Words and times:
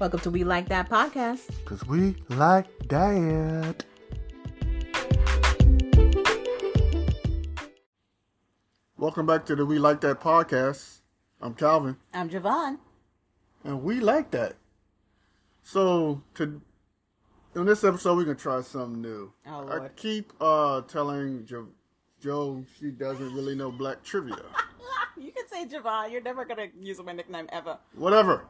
Welcome 0.00 0.20
to 0.20 0.30
We 0.30 0.44
Like 0.44 0.68
That 0.68 0.88
podcast. 0.88 1.48
Because 1.62 1.84
we 1.86 2.16
like 2.30 2.66
that. 2.88 3.84
Welcome 8.96 9.26
back 9.26 9.46
to 9.46 9.56
the 9.56 9.64
We 9.64 9.78
Like 9.78 10.00
That 10.02 10.20
podcast. 10.20 11.00
I'm 11.40 11.54
Calvin, 11.54 11.96
I'm 12.12 12.28
Javon. 12.28 12.78
and 13.64 13.82
we 13.82 14.00
like 14.00 14.30
that. 14.32 14.56
So, 15.62 16.22
to 16.34 16.60
in 17.54 17.66
this 17.66 17.82
episode, 17.84 18.16
we're 18.16 18.24
gonna 18.24 18.34
try 18.36 18.60
something 18.60 19.00
new. 19.00 19.32
Oh, 19.46 19.68
I 19.68 19.88
keep 19.88 20.32
uh 20.40 20.82
telling 20.82 21.46
jo- 21.46 21.68
Joe 22.20 22.64
she 22.78 22.90
doesn't 22.90 23.34
really 23.34 23.54
know 23.54 23.70
black 23.70 24.02
trivia. 24.02 24.36
You 25.16 25.32
can 25.32 25.46
say 25.48 25.66
Javon. 25.66 26.10
You're 26.10 26.22
never 26.22 26.46
gonna 26.46 26.68
use 26.80 26.98
my 27.02 27.12
nickname 27.12 27.46
ever. 27.52 27.76
Whatever. 27.94 28.46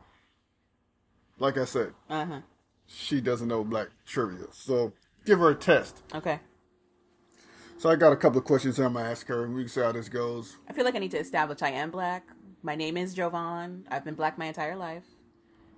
Like 1.41 1.59
I 1.59 1.65
said, 1.65 1.95
Uh 2.09 2.25
huh. 2.27 2.41
she 2.87 3.21
doesn't 3.21 3.49
know 3.49 3.65
black 3.65 3.89
trivia. 4.07 4.47
So, 4.53 4.93
give 5.25 5.41
her 5.41 5.51
a 5.51 5.55
test. 5.57 6.03
Okay. 6.15 6.39
So, 7.79 7.89
I 7.89 7.97
got 7.97 8.13
a 8.13 8.17
couple 8.17 8.39
of 8.39 8.45
questions 8.45 8.79
I'm 8.79 8.93
gonna 8.93 9.09
ask 9.09 9.27
her, 9.29 9.45
and 9.45 9.55
we 9.55 9.63
can 9.63 9.69
see 9.71 9.81
how 9.81 9.91
this 9.93 10.09
goes. 10.09 10.57
I 10.69 10.73
feel 10.75 10.85
like 10.85 10.95
I 10.95 10.99
need 10.99 11.11
to 11.13 11.19
establish 11.19 11.63
I 11.63 11.71
am 11.71 11.91
black. 11.91 12.29
My 12.63 12.75
name 12.77 12.97
is 12.99 13.15
Jovan. 13.15 13.87
I've 13.91 14.05
been 14.05 14.15
black 14.15 14.37
my 14.39 14.45
entire 14.47 14.77
life. 14.77 15.05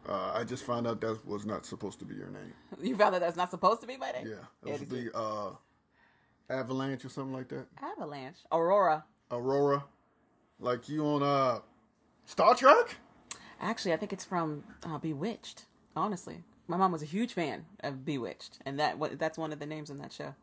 Uh, 0.09 0.33
I 0.35 0.43
just 0.43 0.65
found 0.65 0.89
out 0.89 1.01
that 1.03 1.25
was 1.25 1.47
not 1.47 1.65
supposed 1.65 2.01
to 2.01 2.05
be 2.05 2.17
your 2.17 2.27
name. 2.29 2.53
You 2.83 2.97
found 2.97 3.15
that 3.15 3.21
that's 3.21 3.37
not 3.37 3.53
supposed 3.53 3.81
to 3.83 3.87
be 3.87 3.97
my 3.97 4.11
name. 4.11 4.27
Yeah, 4.27 4.69
it 4.73 4.81
was 4.81 4.89
the 4.89 5.17
uh, 5.17 5.51
Avalanche 6.51 7.05
or 7.05 7.09
something 7.09 7.33
like 7.33 7.47
that. 7.51 7.67
Avalanche. 7.81 8.39
Aurora. 8.51 9.05
Aurora, 9.31 9.85
like 10.59 10.89
you 10.89 11.07
on 11.07 11.23
uh, 11.23 11.61
Star 12.25 12.57
Trek. 12.57 12.97
Actually, 13.63 13.93
I 13.93 13.97
think 13.97 14.13
it's 14.13 14.25
from 14.25 14.65
uh, 14.85 14.99
Bewitched. 14.99 15.67
Honestly, 15.95 16.43
my 16.67 16.77
mom 16.77 16.91
was 16.91 17.01
a 17.03 17.07
huge 17.07 17.33
fan 17.33 17.65
of 17.81 18.05
Bewitched, 18.05 18.59
and 18.67 18.79
that 18.81 18.99
what 18.99 19.19
that's 19.19 19.39
one 19.39 19.53
of 19.53 19.61
the 19.61 19.67
names 19.67 19.89
in 19.89 19.99
that 19.99 20.13
show. 20.13 20.35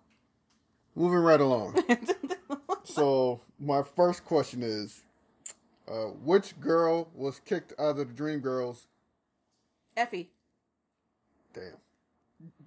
Moving 0.96 1.20
right 1.20 1.42
along. 1.42 1.84
so 2.86 3.42
my 3.60 3.84
first 3.84 4.24
question 4.24 4.64
is, 4.64 5.02
uh, 5.88 6.06
which 6.24 6.60
girl 6.62 7.10
was 7.14 7.40
kicked 7.40 7.74
out 7.78 7.92
of 7.92 7.98
the 7.98 8.06
Dream 8.06 8.40
Girls? 8.40 8.88
Effie. 9.98 10.30
Damn. 11.54 11.74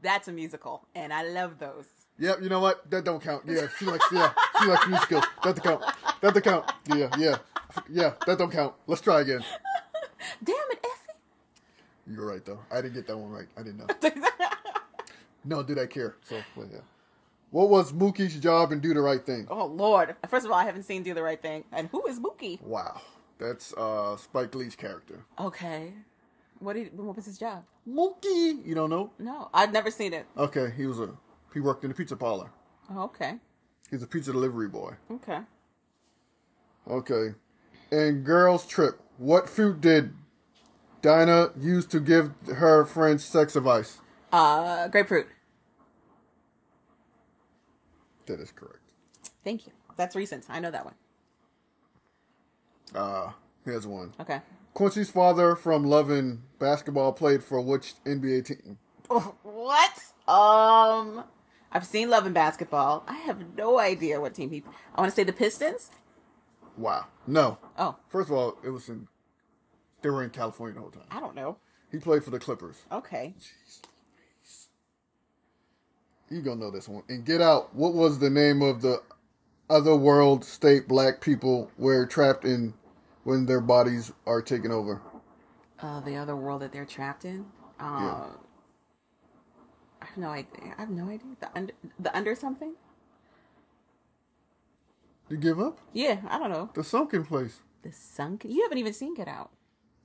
That's 0.02 0.28
a 0.28 0.32
musical, 0.32 0.86
and 0.94 1.14
I 1.14 1.26
love 1.26 1.58
those. 1.58 1.86
Yep. 2.18 2.42
You 2.42 2.50
know 2.50 2.60
what? 2.60 2.90
That 2.90 3.04
don't 3.04 3.22
count. 3.22 3.44
Yeah, 3.46 3.68
she 3.78 3.86
likes. 3.86 4.04
Yeah, 4.12 4.32
she 4.60 4.66
likes 4.66 4.86
musicals. 4.86 5.24
That 5.42 5.56
don't 5.56 5.64
count. 5.64 5.94
That 6.20 6.34
don't 6.34 6.44
count. 6.44 6.72
Yeah, 6.94 7.08
yeah, 7.18 7.36
yeah. 7.90 8.12
That 8.26 8.36
don't 8.36 8.52
count. 8.52 8.74
Let's 8.86 9.00
try 9.00 9.22
again. 9.22 9.42
Damn 12.06 12.14
it, 12.14 12.16
Effie. 12.16 12.20
You're 12.20 12.30
right 12.30 12.44
though. 12.44 12.60
I 12.70 12.80
didn't 12.82 12.94
get 12.94 13.06
that 13.06 13.16
one 13.18 13.30
right. 13.30 13.46
I 13.56 13.62
didn't 13.62 13.78
know. 13.78 13.86
No, 15.44 15.60
did 15.62 15.76
I 15.76 15.86
care? 15.86 16.14
So, 16.22 16.40
well, 16.54 16.68
yeah. 16.72 16.78
What 17.50 17.68
was 17.68 17.92
Mookie's 17.92 18.38
job 18.38 18.70
in 18.70 18.78
Do 18.78 18.94
the 18.94 19.00
Right 19.00 19.26
Thing? 19.26 19.46
oh 19.50 19.66
Lord! 19.66 20.14
First 20.28 20.46
of 20.46 20.52
all, 20.52 20.56
I 20.58 20.64
haven't 20.64 20.84
seen 20.84 21.02
Do 21.02 21.14
the 21.14 21.22
Right 21.22 21.42
Thing, 21.42 21.64
and 21.72 21.88
who 21.88 22.06
is 22.06 22.20
Mookie? 22.20 22.62
Wow, 22.62 23.00
that's 23.38 23.74
uh 23.74 24.16
Spike 24.16 24.54
Lee's 24.54 24.76
character. 24.76 25.24
Okay, 25.40 25.94
what 26.60 26.74
did 26.74 26.96
what 26.96 27.16
was 27.16 27.24
his 27.26 27.38
job? 27.38 27.64
Mookie, 27.88 28.64
you 28.64 28.74
don't 28.76 28.88
know? 28.88 29.10
No, 29.18 29.50
I've 29.52 29.72
never 29.72 29.90
seen 29.90 30.12
it. 30.12 30.26
Okay, 30.38 30.72
he 30.76 30.86
was 30.86 31.00
a 31.00 31.10
he 31.52 31.58
worked 31.58 31.84
in 31.84 31.90
a 31.90 31.94
pizza 31.94 32.14
parlor. 32.16 32.50
Oh, 32.88 33.02
okay, 33.02 33.34
He's 33.90 34.04
a 34.04 34.06
pizza 34.06 34.30
delivery 34.30 34.68
boy. 34.68 34.94
okay. 35.10 35.40
Okay, 36.88 37.34
and 37.90 38.24
Girls 38.24 38.64
Trip. 38.64 39.00
What 39.18 39.48
food 39.48 39.80
did 39.80 40.14
Dina 41.02 41.50
used 41.58 41.90
to 41.90 42.00
give 42.00 42.30
her 42.46 42.84
friends 42.86 43.24
sex 43.24 43.56
advice? 43.56 43.98
Uh, 44.32 44.88
grapefruit. 44.88 45.26
That 48.26 48.40
is 48.40 48.52
correct. 48.52 48.78
Thank 49.44 49.66
you. 49.66 49.72
That's 49.96 50.14
recent. 50.16 50.44
I 50.48 50.60
know 50.60 50.70
that 50.70 50.84
one. 50.84 50.94
Uh, 52.94 53.32
here's 53.64 53.86
one. 53.86 54.14
Okay. 54.20 54.40
Quincy's 54.74 55.10
father 55.10 55.54
from 55.54 55.84
Love 55.84 56.08
and 56.10 56.42
Basketball 56.58 57.12
played 57.12 57.42
for 57.44 57.60
which 57.60 57.94
NBA 58.06 58.44
team? 58.46 58.78
Oh, 59.10 59.34
what? 59.42 59.92
Um, 60.32 61.24
I've 61.72 61.84
seen 61.84 62.08
Love 62.08 62.24
and 62.24 62.34
Basketball. 62.34 63.04
I 63.06 63.14
have 63.14 63.56
no 63.56 63.78
idea 63.78 64.20
what 64.20 64.34
team 64.34 64.50
he. 64.50 64.62
I 64.94 65.00
want 65.00 65.10
to 65.12 65.16
say 65.16 65.24
the 65.24 65.32
Pistons. 65.32 65.90
Wow. 66.76 67.06
No. 67.26 67.58
Oh, 67.76 67.96
First 68.08 68.30
of 68.30 68.36
all, 68.36 68.56
it 68.64 68.70
was 68.70 68.88
in. 68.88 69.08
They 70.02 70.10
were 70.10 70.22
in 70.22 70.30
California 70.30 70.74
the 70.74 70.80
whole 70.80 70.90
time. 70.90 71.04
I 71.10 71.20
don't 71.20 71.34
know. 71.34 71.56
He 71.90 71.98
played 71.98 72.24
for 72.24 72.30
the 72.30 72.38
Clippers. 72.38 72.76
Okay. 72.90 73.34
You 76.30 76.40
gonna 76.40 76.60
know 76.60 76.70
this 76.70 76.88
one. 76.88 77.02
And 77.08 77.24
Get 77.24 77.40
Out. 77.40 77.74
What 77.74 77.94
was 77.94 78.18
the 78.18 78.30
name 78.30 78.62
of 78.62 78.80
the 78.82 79.02
other 79.68 79.94
world 79.94 80.44
state 80.44 80.88
black 80.88 81.20
people 81.20 81.70
were 81.78 82.06
trapped 82.06 82.44
in 82.44 82.74
when 83.24 83.46
their 83.46 83.60
bodies 83.60 84.12
are 84.26 84.42
taken 84.42 84.72
over? 84.72 85.02
Uh, 85.78 86.00
the 86.00 86.16
other 86.16 86.34
world 86.34 86.62
that 86.62 86.72
they're 86.72 86.86
trapped 86.86 87.24
in. 87.24 87.46
Uh, 87.78 88.28
I 90.00 90.06
have 90.06 90.16
no 90.16 90.28
idea. 90.28 90.74
I 90.76 90.80
have 90.80 90.90
no 90.90 91.04
idea. 91.04 91.36
The 91.40 91.48
under, 91.54 91.72
the 91.98 92.16
under 92.16 92.34
something. 92.34 92.74
You 95.28 95.36
give 95.36 95.60
up? 95.60 95.78
Yeah, 95.92 96.20
I 96.28 96.38
don't 96.38 96.50
know. 96.50 96.70
The 96.74 96.84
sunken 96.84 97.24
place. 97.24 97.60
The 97.82 97.92
sunken. 97.92 98.50
You 98.50 98.62
haven't 98.62 98.78
even 98.78 98.92
seen 98.92 99.14
Get 99.14 99.28
Out. 99.28 99.50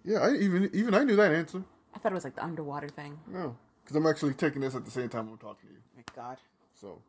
Yeah, 0.07 0.19
I 0.19 0.35
even 0.35 0.69
even 0.73 0.94
I 0.94 1.03
knew 1.03 1.18
that 1.18 1.34
answer. 1.34 1.62
I 1.94 2.00
thought 2.00 2.13
it 2.13 2.16
was 2.16 2.23
like 2.23 2.35
the 2.35 2.44
underwater 2.44 2.88
thing. 2.88 3.19
No, 3.28 3.57
because 3.84 3.97
I'm 3.97 4.07
actually 4.07 4.35
taking 4.35 4.62
this 4.62 4.73
at 4.73 4.85
the 4.85 4.91
same 4.91 5.09
time 5.09 5.28
I'm 5.28 5.38
talking 5.38 5.68
to 5.68 5.73
you. 5.73 5.81
my 5.97 6.03
God. 6.16 6.38
So, 6.73 7.01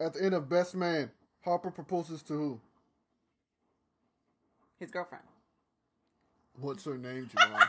at 0.00 0.14
the 0.14 0.24
end 0.24 0.34
of 0.34 0.48
Best 0.48 0.74
Man, 0.74 1.12
Harper 1.44 1.70
proposes 1.70 2.24
to 2.24 2.32
who? 2.32 2.60
His 4.80 4.90
girlfriend. 4.90 5.22
What's 6.58 6.84
her 6.86 6.98
name, 6.98 7.30
Javon? 7.32 7.68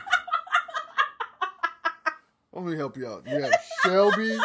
Let 2.52 2.64
me 2.64 2.76
help 2.76 2.96
you 2.96 3.06
out. 3.06 3.22
You 3.24 3.40
have 3.42 3.54
Shelby, 3.84 4.36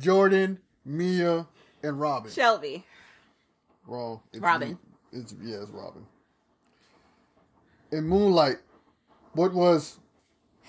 Jordan, 0.00 0.58
Mia, 0.84 1.46
and 1.84 2.00
Robin. 2.00 2.32
Shelby. 2.32 2.84
Wrong. 3.86 4.22
It's 4.32 4.42
Robin. 4.42 4.76
It's 5.12 5.36
yeah, 5.40 5.58
it's 5.62 5.70
Robin. 5.70 6.04
In 7.92 8.08
Moonlight, 8.08 8.56
what 9.32 9.52
was 9.52 9.98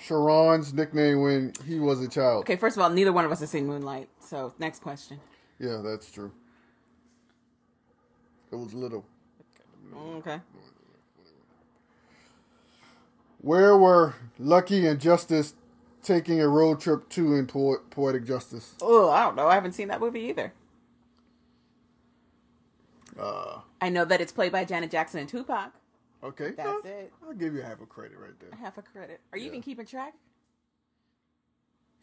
Sharon's 0.02 0.74
nickname 0.74 1.22
when 1.22 1.54
he 1.66 1.80
was 1.80 2.02
a 2.02 2.08
child? 2.08 2.42
Okay, 2.42 2.56
first 2.56 2.78
of 2.78 2.84
all, 2.84 2.90
neither 2.90 3.14
one 3.14 3.26
of 3.26 3.32
us 3.32 3.40
has 3.40 3.50
seen 3.50 3.68
Moonlight. 3.68 4.10
So, 4.20 4.54
next 4.60 4.82
question. 4.82 5.20
Yeah, 5.60 5.82
that's 5.84 6.12
true. 6.12 6.32
It 8.52 8.56
was 8.56 8.74
little. 8.74 9.06
Okay. 9.96 10.40
Where 13.42 13.78
were 13.78 14.16
Lucky 14.40 14.88
and 14.88 15.00
Justice 15.00 15.54
taking 16.02 16.40
a 16.40 16.48
road 16.48 16.80
trip 16.80 17.10
to 17.10 17.36
in 17.36 17.48
po- 17.48 17.82
Poetic 17.90 18.26
Justice? 18.26 18.76
Oh, 18.82 19.10
I 19.10 19.24
don't 19.24 19.36
know. 19.36 19.48
I 19.48 19.56
haven't 19.56 19.74
seen 19.74 19.90
that 19.90 20.00
movie 20.00 20.22
either. 20.22 20.54
Uh, 23.20 23.60
I 23.82 23.90
know 23.90 24.06
that 24.06 24.22
it's 24.22 24.32
played 24.32 24.52
by 24.52 24.66
Janet 24.66 24.92
Jackson 24.92 25.20
and 25.20 25.30
Tupac. 25.30 25.72
Okay. 26.24 26.52
That's 26.56 26.68
I'll, 26.70 26.82
it. 26.92 27.14
I'll 27.28 27.34
give 27.34 27.54
you 27.54 27.62
half 27.62 27.82
a 27.82 27.86
credit 27.86 28.18
right 28.18 28.38
there. 28.40 28.50
Half 28.60 28.78
a 28.78 28.82
credit. 28.82 29.22
Are 29.32 29.38
you 29.38 29.46
Yeah. 29.46 29.50
even 29.52 29.62
keeping 29.62 29.86
track? 29.86 30.14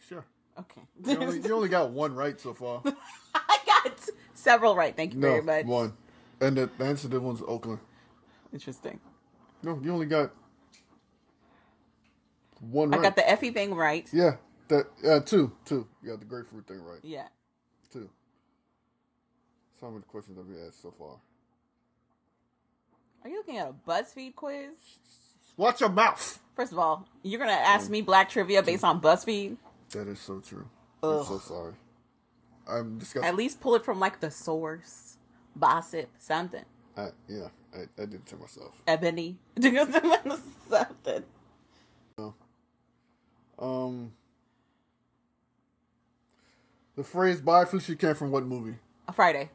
Sure. 0.09 0.25
Okay. 0.59 0.83
You 1.07 1.19
only, 1.19 1.41
you 1.41 1.55
only 1.55 1.69
got 1.69 1.91
one 1.91 2.15
right 2.15 2.39
so 2.41 2.53
far. 2.55 2.83
I 3.35 3.59
got 3.67 4.01
several 4.35 4.75
right. 4.77 4.95
Thank 4.97 5.15
you 5.15 5.21
No, 5.21 5.29
very 5.41 5.43
much. 5.43 5.67
one. 5.67 5.93
And 6.41 6.57
the, 6.57 6.71
the 6.79 6.85
answer 6.85 7.03
to 7.03 7.09
the 7.09 7.21
one's 7.21 7.43
Oakland. 7.47 7.81
Interesting. 8.53 8.99
No, 9.63 9.79
you 9.83 9.93
only 9.93 10.07
got 10.07 10.33
one 12.61 12.93
I 12.93 13.01
got 13.01 13.16
the 13.16 13.28
Effie 13.28 13.51
thing 13.51 13.75
right. 13.75 14.09
Yeah, 14.13 14.37
that 14.69 14.87
uh, 15.07 15.21
two, 15.21 15.53
two. 15.65 15.87
You 16.03 16.11
got 16.11 16.21
the 16.21 16.27
grapefruit 16.27 16.66
thing 16.66 16.83
right. 16.83 17.01
Yeah. 17.03 17.28
Two. 17.93 18.09
So 19.78 19.87
how 19.87 19.91
many 19.91 20.03
questions 20.05 20.37
have 20.37 20.47
we 20.47 20.61
asked 20.66 20.83
so 20.83 20.93
far? 20.99 21.16
Are 23.22 23.28
you 23.28 23.37
looking 23.37 23.59
at 23.59 23.69
a 23.69 23.75
BuzzFeed 23.89 24.34
quiz? 24.34 24.71
Watch 25.57 25.81
your 25.81 25.91
mouth. 25.91 26.41
First 26.57 26.72
of 26.72 26.78
all, 26.78 27.07
you're 27.22 27.41
gonna 27.41 27.53
ask 27.53 27.91
me 27.91 28.01
black 28.01 28.31
trivia 28.31 28.63
based 28.63 28.84
on 28.84 29.01
BuzzFeed. 29.01 29.57
That 29.91 30.09
is 30.09 30.21
so 30.21 30.41
true. 30.41 30.69
Ugh. 31.03 31.19
I'm 31.19 31.27
so 31.27 31.39
sorry. 31.39 31.72
I'm 32.69 32.99
disgusted. 32.99 33.28
At 33.28 33.37
least 33.37 33.61
pull 33.61 33.75
it 33.75 33.84
from 33.84 33.99
like 34.01 34.21
the 34.21 34.31
source, 34.31 35.17
gossip, 35.59 36.11
something. 36.19 36.65
I, 36.97 37.09
yeah, 37.28 37.49
I, 37.75 37.81
I 38.01 38.07
did 38.07 38.15
it 38.15 38.27
to 38.27 38.37
myself. 38.37 38.83
Ebony, 38.87 39.37
Do 39.59 39.69
you 39.69 39.84
know 39.84 40.39
something. 40.69 41.25
Um, 43.59 44.13
the 46.97 47.05
phrase 47.05 47.43
"bye 47.43 47.66
Felicia" 47.66 47.95
came 47.95 48.15
from 48.15 48.31
what 48.31 48.47
movie? 48.47 48.77
A 49.07 49.13
Friday. 49.13 49.51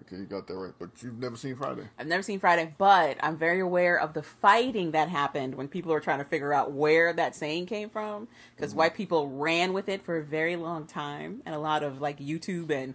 Okay, 0.00 0.16
you 0.16 0.24
got 0.24 0.46
that 0.48 0.54
right. 0.54 0.72
But 0.78 0.90
you've 1.02 1.18
never 1.18 1.36
seen 1.36 1.54
Friday. 1.56 1.88
I've 1.98 2.06
never 2.08 2.22
seen 2.22 2.40
Friday, 2.40 2.74
but 2.78 3.16
I'm 3.20 3.36
very 3.36 3.60
aware 3.60 3.98
of 3.98 4.12
the 4.12 4.22
fighting 4.22 4.90
that 4.90 5.08
happened 5.08 5.54
when 5.54 5.68
people 5.68 5.92
were 5.92 6.00
trying 6.00 6.18
to 6.18 6.24
figure 6.24 6.52
out 6.52 6.72
where 6.72 7.12
that 7.12 7.34
saying 7.36 7.66
came 7.66 7.88
from. 7.90 8.26
Because 8.56 8.70
Mm-hmm. 8.72 8.78
white 8.78 8.94
people 8.94 9.28
ran 9.30 9.72
with 9.72 9.88
it 9.88 10.02
for 10.02 10.16
a 10.18 10.22
very 10.24 10.56
long 10.56 10.86
time, 10.86 11.42
and 11.46 11.54
a 11.54 11.58
lot 11.58 11.82
of 11.84 12.00
like 12.00 12.18
YouTube 12.18 12.70
and 12.70 12.94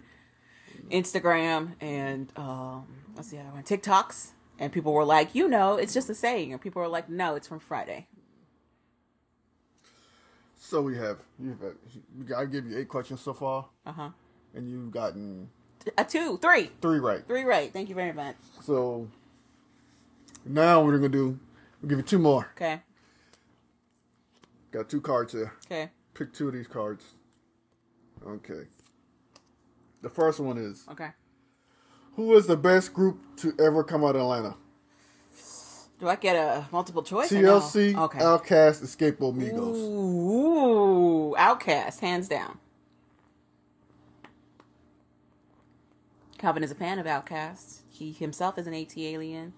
Instagram 0.90 1.72
and 1.80 2.30
um, 2.36 2.86
what's 3.14 3.30
the 3.30 3.38
other 3.38 3.50
one? 3.50 3.62
TikToks. 3.62 4.30
And 4.58 4.70
people 4.72 4.92
were 4.92 5.04
like, 5.06 5.34
you 5.34 5.48
know, 5.48 5.76
it's 5.76 5.94
just 5.94 6.10
a 6.10 6.14
saying. 6.14 6.52
And 6.52 6.60
people 6.60 6.82
were 6.82 6.88
like, 6.88 7.08
no, 7.08 7.34
it's 7.34 7.48
from 7.48 7.60
Friday. 7.60 8.08
So 10.58 10.82
we 10.82 10.96
have 10.98 11.18
you've 11.42 11.58
got, 12.28 12.38
I 12.38 12.44
give 12.44 12.66
you 12.66 12.78
eight 12.78 12.88
questions 12.88 13.20
so 13.22 13.32
far, 13.32 13.66
Uh 13.86 13.92
huh. 13.92 14.10
and 14.54 14.70
you've 14.70 14.90
gotten 14.90 15.48
A 15.96 16.04
two, 16.04 16.36
three, 16.38 16.70
three 16.82 16.98
right. 16.98 17.26
three 17.26 17.44
right. 17.44 17.72
Thank 17.72 17.88
you 17.88 17.94
very 17.94 18.12
much. 18.12 18.36
So 18.62 19.08
now 20.44 20.80
what 20.80 20.86
we're 20.86 20.96
gonna 20.98 21.08
do, 21.08 21.38
we'll 21.80 21.88
give 21.88 21.98
you 21.98 22.04
two 22.04 22.18
more. 22.18 22.48
Okay. 22.56 22.80
Got 24.72 24.88
two 24.88 25.00
cards 25.00 25.32
here. 25.32 25.52
Okay. 25.66 25.90
Pick 26.14 26.32
two 26.32 26.48
of 26.48 26.54
these 26.54 26.66
cards. 26.68 27.04
Okay. 28.26 28.64
The 30.02 30.10
first 30.10 30.40
one 30.40 30.58
is 30.58 30.84
Okay. 30.90 31.10
Who 32.16 32.34
is 32.36 32.46
the 32.46 32.56
best 32.56 32.92
group 32.92 33.18
to 33.38 33.54
ever 33.58 33.82
come 33.82 34.04
out 34.04 34.16
of 34.16 34.22
Atlanta? 34.22 34.56
Do 35.98 36.08
I 36.08 36.16
get 36.16 36.34
a 36.34 36.66
multiple 36.72 37.02
choice? 37.02 37.30
or 37.30 37.42
no? 37.42 37.60
TLC, 37.60 37.94
Okay. 37.94 38.18
Outkast, 38.20 38.82
Xscape 38.82 39.20
Amigos. 39.26 39.76
Ooh, 39.76 41.34
Outkast, 41.38 42.00
hands 42.00 42.26
down. 42.28 42.58
Calvin 46.40 46.64
is 46.64 46.70
a 46.70 46.74
fan 46.74 46.98
of 46.98 47.04
Outkast. 47.04 47.80
He 47.90 48.12
himself 48.12 48.56
is 48.56 48.66
an 48.66 48.72
ATLien. 48.72 49.52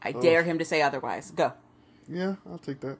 I 0.00 0.12
oh. 0.14 0.20
dare 0.20 0.44
him 0.44 0.60
to 0.60 0.64
say 0.64 0.80
otherwise. 0.80 1.32
Go. 1.32 1.52
Yeah, 2.08 2.36
I'll 2.48 2.58
take 2.58 2.78
that. 2.82 2.98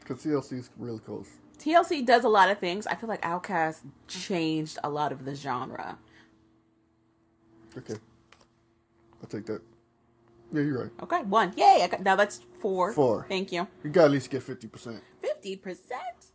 Because 0.00 0.24
TLC 0.24 0.58
is 0.58 0.70
really 0.76 0.98
close. 0.98 1.28
TLC 1.60 2.04
does 2.04 2.24
a 2.24 2.28
lot 2.28 2.50
of 2.50 2.58
things. 2.58 2.84
I 2.88 2.96
feel 2.96 3.08
like 3.08 3.22
Outkast 3.22 3.82
changed 4.08 4.78
a 4.82 4.90
lot 4.90 5.12
of 5.12 5.24
the 5.24 5.36
genre. 5.36 5.98
Okay. 7.78 7.94
I'll 9.22 9.28
take 9.28 9.46
that. 9.46 9.62
Yeah, 10.52 10.62
you're 10.62 10.82
right. 10.82 10.92
Okay, 11.04 11.22
one. 11.22 11.52
Yay! 11.56 11.82
I 11.84 11.86
got, 11.86 12.02
now 12.02 12.16
that's 12.16 12.40
four. 12.58 12.92
Four. 12.92 13.26
Thank 13.28 13.52
you. 13.52 13.68
You 13.84 13.90
gotta 13.90 14.06
at 14.06 14.10
least 14.10 14.30
get 14.30 14.42
50%. 14.42 15.00
Fifty 15.22 15.54
percent 15.54 16.32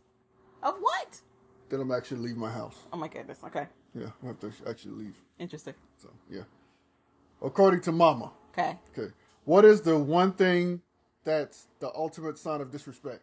of 0.62 0.78
what? 0.80 1.20
Then 1.68 1.80
I'm 1.80 1.92
actually 1.92 2.20
leave 2.20 2.36
my 2.38 2.50
house. 2.50 2.76
Oh 2.92 2.96
my 2.96 3.08
goodness. 3.08 3.38
Okay, 3.44 3.66
Yeah, 3.94 4.06
I 4.22 4.26
have 4.26 4.40
to 4.40 4.52
actually 4.68 4.94
leave. 4.94 5.16
interesting. 5.38 5.74
So, 5.98 6.08
yeah. 6.30 6.42
According 7.42 7.80
to 7.82 7.92
Mama. 7.92 8.32
Okay. 8.52 8.78
Okay. 8.96 9.12
What 9.44 9.64
is 9.64 9.82
the 9.82 9.98
one 9.98 10.32
thing 10.32 10.80
that's 11.24 11.66
the 11.80 11.90
ultimate 11.94 12.38
sign 12.38 12.60
of 12.60 12.70
disrespect? 12.70 13.22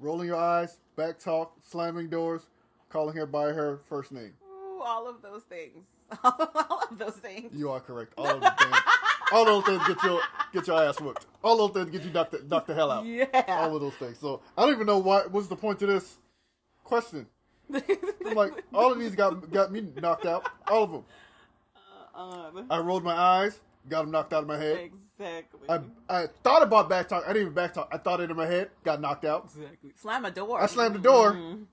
Rolling 0.00 0.28
your 0.28 0.36
eyes, 0.36 0.78
back 0.96 1.18
talk, 1.18 1.54
slamming 1.62 2.08
doors, 2.08 2.42
calling 2.88 3.16
her 3.16 3.26
by 3.26 3.52
her 3.52 3.80
first 3.88 4.12
name. 4.12 4.32
Ooh, 4.48 4.82
all 4.84 5.08
of 5.08 5.22
those 5.22 5.42
things. 5.42 5.86
all 6.24 6.82
of 6.90 6.98
those 6.98 7.14
things. 7.14 7.52
You 7.58 7.70
are 7.70 7.80
correct. 7.80 8.14
All 8.16 8.26
of 8.26 8.40
the 8.40 8.54
things. 8.58 8.76
All 9.30 9.44
those 9.44 9.64
things 9.64 9.86
get 9.86 10.02
your 10.04 10.22
get 10.54 10.66
your 10.66 10.82
ass 10.82 10.98
whooped. 11.02 11.26
All 11.44 11.58
those 11.58 11.72
things 11.72 11.90
get 11.90 12.02
you 12.02 12.10
knocked 12.10 12.32
the, 12.32 12.42
knocked 12.48 12.66
the 12.66 12.74
hell 12.74 12.90
out. 12.90 13.04
Yeah. 13.04 13.44
All 13.46 13.74
of 13.76 13.82
those 13.82 13.92
things. 13.96 14.18
So 14.18 14.40
I 14.56 14.64
don't 14.64 14.72
even 14.72 14.86
know 14.86 14.96
what 14.96 15.30
was 15.30 15.48
the 15.48 15.56
point 15.56 15.78
to 15.80 15.86
this 15.86 16.16
question. 16.82 17.26
I'm 17.74 18.34
like, 18.34 18.52
all 18.72 18.92
of 18.92 18.98
these 18.98 19.14
got 19.14 19.50
got 19.50 19.72
me 19.72 19.86
knocked 20.00 20.26
out. 20.26 20.48
All 20.68 20.84
of 20.84 20.90
them. 20.92 21.04
um, 22.14 22.66
I 22.70 22.78
rolled 22.78 23.04
my 23.04 23.14
eyes, 23.14 23.60
got 23.88 24.02
them 24.02 24.10
knocked 24.10 24.32
out 24.32 24.42
of 24.42 24.48
my 24.48 24.56
head. 24.58 24.78
exactly. 25.18 25.60
I, 25.68 25.80
I 26.08 26.26
thought 26.42 26.62
about 26.62 26.88
back 26.88 27.08
talk. 27.08 27.24
I 27.24 27.28
didn't 27.28 27.42
even 27.42 27.54
back 27.54 27.74
talk. 27.74 27.88
I 27.92 27.98
thought 27.98 28.20
it 28.20 28.30
in 28.30 28.36
my 28.36 28.46
head, 28.46 28.70
got 28.84 29.00
knocked 29.00 29.24
out. 29.24 29.44
exactly. 29.54 29.90
Slam 29.96 30.24
a 30.24 30.30
door. 30.30 30.60
I 30.62 30.66
slammed 30.66 30.94
the 30.96 31.00
door. 31.00 31.32
Mhm. 31.34 31.64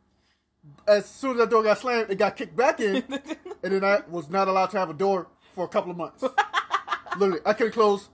As 0.87 1.05
soon 1.05 1.33
as 1.33 1.37
that 1.37 1.49
door 1.51 1.61
got 1.61 1.77
slammed, 1.77 2.09
it 2.09 2.15
got 2.17 2.35
kicked 2.35 2.55
back 2.55 2.79
in, 2.79 3.03
and 3.63 3.71
then 3.73 3.83
I 3.83 4.01
was 4.09 4.29
not 4.31 4.47
allowed 4.47 4.71
to 4.71 4.79
have 4.79 4.89
a 4.89 4.93
door 4.95 5.27
for 5.53 5.63
a 5.65 5.67
couple 5.67 5.91
of 5.91 5.97
months. 5.97 6.23
Literally, 7.17 7.41
I 7.45 7.53
couldn't 7.53 7.73
close 7.73 8.09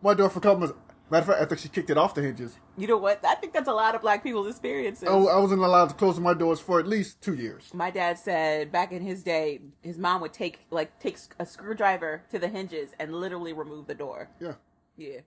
my 0.00 0.14
door 0.14 0.30
for 0.30 0.38
a 0.38 0.42
couple 0.42 0.62
of 0.64 0.70
months. 0.70 0.82
Matter 1.08 1.20
of 1.22 1.26
fact, 1.28 1.40
I 1.40 1.44
think 1.44 1.60
she 1.60 1.68
kicked 1.68 1.88
it 1.90 1.96
off 1.96 2.14
the 2.14 2.22
hinges. 2.22 2.58
You 2.76 2.88
know 2.88 2.96
what? 2.96 3.24
I 3.24 3.36
think 3.36 3.52
that's 3.52 3.68
a 3.68 3.72
lot 3.72 3.94
of 3.94 4.02
black 4.02 4.24
people's 4.24 4.48
experiences. 4.48 5.08
I, 5.08 5.12
I 5.12 5.38
wasn't 5.38 5.62
allowed 5.62 5.90
to 5.90 5.94
close 5.94 6.18
my 6.18 6.34
doors 6.34 6.58
for 6.58 6.80
at 6.80 6.86
least 6.88 7.22
two 7.22 7.34
years. 7.34 7.72
My 7.72 7.90
dad 7.92 8.18
said 8.18 8.72
back 8.72 8.90
in 8.90 9.02
his 9.02 9.22
day, 9.22 9.60
his 9.82 9.98
mom 9.98 10.20
would 10.22 10.32
take 10.32 10.60
like 10.70 10.98
take 10.98 11.16
a 11.38 11.46
screwdriver 11.46 12.22
to 12.30 12.40
the 12.40 12.48
hinges 12.48 12.90
and 12.98 13.14
literally 13.14 13.52
remove 13.52 13.86
the 13.86 13.94
door. 13.94 14.30
Yeah, 14.40 14.54
Yeah. 14.96 15.20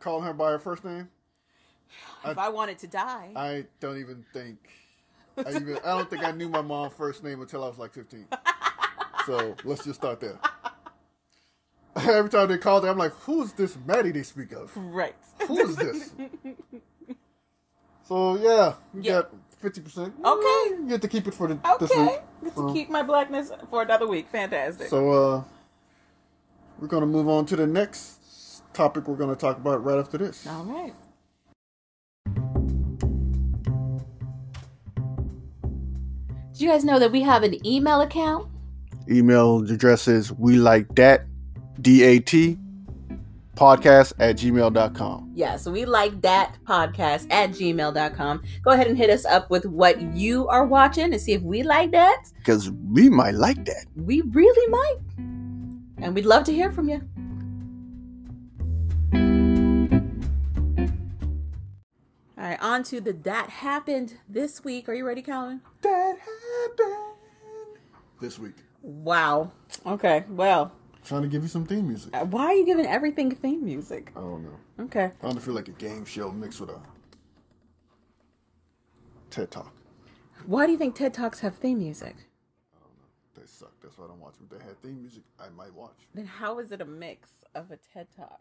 calling 0.00 0.24
her 0.24 0.32
by 0.32 0.50
her 0.50 0.58
first 0.58 0.84
name. 0.84 1.08
if 2.24 2.36
I 2.38 2.48
wanted 2.48 2.78
to 2.78 2.88
die, 2.88 3.30
I 3.36 3.66
don't 3.78 3.98
even 3.98 4.24
think. 4.32 4.58
I 5.36 5.50
even. 5.50 5.78
I 5.84 5.96
don't 5.96 6.10
think 6.10 6.24
I 6.24 6.32
knew 6.32 6.48
my 6.48 6.62
mom's 6.62 6.94
first 6.94 7.22
name 7.22 7.40
until 7.40 7.62
I 7.62 7.68
was 7.68 7.78
like 7.78 7.92
fifteen. 7.94 8.26
So 9.24 9.54
let's 9.62 9.84
just 9.84 10.00
start 10.00 10.18
there. 10.18 10.36
Every 11.96 12.30
time 12.30 12.48
they 12.48 12.58
called 12.58 12.84
I'm 12.84 12.96
like, 12.98 13.12
"Who's 13.12 13.52
this 13.52 13.76
Maddie 13.86 14.12
they 14.12 14.22
speak 14.22 14.52
of? 14.52 14.74
right. 14.76 15.14
Who 15.46 15.58
is 15.60 15.76
this?" 15.76 16.14
so 18.08 18.36
yeah, 18.36 18.74
you 18.94 19.02
Yeah. 19.02 19.12
got 19.12 19.30
fifty 19.58 19.80
percent. 19.82 20.14
Okay. 20.24 20.74
you 20.74 20.86
get 20.88 21.02
to 21.02 21.08
keep 21.08 21.26
it 21.26 21.34
for 21.34 21.48
the 21.48 21.58
this 21.78 21.90
okay. 21.90 22.02
week. 22.06 22.20
Get 22.44 22.54
So- 22.54 22.66
to 22.68 22.72
keep 22.72 22.88
my 22.90 23.02
blackness 23.02 23.52
for 23.68 23.82
another 23.82 24.06
week. 24.08 24.28
Fantastic. 24.32 24.88
So 24.88 25.10
uh, 25.10 25.44
we're 26.78 26.88
gonna 26.88 27.06
move 27.06 27.28
on 27.28 27.44
to 27.46 27.56
the 27.56 27.66
next 27.66 28.62
topic. 28.72 29.06
We're 29.06 29.16
gonna 29.16 29.36
talk 29.36 29.58
about 29.58 29.84
right 29.84 29.98
after 29.98 30.16
this. 30.18 30.46
All 30.46 30.64
right. 30.64 30.94
Did 36.52 36.60
you 36.60 36.68
guys 36.68 36.84
know 36.84 36.98
that 36.98 37.12
we 37.12 37.22
have 37.22 37.42
an 37.42 37.64
email 37.66 38.00
account? 38.00 38.48
Email 39.10 39.58
address 39.70 40.06
is 40.06 40.32
we 40.32 40.56
like 40.56 40.94
dat 40.94 41.24
d-a-t 41.82 42.58
podcast 43.56 44.12
at 44.18 44.36
gmail.com 44.36 45.30
Yeah, 45.34 45.56
so 45.56 45.70
we 45.70 45.84
like 45.84 46.20
that 46.22 46.56
podcast 46.66 47.26
at 47.30 47.50
gmail.com. 47.50 48.42
Go 48.62 48.70
ahead 48.70 48.86
and 48.86 48.96
hit 48.96 49.10
us 49.10 49.24
up 49.26 49.50
with 49.50 49.66
what 49.66 50.00
you 50.16 50.48
are 50.48 50.64
watching 50.64 51.12
and 51.12 51.20
see 51.20 51.32
if 51.32 51.42
we 51.42 51.62
like 51.62 51.90
that. 51.92 52.24
because 52.38 52.70
we 52.70 53.08
might 53.10 53.34
like 53.34 53.64
that 53.66 53.86
We 53.96 54.22
really 54.22 54.68
might. 54.70 54.98
And 55.98 56.14
we'd 56.14 56.24
love 56.26 56.44
to 56.44 56.52
hear 56.52 56.70
from 56.72 56.88
you. 56.88 57.00
All 62.38 62.48
right, 62.48 62.58
on 62.60 62.82
to 62.84 63.00
the 63.00 63.12
That 63.12 63.50
Happened 63.50 64.14
this 64.28 64.64
week. 64.64 64.88
Are 64.88 64.94
you 64.94 65.06
ready, 65.06 65.22
Calvin? 65.22 65.60
that 65.82 66.16
happened 66.18 66.96
this 68.20 68.38
week 68.38 68.54
Wow. 68.82 69.52
Okay, 69.86 70.24
well, 70.28 70.72
trying 71.04 71.22
to 71.22 71.28
give 71.28 71.42
you 71.42 71.48
some 71.48 71.64
theme 71.66 71.86
music 71.88 72.14
uh, 72.16 72.24
why 72.24 72.44
are 72.46 72.54
you 72.54 72.64
giving 72.66 72.86
everything 72.86 73.30
theme 73.34 73.64
music? 73.64 74.12
i 74.16 74.20
don't 74.20 74.42
know 74.44 74.58
Okay. 74.84 75.12
i 75.22 75.26
don't 75.26 75.40
feel 75.42 75.54
like 75.54 75.68
a 75.68 75.72
game 75.72 76.04
show 76.04 76.30
mixed 76.30 76.60
with 76.60 76.70
a 76.70 76.80
ted 79.30 79.50
talk 79.50 79.72
Why 80.46 80.66
do 80.66 80.72
you 80.72 80.78
think 80.78 80.94
TED 80.94 81.14
Talks 81.14 81.40
have 81.40 81.54
theme 81.56 81.78
music? 81.78 82.16
I 82.74 82.78
don't 82.80 82.96
know. 82.98 83.40
They 83.40 83.46
suck 83.46 83.72
that's 83.82 83.96
why 83.98 84.04
i 84.06 84.08
don't 84.08 84.20
watch 84.20 84.34
them 84.36 84.48
if 84.50 84.58
they 84.58 84.64
had 84.64 84.80
theme 84.82 85.00
music 85.00 85.22
i 85.40 85.48
might 85.50 85.74
watch 85.74 85.96
Then 86.14 86.26
how 86.26 86.58
is 86.58 86.72
it 86.72 86.80
a 86.80 86.84
mix 86.84 87.28
of 87.54 87.70
a 87.70 87.76
TED 87.76 88.08
Talk? 88.16 88.40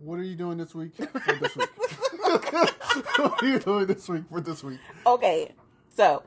what 0.00 0.18
are 0.18 0.24
you 0.24 0.34
doing 0.34 0.58
this 0.58 0.74
week 0.74 0.96
for 0.96 1.32
this 1.34 1.56
week 1.56 1.68
what 2.20 3.42
are 3.42 3.46
you 3.48 3.58
doing 3.60 3.86
this 3.86 4.08
week 4.08 4.24
for 4.28 4.40
this 4.40 4.62
week 4.64 4.80
Okay, 5.06 5.54
so 5.94 6.22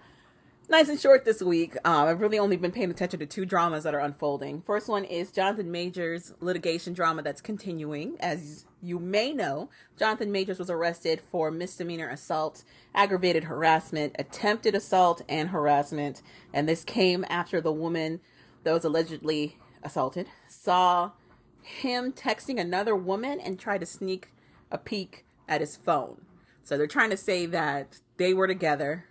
nice 0.70 0.88
and 0.88 1.00
short 1.00 1.26
this 1.26 1.42
week. 1.42 1.76
Um, 1.84 2.08
I've 2.08 2.22
really 2.22 2.38
only 2.38 2.56
been 2.56 2.72
paying 2.72 2.92
attention 2.92 3.20
to 3.20 3.26
two 3.26 3.46
dramas 3.46 3.84
that 3.84 3.96
are 3.96 4.00
unfolding. 4.00 4.62
First 4.62 4.88
one 4.88 5.04
is 5.04 5.32
Jonathan 5.32 5.72
Majors 5.72 6.34
litigation 6.40 6.94
drama 6.94 7.24
that's 7.24 7.42
continuing. 7.42 8.16
As 8.20 8.66
you 8.82 9.00
may 9.00 9.34
know, 9.34 9.70
Jonathan 9.98 10.32
Majors 10.32 10.60
was 10.60 10.70
arrested 10.70 11.22
for 11.22 11.50
misdemeanor 11.50 12.10
assault, 12.10 12.64
aggravated 12.94 13.46
harassment, 13.46 14.16
attempted 14.20 14.76
assault, 14.76 15.24
and 15.28 15.50
harassment. 15.50 16.22
And 16.54 16.70
this 16.70 16.84
came 16.84 17.26
after 17.30 17.60
the 17.60 17.74
woman 17.74 18.22
that 18.64 18.74
was 18.74 18.86
allegedly 18.86 19.58
assaulted 19.84 20.28
saw 20.48 21.12
him 21.62 22.12
texting 22.12 22.60
another 22.60 22.96
woman 22.96 23.40
and 23.40 23.60
tried 23.60 23.80
to 23.80 23.86
sneak 23.86 24.32
a 24.72 24.78
peek 24.78 25.26
at 25.48 25.62
his 25.62 25.76
phone. 25.76 26.26
So 26.64 26.78
they're 26.78 26.88
trying 26.88 27.10
to 27.10 27.18
say 27.18 27.48
that 27.48 28.00
they 28.18 28.34
were 28.34 28.48
together. 28.48 29.06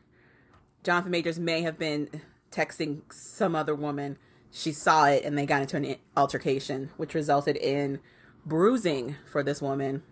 Jonathan 0.85 1.11
Majors 1.11 1.39
may 1.39 1.63
have 1.63 1.79
been 1.79 2.09
texting 2.51 3.01
some 3.13 3.55
other 3.55 3.75
woman. 3.75 4.17
She 4.51 4.73
saw 4.73 5.07
it 5.07 5.25
and 5.25 5.37
they 5.37 5.47
got 5.47 5.61
into 5.63 5.77
an 5.77 5.97
altercation, 6.17 6.91
which 6.97 7.15
resulted 7.15 7.57
in 7.57 8.01
bruising 8.47 9.17
for 9.31 9.43
this 9.43 9.61
woman 9.61 10.03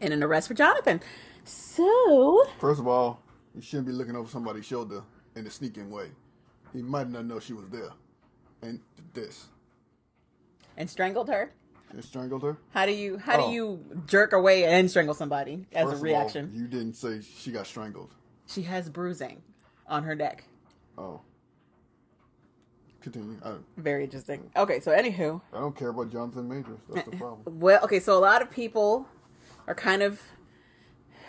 and 0.00 0.12
an 0.12 0.22
arrest 0.22 0.48
for 0.48 0.54
Jonathan. 0.54 1.00
So, 1.44 2.44
First 2.58 2.80
of 2.80 2.86
all, 2.86 3.20
you 3.54 3.60
shouldn't 3.60 3.86
be 3.88 3.92
looking 3.92 4.16
over 4.16 4.28
somebody's 4.28 4.64
shoulder 4.64 5.02
in 5.36 5.46
a 5.46 5.50
sneaking 5.50 5.90
way. 5.90 6.10
he 6.72 6.80
might 6.80 7.10
not 7.10 7.26
know 7.26 7.38
she 7.38 7.52
was 7.52 7.68
there, 7.68 7.90
and 8.62 8.80
this 9.12 9.48
And 10.78 10.88
strangled 10.88 11.28
her. 11.28 11.52
and 11.90 12.02
strangled 12.02 12.42
her. 12.42 12.56
How 12.70 12.86
do 12.86 12.92
you 12.92 13.18
how 13.18 13.38
Oh. 13.38 13.46
do 13.48 13.52
you 13.52 14.02
jerk 14.06 14.32
away 14.32 14.64
and 14.64 14.88
strangle 14.90 15.12
somebody 15.14 15.66
as 15.72 15.90
First 15.90 16.00
a 16.00 16.04
reaction? 16.04 16.50
all, 16.54 16.60
you 16.62 16.66
didn't 16.68 16.94
say 16.94 17.20
she 17.20 17.52
got 17.52 17.66
strangled. 17.66 18.14
She 18.46 18.62
has 18.62 18.88
bruising 18.88 19.42
on 19.86 20.04
her 20.04 20.14
neck. 20.14 20.44
Oh, 20.96 21.20
continue. 23.00 23.38
I, 23.44 23.54
Very 23.76 24.04
interesting. 24.04 24.50
Okay, 24.56 24.80
so 24.80 24.92
anywho, 24.92 25.40
I 25.52 25.60
don't 25.60 25.76
care 25.76 25.88
about 25.88 26.10
Jonathan 26.10 26.48
Majors. 26.48 26.78
That's 26.92 27.06
the 27.06 27.14
eh, 27.14 27.16
eh. 27.16 27.18
problem. 27.18 27.60
well, 27.60 27.82
okay, 27.84 28.00
so 28.00 28.16
a 28.16 28.20
lot 28.20 28.42
of 28.42 28.50
people 28.50 29.06
are 29.66 29.74
kind 29.74 30.02
of 30.02 30.20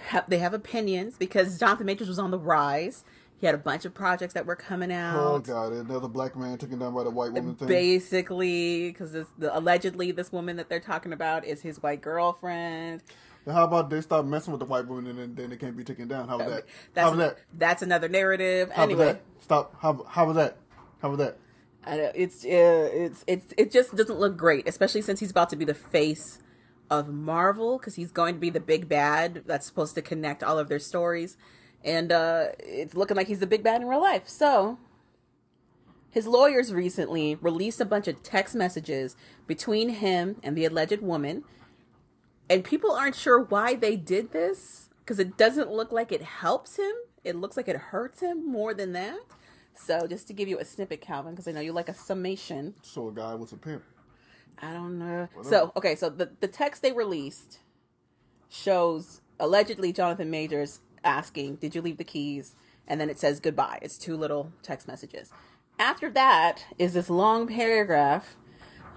have, 0.08 0.30
they 0.30 0.40
have 0.40 0.54
opinions 0.54 1.18
because 1.18 1.58
Jonathan 1.60 1.86
Majors 1.86 2.08
was 2.08 2.20
on 2.20 2.32
the 2.32 2.40
rise. 2.40 3.04
He 3.38 3.46
had 3.46 3.56
a 3.56 3.60
bunch 3.60 3.84
of 3.84 3.94
projects 3.94 4.34
that 4.36 4.46
were 4.46 4.56
coming 4.56 4.92
out. 4.92 5.20
Oh 5.20 5.40
God, 5.40 5.74
another 5.74 6.08
black 6.08 6.36
man 6.38 6.58
taken 6.58 6.80
down 6.80 6.94
by 6.94 7.04
the 7.04 7.10
white 7.10 7.34
woman 7.34 7.56
thing. 7.56 7.68
Basically, 7.68 8.90
because 8.90 9.12
the, 9.12 9.58
allegedly 9.58 10.12
this 10.12 10.32
woman 10.32 10.56
that 10.56 10.70
they're 10.70 10.80
talking 10.80 11.12
about 11.12 11.44
is 11.44 11.62
his 11.62 11.84
white 11.84 12.02
girlfriend. 12.02 13.04
How 13.46 13.66
about 13.66 13.90
they 13.90 14.00
stop 14.02 14.26
messing 14.26 14.52
with 14.52 14.60
the 14.60 14.66
white 14.66 14.88
woman 14.88 15.08
and 15.08 15.20
then, 15.20 15.36
then 15.36 15.50
they 15.50 15.58
can't 15.58 15.76
be 15.76 15.84
taken 15.84 16.08
down? 16.08 16.28
How 16.28 16.36
about 16.36 16.50
that? 16.50 16.66
That's 16.94 17.08
how 17.08 17.14
about 17.14 17.36
that? 17.36 17.44
that's 17.58 17.82
another 17.82 18.08
narrative. 18.08 18.70
How 18.70 18.84
about 18.84 18.92
anyway, 18.92 19.06
that? 19.06 19.22
Stop. 19.42 19.76
How, 19.82 20.06
how 20.08 20.24
about 20.24 20.36
that? 20.36 20.58
How 21.02 21.12
about 21.12 21.18
that? 21.18 21.38
I 21.86 21.98
don't- 21.98 22.16
it's 22.16 22.46
uh, 22.46 22.90
it's 22.94 23.24
it's 23.28 23.54
it 23.58 23.72
just 23.72 23.96
doesn't 23.96 24.18
look 24.18 24.38
great, 24.38 24.68
especially 24.68 25.02
since 25.02 25.20
he's 25.20 25.32
about 25.32 25.50
to 25.50 25.58
be 25.58 25.66
the 25.66 25.74
face 25.74 26.40
of 26.90 27.10
Marvel 27.10 27.78
because 27.78 27.96
he's 27.96 28.12
going 28.12 28.36
to 28.36 28.40
be 28.40 28.50
the 28.50 28.62
big 28.62 28.88
bad 28.88 29.44
that's 29.46 29.66
supposed 29.66 29.96
to 29.96 30.02
connect 30.02 30.44
all 30.44 30.58
of 30.58 30.70
their 30.70 30.80
stories, 30.80 31.36
and 31.84 32.12
uh, 32.12 32.48
it's 32.60 32.96
looking 32.96 33.18
like 33.18 33.28
he's 33.28 33.40
the 33.40 33.48
big 33.48 33.64
bad 33.64 33.82
in 33.82 33.88
real 33.88 34.02
life. 34.02 34.28
So. 34.28 34.80
His 36.10 36.28
lawyers 36.28 36.72
recently 36.72 37.34
released 37.42 37.82
a 37.82 37.86
bunch 37.86 38.08
of 38.08 38.22
text 38.22 38.54
messages 38.54 39.16
between 39.48 39.90
him 39.90 40.36
and 40.44 40.56
the 40.56 40.64
alleged 40.64 41.02
woman, 41.02 41.44
and 42.50 42.64
people 42.64 42.92
aren't 42.92 43.16
sure 43.16 43.42
why 43.42 43.76
they 43.76 43.96
did 43.96 44.32
this 44.32 44.90
because 45.00 45.20
it 45.20 45.38
doesn't 45.38 45.72
look 45.72 45.92
like 45.92 46.12
it 46.12 46.22
helps 46.22 46.78
him. 46.78 46.94
It 47.24 47.36
looks 47.36 47.58
like 47.58 47.68
it 47.68 47.78
hurts 47.78 48.22
him 48.22 48.50
more 48.50 48.74
than 48.74 48.94
that. 48.94 49.20
So, 49.76 50.06
just 50.08 50.28
to 50.28 50.34
give 50.34 50.48
you 50.48 50.60
a 50.60 50.66
snippet, 50.66 51.02
Calvin, 51.02 51.34
because 51.34 51.48
I 51.48 51.52
know 51.52 51.62
you 51.62 51.74
like 51.74 51.90
a 51.90 51.94
summation. 51.94 52.76
So 52.84 53.08
a 53.08 53.12
guy 53.12 53.34
was 53.34 53.52
a 53.54 53.58
pimp. 53.58 53.84
I 54.62 54.72
don't 54.72 55.00
know. 55.00 55.28
Whatever. 55.34 55.50
So, 55.50 55.72
okay, 55.76 55.96
so 55.96 56.10
the, 56.10 56.30
the 56.40 56.48
text 56.48 56.82
they 56.82 56.92
released 56.92 57.60
shows 58.50 59.22
allegedly 59.40 59.92
Jonathan 59.92 60.30
Majors 60.30 60.82
asking, 61.04 61.56
Did 61.56 61.76
you 61.76 61.82
leave 61.82 61.98
the 61.98 62.04
keys? 62.04 62.56
And 62.88 63.00
then 63.00 63.10
it 63.10 63.18
says 63.18 63.40
goodbye. 63.40 63.80
It's 63.82 63.98
two 63.98 64.16
little 64.16 64.52
text 64.62 64.88
messages. 64.88 65.32
After 65.80 66.10
that 66.12 66.66
is 66.78 66.94
this 66.94 67.10
long 67.10 67.48
paragraph. 67.48 68.36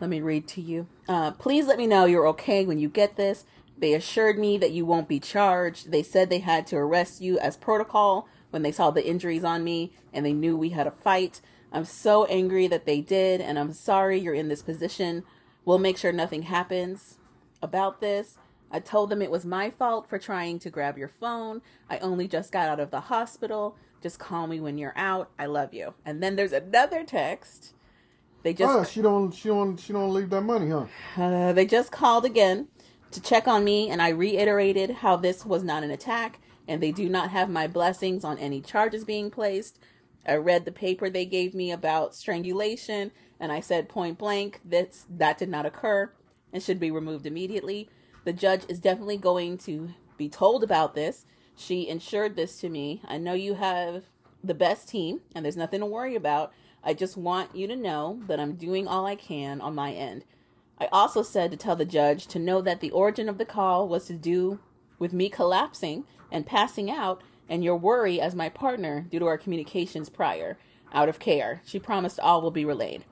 Let 0.00 0.10
me 0.10 0.20
read 0.20 0.46
to 0.48 0.60
you. 0.60 0.86
Uh, 1.08 1.30
Please 1.32 1.66
let 1.66 1.78
me 1.78 1.86
know 1.86 2.04
you're 2.04 2.28
okay 2.28 2.66
when 2.66 2.78
you 2.78 2.88
get 2.88 3.16
this. 3.16 3.44
They 3.78 3.94
assured 3.94 4.38
me 4.38 4.58
that 4.58 4.72
you 4.72 4.86
won't 4.86 5.08
be 5.08 5.20
charged. 5.20 5.90
They 5.90 6.02
said 6.02 6.28
they 6.28 6.40
had 6.40 6.66
to 6.68 6.76
arrest 6.76 7.20
you 7.20 7.38
as 7.38 7.56
protocol 7.56 8.28
when 8.50 8.62
they 8.62 8.72
saw 8.72 8.90
the 8.90 9.06
injuries 9.06 9.44
on 9.44 9.64
me 9.64 9.92
and 10.12 10.24
they 10.24 10.32
knew 10.32 10.56
we 10.56 10.70
had 10.70 10.86
a 10.86 10.90
fight. 10.90 11.40
I'm 11.72 11.84
so 11.84 12.24
angry 12.26 12.68
that 12.68 12.86
they 12.86 13.00
did, 13.00 13.40
and 13.40 13.58
I'm 13.58 13.72
sorry 13.72 14.18
you're 14.18 14.34
in 14.34 14.48
this 14.48 14.62
position. 14.62 15.24
We'll 15.64 15.78
make 15.78 15.98
sure 15.98 16.12
nothing 16.12 16.42
happens 16.42 17.18
about 17.60 18.00
this. 18.00 18.38
I 18.70 18.80
told 18.80 19.10
them 19.10 19.20
it 19.20 19.30
was 19.30 19.44
my 19.44 19.70
fault 19.70 20.08
for 20.08 20.18
trying 20.18 20.58
to 20.60 20.70
grab 20.70 20.96
your 20.96 21.08
phone. 21.08 21.62
I 21.90 21.98
only 21.98 22.28
just 22.28 22.52
got 22.52 22.68
out 22.68 22.80
of 22.80 22.90
the 22.90 23.00
hospital. 23.00 23.76
Just 24.02 24.18
call 24.18 24.46
me 24.46 24.60
when 24.60 24.78
you're 24.78 24.96
out. 24.96 25.30
I 25.38 25.46
love 25.46 25.74
you. 25.74 25.94
And 26.04 26.22
then 26.22 26.36
there's 26.36 26.52
another 26.52 27.04
text. 27.04 27.74
They 28.46 28.54
just 28.54 28.72
oh, 28.72 28.84
she 28.84 29.02
don't. 29.02 29.34
She 29.34 29.48
don't. 29.48 29.76
She 29.76 29.92
don't 29.92 30.14
leave 30.14 30.30
that 30.30 30.42
money, 30.42 30.70
huh? 30.70 30.86
uh, 31.20 31.52
they 31.52 31.66
just 31.66 31.90
called 31.90 32.24
again 32.24 32.68
to 33.10 33.20
check 33.20 33.48
on 33.48 33.64
me, 33.64 33.90
and 33.90 34.00
I 34.00 34.10
reiterated 34.10 34.88
how 35.02 35.16
this 35.16 35.44
was 35.44 35.64
not 35.64 35.82
an 35.82 35.90
attack, 35.90 36.38
and 36.68 36.80
they 36.80 36.92
do 36.92 37.08
not 37.08 37.30
have 37.30 37.50
my 37.50 37.66
blessings 37.66 38.22
on 38.22 38.38
any 38.38 38.60
charges 38.60 39.04
being 39.04 39.32
placed. 39.32 39.80
I 40.24 40.36
read 40.36 40.64
the 40.64 40.70
paper 40.70 41.10
they 41.10 41.26
gave 41.26 41.54
me 41.54 41.72
about 41.72 42.14
strangulation, 42.14 43.10
and 43.40 43.50
I 43.50 43.58
said 43.58 43.88
point 43.88 44.16
blank 44.16 44.60
that 44.64 44.96
that 45.10 45.38
did 45.38 45.48
not 45.48 45.66
occur 45.66 46.12
and 46.52 46.62
should 46.62 46.78
be 46.78 46.92
removed 46.92 47.26
immediately. 47.26 47.90
The 48.22 48.32
judge 48.32 48.62
is 48.68 48.78
definitely 48.78 49.16
going 49.16 49.58
to 49.58 49.90
be 50.16 50.28
told 50.28 50.62
about 50.62 50.94
this. 50.94 51.26
She 51.56 51.88
ensured 51.88 52.36
this 52.36 52.60
to 52.60 52.68
me. 52.68 53.02
I 53.08 53.18
know 53.18 53.34
you 53.34 53.54
have 53.54 54.04
the 54.44 54.54
best 54.54 54.88
team, 54.88 55.22
and 55.34 55.44
there's 55.44 55.56
nothing 55.56 55.80
to 55.80 55.86
worry 55.86 56.14
about. 56.14 56.52
I 56.86 56.94
just 56.94 57.16
want 57.16 57.56
you 57.56 57.66
to 57.66 57.74
know 57.74 58.20
that 58.28 58.38
I'm 58.38 58.54
doing 58.54 58.86
all 58.86 59.06
I 59.06 59.16
can 59.16 59.60
on 59.60 59.74
my 59.74 59.92
end. 59.92 60.24
I 60.78 60.86
also 60.92 61.22
said 61.22 61.50
to 61.50 61.56
tell 61.56 61.74
the 61.74 61.84
judge 61.84 62.28
to 62.28 62.38
know 62.38 62.62
that 62.62 62.80
the 62.80 62.92
origin 62.92 63.28
of 63.28 63.38
the 63.38 63.44
call 63.44 63.88
was 63.88 64.06
to 64.06 64.12
do 64.12 64.60
with 65.00 65.12
me 65.12 65.28
collapsing 65.28 66.04
and 66.30 66.46
passing 66.46 66.88
out 66.88 67.22
and 67.48 67.64
your 67.64 67.76
worry 67.76 68.20
as 68.20 68.36
my 68.36 68.48
partner 68.48 69.04
due 69.10 69.18
to 69.18 69.26
our 69.26 69.36
communications 69.36 70.08
prior, 70.08 70.58
out 70.92 71.08
of 71.08 71.18
care. 71.18 71.60
She 71.64 71.80
promised 71.80 72.20
all 72.20 72.40
will 72.40 72.52
be 72.52 72.64
relayed. 72.64 73.04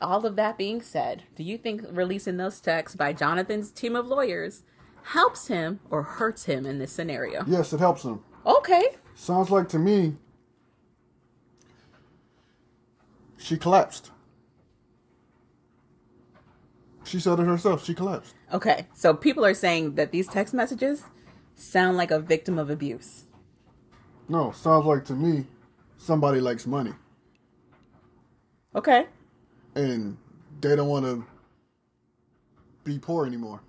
All 0.00 0.24
of 0.24 0.36
that 0.36 0.56
being 0.56 0.80
said, 0.80 1.24
do 1.34 1.42
you 1.42 1.58
think 1.58 1.82
releasing 1.90 2.36
those 2.36 2.60
texts 2.60 2.94
by 2.94 3.12
Jonathan's 3.12 3.72
team 3.72 3.96
of 3.96 4.06
lawyers 4.06 4.62
helps 5.02 5.48
him 5.48 5.80
or 5.90 6.04
hurts 6.04 6.44
him 6.44 6.66
in 6.66 6.78
this 6.78 6.92
scenario? 6.92 7.42
Yes, 7.48 7.72
it 7.72 7.80
helps 7.80 8.04
him. 8.04 8.22
Okay. 8.46 8.84
Sounds 9.16 9.50
like 9.50 9.68
to 9.70 9.78
me. 9.80 10.14
She 13.38 13.56
collapsed. 13.56 14.10
She 17.04 17.20
said 17.20 17.38
it 17.40 17.44
herself. 17.44 17.84
She 17.84 17.94
collapsed. 17.94 18.34
Okay. 18.52 18.86
So 18.94 19.14
people 19.14 19.44
are 19.46 19.54
saying 19.54 19.94
that 19.94 20.12
these 20.12 20.26
text 20.28 20.52
messages 20.52 21.04
sound 21.54 21.96
like 21.96 22.10
a 22.10 22.20
victim 22.20 22.58
of 22.58 22.68
abuse. 22.68 23.24
No, 24.28 24.52
sounds 24.52 24.84
like 24.84 25.04
to 25.06 25.14
me 25.14 25.46
somebody 25.96 26.40
likes 26.40 26.64
money 26.66 26.92
Okay. 28.74 29.06
and 29.74 30.16
they 30.60 30.76
don't 30.76 30.88
want 30.88 31.04
to 31.06 31.24
be 32.84 32.98
poor 32.98 33.26
anymore. 33.26 33.60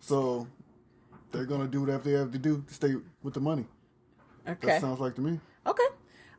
So 0.00 0.46
they're 1.32 1.46
going 1.46 1.62
to 1.62 1.66
do 1.66 1.80
whatever 1.80 2.04
they 2.04 2.12
have 2.16 2.30
to 2.32 2.38
do 2.38 2.62
to 2.68 2.74
stay 2.74 2.94
with 3.22 3.34
the 3.34 3.40
money. 3.40 3.66
Okay. 4.46 4.66
That 4.66 4.80
sounds 4.80 5.00
like 5.00 5.14
to 5.16 5.22
me. 5.22 5.40
Okay. 5.66 5.82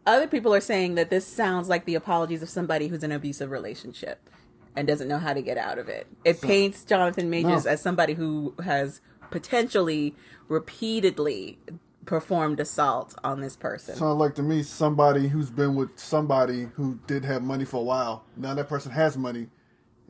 Other 0.06 0.28
people 0.28 0.54
are 0.54 0.62
saying 0.62 0.96
that 0.96 1.10
this 1.10 1.26
sounds 1.26 1.70
like 1.70 1.86
the 1.86 1.96
apologies 1.96 2.42
of 2.42 2.50
somebody 2.50 2.88
who's 2.88 3.04
in 3.04 3.12
an 3.12 3.18
abusive 3.18 3.52
relationship 3.52 4.30
and 4.76 4.88
doesn't 4.88 5.08
know 5.08 5.18
how 5.20 5.34
to 5.34 5.42
get 5.42 5.58
out 5.58 5.78
of 5.78 5.90
it. 5.90 6.08
It 6.24 6.42
paints 6.42 6.84
Jonathan 6.84 7.30
Majors 7.30 7.66
No. 7.66 7.72
as 7.72 7.82
somebody 7.82 8.14
who 8.14 8.56
has 8.64 9.02
potentially 9.30 10.16
repeatedly 10.48 11.60
performed 12.06 12.60
assault 12.60 13.14
on 13.24 13.42
this 13.42 13.56
person. 13.56 13.96
Sounds 13.96 14.20
like 14.20 14.34
to 14.36 14.42
me 14.44 14.64
somebody 14.64 15.28
who's 15.28 15.52
been 15.52 15.76
with 15.76 16.00
somebody 16.00 16.70
who 16.76 17.00
did 17.06 17.24
have 17.26 17.44
money 17.44 17.66
for 17.66 17.78
a 17.78 17.84
while. 17.84 18.24
Now 18.36 18.54
that 18.56 18.68
person 18.68 18.92
has 18.92 19.16
money. 19.18 19.48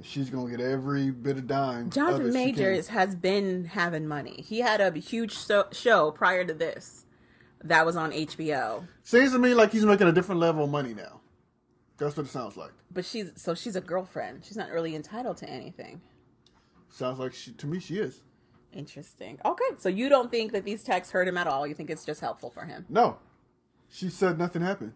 She's 0.02 0.30
gonna 0.30 0.50
get 0.50 0.62
every 0.62 1.12
bit 1.12 1.38
of 1.38 1.48
dime. 1.48 1.90
Jonathan. 1.90 2.32
Majors 2.32 2.88
has 2.88 3.16
been 3.16 3.66
having 3.66 4.08
money. 4.08 4.46
He 4.48 4.60
had 4.60 4.80
a 4.80 4.98
huge 4.98 5.36
show 5.74 6.12
prior 6.12 6.46
to 6.46 6.54
this 6.54 7.06
that 7.64 7.86
was 7.86 7.96
on 7.96 8.12
HBO. 8.12 8.88
Seems 9.04 9.32
to 9.34 9.40
me 9.40 9.54
like 9.54 9.72
he's 9.72 9.86
making 9.86 10.08
a 10.08 10.12
different 10.12 10.40
level 10.42 10.64
of 10.64 10.70
money 10.70 10.94
now. 10.94 11.22
That's 11.98 12.16
what 12.16 12.26
it 12.26 12.30
sounds 12.30 12.56
like. 12.56 12.72
But 12.92 13.06
she's 13.06 13.32
so 13.36 13.54
she's 13.54 13.76
a 13.76 13.82
girlfriend. 13.82 14.46
She's 14.46 14.58
not 14.58 14.70
really 14.70 14.96
entitled 14.96 15.38
to 15.38 15.50
anything. 15.50 16.02
Sounds 16.90 17.20
like 17.20 17.34
she 17.34 17.52
to 17.52 17.68
me 17.68 17.80
she 17.80 17.98
is. 17.98 18.22
Interesting. 18.72 19.40
Okay, 19.44 19.64
so 19.78 19.90
you 19.90 20.10
don't 20.10 20.30
think 20.32 20.52
that 20.52 20.64
these 20.64 20.84
texts 20.84 21.12
hurt 21.12 21.28
him 21.28 21.38
at 21.38 21.48
all? 21.48 21.66
You 21.68 21.74
think 21.74 21.90
it's 21.90 22.06
just 22.06 22.22
helpful 22.22 22.50
for 22.52 22.66
him? 22.66 22.86
No, 22.88 23.18
she 23.90 24.10
said 24.10 24.38
nothing 24.38 24.62
happened. 24.62 24.94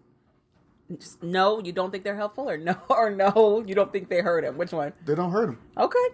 Just- 0.98 1.24
no, 1.24 1.60
you 1.60 1.72
don't 1.72 1.91
think 1.91 2.03
they're 2.03 2.15
helpful, 2.15 2.50
or 2.50 2.58
no, 2.58 2.75
or 2.89 3.10
no, 3.10 3.63
you 3.65 3.74
don't 3.75 3.91
think 3.91 4.10
they 4.10 4.22
hurt 4.22 4.43
him. 4.43 4.58
Which 4.58 4.72
one? 4.72 4.93
They 5.05 5.15
don't 5.15 5.32
hurt 5.32 5.50
him. 5.50 5.60
Okay. 5.77 6.08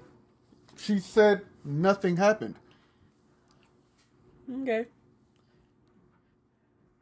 She 0.77 1.00
said 1.00 1.41
nothing 1.65 2.15
happened. 2.18 2.56
Okay. 4.62 4.86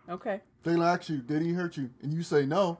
Okay. 0.09 0.41
They'll 0.63 0.83
ask 0.83 1.09
you, 1.09 1.17
did 1.17 1.41
he 1.41 1.53
hurt 1.53 1.77
you? 1.77 1.89
And 2.01 2.13
you 2.13 2.23
say 2.23 2.45
no. 2.45 2.79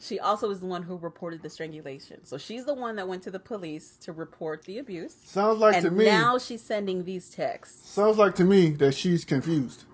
She 0.00 0.18
also 0.18 0.50
is 0.50 0.58
the 0.58 0.66
one 0.66 0.82
who 0.82 0.96
reported 0.96 1.42
the 1.42 1.50
strangulation. 1.50 2.24
So 2.24 2.36
she's 2.36 2.64
the 2.64 2.74
one 2.74 2.96
that 2.96 3.06
went 3.06 3.22
to 3.22 3.30
the 3.30 3.38
police 3.38 3.96
to 4.00 4.12
report 4.12 4.64
the 4.64 4.78
abuse. 4.78 5.14
Sounds 5.24 5.60
like 5.60 5.80
to 5.82 5.90
me. 5.92 6.06
now 6.06 6.38
she's 6.38 6.60
sending 6.62 7.04
these 7.04 7.30
texts, 7.30 7.88
sounds 7.90 8.18
like 8.18 8.34
to 8.36 8.44
me 8.44 8.70
that 8.70 8.94
she's 8.94 9.24
confused. 9.24 9.84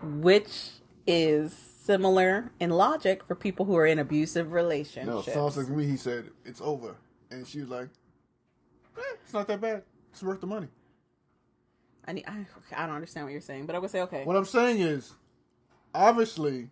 which 0.00 0.70
is 1.06 1.52
similar 1.52 2.52
in 2.60 2.70
logic 2.70 3.24
for 3.24 3.34
people 3.34 3.66
who 3.66 3.76
are 3.76 3.86
in 3.86 3.98
abusive 3.98 4.52
relationships. 4.52 5.06
No, 5.06 5.12
relationships. 5.14 5.34
sounds 5.34 5.56
like 5.56 5.66
to 5.66 5.72
me 5.72 5.86
he 5.86 5.96
said 5.96 6.30
it's 6.44 6.60
over, 6.60 6.94
and 7.30 7.44
she 7.44 7.58
was 7.58 7.68
like, 7.70 7.88
eh, 8.96 9.00
"It's 9.24 9.32
not 9.32 9.48
that 9.48 9.60
bad. 9.60 9.82
It's 10.12 10.22
worth 10.22 10.40
the 10.40 10.46
money." 10.46 10.68
I, 12.06 12.12
need, 12.12 12.24
I, 12.28 12.46
I 12.76 12.86
don't 12.86 12.94
understand 12.94 13.26
what 13.26 13.32
you're 13.32 13.40
saying, 13.40 13.66
but 13.66 13.74
I 13.74 13.80
would 13.80 13.90
say 13.90 14.02
okay. 14.02 14.24
What 14.24 14.36
I'm 14.36 14.44
saying 14.44 14.78
is, 14.80 15.12
obviously, 15.94 16.70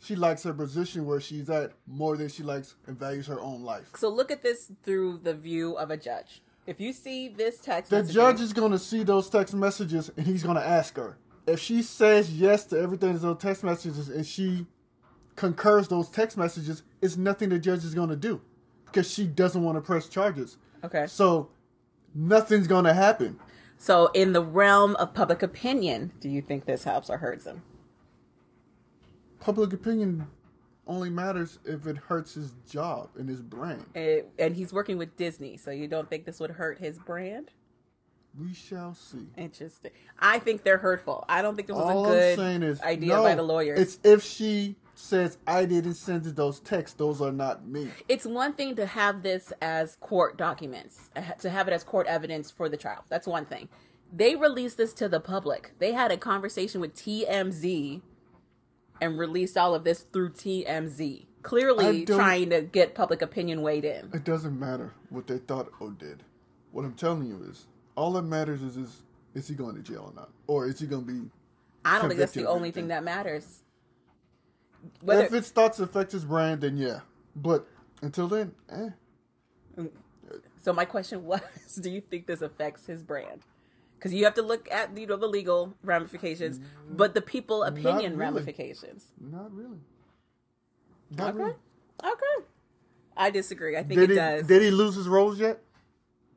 she 0.00 0.16
likes 0.16 0.42
her 0.42 0.52
position 0.52 1.06
where 1.06 1.20
she's 1.20 1.48
at 1.50 1.72
more 1.86 2.16
than 2.16 2.28
she 2.28 2.42
likes 2.42 2.74
and 2.86 2.98
values 2.98 3.26
her 3.26 3.40
own 3.40 3.62
life. 3.62 3.90
So 3.96 4.08
look 4.08 4.30
at 4.30 4.42
this 4.42 4.70
through 4.82 5.18
the 5.22 5.34
view 5.34 5.74
of 5.76 5.90
a 5.90 5.96
judge. 5.96 6.42
If 6.66 6.80
you 6.80 6.92
see 6.92 7.28
this 7.28 7.58
text, 7.58 7.90
The 7.90 8.02
judge 8.02 8.40
is 8.40 8.52
going 8.52 8.72
to 8.72 8.78
see 8.78 9.02
those 9.02 9.28
text 9.28 9.52
messages 9.54 10.10
and 10.16 10.26
he's 10.26 10.42
going 10.42 10.56
to 10.56 10.66
ask 10.66 10.96
her. 10.96 11.18
If 11.46 11.58
she 11.58 11.82
says 11.82 12.32
yes 12.32 12.64
to 12.66 12.78
everything 12.80 13.10
in 13.10 13.18
those 13.18 13.38
text 13.38 13.64
messages 13.64 14.08
and 14.08 14.24
she 14.24 14.66
concurs 15.34 15.88
those 15.88 16.08
text 16.08 16.36
messages, 16.36 16.82
it's 17.00 17.16
nothing 17.16 17.48
the 17.48 17.58
judge 17.58 17.84
is 17.84 17.94
going 17.94 18.10
to 18.10 18.16
do 18.16 18.40
because 18.86 19.10
she 19.10 19.26
doesn't 19.26 19.62
want 19.62 19.76
to 19.76 19.80
press 19.82 20.08
charges. 20.08 20.56
okay. 20.84 21.06
So 21.08 21.48
nothing's 22.14 22.66
going 22.68 22.84
to 22.84 22.94
happen. 22.94 23.40
So 23.78 24.08
in 24.14 24.32
the 24.32 24.42
realm 24.42 24.94
of 24.96 25.14
public 25.14 25.42
opinion, 25.42 26.12
do 26.20 26.28
you 26.28 26.40
think 26.42 26.66
this 26.66 26.84
helps 26.84 27.10
or 27.10 27.18
hurts 27.18 27.44
him? 27.46 27.62
Public 29.42 29.72
opinion 29.72 30.28
only 30.86 31.10
matters 31.10 31.58
if 31.64 31.86
it 31.86 31.96
hurts 31.96 32.34
his 32.34 32.52
job 32.70 33.08
and 33.18 33.28
his 33.28 33.40
brand. 33.40 33.84
Eh, 33.94 34.22
and 34.38 34.54
he's 34.54 34.72
working 34.72 34.98
with 34.98 35.16
Disney, 35.16 35.56
so 35.56 35.70
you 35.72 35.88
don't 35.88 36.08
think 36.08 36.26
this 36.26 36.38
would 36.38 36.52
hurt 36.52 36.78
his 36.78 36.98
brand? 36.98 37.50
We 38.38 38.54
shall 38.54 38.94
see. 38.94 39.26
Interesting. 39.36 39.90
I 40.18 40.38
think 40.38 40.62
they're 40.62 40.78
hurtful. 40.78 41.24
I 41.28 41.42
don't 41.42 41.56
think 41.56 41.68
this 41.68 41.76
was 41.76 41.84
All 41.84 42.06
a 42.06 42.08
I'm 42.08 42.14
good 42.14 42.38
saying 42.38 42.62
is 42.62 42.80
idea 42.80 43.10
no, 43.10 43.22
by 43.24 43.34
the 43.34 43.42
lawyers. 43.42 43.78
It's 43.78 43.98
if 44.04 44.22
she 44.22 44.76
says 44.94 45.38
I 45.46 45.64
didn't 45.64 45.94
send 45.94 46.24
those 46.24 46.60
texts, 46.60 46.96
those 46.96 47.20
are 47.20 47.32
not 47.32 47.66
me. 47.66 47.88
it's 48.08 48.24
one 48.24 48.52
thing 48.54 48.76
to 48.76 48.86
have 48.86 49.22
this 49.22 49.52
as 49.60 49.96
court 49.96 50.38
documents, 50.38 51.10
uh, 51.16 51.20
to 51.40 51.50
have 51.50 51.68
it 51.68 51.72
as 51.74 51.82
court 51.84 52.06
evidence 52.06 52.50
for 52.50 52.68
the 52.68 52.76
trial. 52.76 53.04
That's 53.08 53.26
one 53.26 53.44
thing. 53.44 53.68
They 54.12 54.36
released 54.36 54.76
this 54.76 54.92
to 54.94 55.08
the 55.08 55.20
public. 55.20 55.72
They 55.78 55.92
had 55.92 56.12
a 56.12 56.16
conversation 56.16 56.80
with 56.80 56.94
TMZ 56.94 58.02
and 59.02 59.18
released 59.18 59.58
all 59.58 59.74
of 59.74 59.82
this 59.82 60.06
through 60.12 60.30
TMZ, 60.30 61.26
clearly 61.42 62.06
trying 62.06 62.50
to 62.50 62.62
get 62.62 62.94
public 62.94 63.20
opinion 63.20 63.60
weighed 63.60 63.84
in. 63.84 64.10
It 64.14 64.22
doesn't 64.22 64.58
matter 64.58 64.92
what 65.10 65.26
they 65.26 65.38
thought 65.38 65.72
or 65.80 65.90
did. 65.90 66.22
What 66.70 66.84
I'm 66.84 66.94
telling 66.94 67.26
you 67.26 67.44
is, 67.50 67.66
all 67.96 68.12
that 68.12 68.22
matters 68.22 68.62
is 68.62 68.76
is, 68.76 69.02
is 69.34 69.48
he 69.48 69.56
going 69.56 69.74
to 69.74 69.82
jail 69.82 70.12
or 70.12 70.14
not, 70.14 70.30
or 70.46 70.68
is 70.68 70.78
he 70.78 70.86
going 70.86 71.04
to 71.04 71.12
be? 71.12 71.28
I 71.84 71.98
don't 71.98 72.08
think 72.08 72.20
that's 72.20 72.32
the 72.32 72.46
only 72.46 72.70
thing 72.70 72.88
that 72.88 73.02
matters. 73.02 73.62
Whether, 75.00 75.24
If 75.24 75.34
its 75.34 75.50
thoughts 75.50 75.80
affect 75.80 76.12
his 76.12 76.24
brand, 76.24 76.60
then 76.60 76.76
yeah. 76.76 77.00
But 77.34 77.66
until 78.02 78.28
then, 78.28 78.52
eh. 78.70 78.90
So 80.62 80.72
my 80.72 80.84
question 80.84 81.24
was, 81.24 81.40
do 81.82 81.90
you 81.90 82.00
think 82.00 82.28
this 82.28 82.40
affects 82.40 82.86
his 82.86 83.02
brand? 83.02 83.42
Because 84.02 84.12
you 84.14 84.24
have 84.24 84.34
to 84.34 84.42
look 84.42 84.68
at 84.72 84.98
you 84.98 85.06
know 85.06 85.16
the 85.16 85.28
legal 85.28 85.74
ramifications, 85.84 86.58
but 86.90 87.14
the 87.14 87.22
people 87.22 87.62
opinion 87.62 88.16
really. 88.16 88.32
ramifications. 88.32 89.06
Not 89.20 89.54
really. 89.54 89.78
Not 91.16 91.28
Okay, 91.34 91.38
really. 91.38 91.54
okay. 92.02 92.46
I 93.16 93.30
disagree. 93.30 93.76
I 93.76 93.84
think 93.84 94.00
Did 94.00 94.10
it 94.10 94.14
he 94.14 94.16
does. 94.16 94.46
did 94.48 94.62
he 94.62 94.70
lose 94.72 94.96
his 94.96 95.06
roles 95.06 95.38
yet? 95.38 95.62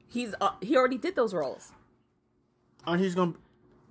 He's 0.08 0.36
uh, 0.40 0.52
he 0.62 0.78
already 0.78 1.00
did 1.00 1.16
those 1.16 1.34
roles. 1.34 1.72
And 2.86 3.02
he's 3.02 3.16
gonna 3.16 3.34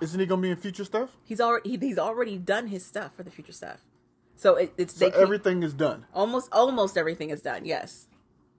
isn't 0.01 0.21
he 0.21 0.25
gonna 0.27 0.43
be 0.43 0.51
in 0.51 0.57
future 0.57 0.85
stuff? 0.85 1.17
He's 1.25 1.41
already 1.41 1.71
he, 1.71 1.77
he's 1.79 1.99
already 1.99 2.39
done 2.39 2.69
his 2.69 2.87
stuff 2.87 3.17
for 3.17 3.25
the 3.25 3.31
future 3.33 3.53
stuff. 3.53 3.81
So 4.37 4.55
it, 4.55 4.73
it's 4.79 4.95
So 4.95 5.07
they 5.07 5.11
keep- 5.11 5.21
everything 5.21 5.65
is 5.65 5.75
done. 5.75 6.07
almost 6.15 6.49
almost 6.53 6.97
everything 6.97 7.31
is 7.31 7.41
done. 7.43 7.65
Yes, 7.65 8.07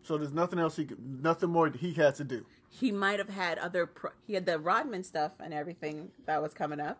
So 0.04 0.18
there's 0.18 0.34
nothing 0.34 0.60
else 0.60 0.76
he 0.76 0.86
could, 0.86 1.22
nothing 1.24 1.50
more 1.52 1.70
he 1.70 1.94
has 1.94 2.18
to 2.18 2.24
do. 2.26 2.46
He 2.80 2.92
might 2.92 3.20
have 3.20 3.30
had 3.30 3.58
other. 3.58 3.86
Pro- 3.86 4.12
he 4.26 4.34
had 4.34 4.46
the 4.46 4.60
Rodman 4.60 5.04
stuff 5.04 5.34
and 5.40 5.54
everything 5.54 6.12
that 6.26 6.42
was 6.42 6.54
coming 6.54 6.80
up. 6.80 7.00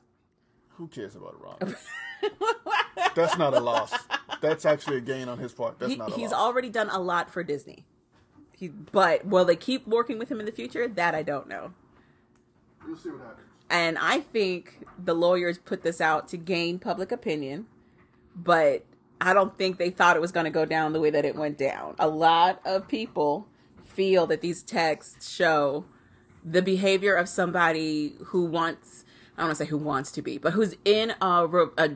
Who 0.78 0.88
cares 0.88 1.16
about 1.16 1.42
Rodman? 1.42 1.76
That's 3.16 3.38
not 3.38 3.54
a 3.54 3.60
loss. 3.60 3.94
That's 4.42 4.66
actually 4.66 4.98
a 4.98 5.02
gain 5.02 5.30
on 5.30 5.38
his 5.38 5.54
part. 5.54 5.80
That's 5.80 5.92
he, 5.92 5.98
not 5.98 6.12
a 6.12 6.16
he's 6.16 6.32
loss. 6.32 6.42
already 6.42 6.70
done 6.70 6.90
a 6.90 7.00
lot 7.00 7.30
for 7.32 7.44
Disney. 7.44 7.86
He, 8.54 8.70
but 8.70 9.26
will 9.26 9.46
they 9.46 9.56
keep 9.56 9.88
working 9.88 10.18
with 10.18 10.30
him 10.30 10.40
in 10.40 10.46
the 10.46 10.52
future? 10.52 10.88
That 10.88 11.14
I 11.14 11.24
don't 11.24 11.48
know. 11.48 11.74
We'll 12.86 12.98
see 12.98 13.10
what 13.10 13.22
happens. 13.22 13.48
And 13.70 13.98
I 13.98 14.20
think 14.20 14.86
the 15.04 15.14
lawyers 15.14 15.58
put 15.58 15.82
this 15.82 16.00
out 16.00 16.28
to 16.30 16.38
gain 16.38 16.78
public 16.80 17.12
opinion, 17.12 17.66
but 18.36 18.86
I 19.20 19.34
don't 19.34 19.58
think 19.58 19.78
they 19.78 19.90
thought 19.90 20.16
it 20.16 20.22
was 20.22 20.32
going 20.32 20.46
to 20.46 20.52
go 20.52 20.66
down 20.66 20.94
the 20.94 21.00
way 21.02 21.10
that 21.10 21.26
it 21.26 21.36
went 21.36 21.58
down. 21.58 21.96
A 22.00 22.08
lot 22.08 22.62
of 22.66 22.88
people 22.88 23.48
feel 23.96 24.28
that 24.28 24.42
these 24.42 24.62
texts 24.62 25.34
show 25.34 25.86
the 26.44 26.62
behavior 26.62 27.16
of 27.16 27.28
somebody 27.28 28.16
who 28.26 28.46
wants 28.46 29.06
I 29.38 29.42
don't 29.42 29.50
want 29.50 29.58
to 29.58 29.66
say 29.66 29.70
who 29.70 29.78
wants 29.78 30.12
to 30.14 30.22
be, 30.22 30.38
but 30.38 30.54
who's 30.54 30.76
in 30.86 31.14
a, 31.22 31.48
a 31.78 31.90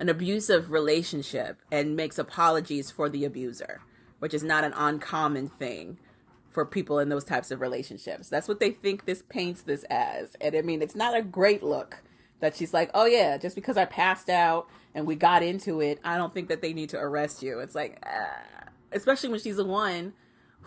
an 0.00 0.08
abusive 0.08 0.70
relationship 0.70 1.58
and 1.72 1.96
makes 1.96 2.18
apologies 2.18 2.90
for 2.90 3.08
the 3.08 3.24
abuser, 3.24 3.80
which 4.20 4.32
is 4.32 4.44
not 4.44 4.62
an 4.62 4.72
uncommon 4.76 5.48
thing 5.48 5.98
for 6.50 6.64
people 6.64 7.00
in 7.00 7.08
those 7.08 7.24
types 7.24 7.50
of 7.50 7.60
relationships. 7.60 8.28
That's 8.28 8.46
what 8.46 8.60
they 8.60 8.70
think 8.70 9.06
this 9.06 9.22
paints 9.28 9.62
this 9.62 9.84
as. 9.90 10.36
And 10.40 10.54
I 10.54 10.62
mean, 10.62 10.82
it's 10.82 10.94
not 10.94 11.16
a 11.16 11.22
great 11.22 11.62
look 11.62 12.02
that 12.40 12.54
she's 12.56 12.72
like, 12.72 12.90
"Oh 12.94 13.06
yeah, 13.06 13.38
just 13.38 13.56
because 13.56 13.76
I 13.76 13.84
passed 13.84 14.28
out 14.28 14.68
and 14.94 15.06
we 15.06 15.16
got 15.16 15.42
into 15.42 15.80
it, 15.80 15.98
I 16.04 16.16
don't 16.16 16.32
think 16.32 16.48
that 16.48 16.62
they 16.62 16.72
need 16.72 16.90
to 16.90 16.98
arrest 16.98 17.42
you." 17.42 17.58
It's 17.58 17.74
like 17.74 17.98
uh, 18.06 18.68
especially 18.92 19.30
when 19.30 19.40
she's 19.40 19.56
the 19.56 19.64
one 19.64 20.12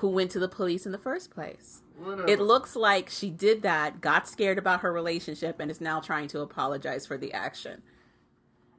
who 0.02 0.10
went 0.10 0.32
to 0.32 0.40
the 0.40 0.48
police 0.48 0.88
in 0.88 0.92
the 0.92 0.98
first 0.98 1.30
place. 1.30 1.84
Whatever. 2.00 2.28
It 2.28 2.42
looks 2.42 2.76
like 2.76 3.08
she 3.08 3.30
did 3.30 3.62
that, 3.62 4.02
got 4.02 4.28
scared 4.28 4.58
about 4.58 4.82
her 4.82 4.92
relationship, 4.92 5.60
and 5.60 5.70
is 5.70 5.80
now 5.80 6.00
trying 6.00 6.28
to 6.30 6.40
apologize 6.40 7.06
for 7.06 7.18
the 7.18 7.32
action. 7.32 7.84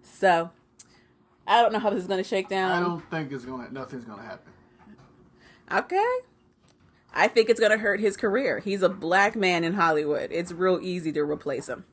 So, 0.02 0.50
I 1.46 1.62
don't 1.62 1.72
know 1.72 1.78
how 1.78 1.90
this 1.90 2.00
is 2.00 2.08
going 2.08 2.22
to 2.22 2.28
shake 2.28 2.48
down. 2.48 2.72
I 2.72 2.80
don't 2.80 3.08
think 3.08 3.30
it's 3.30 3.44
gonna. 3.44 3.70
Nothing's 3.70 4.04
gonna 4.04 4.22
happen. 4.22 4.52
Okay. 5.70 6.18
I 7.14 7.28
think 7.28 7.48
it's 7.48 7.60
going 7.60 7.70
to 7.70 7.78
hurt 7.78 8.00
his 8.00 8.16
career. 8.16 8.58
He's 8.58 8.82
a 8.82 8.88
black 8.88 9.36
man 9.36 9.62
in 9.62 9.74
Hollywood. 9.74 10.30
It's 10.32 10.50
real 10.50 10.80
easy 10.82 11.12
to 11.12 11.22
replace 11.22 11.68
him. 11.68 11.84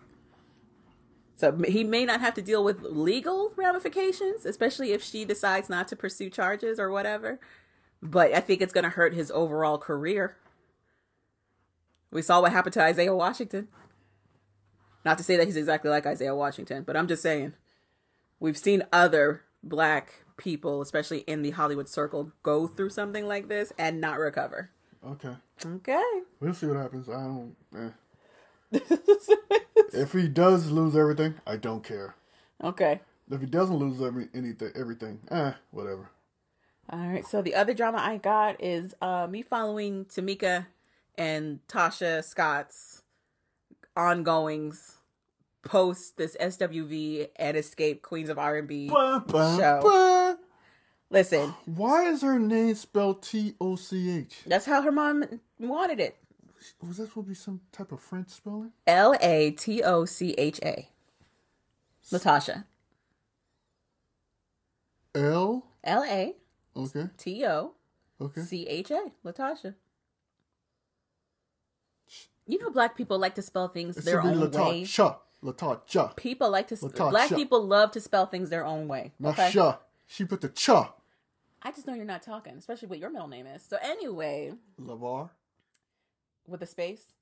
So 1.36 1.56
he 1.68 1.84
may 1.84 2.04
not 2.04 2.20
have 2.20 2.34
to 2.34 2.42
deal 2.42 2.64
with 2.64 2.82
legal 2.82 3.54
ramifications, 3.56 4.46
especially 4.46 4.92
if 4.92 5.04
she 5.04 5.24
decides 5.24 5.70
not 5.70 5.88
to 5.90 5.96
pursue 5.96 6.30
charges 6.30 6.80
or 6.80 6.90
whatever. 6.90 7.40
But 8.02 8.34
I 8.34 8.40
think 8.40 8.62
it's 8.62 8.74
going 8.74 8.86
to 8.86 8.90
hurt 8.90 9.14
his 9.14 9.32
overall 9.32 9.78
career. 9.78 10.38
We 12.12 12.22
saw 12.22 12.42
what 12.42 12.52
happened 12.52 12.74
to 12.74 12.82
Isaiah 12.84 13.16
Washington. 13.16 13.68
Not 15.06 15.18
to 15.18 15.24
say 15.24 15.36
that 15.38 15.46
he's 15.46 15.56
exactly 15.58 15.90
like 15.90 16.06
Isaiah 16.06 16.36
Washington, 16.36 16.84
but 16.84 16.98
I'm 16.98 17.08
just 17.08 17.22
saying. 17.22 17.54
We've 18.40 18.58
seen 18.58 18.84
other 18.94 19.44
black 19.62 20.24
people, 20.38 20.82
especially 20.82 21.20
in 21.20 21.42
the 21.42 21.52
Hollywood 21.52 21.90
circle, 21.90 22.32
go 22.42 22.68
through 22.68 22.90
something 22.92 23.28
like 23.28 23.50
this 23.50 23.74
and 23.78 24.00
not 24.00 24.18
recover. 24.18 24.72
Okay. 25.06 25.36
Okay. 25.66 26.04
We'll 26.40 26.54
see 26.54 26.68
what 26.68 26.78
happens. 26.78 27.10
I 27.10 27.14
don't. 27.24 27.56
Eh. 27.76 28.80
If 29.92 30.14
he 30.14 30.28
does 30.28 30.70
lose 30.70 30.96
everything, 30.96 31.34
I 31.48 31.56
don't 31.58 31.84
care. 31.84 32.16
okay. 32.64 33.02
If 33.32 33.42
he 33.42 33.48
doesn't 33.48 33.76
lose 33.76 34.02
every 34.02 34.28
anything, 34.34 34.72
everything, 34.76 35.20
eh, 35.32 35.54
whatever. 35.72 36.10
All 36.92 37.00
right. 37.08 37.26
So 37.26 37.42
the 37.42 37.56
other 37.56 37.74
drama 37.74 38.00
I 38.00 38.18
got 38.18 38.62
is 38.64 38.96
uh, 39.02 39.28
me 39.30 39.42
following 39.42 40.06
Tamika 40.06 40.68
and 41.16 41.60
Tasha 41.68 42.24
Scott's 42.24 43.04
ongoings 43.96 44.98
post 45.62 46.18
this 46.18 46.36
SWV 46.40 47.28
and 47.36 47.58
Xscape 47.58 48.02
Queens 48.02 48.30
of 48.30 48.40
R&B. 48.40 48.88
Show. 48.90 49.24
ba. 49.28 50.38
Listen, 51.12 51.54
Why 51.66 52.06
is 52.06 52.22
her 52.22 52.40
name 52.40 52.76
spelled 52.76 53.24
T 53.24 53.56
O 53.60 53.76
C 53.76 54.10
H? 54.12 54.42
that's 54.46 54.66
how 54.68 54.82
her 54.84 54.92
mom 54.92 55.24
wanted 55.60 56.00
it. 56.00 56.18
Was 56.86 56.98
that 56.98 57.08
supposed 57.08 57.26
to 57.28 57.30
be 57.30 57.34
some 57.36 57.62
type 57.72 57.92
of 57.92 58.00
French 58.00 58.30
spelling? 58.30 58.72
L 58.86 59.16
A 59.22 59.52
T 59.52 59.82
O 59.82 60.06
C 60.06 60.36
H 60.38 60.60
A. 60.64 60.88
LaTocha. 62.12 62.66
L. 65.16 65.66
L 65.84 66.04
A 66.04 66.36
Okay. 66.86 67.10
T 67.18 67.46
O 67.46 67.74
Okay. 68.22 68.42
C 68.42 68.68
H 68.68 68.92
A. 68.92 69.12
LaTocha. 69.26 69.76
You 72.46 72.60
know, 72.60 72.70
black 72.72 72.98
people 72.98 73.20
like 73.20 73.36
to 73.36 73.42
spell 73.42 73.68
things 73.68 73.98
It 73.98 74.06
their 74.06 74.22
own 74.22 74.40
way. 74.40 74.48
LaTocha. 74.48 75.18
LaTocha. 75.44 76.16
People 76.16 76.50
like 76.50 76.68
to. 76.70 76.76
Sp- 76.76 76.92
black 76.98 77.30
people 77.30 77.66
love 77.66 77.92
to 77.92 78.02
spell 78.02 78.26
things 78.26 78.50
their 78.50 78.66
own 78.66 78.88
way. 78.88 79.14
Not 79.20 79.34
Okay. 79.40 79.52
sha. 79.52 79.78
She 80.08 80.26
put 80.26 80.42
the 80.42 80.50
cha. 80.50 80.94
I 81.62 81.72
just 81.72 81.86
know 81.86 81.94
you're 81.94 82.06
not 82.06 82.24
talking, 82.24 82.54
especially 82.58 82.88
what 82.88 83.00
your 83.00 83.10
middle 83.10 83.28
name 83.28 83.46
is. 83.46 83.62
So 83.64 83.78
anyway, 83.82 84.54
Lavar. 84.80 85.30
with 86.48 86.62
a 86.62 86.66
space 86.66 87.14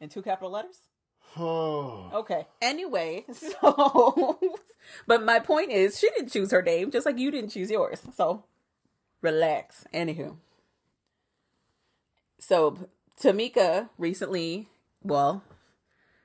and 0.00 0.10
two 0.10 0.22
capital 0.22 0.50
letters. 0.50 0.88
Okay. 1.38 2.46
Anyway, 2.60 3.24
so 3.32 4.38
but 5.06 5.24
my 5.24 5.38
point 5.38 5.70
is 5.70 5.98
she 5.98 6.10
didn't 6.10 6.32
choose 6.32 6.50
her 6.50 6.62
name 6.62 6.90
just 6.90 7.06
like 7.06 7.18
you 7.18 7.30
didn't 7.30 7.50
choose 7.50 7.70
yours. 7.70 8.02
So 8.14 8.44
relax. 9.22 9.84
Anywho. 9.94 10.36
So 12.38 12.88
Tamika 13.22 13.90
recently, 13.98 14.68
well, 15.02 15.44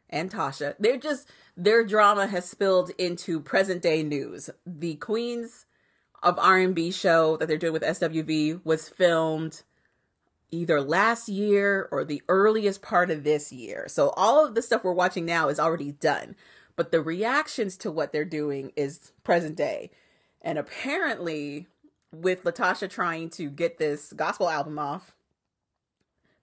and 0.10 0.32
Tasha. 0.32 0.76
They're 0.80 0.98
just 0.98 1.30
their 1.58 1.86
drama 1.86 2.28
has 2.28 2.50
spilled 2.50 2.92
into 2.98 3.40
present 3.40 3.82
day 3.82 4.04
news. 4.04 4.50
The 4.66 4.96
Queens 4.96 5.66
of 6.24 6.40
R&B 6.40 6.92
show 6.92 7.38
that 7.38 7.48
they're 7.48 7.58
doing 7.58 7.74
with 7.74 7.84
SWV 7.84 8.62
was 8.64 8.90
filmed 8.90 9.64
either 10.52 10.82
last 10.82 11.28
year 11.28 11.88
or 11.92 12.04
the 12.04 12.22
earliest 12.30 12.82
part 12.82 13.12
of 13.12 13.24
this 13.24 13.52
year. 13.52 13.86
So 13.88 14.10
all 14.12 14.46
of 14.46 14.56
the 14.56 14.62
stuff 14.62 14.84
we're 14.84 14.94
watching 14.94 15.26
now 15.26 15.50
is 15.50 15.60
already 15.60 15.92
done. 15.92 16.36
But 16.76 16.92
the 16.92 17.02
reactions 17.02 17.78
to 17.78 17.92
what 17.92 18.12
they're 18.12 18.26
doing 18.26 18.72
is 18.76 19.12
present 19.24 19.56
day. 19.56 19.92
And 20.42 20.58
apparently 20.58 21.68
with 22.12 22.44
LaTocha 22.44 22.90
trying 22.90 23.30
to 23.32 23.50
get 23.50 23.78
this 23.78 24.14
gospel 24.14 24.50
album 24.50 24.78
off, 24.78 25.16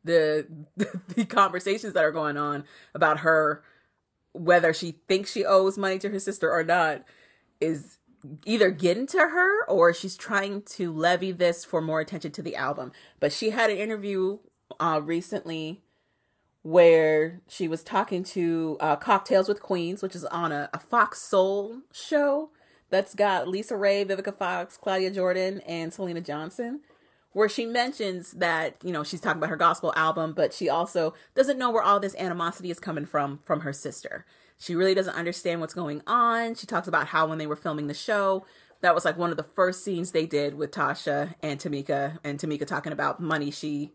the 0.05 0.47
the 1.15 1.25
conversations 1.25 1.95
that 1.95 2.05
are 2.05 2.13
going 2.13 2.37
on 2.37 2.65
about 2.95 3.21
her 3.21 3.63
whether 4.33 4.73
she 4.73 4.93
thinks 5.09 5.31
she 5.31 5.45
owes 5.45 5.77
money 5.77 5.99
to 5.99 6.09
her 6.09 6.19
sister 6.19 6.51
or 6.51 6.65
not 6.65 7.03
is 7.61 7.99
either 8.45 8.71
getting 8.71 9.07
to 9.09 9.19
her 9.19 9.65
or 9.67 9.93
she's 9.93 10.17
trying 10.17 10.63
to 10.63 10.93
levy 10.93 11.33
this 11.33 11.65
for 11.65 11.81
more 11.81 12.01
attention 12.01 12.33
to 12.33 12.43
the 12.43 12.57
album. 12.57 12.93
But 13.21 13.33
she 13.33 13.51
had 13.51 13.71
an 13.71 13.77
interview 13.77 14.39
uh, 14.81 15.01
recently 15.03 15.83
where 16.63 17.41
she 17.49 17.67
was 17.67 17.83
talking 17.83 18.23
to 18.23 18.77
uh, 18.81 18.97
Cocktails 18.97 19.49
with 19.49 19.61
Queens, 19.61 20.03
which 20.03 20.15
is 20.15 20.25
on 20.27 20.53
a, 20.53 20.71
a 20.73 20.79
Fox 20.79 21.21
Soul 21.21 21.81
show 21.93 22.51
that's 22.91 23.15
got 23.15 23.47
LisaRaye, 23.47 24.07
Vivica 24.07 24.37
Fox, 24.37 24.77
Claudia 24.77 25.11
Jordan, 25.11 25.61
and 25.67 25.91
Syleena 25.91 26.25
Johnson. 26.25 26.81
Where 27.33 27.49
she 27.49 27.65
mentions 27.65 28.33
that, 28.33 28.77
you 28.85 28.93
know, 28.93 29.03
she's 29.03 29.21
talking 29.21 29.39
about 29.39 29.51
her 29.51 29.57
gospel 29.57 29.93
album, 29.97 30.35
but 30.35 30.53
she 30.53 30.69
also 30.69 31.15
doesn't 31.35 31.59
know 31.59 31.71
where 31.71 31.83
all 31.83 31.99
this 31.99 32.15
animosity 32.17 32.71
is 32.71 32.79
coming 32.79 33.07
from 33.07 33.41
from 33.45 33.61
her 33.61 33.73
sister. 33.73 34.27
She 34.59 34.75
really 34.75 34.95
doesn't 34.95 35.15
understand 35.15 35.61
what's 35.61 35.75
going 35.75 36.03
on. 36.07 36.55
She 36.55 36.67
talks 36.67 36.87
about 36.87 37.09
how 37.09 37.27
when 37.27 37.39
they 37.39 37.47
were 37.47 37.57
filming 37.57 37.87
the 37.87 37.95
show, 37.95 38.45
that 38.83 38.95
was 38.95 39.05
like 39.05 39.17
one 39.17 39.31
of 39.31 39.37
the 39.37 39.43
first 39.43 39.83
scenes 39.83 40.11
they 40.11 40.27
did 40.27 40.55
with 40.55 40.71
Tasha 40.71 41.35
and 41.43 41.59
Tamika, 41.59 42.19
and 42.23 42.39
Tamika 42.39 42.67
talking 42.67 42.93
about 42.93 43.21
money 43.21 43.51
she 43.51 43.93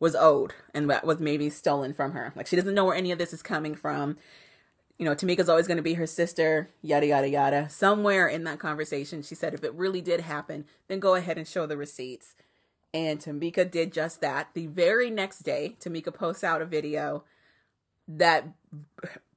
was 0.00 0.16
owed 0.16 0.52
and 0.74 0.90
that 0.90 1.06
was 1.06 1.20
maybe 1.20 1.48
stolen 1.48 1.94
from 1.94 2.10
her. 2.10 2.32
Like 2.34 2.48
she 2.48 2.56
doesn't 2.56 2.74
know 2.74 2.84
where 2.84 2.96
any 2.96 3.12
of 3.12 3.18
this 3.18 3.32
is 3.32 3.40
coming 3.40 3.76
from. 3.76 4.16
You 4.98 5.06
know, 5.06 5.14
Tamika's 5.14 5.48
always 5.48 5.68
going 5.68 5.76
to 5.76 5.82
be 5.82 5.94
her 5.94 6.06
sister, 6.06 6.70
yada, 6.82 7.06
yada, 7.06 7.28
yada. 7.28 7.68
Somewhere 7.70 8.26
in 8.26 8.42
that 8.44 8.58
conversation, 8.58 9.22
she 9.22 9.36
said, 9.36 9.54
if 9.54 9.62
it 9.62 9.72
really 9.74 10.00
did 10.00 10.20
happen, 10.20 10.64
then 10.88 10.98
go 10.98 11.14
ahead 11.14 11.38
and 11.38 11.46
show 11.46 11.66
the 11.66 11.76
receipts. 11.76 12.34
And 12.94 13.18
Tamika 13.18 13.70
did 13.70 13.92
just 13.92 14.20
that. 14.20 14.48
The 14.54 14.66
very 14.66 15.10
next 15.10 15.40
day, 15.40 15.76
Tamika 15.80 16.12
posts 16.12 16.44
out 16.44 16.60
a 16.60 16.66
video 16.66 17.24
that 18.06 18.48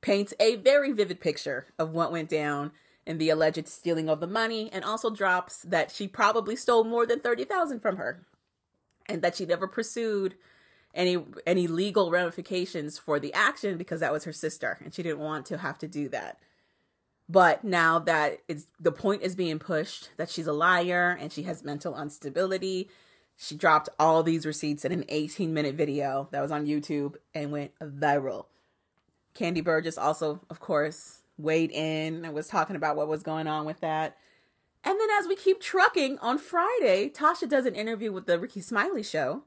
paints 0.02 0.34
a 0.40 0.56
very 0.58 0.92
vivid 0.92 1.20
picture 1.20 1.68
of 1.80 1.94
what 1.94 2.12
went 2.12 2.30
down 2.30 2.72
in 3.06 3.18
the 3.18 3.30
alleged 3.30 3.68
stealing 3.68 4.10
of 4.10 4.20
the 4.20 4.28
money 4.28 4.70
and 4.74 4.84
also 4.84 5.10
drops 5.10 5.60
that 5.60 5.92
she 5.92 6.08
probably 6.08 6.56
stole 6.56 6.84
more 6.84 7.06
than 7.06 7.20
30,000 7.20 7.80
from 7.80 7.98
her 7.98 8.26
and 9.08 9.22
that 9.22 9.36
she 9.36 9.46
never 9.46 9.68
pursued 9.68 10.36
any 10.94 11.18
any 11.46 11.68
legal 11.68 12.10
ramifications 12.10 12.98
for 12.98 13.20
the 13.20 13.34
action 13.34 13.78
because 13.78 14.00
that 14.00 14.14
was 14.14 14.24
her 14.24 14.32
sister 14.32 14.80
and 14.84 14.94
she 14.94 15.04
didn't 15.04 15.20
want 15.20 15.46
to 15.46 15.58
have 15.58 15.78
to 15.78 15.88
do 15.88 16.10
that. 16.10 16.40
But 17.28 17.64
now 17.64 18.00
that 18.00 18.40
it's 18.48 18.68
the 18.80 18.92
point 18.92 19.22
is 19.22 19.36
being 19.36 19.60
pushed 19.60 20.10
that 20.18 20.30
she's 20.30 20.48
a 20.48 20.54
liar 20.54 21.18
and 21.20 21.32
she 21.32 21.44
has 21.44 21.64
mental 21.64 22.00
instability, 22.00 22.90
she 23.38 23.56
dropped 23.56 23.90
all 24.00 24.24
these 24.24 24.46
receipts 24.46 24.86
in 24.86 24.92
an 24.92 25.06
18 25.10 25.54
minute 25.54 25.76
video 25.76 26.28
that 26.32 26.42
was 26.42 26.52
on 26.52 26.66
YouTube 26.66 27.16
and 27.34 27.52
went 27.52 27.72
viral. 27.80 28.46
Kandi 29.34 29.62
Burruss 29.62 29.98
also, 30.02 30.42
of 30.50 30.60
course, 30.60 31.24
weighed 31.38 31.72
in 31.72 32.24
and 32.24 32.34
was 32.34 32.48
talking 32.48 32.76
about 32.76 32.96
what 32.96 33.08
was 33.08 33.24
going 33.24 33.48
on 33.48 33.66
with 33.66 33.82
that. 33.82 34.18
And 34.84 35.00
then 35.00 35.10
as 35.20 35.28
we 35.28 35.36
keep 35.36 35.60
trucking 35.60 36.20
on 36.20 36.38
Friday, 36.38 37.10
Tasha 37.10 37.50
does 37.50 37.66
an 37.66 37.76
interview 37.76 38.12
with 38.12 38.28
the 38.28 38.40
Rickey 38.40 38.62
Smiley 38.62 39.04
show 39.04 39.44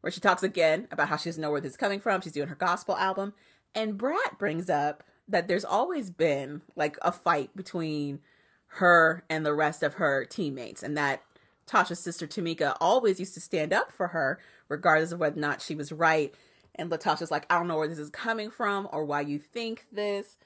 where 0.00 0.10
she 0.10 0.20
talks 0.20 0.42
again 0.42 0.86
about 0.90 1.08
how 1.08 1.16
she 1.16 1.30
doesn't 1.30 1.40
know 1.40 1.50
where 1.50 1.60
this 1.60 1.72
is 1.72 1.76
coming 1.78 2.00
from. 2.00 2.20
She's 2.20 2.32
doing 2.32 2.48
her 2.48 2.54
gospel 2.54 2.96
album. 2.96 3.32
And 3.74 3.96
Brat 3.96 4.38
brings 4.38 4.68
up 4.68 5.02
that 5.26 5.48
there's 5.48 5.64
always 5.64 6.10
been 6.10 6.60
like 6.76 6.98
a 7.00 7.10
fight 7.10 7.56
between 7.56 8.20
her 8.66 9.24
and 9.30 9.46
the 9.46 9.54
rest 9.54 9.82
of 9.82 9.94
her 9.94 10.26
teammates 10.26 10.82
and 10.82 10.96
that 10.98 11.22
Tasha's 11.66 12.00
sister 12.00 12.26
Tamika 12.26 12.76
always 12.80 13.18
used 13.18 13.34
to 13.34 13.40
stand 13.40 13.72
up 13.72 13.92
for 13.92 14.08
her 14.08 14.38
regardless 14.68 15.12
of 15.12 15.20
whether 15.20 15.36
or 15.36 15.40
not 15.40 15.62
she 15.62 15.74
was 15.74 15.92
right 15.92 16.34
and 16.74 16.90
LaTocha's 16.90 17.30
like, 17.30 17.46
I 17.48 17.56
don't 17.56 17.68
know 17.68 17.76
where 17.76 17.88
this 17.88 17.98
is 17.98 18.10
coming 18.10 18.50
from 18.50 18.88
or 18.92 19.04
why 19.04 19.20
you 19.20 19.38
think 19.38 19.86
this. 19.92 20.36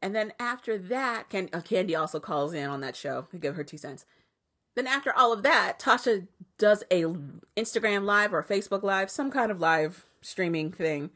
And 0.00 0.14
then 0.14 0.32
after 0.38 0.76
that, 0.76 1.26
uh, 1.32 1.60
Kandi 1.60 1.98
also 1.98 2.20
calls 2.20 2.52
in 2.52 2.68
on 2.68 2.80
that 2.80 2.96
show 2.96 3.28
to 3.30 3.38
give 3.38 3.54
her 3.54 3.64
two 3.64 3.78
cents. 3.78 4.04
Then 4.74 4.86
after 4.86 5.12
all 5.12 5.32
of 5.32 5.42
that, 5.42 5.78
Tasha 5.78 6.26
does 6.58 6.82
a 6.90 7.04
Instagram 7.56 8.04
live 8.04 8.34
or 8.34 8.42
Facebook 8.42 8.82
live, 8.82 9.10
some 9.10 9.30
kind 9.30 9.50
of 9.50 9.60
live 9.60 10.06
streaming 10.20 10.72
thing, 10.72 11.10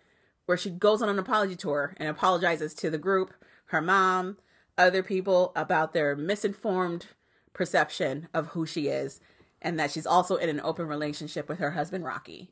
where 0.47 0.59
she 0.59 0.71
goes 0.71 1.03
on 1.03 1.09
an 1.09 1.19
apology 1.19 1.57
tour 1.57 1.95
and 1.97 2.09
apologizes 2.09 2.75
to 2.75 2.90
the 2.90 2.99
group, 2.99 3.35
her 3.66 3.81
mom, 3.81 4.37
other 4.79 5.03
people 5.03 5.53
about 5.57 5.92
their 5.92 6.14
misinformed 6.14 7.07
perception 7.57 8.29
of 8.33 8.49
who 8.49 8.66
she 8.66 8.88
is, 8.88 9.21
and 9.61 9.79
that 9.81 9.90
she's 9.90 10.07
also 10.07 10.37
in 10.37 10.49
an 10.49 10.61
open 10.61 10.87
relationship 10.87 11.49
with 11.49 11.59
her 11.59 11.73
husband 11.73 12.05
Rocky 12.05 12.51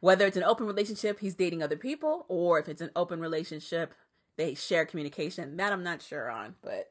whether 0.00 0.26
it's 0.26 0.36
an 0.36 0.44
open 0.44 0.66
relationship, 0.66 1.20
he's 1.20 1.34
dating 1.34 1.62
other 1.62 1.76
people, 1.76 2.24
or 2.28 2.58
if 2.58 2.68
it's 2.68 2.80
an 2.80 2.90
open 2.94 3.20
relationship, 3.20 3.94
they 4.36 4.54
share 4.54 4.84
communication. 4.84 5.56
That 5.56 5.72
I'm 5.72 5.82
not 5.82 6.02
sure 6.02 6.30
on, 6.30 6.54
but 6.62 6.90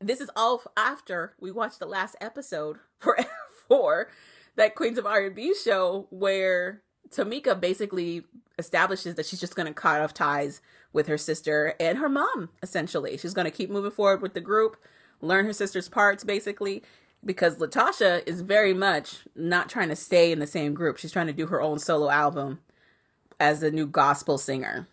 this 0.00 0.20
is 0.20 0.30
all 0.36 0.62
after 0.76 1.34
we 1.40 1.50
watched 1.50 1.78
the 1.78 1.86
last 1.86 2.16
episode 2.20 2.78
for 2.98 3.16
for 3.68 4.10
that 4.56 4.74
Queens 4.74 4.98
of 4.98 5.06
R&B 5.06 5.54
show 5.54 6.06
where 6.10 6.82
Tamika 7.10 7.58
basically 7.58 8.24
establishes 8.58 9.14
that 9.14 9.24
she's 9.24 9.40
just 9.40 9.56
going 9.56 9.66
to 9.66 9.72
cut 9.72 10.00
off 10.00 10.12
ties 10.12 10.60
with 10.92 11.06
her 11.06 11.16
sister 11.16 11.74
and 11.80 11.96
her 11.96 12.08
mom 12.08 12.50
essentially. 12.62 13.16
She's 13.16 13.32
going 13.32 13.46
to 13.46 13.50
keep 13.50 13.70
moving 13.70 13.90
forward 13.90 14.20
with 14.20 14.34
the 14.34 14.40
group, 14.40 14.76
learn 15.22 15.46
her 15.46 15.54
sister's 15.54 15.88
parts 15.88 16.24
basically, 16.24 16.82
because 17.24 17.58
LaTocha 17.58 18.26
is 18.26 18.42
very 18.42 18.74
much 18.74 19.20
not 19.34 19.70
trying 19.70 19.88
to 19.88 19.96
stay 19.96 20.32
in 20.32 20.40
the 20.40 20.46
same 20.46 20.74
group. 20.74 20.98
She's 20.98 21.12
trying 21.12 21.28
to 21.28 21.32
do 21.32 21.46
her 21.46 21.62
own 21.62 21.78
solo 21.78 22.10
album 22.10 22.60
as 23.40 23.62
a 23.62 23.70
new 23.70 23.86
gospel 23.86 24.38
singer. 24.38 24.88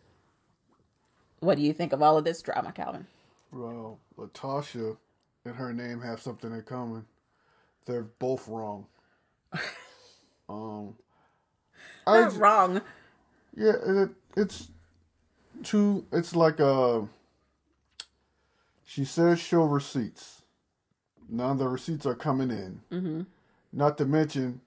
What 1.40 1.58
do 1.58 1.64
you 1.64 1.74
think 1.74 1.94
of 1.94 2.02
all 2.02 2.18
of 2.18 2.26
this 2.26 2.42
drama, 2.42 2.72
Calvin? 2.72 3.08
Well, 3.52 4.00
LaTocha 4.18 4.98
and 5.46 5.56
her 5.56 5.74
name 5.74 6.02
have 6.02 6.22
something 6.22 6.52
in 6.52 6.62
common. 6.64 7.06
They're 7.86 8.04
both 8.04 8.48
wrong. 8.48 8.86
um, 10.50 10.96
Not 12.08 12.38
wrong. 12.38 12.82
Yeah, 13.56 13.74
it, 13.86 14.10
it's 14.38 14.70
too. 15.64 16.06
It's 16.12 16.36
like 16.36 16.60
a. 16.60 17.08
She 18.90 19.06
says 19.06 19.40
show 19.40 19.64
receipts 19.64 20.40
now 21.30 21.54
the 21.54 21.68
receipts 21.68 22.06
are 22.06 22.16
coming 22.16 22.50
in. 22.50 22.82
Mm-hmm. 22.92 23.22
Not 23.72 23.98
to 24.00 24.06
mention 24.06 24.62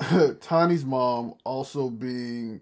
Tiny's 0.40 0.84
mom 0.84 1.34
also 1.44 1.88
being 1.88 2.60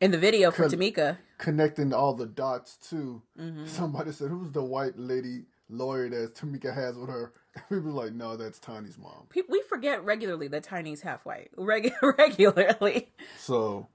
in 0.00 0.10
the 0.10 0.18
video 0.18 0.50
for 0.50 0.68
con- 0.68 0.78
Tamika 0.78 1.18
connecting 1.38 1.92
all 1.92 2.14
the 2.14 2.26
dots 2.26 2.76
too. 2.76 3.22
Mm-hmm. 3.38 3.66
Somebody 3.66 4.12
said, 4.12 4.30
"Who's 4.30 4.50
the 4.50 4.62
white 4.62 4.98
lady 4.98 5.44
lawyer 5.68 6.08
that 6.08 6.34
Tamika 6.34 6.74
has 6.74 6.96
with 6.96 7.08
her?" 7.08 7.32
People 7.68 7.92
like, 7.92 8.12
"No, 8.12 8.36
that's 8.36 8.58
Tiny's 8.58 8.98
mom." 8.98 9.28
We 9.48 9.62
forget 9.62 10.04
regularly 10.04 10.48
that 10.48 10.64
Tiny's 10.64 11.02
half 11.02 11.24
white. 11.24 11.50
Reg- 11.56 11.92
regularly. 12.02 13.12
So, 13.38 13.88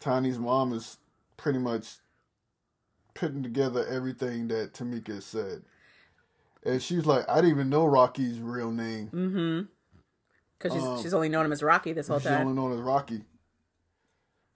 Tiny's 0.00 0.38
mom 0.38 0.72
is 0.72 0.98
pretty 1.36 1.58
much 1.58 1.96
putting 3.16 3.42
together 3.42 3.86
everything 3.86 4.48
that 4.48 4.74
Tamika 4.74 5.22
said. 5.22 5.62
And 6.64 6.82
she's 6.82 7.06
like, 7.06 7.28
I 7.28 7.36
didn't 7.36 7.50
even 7.50 7.70
know 7.70 7.86
Rocky's 7.86 8.38
real 8.40 8.70
name. 8.70 9.06
Mm-hmm. 9.06 9.60
Because 10.58 10.72
she's, 10.72 10.86
um, 10.86 11.02
she's 11.02 11.14
only 11.14 11.28
known 11.28 11.46
him 11.46 11.52
as 11.52 11.62
Rocky 11.62 11.92
this 11.92 12.08
whole 12.08 12.18
she's 12.18 12.26
time. 12.26 12.40
She's 12.40 12.46
only 12.46 12.54
known 12.54 12.72
as 12.72 12.80
Rocky. 12.80 13.22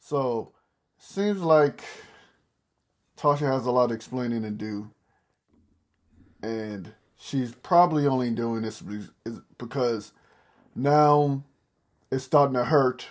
So, 0.00 0.52
seems 0.98 1.40
like 1.40 1.82
Tasha 3.16 3.52
has 3.52 3.66
a 3.66 3.70
lot 3.70 3.90
of 3.90 3.92
explaining 3.92 4.42
to 4.42 4.50
do. 4.50 4.90
And 6.42 6.94
she's 7.18 7.54
probably 7.54 8.06
only 8.06 8.30
doing 8.30 8.62
this 8.62 8.82
because 9.58 10.12
now 10.74 11.44
it's 12.10 12.24
starting 12.24 12.54
to 12.54 12.64
hurt 12.64 13.08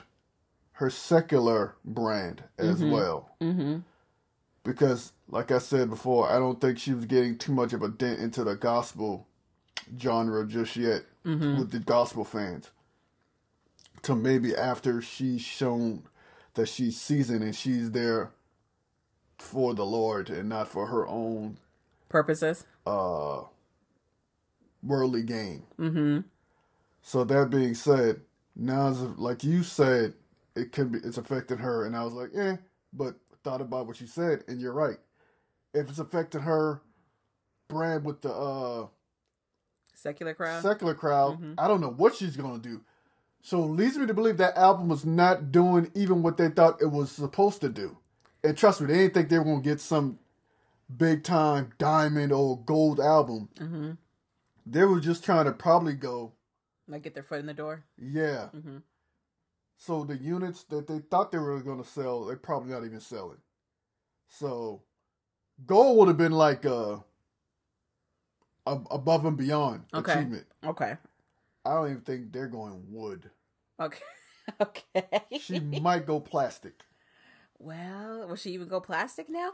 her 0.74 0.90
secular 0.90 1.76
brand 1.86 2.44
as 2.58 2.82
mm-hmm. 2.82 2.92
well. 2.92 3.36
Mm-hmm. 3.40 3.78
Because 4.64 5.14
like 5.30 5.52
I 5.52 5.60
said 5.60 5.90
before, 5.90 6.30
I 6.30 6.40
don't 6.40 6.60
think 6.60 6.80
she 6.80 6.94
was 6.94 7.06
getting 7.06 7.38
too 7.38 7.52
much 7.52 7.74
of 7.74 7.84
a 7.84 7.90
dent 7.90 8.20
into 8.20 8.44
the 8.44 8.56
gospel 8.56 9.28
genre 10.00 10.46
just 10.46 10.76
yet 10.76 11.04
mm-hmm. 11.26 11.60
with 11.60 11.72
the 11.72 11.80
gospel 11.80 12.24
fans. 12.24 12.72
Till 14.02 14.16
maybe 14.16 14.56
after 14.56 15.02
she's 15.02 15.42
shown 15.42 16.04
that 16.54 16.68
she's 16.68 17.00
seasoned 17.00 17.44
and 17.44 17.56
she's 17.56 17.92
there 17.92 18.32
for 19.38 19.74
the 19.74 19.86
Lord 19.86 20.30
and 20.30 20.50
not 20.50 20.68
for 20.68 20.88
her 20.88 21.08
own 21.08 21.58
Purposes. 22.10 22.66
uh 22.86 23.42
worldly 24.82 25.24
gain. 25.24 25.64
Mm-hmm. 25.78 26.20
So 27.02 27.24
that 27.24 27.50
being 27.50 27.76
said, 27.76 28.22
now 28.56 28.90
like 29.18 29.44
you 29.44 29.64
said, 29.64 30.14
it 30.56 30.72
can 30.72 30.90
be 30.90 31.00
it's 31.00 31.18
affecting 31.18 31.58
her, 31.60 31.86
and 31.86 31.96
I 31.96 32.04
was 32.04 32.14
like, 32.14 32.32
eh, 32.36 32.58
but 32.94 33.16
thought 33.44 33.62
about 33.62 33.88
what 33.88 34.02
you 34.02 34.08
said, 34.08 34.44
and 34.48 34.60
you're 34.60 34.74
right. 34.74 34.98
If 35.74 35.90
it's 35.90 36.00
affecting 36.00 36.42
her 36.42 36.82
brand 37.68 38.04
with 38.06 38.22
the 38.22 38.32
uh 38.34 38.88
Secular 39.96 40.34
crowd. 40.34 40.64
secular 40.64 40.94
crowd, 40.96 41.56
I 41.58 41.68
don't 41.68 41.82
know 41.82 41.92
what 41.92 42.16
she's 42.16 42.38
gonna 42.38 42.58
do. 42.60 42.82
So 43.42 43.64
it 43.64 43.68
leads 43.68 43.98
me 43.98 44.06
to 44.08 44.14
believe 44.14 44.38
that 44.38 44.58
album 44.58 44.88
was 44.90 45.06
not 45.06 45.52
doing 45.52 45.92
even 45.94 46.24
what 46.24 46.38
they 46.38 46.50
thought 46.50 46.82
it 46.82 46.88
was 46.92 47.12
supposed 47.12 47.62
to 47.62 47.70
do. 47.70 47.98
And 48.44 48.58
trust 48.58 48.80
me, 48.82 48.88
they 48.88 48.94
didn't 49.00 49.14
think 49.14 49.30
they 49.30 49.38
were 49.38 49.44
gonna 49.46 49.62
get 49.62 49.82
some 49.82 50.20
big 50.96 51.24
time 51.24 51.74
diamond 51.78 52.32
or 52.32 52.58
gold 52.60 53.00
album. 53.00 53.50
mm-hmm. 53.60 53.92
They 54.66 54.86
were 54.86 55.00
just 55.00 55.24
trying 55.24 55.46
to 55.46 55.52
probably 55.52 55.94
go, 55.94 56.32
Like 56.88 57.04
get 57.04 57.14
their 57.14 57.24
foot 57.24 57.40
in 57.40 57.46
the 57.46 57.54
door. 57.54 57.84
yeah. 57.98 58.50
Mm-hmm. 58.56 58.78
So 59.78 60.04
the 60.04 60.18
units 60.18 60.64
that 60.66 60.88
they 60.88 61.00
thought 61.00 61.32
they 61.32 61.38
were 61.40 61.60
gonna 61.62 61.84
sell, 61.86 62.26
they're 62.26 62.36
probably 62.38 62.72
not 62.72 62.86
even 62.86 63.00
selling. 63.02 63.38
So 64.28 64.82
gold 65.66 65.98
would 65.98 66.08
have 66.08 66.18
been 66.18 66.32
like 66.32 66.66
uh 66.66 66.98
a, 68.66 68.72
above 68.92 69.26
and 69.26 69.38
beyond 69.38 69.84
Okay. 69.94 70.12
achievement. 70.14 70.46
Okay. 70.66 70.98
I 71.66 71.74
don't 71.74 71.90
even 71.92 72.02
think 72.02 72.32
they're 72.32 72.48
going 72.48 72.84
wood. 72.90 73.30
Okay. 73.80 74.04
okay. 74.62 75.22
She 75.40 75.60
might 75.60 76.06
go 76.06 76.20
plastic. 76.20 76.82
well, 77.58 78.28
will 78.28 78.36
she 78.36 78.52
even 78.52 78.68
go 78.68 78.80
plastic 78.80 79.30
now? 79.30 79.52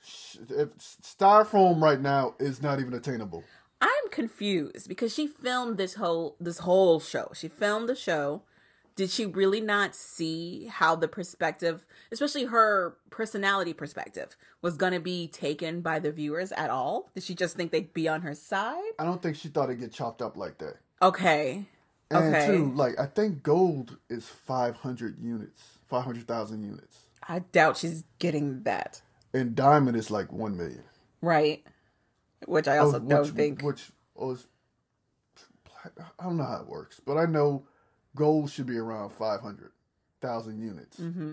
If 0.00 0.68
styrofoam 0.78 1.80
right 1.82 2.00
now 2.00 2.34
is 2.38 2.62
not 2.62 2.78
even 2.80 2.94
attainable. 2.94 3.44
I'm 3.80 4.08
confused 4.10 4.88
because 4.88 5.12
she 5.14 5.26
filmed 5.26 5.76
this 5.76 5.94
whole 5.94 6.36
this 6.40 6.58
whole 6.58 7.00
show. 7.00 7.30
She 7.34 7.48
filmed 7.48 7.88
the 7.88 7.94
show. 7.94 8.42
Did 8.98 9.10
she 9.10 9.26
really 9.26 9.60
not 9.60 9.94
see 9.94 10.66
how 10.66 10.96
the 10.96 11.06
perspective, 11.06 11.86
especially 12.10 12.46
her 12.46 12.96
personality 13.10 13.72
perspective, 13.72 14.36
was 14.60 14.76
going 14.76 14.92
to 14.92 14.98
be 14.98 15.28
taken 15.28 15.82
by 15.82 16.00
the 16.00 16.10
viewers 16.10 16.50
at 16.50 16.68
all? 16.68 17.08
Did 17.14 17.22
she 17.22 17.36
just 17.36 17.54
think 17.56 17.70
they'd 17.70 17.94
be 17.94 18.08
on 18.08 18.22
her 18.22 18.34
side? 18.34 18.82
I 18.98 19.04
don't 19.04 19.22
think 19.22 19.36
she 19.36 19.46
thought 19.46 19.70
it'd 19.70 19.78
get 19.78 19.92
chopped 19.92 20.20
up 20.20 20.36
like 20.36 20.58
that. 20.58 20.78
Okay. 21.00 21.66
And 22.10 22.34
Okay. 22.34 22.46
two, 22.48 22.72
like 22.74 22.98
I 22.98 23.06
think 23.06 23.44
gold 23.44 23.98
is 24.10 24.26
five 24.26 24.74
hundred 24.78 25.22
units, 25.22 25.62
five 25.86 26.02
hundred 26.04 26.26
thousand 26.26 26.64
units, 26.64 26.96
I 27.28 27.38
doubt 27.38 27.76
she's 27.76 28.02
getting 28.18 28.64
that. 28.64 29.00
and 29.32 29.54
diamond 29.54 29.96
is 29.96 30.10
like 30.10 30.32
one 30.32 30.56
million. 30.56 30.82
Right. 31.22 31.64
Which 32.48 32.66
I 32.66 32.78
oh, 32.78 32.86
also 32.86 32.96
Oh, 32.96 33.08
don't 33.08 33.26
think. 33.28 33.62
Which 33.62 33.90
oh, 34.16 34.28
was, 34.30 34.48
I 35.84 36.24
don't 36.24 36.36
know 36.36 36.44
how 36.44 36.62
it 36.62 36.66
works, 36.66 37.00
but 37.06 37.16
I 37.16 37.26
know 37.26 37.62
gold 38.18 38.50
should 38.50 38.66
be 38.66 38.76
around 38.76 39.10
five 39.10 39.40
hundred 39.40 39.70
thousand 40.20 40.60
units. 40.60 40.98
hmm 40.98 41.32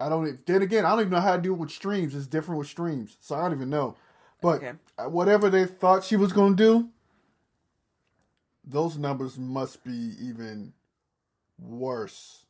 I 0.00 0.08
don't. 0.08 0.44
Then 0.46 0.62
again, 0.62 0.84
I 0.84 0.90
don't 0.90 1.00
even 1.00 1.10
know 1.12 1.20
how 1.20 1.36
to 1.36 1.42
it 1.52 1.56
with 1.58 1.70
streams. 1.70 2.14
It's 2.16 2.26
different 2.26 2.58
with 2.58 2.68
streams, 2.68 3.16
so 3.20 3.36
I 3.36 3.42
don't 3.42 3.52
even 3.52 3.70
know. 3.70 3.94
But 4.40 4.56
Okay. 4.62 4.72
whatever 5.08 5.48
they 5.48 5.64
thought 5.64 6.02
she 6.02 6.16
was 6.16 6.32
going 6.32 6.56
to 6.56 6.62
do, 6.62 6.88
those 8.64 8.98
numbers 8.98 9.38
must 9.38 9.84
be 9.84 10.14
even 10.20 10.72
worse. 11.58 12.46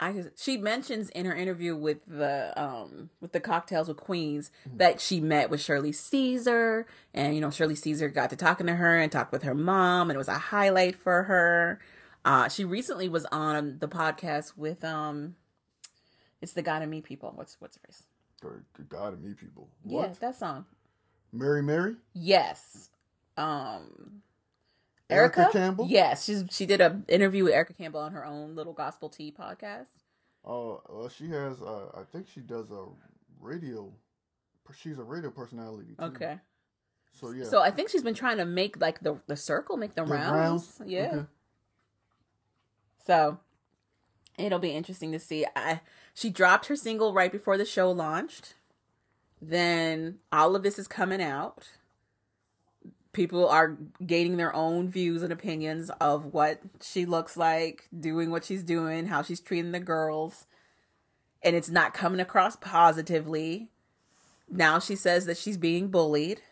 I 0.00 0.24
she 0.36 0.56
mentions 0.56 1.10
in 1.10 1.26
her 1.26 1.34
interview 1.34 1.76
with 1.76 1.98
the 2.06 2.52
um 2.60 3.10
with 3.20 3.32
the 3.32 3.40
cocktails 3.40 3.86
with 3.86 3.98
Queens 3.98 4.50
that 4.76 5.00
she 5.00 5.20
met 5.20 5.50
with 5.50 5.60
Shirley 5.60 5.92
Caesar 5.92 6.86
and 7.12 7.34
you 7.34 7.40
know 7.40 7.50
Shirley 7.50 7.74
Caesar 7.74 8.08
got 8.08 8.30
to 8.30 8.36
talking 8.36 8.66
to 8.66 8.74
her 8.76 8.96
and 8.96 9.12
talked 9.12 9.30
with 9.30 9.42
her 9.42 9.54
mom 9.54 10.08
and 10.08 10.16
it 10.16 10.18
was 10.18 10.28
a 10.28 10.38
highlight 10.38 10.96
for 10.96 11.24
her. 11.24 11.80
Uh 12.24 12.48
she 12.48 12.64
recently 12.64 13.08
was 13.08 13.26
on 13.26 13.78
the 13.78 13.88
podcast 13.88 14.56
with 14.56 14.82
um 14.84 15.36
it's 16.40 16.54
the 16.54 16.62
God 16.62 16.78
to 16.78 16.86
meet 16.86 17.04
people. 17.04 17.32
What's 17.34 17.60
what's 17.60 17.76
her 17.76 17.82
face? 17.86 18.04
Good 18.40 18.64
good 18.72 18.88
God, 18.88 19.12
and 19.12 19.22
me 19.22 19.34
people. 19.34 19.68
Yeah, 19.84 20.12
that 20.20 20.38
song. 20.38 20.64
Mary 21.30 21.62
Mary? 21.62 21.96
Yes. 22.14 22.88
Um 23.36 24.22
Erica 25.10 25.40
Erica, 25.40 25.58
Campbell? 25.58 25.86
Yes, 25.88 26.24
she's 26.24 26.44
she 26.50 26.66
did 26.66 26.80
a 26.80 27.00
interview 27.08 27.44
with 27.44 27.52
Erica 27.52 27.74
Campbell 27.74 28.00
on 28.00 28.12
her 28.12 28.24
own 28.24 28.54
little 28.54 28.72
gospel 28.72 29.08
tea 29.08 29.34
podcast. 29.36 29.88
Oh, 30.44 30.80
well, 30.88 31.08
she 31.08 31.28
has. 31.30 31.60
Uh, 31.60 31.90
I 31.94 32.02
think 32.10 32.26
she 32.32 32.40
does 32.40 32.70
a 32.70 32.86
radio. 33.40 33.92
She's 34.76 34.98
a 34.98 35.04
radio 35.04 35.30
personality. 35.30 35.94
Too. 35.98 36.04
Okay. 36.04 36.38
So 37.12 37.32
yeah. 37.32 37.44
So 37.44 37.60
I 37.60 37.70
think 37.70 37.90
she's 37.90 38.02
been 38.02 38.14
trying 38.14 38.38
to 38.38 38.44
make 38.44 38.80
like 38.80 39.00
the 39.00 39.20
the 39.26 39.36
circle, 39.36 39.76
make 39.76 39.94
the, 39.94 40.04
The 40.04 40.12
rounds. 40.12 40.80
Yeah. 40.84 41.10
Okay. 41.12 41.26
So 43.04 43.38
it'll 44.38 44.58
be 44.58 44.70
interesting 44.70 45.12
to 45.12 45.18
see. 45.18 45.44
I 45.56 45.80
she 46.14 46.30
dropped 46.30 46.66
her 46.66 46.76
single 46.76 47.12
right 47.12 47.32
before 47.32 47.58
the 47.58 47.64
show 47.64 47.90
launched. 47.90 48.54
Then 49.42 50.18
all 50.30 50.54
of 50.54 50.62
this 50.62 50.78
is 50.78 50.86
coming 50.86 51.22
out. 51.22 51.68
People 53.12 53.48
are 53.48 53.76
gaining 54.06 54.36
their 54.36 54.54
own 54.54 54.88
views 54.88 55.22
and 55.22 55.32
opinions 55.32 55.90
of 56.00 56.26
what 56.26 56.60
she 56.80 57.04
looks 57.04 57.36
like, 57.36 57.88
doing 57.98 58.30
what 58.30 58.44
she's 58.44 58.62
doing, 58.62 59.06
how 59.06 59.22
she's 59.22 59.40
treating 59.40 59.72
the 59.72 59.80
girls. 59.80 60.46
And 61.42 61.56
it's 61.56 61.70
not 61.70 61.94
coming 61.94 62.20
across 62.20 62.56
positively. 62.56 63.68
Now 64.48 64.78
she 64.78 64.94
says 64.94 65.26
that 65.26 65.38
she's 65.38 65.56
being 65.56 65.88
bullied. 65.88 66.42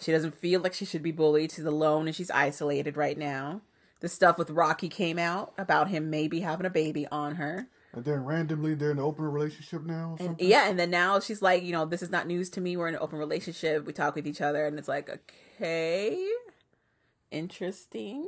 She 0.00 0.12
doesn't 0.12 0.38
feel 0.38 0.60
like 0.60 0.74
she 0.74 0.84
should 0.84 1.02
be 1.02 1.10
bullied. 1.10 1.52
She's 1.52 1.64
alone 1.64 2.06
and 2.06 2.14
she's 2.14 2.30
isolated 2.30 2.96
right 2.96 3.18
now. 3.18 3.62
The 4.00 4.08
stuff 4.08 4.38
with 4.38 4.50
Rocky 4.50 4.88
came 4.88 5.18
out 5.18 5.52
about 5.58 5.88
him 5.88 6.08
maybe 6.08 6.40
having 6.40 6.66
a 6.66 6.70
baby 6.70 7.06
on 7.08 7.34
her. 7.34 7.66
And 7.92 8.04
then 8.04 8.24
randomly 8.24 8.74
they're 8.74 8.90
in 8.90 8.98
an 8.98 9.04
open 9.04 9.24
relationship 9.24 9.82
now. 9.84 10.10
Or 10.10 10.16
And 10.18 10.20
something? 10.20 10.48
yeah, 10.48 10.68
and 10.68 10.78
then 10.78 10.90
now 10.90 11.20
she's 11.20 11.40
like, 11.40 11.62
you 11.62 11.72
know, 11.72 11.86
this 11.86 12.02
is 12.02 12.10
not 12.10 12.26
news 12.26 12.50
to 12.50 12.60
me. 12.60 12.76
We're 12.76 12.88
in 12.88 12.94
an 12.94 13.00
open 13.00 13.18
relationship. 13.18 13.86
We 13.86 13.92
talk 13.92 14.14
with 14.14 14.26
each 14.26 14.40
other, 14.42 14.66
and 14.66 14.78
it's 14.78 14.88
like, 14.88 15.08
okay, 15.10 16.22
interesting. 17.30 18.26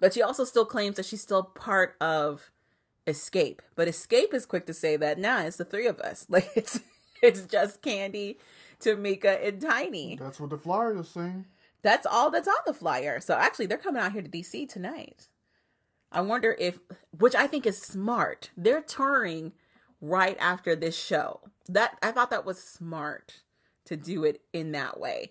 But 0.00 0.12
she 0.12 0.22
also 0.22 0.44
still 0.44 0.64
claims 0.64 0.96
that 0.96 1.06
she's 1.06 1.20
still 1.22 1.42
part 1.44 1.96
of 2.00 2.50
Xscape. 3.06 3.60
But 3.76 3.88
Xscape 3.88 4.34
is 4.34 4.44
quick 4.46 4.66
to 4.66 4.74
say 4.74 4.96
that, 4.96 5.18
nah, 5.18 5.42
it's 5.42 5.56
the 5.56 5.64
three 5.64 5.86
of 5.86 6.00
us. 6.00 6.26
Like 6.30 6.50
it's 6.56 6.80
it's 7.22 7.42
just 7.42 7.80
Kandi, 7.80 8.36
Tamika, 8.80 9.46
and 9.46 9.60
Tiny. 9.60 10.16
That's 10.16 10.40
what 10.40 10.50
the 10.50 10.58
flyer 10.58 10.98
is 10.98 11.08
saying. 11.08 11.46
That's 11.82 12.06
all 12.06 12.30
that's 12.30 12.48
on 12.48 12.54
the 12.66 12.74
flyer. 12.74 13.20
So 13.20 13.34
actually, 13.34 13.66
they're 13.66 13.78
coming 13.78 14.02
out 14.02 14.12
here 14.12 14.22
to 14.22 14.28
DC 14.28 14.68
tonight. 14.68 15.28
I 16.14 16.22
wonder 16.22 16.56
if, 16.58 16.78
which 17.18 17.34
I 17.34 17.46
think 17.46 17.66
is 17.66 17.80
smart. 17.80 18.50
They're 18.56 18.80
touring 18.80 19.52
right 20.00 20.36
after 20.40 20.76
this 20.76 20.96
show. 20.96 21.40
That 21.68 21.98
I 22.02 22.12
thought 22.12 22.30
that 22.30 22.46
was 22.46 22.62
smart 22.62 23.42
to 23.86 23.96
do 23.96 24.24
it 24.24 24.40
in 24.52 24.72
that 24.72 25.00
way. 25.00 25.30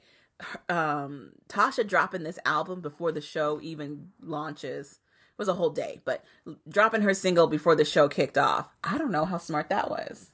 Um, 0.67 1.31
Tasha 1.47 1.87
dropping 1.87 2.23
this 2.23 2.39
album 2.45 2.81
before 2.81 3.11
the 3.11 3.21
show 3.21 3.59
even 3.61 4.09
launches 4.21 4.99
it 5.33 5.39
was 5.39 5.47
a 5.47 5.53
whole 5.55 5.71
day, 5.71 6.01
but 6.05 6.23
dropping 6.69 7.01
her 7.01 7.13
single 7.15 7.47
before 7.47 7.75
the 7.75 7.85
show 7.85 8.07
kicked 8.07 8.37
off. 8.37 8.69
I 8.83 8.99
don't 8.99 9.11
know 9.11 9.25
how 9.25 9.39
smart 9.39 9.69
that 9.69 9.89
was. 9.89 10.31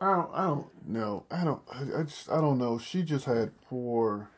I 0.00 0.14
don't. 0.14 0.30
I 0.32 0.46
don't 0.46 0.66
know. 0.88 1.24
I 1.30 1.44
don't. 1.44 1.62
I, 1.72 2.02
just. 2.02 2.30
I 2.30 2.40
don't 2.40 2.58
know. 2.58 2.78
She 2.78 3.02
just 3.02 3.26
had 3.26 3.52
poor. 3.62 4.30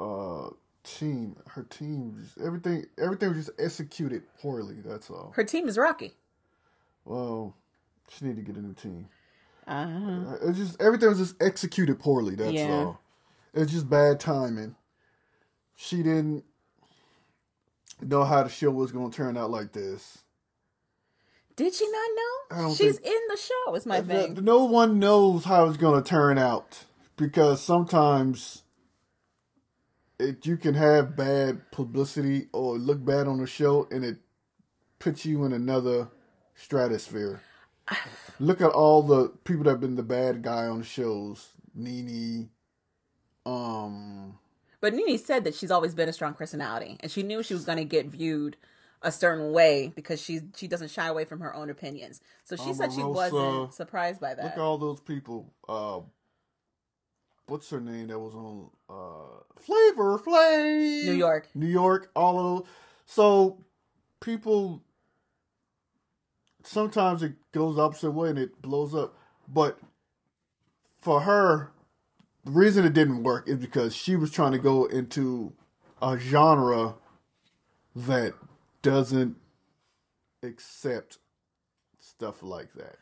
Uh, 0.00 0.48
team. 0.82 1.36
Her 1.48 1.62
team. 1.64 2.16
Just, 2.22 2.38
everything. 2.44 2.86
Everything 2.98 3.28
was 3.34 3.46
just 3.46 3.60
executed 3.60 4.22
poorly. 4.40 4.76
That's 4.84 5.10
all. 5.10 5.32
Her 5.36 5.44
team 5.44 5.68
is 5.68 5.76
Rocky. 5.76 6.14
Well, 7.04 7.54
she 8.08 8.24
need 8.24 8.36
to 8.36 8.42
get 8.42 8.56
a 8.56 8.62
new 8.62 8.74
team. 8.74 9.08
Uh-huh. 9.66 10.36
It 10.48 10.54
just 10.54 10.80
everything 10.80 11.08
was 11.10 11.18
just 11.18 11.40
executed 11.42 11.98
poorly. 11.98 12.34
That's 12.34 12.52
Yeah. 12.52 12.70
all. 12.70 13.00
It's 13.54 13.70
just 13.72 13.88
bad 13.90 14.18
timing. 14.20 14.74
She 15.76 16.02
didn't 16.02 16.44
know 18.00 18.24
how 18.24 18.42
the 18.42 18.48
show 18.48 18.70
was 18.70 18.92
going 18.92 19.10
to 19.10 19.16
turn 19.16 19.36
out 19.36 19.50
like 19.50 19.72
this. 19.72 20.18
Did 21.56 21.74
she 21.74 21.84
not 21.90 21.96
I 21.98 22.14
know? 22.52 22.62
don't 22.62 22.74
She's 22.76 22.96
in 22.98 23.20
the 23.28 23.36
show. 23.36 23.74
Is 23.74 23.84
my 23.86 24.00
thing. 24.00 24.38
no 24.42 24.64
one 24.64 24.98
knows 24.98 25.44
how 25.44 25.66
it's 25.66 25.76
going 25.76 26.02
to 26.02 26.08
turn 26.08 26.38
out 26.38 26.84
because 27.16 27.60
sometimes 27.62 28.62
it 30.20 30.46
you 30.46 30.56
can 30.56 30.74
have 30.74 31.16
bad 31.16 31.70
publicity 31.70 32.48
or 32.52 32.76
look 32.78 33.04
bad 33.04 33.26
on 33.26 33.38
the 33.38 33.46
show 33.46 33.88
and 33.90 34.04
it 34.04 34.18
puts 34.98 35.24
you 35.24 35.44
in 35.44 35.52
another 35.52 36.08
stratosphere. 36.54 37.40
Look 38.38 38.60
at 38.60 38.70
all 38.70 39.02
the 39.02 39.30
people 39.44 39.64
that 39.64 39.70
have 39.70 39.80
been 39.80 39.96
the 39.96 40.02
bad 40.02 40.42
guy 40.42 40.66
on 40.66 40.82
shows. 40.82 41.48
Nene, 41.74 42.50
um, 43.46 44.38
But 44.80 44.94
Nene 44.94 45.18
said 45.18 45.44
that 45.44 45.54
she's 45.54 45.70
always 45.70 45.94
been 45.94 46.08
a 46.08 46.12
strong 46.12 46.34
personality, 46.34 46.96
and 47.00 47.10
she 47.10 47.22
knew 47.22 47.42
she 47.42 47.54
was 47.54 47.64
going 47.64 47.78
to 47.78 47.84
get 47.84 48.06
viewed 48.06 48.56
a 49.02 49.12
certain 49.12 49.52
way 49.52 49.92
because 49.94 50.20
she 50.20 50.40
she 50.56 50.68
doesn't 50.68 50.90
shy 50.90 51.06
away 51.06 51.24
from 51.24 51.40
her 51.40 51.54
own 51.54 51.70
opinions. 51.70 52.20
So 52.44 52.56
she 52.56 52.74
said 52.74 52.92
she 52.92 53.02
wasn't 53.02 53.72
surprised 53.72 54.20
by 54.20 54.34
that. 54.34 54.44
Look 54.44 54.52
at 54.54 54.58
all 54.58 54.78
those 54.78 55.00
people. 55.00 55.52
Uh, 55.68 56.00
what's 57.50 57.68
her 57.70 57.80
name 57.80 58.06
that 58.08 58.18
was 58.18 58.34
on 58.34 58.70
uh, 58.88 59.60
Flavor 59.60 60.18
Flav? 60.18 61.04
New 61.04 61.12
York. 61.12 61.48
New 61.54 61.66
York. 61.66 62.10
All 62.14 62.38
of 62.38 62.44
those. 62.44 62.68
So 63.06 63.64
people 64.20 64.82
sometimes 66.62 67.22
it 67.22 67.32
goes 67.52 67.78
opposite 67.78 68.12
way 68.12 68.30
and 68.30 68.38
it 68.38 68.62
blows 68.62 68.94
up. 68.94 69.16
But 69.48 69.78
for 71.00 71.22
her, 71.22 71.72
the 72.44 72.52
reason 72.52 72.84
it 72.84 72.92
didn't 72.92 73.24
work 73.24 73.48
is 73.48 73.56
because 73.56 73.94
she 73.94 74.14
was 74.14 74.30
trying 74.30 74.52
to 74.52 74.58
go 74.58 74.84
into 74.84 75.52
a 76.00 76.18
genre 76.18 76.94
that 77.96 78.34
doesn't 78.82 79.36
accept 80.42 81.18
stuff 81.98 82.42
like 82.42 82.72
that 82.74 82.96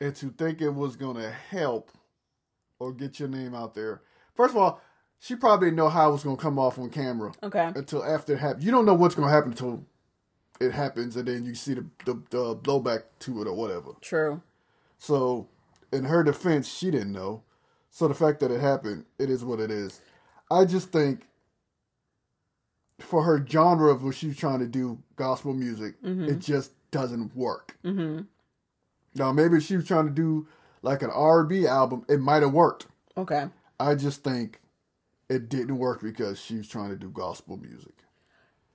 and 0.00 0.14
to 0.14 0.30
think 0.30 0.60
it 0.60 0.74
was 0.74 0.96
going 0.96 1.16
to 1.16 1.30
help 1.30 1.90
or 2.78 2.92
get 2.92 3.18
your 3.18 3.28
name 3.28 3.54
out 3.54 3.74
there. 3.74 4.02
First 4.34 4.54
of 4.54 4.60
all, 4.60 4.80
she 5.18 5.36
probably 5.36 5.68
didn't 5.68 5.76
know 5.76 5.88
how 5.88 6.10
it 6.10 6.12
was 6.12 6.24
going 6.24 6.36
to 6.36 6.42
come 6.42 6.58
off 6.58 6.78
on 6.78 6.90
camera 6.90 7.32
okay. 7.42 7.72
until 7.74 8.04
after 8.04 8.34
it 8.34 8.40
happened. 8.40 8.64
You 8.64 8.70
don't 8.70 8.84
know 8.84 8.94
what's 8.94 9.14
going 9.14 9.28
to 9.28 9.34
happen 9.34 9.52
until 9.52 9.84
it 10.60 10.72
happens, 10.72 11.16
and 11.16 11.26
then 11.26 11.44
you 11.44 11.54
see 11.54 11.74
the, 11.74 11.86
the 12.04 12.14
the 12.30 12.56
blowback 12.56 13.04
to 13.20 13.42
it 13.42 13.48
or 13.48 13.54
whatever. 13.54 13.92
True. 14.00 14.42
So, 14.98 15.48
in 15.92 16.04
her 16.04 16.22
defense, 16.22 16.68
she 16.68 16.90
didn't 16.90 17.12
know. 17.12 17.42
So 17.90 18.08
the 18.08 18.14
fact 18.14 18.40
that 18.40 18.50
it 18.50 18.60
happened, 18.60 19.04
it 19.18 19.30
is 19.30 19.44
what 19.44 19.60
it 19.60 19.70
is. 19.70 20.00
I 20.50 20.64
just 20.64 20.90
think 20.90 21.28
for 22.98 23.22
her 23.22 23.44
genre 23.46 23.92
of 23.92 24.02
what 24.02 24.16
she's 24.16 24.36
trying 24.36 24.58
to 24.58 24.66
do, 24.66 24.98
gospel 25.16 25.54
music, 25.54 25.94
it 26.02 26.40
just 26.40 26.72
doesn't 26.90 27.36
work. 27.36 27.76
Mm-hmm. 27.84 28.22
Now 29.14 29.32
maybe 29.32 29.60
she 29.60 29.76
was 29.76 29.86
trying 29.86 30.06
to 30.06 30.12
do 30.12 30.48
like 30.84 31.02
an 31.02 31.10
R&B 31.10 31.66
album, 31.66 32.04
it 32.08 32.20
might 32.20 32.42
have 32.42 32.52
worked. 32.52 32.86
Okay. 33.16 33.46
I 33.80 33.94
just 33.94 34.22
think 34.22 34.60
it 35.28 35.48
didn't 35.48 35.78
work 35.78 36.02
because 36.02 36.38
she 36.38 36.56
was 36.56 36.68
trying 36.68 36.90
to 36.90 36.96
do 36.96 37.08
gospel 37.08 37.56
music. 37.56 37.94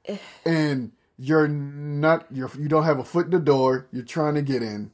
and 0.45 0.91
you're 1.17 1.47
not 1.47 2.25
you're 2.31 2.49
you 2.57 2.67
don't 2.67 2.85
have 2.85 2.99
a 2.99 3.03
foot 3.03 3.25
in 3.25 3.31
the 3.31 3.39
door, 3.39 3.87
you're 3.91 4.03
trying 4.03 4.35
to 4.35 4.41
get 4.41 4.63
in. 4.63 4.91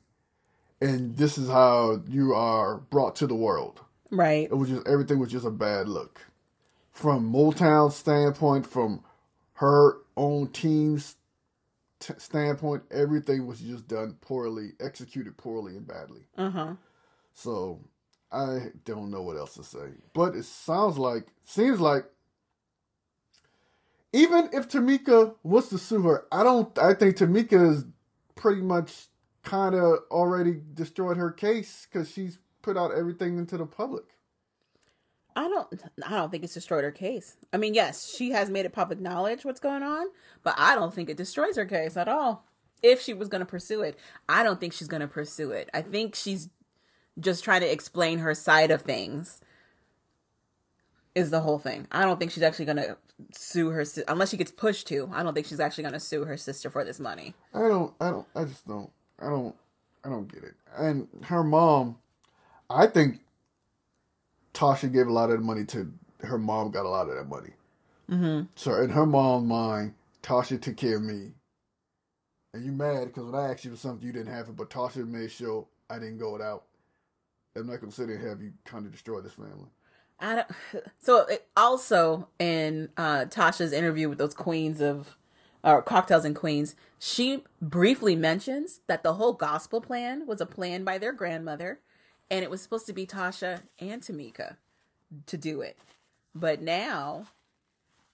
And 0.82 1.16
this 1.16 1.38
is 1.38 1.48
how 1.48 2.02
you 2.08 2.34
are 2.34 2.78
brought 2.78 3.16
to 3.18 3.28
the 3.28 3.36
world. 3.36 3.80
Right. 4.12 4.50
It 4.52 4.56
was 4.56 4.70
just 4.70 4.88
everything 4.88 5.20
was 5.20 5.32
just 5.32 5.46
a 5.46 5.52
bad 5.52 5.88
look. 5.88 6.26
From 6.92 7.32
Motown 7.32 7.92
standpoint, 7.92 8.68
from 8.68 9.04
her 9.54 9.98
own 10.18 10.50
team's 10.50 11.16
t- 12.00 12.14
standpoint, 12.18 12.84
everything 12.92 13.48
was 13.48 13.62
just 13.62 13.88
done 13.88 14.18
poorly, 14.22 14.72
executed 14.80 15.38
poorly 15.38 15.78
and 15.78 15.88
badly. 15.88 16.26
Uh 16.38 16.50
huh. 16.50 16.74
So 17.36 17.82
I 18.32 18.72
don't 18.86 19.12
know 19.12 19.22
what 19.22 19.38
else 19.38 19.54
to 19.56 19.64
say. 19.64 19.92
But 20.14 20.36
it 20.36 20.46
sounds 20.46 20.98
like, 20.98 21.28
seems 21.44 21.80
like, 21.80 22.06
even 24.14 24.50
if 24.54 24.70
Tamika 24.70 25.36
wants 25.44 25.70
to 25.70 25.78
sue 25.78 26.02
her, 26.04 26.26
I 26.32 26.42
don't. 26.42 26.76
I 26.80 26.94
think 26.94 27.18
Tamika 27.18 27.72
is 27.72 27.86
pretty 28.36 28.62
much 28.62 29.08
kind 29.44 29.76
of 29.76 30.00
already 30.10 30.62
destroyed 30.74 31.18
her 31.18 31.32
case 31.32 31.86
because 31.92 32.10
she's 32.10 32.40
put 32.62 32.78
out 32.78 32.92
everything 32.94 33.38
into 33.38 33.58
the 33.58 33.66
public. 33.66 34.06
I 35.36 35.50
don't 35.50 35.84
I 36.06 36.12
don't 36.12 36.32
think 36.32 36.46
it's 36.46 36.54
destroyed 36.54 36.86
her 36.86 36.92
case. 36.92 37.36
I 37.52 37.58
mean, 37.58 37.74
yes, 37.74 38.10
she 38.16 38.32
has 38.32 38.50
made 38.50 38.66
it 38.66 38.72
public 38.72 39.02
knowledge 39.02 39.44
what's 39.44 39.60
going 39.60 39.84
on, 39.84 40.08
but 40.44 40.56
I 40.58 40.76
don't 40.76 40.94
think 40.94 41.10
it 41.10 41.18
destroys 41.18 41.58
her 41.58 41.66
case 41.66 41.98
at 41.98 42.08
all. 42.08 42.46
If 42.82 43.02
she 43.02 43.14
was 43.14 43.28
going 43.28 43.42
to 43.42 43.46
pursue 43.46 43.82
it, 43.82 44.00
I 44.30 44.44
don't 44.44 44.62
think 44.62 44.72
she's 44.72 44.88
going 44.88 45.02
to 45.02 45.08
pursue 45.08 45.52
it. 45.52 45.70
I 45.74 45.82
think 45.82 46.16
she's 46.16 46.50
just 47.20 47.44
trying 47.44 47.62
to 47.62 47.72
explain 47.72 48.20
her 48.20 48.34
side 48.36 48.72
of 48.72 48.82
things. 48.82 49.42
Is 51.14 51.30
the 51.30 51.40
whole 51.40 51.60
thing. 51.60 51.88
I 51.94 52.02
don't 52.04 52.20
think 52.20 52.32
she's 52.32 52.44
actually 52.44 52.66
going 52.66 52.76
to 52.78 52.98
sue 53.32 53.70
her 53.70 53.86
si- 53.86 54.04
unless 54.10 54.32
she 54.32 54.36
gets 54.38 54.52
pushed 54.52 54.86
to. 54.88 55.10
I 55.14 55.24
don't 55.24 55.34
think 55.34 55.48
she's 55.48 55.62
actually 55.62 55.84
going 55.84 55.94
to 55.94 56.00
sue 56.02 56.26
her 56.26 56.36
sister 56.36 56.70
for 56.70 56.84
this 56.84 57.00
money. 57.00 57.34
I 57.54 57.60
don't. 57.62 57.94
I 58.02 58.10
don't. 58.10 58.28
I 58.36 58.44
just 58.44 58.68
don't. 58.68 58.92
I 59.20 59.30
don't. 59.30 59.56
I 60.04 60.10
don't 60.10 60.28
get 60.32 60.44
it. 60.44 60.56
And 60.78 61.08
her 61.24 61.42
mom, 61.42 62.00
I 62.70 62.88
think 62.88 63.22
Tasha 64.54 64.92
gave 64.92 65.08
a 65.08 65.14
lot 65.14 65.30
of 65.30 65.38
the 65.40 65.46
money 65.46 65.64
to 65.66 65.90
her 66.20 66.38
mom. 66.38 66.72
Got 66.72 66.86
a 66.86 66.90
lot 66.90 67.08
of 67.08 67.16
that 67.16 67.30
money. 67.30 67.52
Mhm. 68.10 68.50
So 68.56 68.76
in 68.82 68.90
her 68.90 69.06
mom's 69.06 69.48
mind, 69.48 69.94
Tasha 70.22 70.62
took 70.62 70.76
care 70.76 70.98
of 70.98 71.04
me. 71.04 71.32
And 72.54 72.66
you 72.66 72.74
mad 72.74 73.06
because 73.08 73.24
when 73.24 73.36
I 73.36 73.52
asked 73.52 73.64
you 73.64 73.72
for 73.72 73.78
something, 73.78 74.06
you 74.06 74.12
didn't 74.12 74.34
have 74.34 74.50
it, 74.50 74.56
but 74.58 74.70
Tasha 74.70 75.08
made 75.08 75.32
sure 75.32 75.66
I 75.90 75.98
didn't 75.98 76.18
go 76.20 76.34
without. 76.34 76.64
I'm 77.56 77.68
not 77.68 77.80
gonna 77.80 77.92
sit 77.92 78.08
there 78.08 78.18
and 78.18 78.28
have 78.28 78.42
you 78.42 78.54
kind 78.66 78.86
of 78.86 78.92
destroy 78.92 79.22
this 79.22 79.34
family. 79.34 79.70
I 80.20 80.36
don't, 80.36 80.48
so 81.00 81.28
also 81.56 82.28
in 82.40 82.90
uh, 82.98 83.26
Tasha's 83.26 83.74
interview 83.74 84.10
with 84.10 84.18
those 84.18 84.34
queens 84.34 84.82
of 84.82 85.18
or 85.66 85.82
cocktails 85.82 86.26
and 86.26 86.36
queens, 86.36 86.76
she 87.00 87.44
briefly 87.60 88.16
mentions 88.16 88.82
that 88.88 89.02
the 89.02 89.16
whole 89.16 89.34
gospel 89.34 89.82
plan 89.82 90.28
was 90.28 90.40
a 90.40 90.46
plan 90.46 90.84
by 90.84 91.00
their 91.00 91.12
grandmother, 91.12 91.80
and 92.30 92.44
it 92.44 92.52
was 92.52 92.62
supposed 92.62 92.86
to 92.86 92.94
be 92.94 93.08
Tasha 93.08 93.62
and 93.80 94.02
Tamika 94.02 94.58
to 95.26 95.38
do 95.38 95.62
it. 95.62 95.78
But 96.36 96.62
now, 96.62 97.26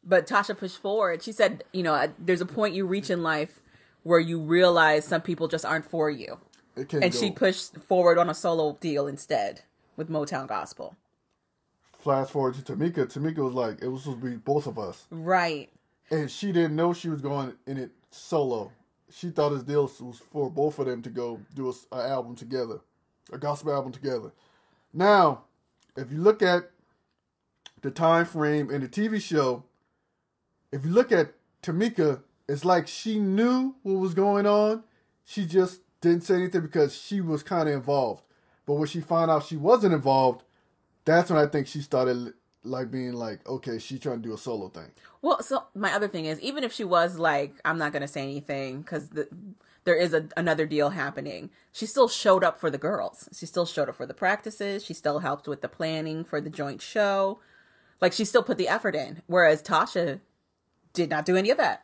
but 0.01 0.27
Tasha 0.27 0.58
pushed 0.58 0.77
forward. 0.77 1.21
She 1.23 1.34
said, 1.34 1.65
you 1.73 1.84
know, 1.84 2.13
there's 2.17 2.41
a 2.41 2.45
point 2.45 2.73
you 2.73 2.86
reach 2.86 3.10
in 3.10 3.21
life 3.21 3.60
where 4.04 4.19
you 4.19 4.39
realize 4.39 5.06
some 5.06 5.21
people 5.21 5.49
just 5.49 5.65
aren't 5.65 5.86
for 5.86 6.10
you, 6.10 6.39
and 6.75 6.88
go. 6.89 7.10
she 7.12 7.31
pushed 7.31 7.77
forward 7.77 8.17
on 8.17 8.29
a 8.29 8.34
solo 8.34 8.77
deal 8.79 9.07
instead 9.07 9.62
with 9.97 10.10
Motown 10.10 10.47
Gospel. 10.47 10.95
Flash 11.93 12.29
forward 12.29 12.55
to 12.55 12.62
Tamika. 12.62 13.05
Tamika 13.12 13.38
was 13.38 13.53
like, 13.53 13.81
it 13.81 13.88
was 13.88 14.03
supposed 14.03 14.21
to 14.21 14.29
be 14.31 14.36
both 14.38 14.65
of 14.67 14.79
us. 14.79 15.05
Right. 15.12 15.69
And 16.10 16.29
she 16.31 16.51
didn't 16.51 16.75
know 16.75 16.93
she 16.93 17.10
was 17.10 17.21
going 17.21 17.53
in 17.67 17.77
it 17.77 17.91
solo. 18.10 18.71
She 19.12 19.29
thought 19.29 19.51
his 19.51 19.63
deal 19.63 19.84
was 19.99 20.19
for 20.31 20.49
both 20.49 20.79
of 20.79 20.86
them 20.88 21.01
to 21.03 21.10
go 21.10 21.39
do 21.53 21.67
a, 21.67 21.71
s- 21.71 21.86
a 21.91 21.97
album 21.97 22.36
together, 22.36 22.79
a 23.31 23.38
gospel 23.38 23.73
album 23.73 23.91
together. 23.91 24.31
Now, 24.93 25.43
if 25.95 26.12
you 26.12 26.17
look 26.17 26.41
at 26.41 26.71
the 27.81 27.91
time 27.91 28.25
frame 28.25 28.71
in 28.71 28.81
the 28.81 28.88
TV 28.88 29.21
show, 29.21 29.63
if 30.71 30.86
you 30.86 30.91
look 30.91 31.12
at 31.12 31.34
Tamika, 31.62 32.21
it's 32.47 32.65
like 32.65 32.88
she 32.88 33.19
knew 33.19 33.75
what 33.84 33.93
was 33.99 34.13
going 34.13 34.45
on. 34.45 34.84
She 35.25 35.45
just 35.45 35.81
didn't 36.01 36.23
say 36.23 36.35
anything 36.35 36.61
because 36.61 36.95
she 36.95 37.21
was 37.21 37.43
kind 37.43 37.69
of 37.69 37.75
involved. 37.75 38.23
But 38.65 38.73
when 38.73 38.87
she 38.87 39.01
found 39.01 39.31
out 39.31 39.45
she 39.45 39.57
wasn't 39.57 39.93
involved, 39.93 40.43
that's 41.05 41.29
when 41.29 41.39
I 41.39 41.45
think 41.47 41.67
she 41.67 41.81
started 41.81 42.33
like 42.63 42.91
being 42.91 43.13
like, 43.13 43.47
okay, 43.47 43.79
she's 43.79 43.99
trying 43.99 44.21
to 44.21 44.27
do 44.27 44.33
a 44.33 44.37
solo 44.37 44.69
thing. 44.69 44.91
Well, 45.21 45.41
so 45.41 45.65
my 45.73 45.93
other 45.93 46.07
thing 46.07 46.25
is, 46.25 46.39
even 46.41 46.63
if 46.63 46.73
she 46.73 46.83
was 46.83 47.17
like, 47.17 47.55
I'm 47.65 47.77
not 47.77 47.91
going 47.91 48.01
to 48.01 48.07
say 48.07 48.21
anything 48.21 48.81
because 48.81 49.09
the, 49.09 49.27
there 49.83 49.95
is 49.95 50.13
a, 50.13 50.27
another 50.37 50.65
deal 50.65 50.91
happening, 50.91 51.49
she 51.71 51.85
still 51.85 52.07
showed 52.07 52.43
up 52.43 52.59
for 52.59 52.69
the 52.69 52.77
girls. 52.77 53.29
She 53.33 53.45
still 53.45 53.65
showed 53.65 53.89
up 53.89 53.95
for 53.95 54.05
the 54.05 54.13
practices. 54.13 54.85
She 54.85 54.93
still 54.93 55.19
helped 55.19 55.47
with 55.47 55.61
the 55.61 55.69
planning 55.69 56.23
for 56.23 56.39
the 56.39 56.49
joint 56.49 56.81
show. 56.81 57.39
Like, 57.99 58.13
she 58.13 58.25
still 58.25 58.43
put 58.43 58.57
the 58.57 58.67
effort 58.67 58.95
in. 58.95 59.21
Whereas 59.27 59.61
Tasha 59.61 60.21
did 60.93 61.09
not 61.09 61.25
do 61.25 61.35
any 61.35 61.49
of 61.49 61.57
that. 61.57 61.83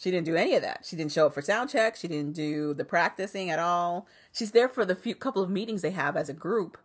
She 0.00 0.10
didn't 0.10 0.26
do 0.26 0.34
any 0.36 0.54
of 0.54 0.62
that. 0.62 0.84
She 0.84 0.96
didn't 0.96 1.12
show 1.12 1.26
up 1.26 1.34
for 1.34 1.42
sound 1.42 1.68
check. 1.68 1.94
She 1.94 2.08
didn't 2.08 2.32
do 2.32 2.72
the 2.72 2.84
practicing 2.84 3.50
at 3.50 3.58
all. 3.58 4.06
She's 4.32 4.52
there 4.52 4.68
for 4.68 4.86
the 4.86 4.96
few 4.96 5.14
couple 5.14 5.42
of 5.42 5.50
meetings 5.50 5.82
they 5.82 5.90
have 5.90 6.16
as 6.16 6.30
a 6.30 6.34
group 6.34 6.78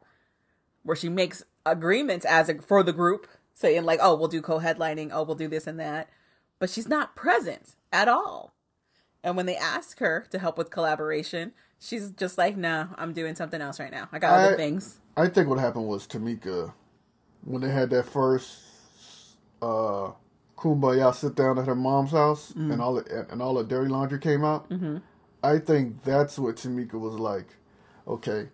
where 0.84 0.98
she 0.98 1.08
makes 1.08 1.44
agreements 1.66 2.26
as 2.26 2.50
a 2.50 2.62
for 2.62 2.84
the 2.84 2.94
group 2.94 3.28
saying 3.54 3.86
like 3.86 4.00
oh 4.04 4.14
we'll 4.14 4.28
do 4.28 4.42
co-headlining 4.42 5.10
oh 5.12 5.24
we'll 5.24 5.36
do 5.36 5.48
this 5.48 5.66
and 5.66 5.80
that 5.80 6.08
but 6.60 6.70
she's 6.70 6.88
not 6.88 7.16
present 7.16 7.74
at 7.92 8.08
all 8.08 8.54
and 9.24 9.36
when 9.36 9.48
they 9.48 9.56
ask 9.56 9.98
her 9.98 10.28
to 10.30 10.38
help 10.38 10.60
with 10.60 10.70
collaboration 10.70 11.54
she's 11.80 12.12
just 12.12 12.38
like 12.38 12.56
no 12.56 12.90
i'm 12.98 13.14
doing 13.14 13.34
something 13.34 13.62
else 13.62 13.80
right 13.80 13.92
now 13.92 14.08
i 14.12 14.20
got 14.20 14.38
other 14.38 14.56
things 14.56 15.00
I 15.18 15.30
think 15.30 15.48
what 15.48 15.60
happened 15.60 15.88
was 15.88 16.06
Tamika, 16.08 16.74
when 17.46 17.62
they 17.62 17.70
had 17.70 17.90
that 17.92 18.06
first 18.06 18.60
uh, 19.62 20.12
kumbaya 20.58 21.14
sit 21.14 21.36
down 21.36 21.60
at 21.60 21.66
her 21.66 21.76
mom's 21.76 22.12
house, 22.12 22.52
and 22.52 22.82
all 22.82 22.96
the 22.96 23.28
and 23.30 23.42
all 23.42 23.56
the 23.56 23.64
dirty 23.64 23.90
laundry 23.90 24.20
came 24.20 24.44
out. 24.44 24.70
Mm-hmm. 24.70 24.98
I 25.44 25.60
think 25.60 26.04
that's 26.04 26.40
what 26.40 26.56
Tamika 26.56 26.94
was 26.94 27.16
like. 27.20 27.48
Okay, 28.08 28.50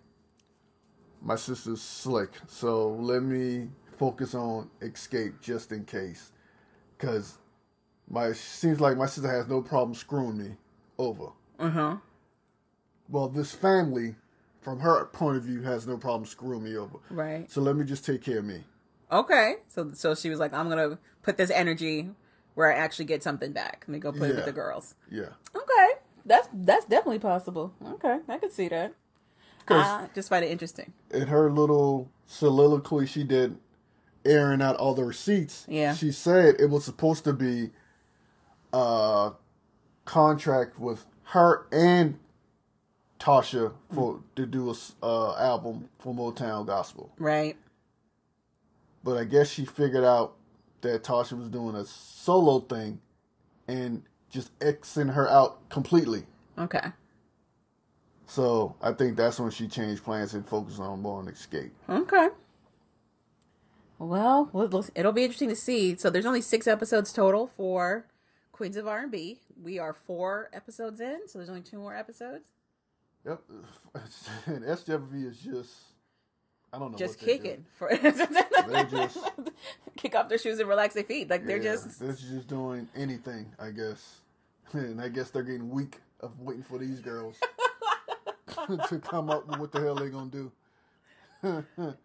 my 1.20 1.36
sister's 1.36 1.80
slick, 1.82 2.30
so 2.46 2.88
let 2.90 3.22
me 3.22 3.68
focus 3.98 4.34
on 4.34 4.70
Xscape 4.80 5.40
just 5.40 5.70
in 5.72 5.84
case, 5.84 6.32
because 6.96 7.38
my 8.08 8.32
seems 8.32 8.80
like 8.80 8.96
my 8.96 9.06
sister 9.06 9.30
has 9.30 9.46
no 9.48 9.62
problem 9.62 9.94
screwing 9.94 10.38
me 10.38 10.56
over. 10.98 11.28
uh-huh 11.58 11.96
Well, 13.08 13.28
this 13.28 13.52
family, 13.52 14.16
from 14.60 14.80
her 14.80 15.04
point 15.06 15.36
of 15.36 15.44
view, 15.44 15.62
has 15.62 15.86
no 15.86 15.96
problem 15.96 16.26
screwing 16.26 16.64
me 16.64 16.76
over. 16.76 16.98
right 17.10 17.50
So 17.50 17.60
let 17.60 17.76
me 17.76 17.84
just 17.84 18.04
take 18.04 18.22
care 18.22 18.38
of 18.38 18.44
me. 18.44 18.64
Okay 19.12 19.56
so 19.68 19.90
so 19.94 20.14
she 20.14 20.28
was 20.30 20.38
like 20.40 20.52
i'm 20.54 20.68
gonna 20.68 20.98
put 21.22 21.36
this 21.36 21.50
energy 21.50 22.10
where 22.54 22.70
I 22.70 22.76
actually 22.76 23.06
get 23.06 23.22
something 23.22 23.52
back 23.52 23.84
and 23.86 23.94
they 23.94 23.98
go 23.98 24.12
play 24.12 24.28
Yeah. 24.28 24.34
with 24.36 24.44
the 24.44 24.52
girls. 24.52 24.94
Yeah. 25.10 25.30
Okay, 25.56 25.88
that's 26.26 26.48
that's 26.52 26.84
definitely 26.84 27.18
possible. 27.20 27.72
Okay, 27.82 28.18
I 28.28 28.36
could 28.36 28.52
see 28.52 28.68
that. 28.68 28.92
I 29.68 30.08
just 30.14 30.28
find 30.28 30.44
it 30.44 30.50
interesting. 30.50 30.92
in 31.10 31.28
her 31.28 31.50
little 31.50 32.10
soliloquy 32.26 33.06
she 33.06 33.24
did 33.24 33.56
airing 34.26 34.60
out 34.60 34.76
all 34.76 34.92
the 34.94 35.04
receipts 35.04 35.64
Yeah. 35.66 35.94
she 35.94 36.12
said 36.12 36.56
it 36.60 36.68
was 36.68 36.84
supposed 36.84 37.24
to 37.24 37.32
be 37.32 37.70
a 38.74 39.30
contract 40.04 40.78
with 40.78 41.06
her 41.32 41.66
and 41.72 42.18
tasha 43.18 43.72
for 43.94 44.20
to 44.36 44.44
do 44.46 44.70
a 44.70 44.74
uh, 45.06 45.36
album 45.38 45.88
for 45.98 46.14
motown 46.14 46.66
gospel 46.66 47.12
Right. 47.18 47.56
But 49.04 49.16
i 49.16 49.24
guess 49.24 49.48
she 49.50 49.64
figured 49.64 50.04
out 50.04 50.34
that 50.82 51.02
tasha 51.04 51.32
was 51.38 51.48
doing 51.48 51.74
a 51.76 51.84
solo 51.84 52.60
thing 52.60 53.00
and 53.68 54.02
just 54.30 54.56
xing 54.60 55.12
her 55.14 55.28
out 55.28 55.68
completely 55.68 56.24
Okay. 56.58 56.92
so 58.26 58.74
i 58.82 58.92
think 58.92 59.16
that's 59.16 59.38
when 59.40 59.50
she 59.50 59.66
changed 59.68 60.02
plans 60.04 60.34
and 60.34 60.46
focused 60.46 60.80
on 60.80 61.00
more 61.00 61.18
on 61.18 61.26
Xscape 61.26 61.70
Okay. 61.88 62.28
Well, 63.98 64.50
we'll- 64.52 64.68
we'll- 64.68 64.86
it'll 64.96 65.12
be 65.12 65.22
interesting 65.22 65.48
to 65.50 65.54
see. 65.54 65.96
So 65.96 66.10
there's 66.10 66.26
only 66.26 66.40
six 66.40 66.66
episodes 66.66 67.12
total 67.12 67.46
for 67.46 68.06
Queens 68.50 68.76
of 68.76 68.88
R&B. 68.88 69.40
We 69.62 69.78
are 69.78 69.92
four 69.94 70.50
episodes 70.52 71.00
in, 71.00 71.28
so 71.28 71.38
there's 71.38 71.48
only 71.48 71.60
two 71.62 71.78
more 71.78 71.94
episodes. 71.94 72.50
Yep. 73.24 73.42
And 74.46 74.64
SWV 74.64 75.24
is 75.26 75.38
just, 75.38 75.91
I 76.72 76.78
don't 76.78 76.92
know. 76.92 76.98
Just 76.98 77.20
what 77.20 77.26
they 77.26 77.36
do. 77.36 77.42
kicking 77.42 77.66
for 77.74 77.90
just- 78.90 79.18
kick 79.96 80.14
off 80.14 80.28
their 80.28 80.38
shoes 80.38 80.58
and 80.58 80.68
relax 80.68 80.94
their 80.94 81.04
feet. 81.04 81.28
Like 81.28 81.44
they're 81.46 81.58
Yeah, 81.58 81.72
just 81.74 82.00
They're 82.00 82.12
just 82.12 82.46
doing 82.48 82.88
anything, 82.96 83.52
I 83.58 83.70
guess. 83.70 84.20
And 84.72 85.02
I 85.02 85.08
guess 85.08 85.28
they're 85.30 85.42
getting 85.42 85.68
weak 85.68 86.00
of 86.20 86.40
waiting 86.40 86.62
for 86.62 86.78
these 86.78 87.00
girls 87.00 87.36
to 88.88 88.98
come 89.00 89.28
up 89.28 89.46
with 89.46 89.58
what 89.58 89.70
the 89.70 89.80
hell 89.80 89.94
they're 89.96 90.08
to 90.08 90.30
do. 90.30 90.52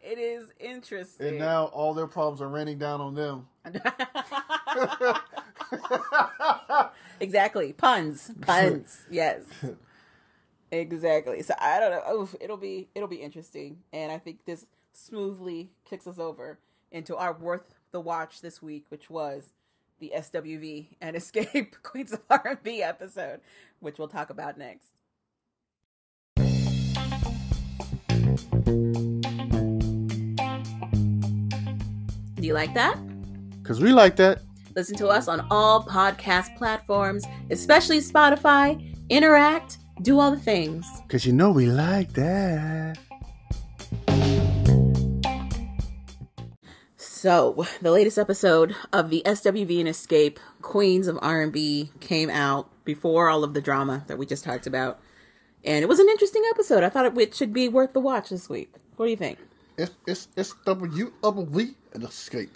it 0.04 0.18
is 0.18 0.52
interesting. 0.60 1.28
And 1.28 1.38
now 1.38 1.66
all 1.68 1.94
their 1.94 2.08
problems 2.08 2.42
are 2.42 2.50
raining 2.50 2.78
down 2.78 3.00
on 3.00 3.16
them. 3.16 3.48
exactly 7.22 7.72
puns, 7.74 8.32
puns. 8.42 9.06
yes, 9.10 9.44
exactly. 10.72 11.42
So 11.42 11.54
I 11.60 11.80
don't 11.80 11.92
know. 11.92 12.22
Oof, 12.22 12.36
it'll 12.40 12.58
be 12.58 12.90
it'll 12.96 13.08
be 13.08 13.18
interesting, 13.18 13.80
and 13.94 14.12
I 14.12 14.18
think 14.18 14.46
this 14.46 14.66
smoothly 14.94 15.72
kicks 15.86 16.08
us 16.08 16.20
over 16.20 16.60
into 16.92 17.16
our 17.16 17.34
worth 17.34 17.76
the 17.92 18.00
watch 18.00 18.42
this 18.42 18.62
week, 18.62 18.86
which 18.90 19.10
was 19.10 19.54
the 20.00 20.12
SWV 20.16 20.88
and 21.02 21.16
Xscape 21.18 21.74
Queens 21.84 22.14
of 22.14 22.22
R&B 22.30 22.82
episode, 22.82 23.42
which 23.80 23.98
we'll 23.98 24.08
talk 24.08 24.30
about 24.30 24.58
next. 24.58 24.94
Do 32.36 32.46
you 32.46 32.54
like 32.54 32.74
that? 32.76 32.98
Because 33.62 33.82
we 33.82 33.92
like 33.92 34.16
that. 34.18 34.42
Listen 34.76 34.96
to 34.98 35.08
us 35.08 35.28
on 35.28 35.46
all 35.50 35.84
podcast 35.84 36.56
platforms, 36.56 37.26
especially 37.50 37.98
Spotify. 37.98 38.94
Interact, 39.10 39.80
do 40.02 40.20
all 40.20 40.32
the 40.32 40.40
things. 40.40 40.86
Because 41.08 41.26
you 41.26 41.34
know 41.34 41.52
we 41.52 41.68
like 41.68 42.14
that. 42.14 42.98
So, 46.98 47.66
the 47.82 47.92
latest 47.92 48.18
episode 48.18 48.76
of 48.94 49.10
the 49.10 49.24
SWV 49.26 49.80
and 49.80 49.90
Xscape 49.90 50.38
Queens 50.62 51.08
of 51.08 51.18
R&B 51.22 51.92
came 52.00 52.30
out 52.30 52.70
before 52.86 53.28
all 53.28 53.44
of 53.44 53.54
the 53.54 53.62
drama 53.62 54.04
that 54.08 54.18
we 54.18 54.26
just 54.26 54.44
talked 54.44 54.68
about. 54.68 55.00
And 55.64 55.84
it 55.84 55.88
was 55.88 56.00
an 56.00 56.08
interesting 56.10 56.44
episode. 56.52 56.84
I 56.84 56.90
thought 56.90 57.18
it, 57.18 57.36
should 57.36 57.54
be 57.54 57.68
worth 57.70 57.94
the 57.94 58.00
watch 58.00 58.30
this 58.30 58.48
week. 58.48 58.72
What 58.98 59.08
do 59.08 59.10
you 59.10 59.18
think? 59.18 59.40
It's, 59.78 59.92
it's, 60.06 60.28
it's 60.38 60.54
W 60.66 61.12
double 61.22 61.46
V 61.46 61.74
and 61.94 62.04
Xscape. 62.04 62.50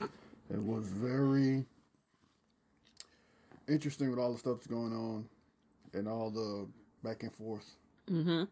It 0.00 0.62
was 0.62 0.88
very 0.88 1.64
interesting 3.68 4.10
with 4.10 4.18
all 4.18 4.32
the 4.32 4.38
stuff 4.38 4.56
that's 4.56 4.66
going 4.66 4.92
on 4.92 5.28
and 5.96 6.08
all 6.08 6.30
the 6.30 6.68
back 7.02 7.22
and 7.22 7.32
forth. 7.32 7.74
Mm-hmm. 8.10 8.44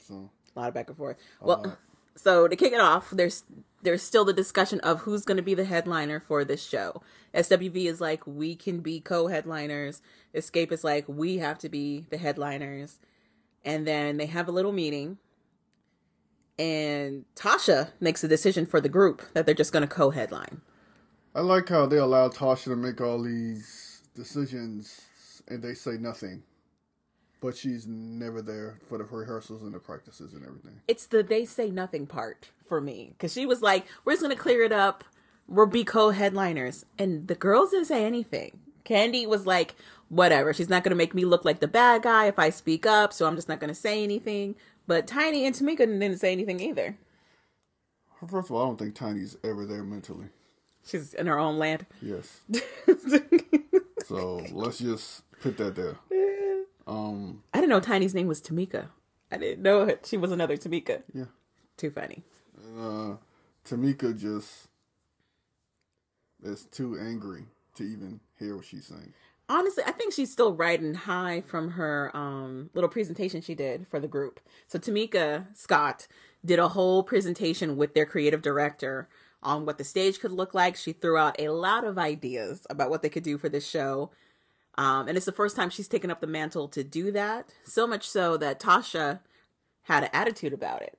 So, 0.00 0.30
A 0.54 0.58
lot 0.58 0.68
of 0.68 0.74
back 0.74 0.88
and 0.88 0.96
forth. 0.96 1.16
Well, 1.40 1.62
lot. 1.64 1.78
so 2.16 2.48
to 2.48 2.56
kick 2.56 2.72
it 2.72 2.80
off, 2.80 3.10
there's 3.10 3.44
there's 3.82 4.02
still 4.02 4.24
the 4.24 4.32
discussion 4.32 4.78
of 4.80 5.00
who's 5.00 5.24
going 5.24 5.38
to 5.38 5.42
be 5.42 5.54
the 5.54 5.64
headliner 5.64 6.20
for 6.20 6.44
this 6.44 6.64
show. 6.64 7.02
SWV 7.34 7.86
is 7.86 8.00
like 8.00 8.24
we 8.26 8.54
can 8.54 8.80
be 8.80 9.00
co-headliners. 9.00 10.02
Xscape 10.34 10.70
is 10.70 10.84
like 10.84 11.04
we 11.08 11.38
have 11.38 11.58
to 11.58 11.68
be 11.68 12.06
the 12.10 12.18
headliners. 12.18 13.00
And 13.64 13.86
then 13.86 14.16
they 14.16 14.26
have 14.26 14.48
a 14.48 14.52
little 14.52 14.72
meeting, 14.72 15.18
and 16.58 17.24
Tasha 17.36 17.90
makes 18.00 18.24
a 18.24 18.28
decision 18.28 18.66
for 18.66 18.80
the 18.80 18.88
group 18.88 19.22
that 19.34 19.46
they're 19.46 19.54
just 19.54 19.72
going 19.72 19.86
to 19.86 19.94
co-headline. 19.94 20.62
I 21.34 21.40
like 21.40 21.68
how 21.68 21.86
they 21.86 21.96
allow 21.96 22.28
Tasha 22.28 22.64
to 22.64 22.76
make 22.76 23.00
all 23.00 23.22
these 23.22 24.02
decisions 24.16 25.00
and 25.52 25.62
they 25.62 25.74
say 25.74 25.92
nothing. 25.92 26.42
But 27.40 27.56
she's 27.56 27.86
never 27.86 28.40
there 28.40 28.78
for 28.88 28.98
the 28.98 29.04
rehearsals 29.04 29.62
and 29.62 29.74
the 29.74 29.80
practices 29.80 30.32
and 30.32 30.46
everything. 30.46 30.80
It's 30.86 31.06
the 31.06 31.22
they 31.22 31.44
say 31.44 31.70
nothing 31.70 32.06
part 32.06 32.50
for 32.66 32.80
me 32.80 33.10
because 33.12 33.32
she 33.32 33.46
was 33.46 33.62
like, 33.62 33.84
"We're 34.04 34.12
just 34.12 34.22
going 34.22 34.34
to 34.34 34.40
clear 34.40 34.62
it 34.62 34.72
up. 34.72 35.04
We'll 35.48 35.66
be 35.66 35.84
co-headliners," 35.84 36.86
and 36.98 37.26
the 37.26 37.34
girls 37.34 37.70
didn't 37.70 37.86
say 37.86 38.04
anything. 38.04 38.60
Kandi 38.84 39.26
was 39.26 39.44
like, 39.44 39.74
"Whatever. 40.08 40.52
She's 40.52 40.68
not 40.68 40.84
going 40.84 40.90
to 40.90 40.96
make 40.96 41.14
me 41.14 41.24
look 41.24 41.44
like 41.44 41.58
the 41.58 41.68
bad 41.68 42.02
guy 42.02 42.26
if 42.26 42.38
I 42.38 42.50
speak 42.50 42.86
up, 42.86 43.12
so 43.12 43.26
I'm 43.26 43.34
just 43.34 43.48
not 43.48 43.60
going 43.60 43.68
to 43.68 43.74
say 43.74 44.04
anything." 44.04 44.54
But 44.86 45.08
Tiny 45.08 45.44
and 45.44 45.54
Tamika 45.54 45.78
didn't 45.78 46.18
say 46.18 46.32
anything 46.32 46.60
either. 46.60 46.96
First 48.28 48.50
of 48.50 48.52
all, 48.52 48.62
I 48.62 48.66
don't 48.66 48.78
think 48.78 48.94
Tiny's 48.94 49.36
ever 49.42 49.66
there 49.66 49.82
mentally. 49.82 50.26
She's 50.86 51.12
in 51.14 51.26
her 51.26 51.38
own 51.38 51.58
land. 51.58 51.86
Yes. 52.00 52.40
So 54.12 54.44
let's 54.52 54.78
just 54.78 55.22
put 55.42 55.56
that 55.58 55.74
there. 55.74 55.96
Um, 56.86 57.42
I 57.52 57.58
didn't 57.58 57.70
know 57.70 57.80
Tiny's 57.80 58.14
name 58.14 58.26
was 58.26 58.40
Tamika. 58.40 58.86
I 59.30 59.36
didn't 59.38 59.62
know 59.62 59.96
she 60.04 60.16
was 60.16 60.32
another 60.32 60.56
Tamika. 60.56 61.02
yeah. 61.14 61.24
Too 61.76 61.90
funny. 61.90 62.22
Uh, 62.78 63.16
Tamika 63.64 64.18
just 64.18 64.68
is 66.42 66.64
too 66.66 66.98
angry 67.00 67.44
to 67.76 67.84
even 67.84 68.20
hear 68.38 68.56
what 68.56 68.64
she's 68.66 68.86
saying. 68.86 69.12
honestly, 69.48 69.84
I 69.86 69.92
think 69.92 70.12
she's 70.12 70.30
still 70.32 70.54
riding 70.54 70.94
high 70.94 71.40
from 71.40 71.72
her 71.72 72.10
um, 72.14 72.70
little 72.74 72.90
presentation 72.90 73.40
she 73.40 73.54
did 73.54 73.86
for 73.88 74.00
the 74.00 74.08
group. 74.08 74.40
So 74.68 74.78
Tamika 74.78 75.46
Scott 75.56 76.06
did 76.44 76.58
a 76.58 76.68
whole 76.68 77.02
presentation 77.02 77.76
with 77.76 77.94
their 77.94 78.06
creative 78.06 78.42
director 78.42 79.08
on 79.42 79.64
what 79.66 79.78
the 79.78 79.84
stage 79.84 80.20
could 80.20 80.32
look 80.32 80.54
like. 80.54 80.76
She 80.76 80.92
threw 80.92 81.16
out 81.16 81.36
a 81.38 81.48
lot 81.48 81.84
of 81.84 81.98
ideas 81.98 82.66
about 82.70 82.90
what 82.90 83.02
they 83.02 83.08
could 83.08 83.22
do 83.24 83.38
for 83.38 83.48
this 83.48 83.68
show. 83.68 84.10
Um, 84.78 85.08
and 85.08 85.16
it's 85.16 85.26
the 85.26 85.32
first 85.32 85.54
time 85.54 85.70
she's 85.70 85.88
taken 85.88 86.10
up 86.10 86.20
the 86.20 86.26
mantle 86.26 86.68
to 86.68 86.82
do 86.82 87.12
that. 87.12 87.48
So 87.64 87.86
much 87.86 88.08
so 88.08 88.36
that 88.38 88.60
Tasha 88.60 89.20
had 89.82 90.04
an 90.04 90.10
attitude 90.12 90.52
about 90.52 90.82
it. 90.82 90.98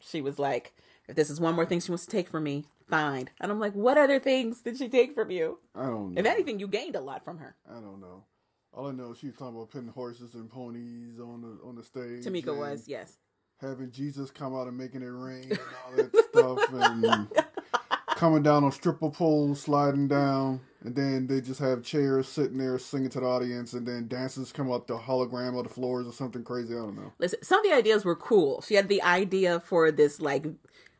She 0.00 0.20
was 0.20 0.38
like, 0.38 0.74
if 1.08 1.16
this 1.16 1.30
is 1.30 1.40
one 1.40 1.54
more 1.54 1.66
thing 1.66 1.80
she 1.80 1.90
wants 1.90 2.04
to 2.06 2.10
take 2.10 2.28
from 2.28 2.44
me, 2.44 2.66
fine. 2.88 3.30
And 3.40 3.50
I'm 3.50 3.58
like, 3.58 3.72
what 3.74 3.98
other 3.98 4.20
things 4.20 4.60
did 4.60 4.78
she 4.78 4.88
take 4.88 5.14
from 5.14 5.30
you? 5.30 5.58
I 5.74 5.86
don't 5.86 6.14
know. 6.14 6.20
If 6.20 6.26
anything, 6.26 6.60
you 6.60 6.68
gained 6.68 6.96
a 6.96 7.00
lot 7.00 7.24
from 7.24 7.38
her. 7.38 7.56
I 7.68 7.74
don't 7.74 8.00
know. 8.00 8.24
All 8.72 8.88
I 8.88 8.92
know 8.92 9.12
is 9.12 9.18
she 9.18 9.26
was 9.26 9.36
talking 9.36 9.56
about 9.56 9.70
putting 9.70 9.88
horses 9.88 10.34
and 10.34 10.48
ponies 10.50 11.18
on 11.18 11.40
the 11.40 11.58
on 11.66 11.74
the 11.74 11.82
stage. 11.82 12.24
Tamika 12.24 12.56
was, 12.56 12.86
yes. 12.86 13.16
having 13.60 13.90
Jesus 13.90 14.30
come 14.30 14.54
out 14.54 14.68
and 14.68 14.76
making 14.76 15.02
it 15.02 15.06
rain 15.06 15.50
and 15.50 15.60
all 15.86 15.96
that 15.96 16.24
stuff, 16.28 16.92
and 16.92 17.28
coming 18.16 18.42
down 18.42 18.64
on 18.64 18.70
stripper 18.70 19.10
poles, 19.10 19.62
sliding 19.62 20.06
down, 20.06 20.60
and 20.82 20.94
then 20.94 21.26
they 21.26 21.40
just 21.40 21.60
have 21.60 21.82
chairs 21.82 22.28
sitting 22.28 22.58
there 22.58 22.78
singing 22.78 23.10
to 23.10 23.20
the 23.20 23.26
audience, 23.26 23.72
and 23.72 23.86
then 23.86 24.08
dancers 24.08 24.52
come 24.52 24.70
up 24.70 24.86
the 24.86 24.96
hologram 24.96 25.58
of 25.58 25.64
the 25.64 25.70
floors 25.70 26.06
or 26.06 26.12
something 26.12 26.44
crazy. 26.44 26.74
I 26.74 26.78
don't 26.78 26.96
know. 26.96 27.12
Listen, 27.18 27.42
some 27.42 27.60
of 27.60 27.64
the 27.64 27.76
ideas 27.76 28.04
were 28.04 28.16
cool. 28.16 28.62
She 28.62 28.74
had 28.74 28.88
the 28.88 29.02
idea 29.02 29.60
for 29.60 29.90
this 29.90 30.20
like 30.20 30.46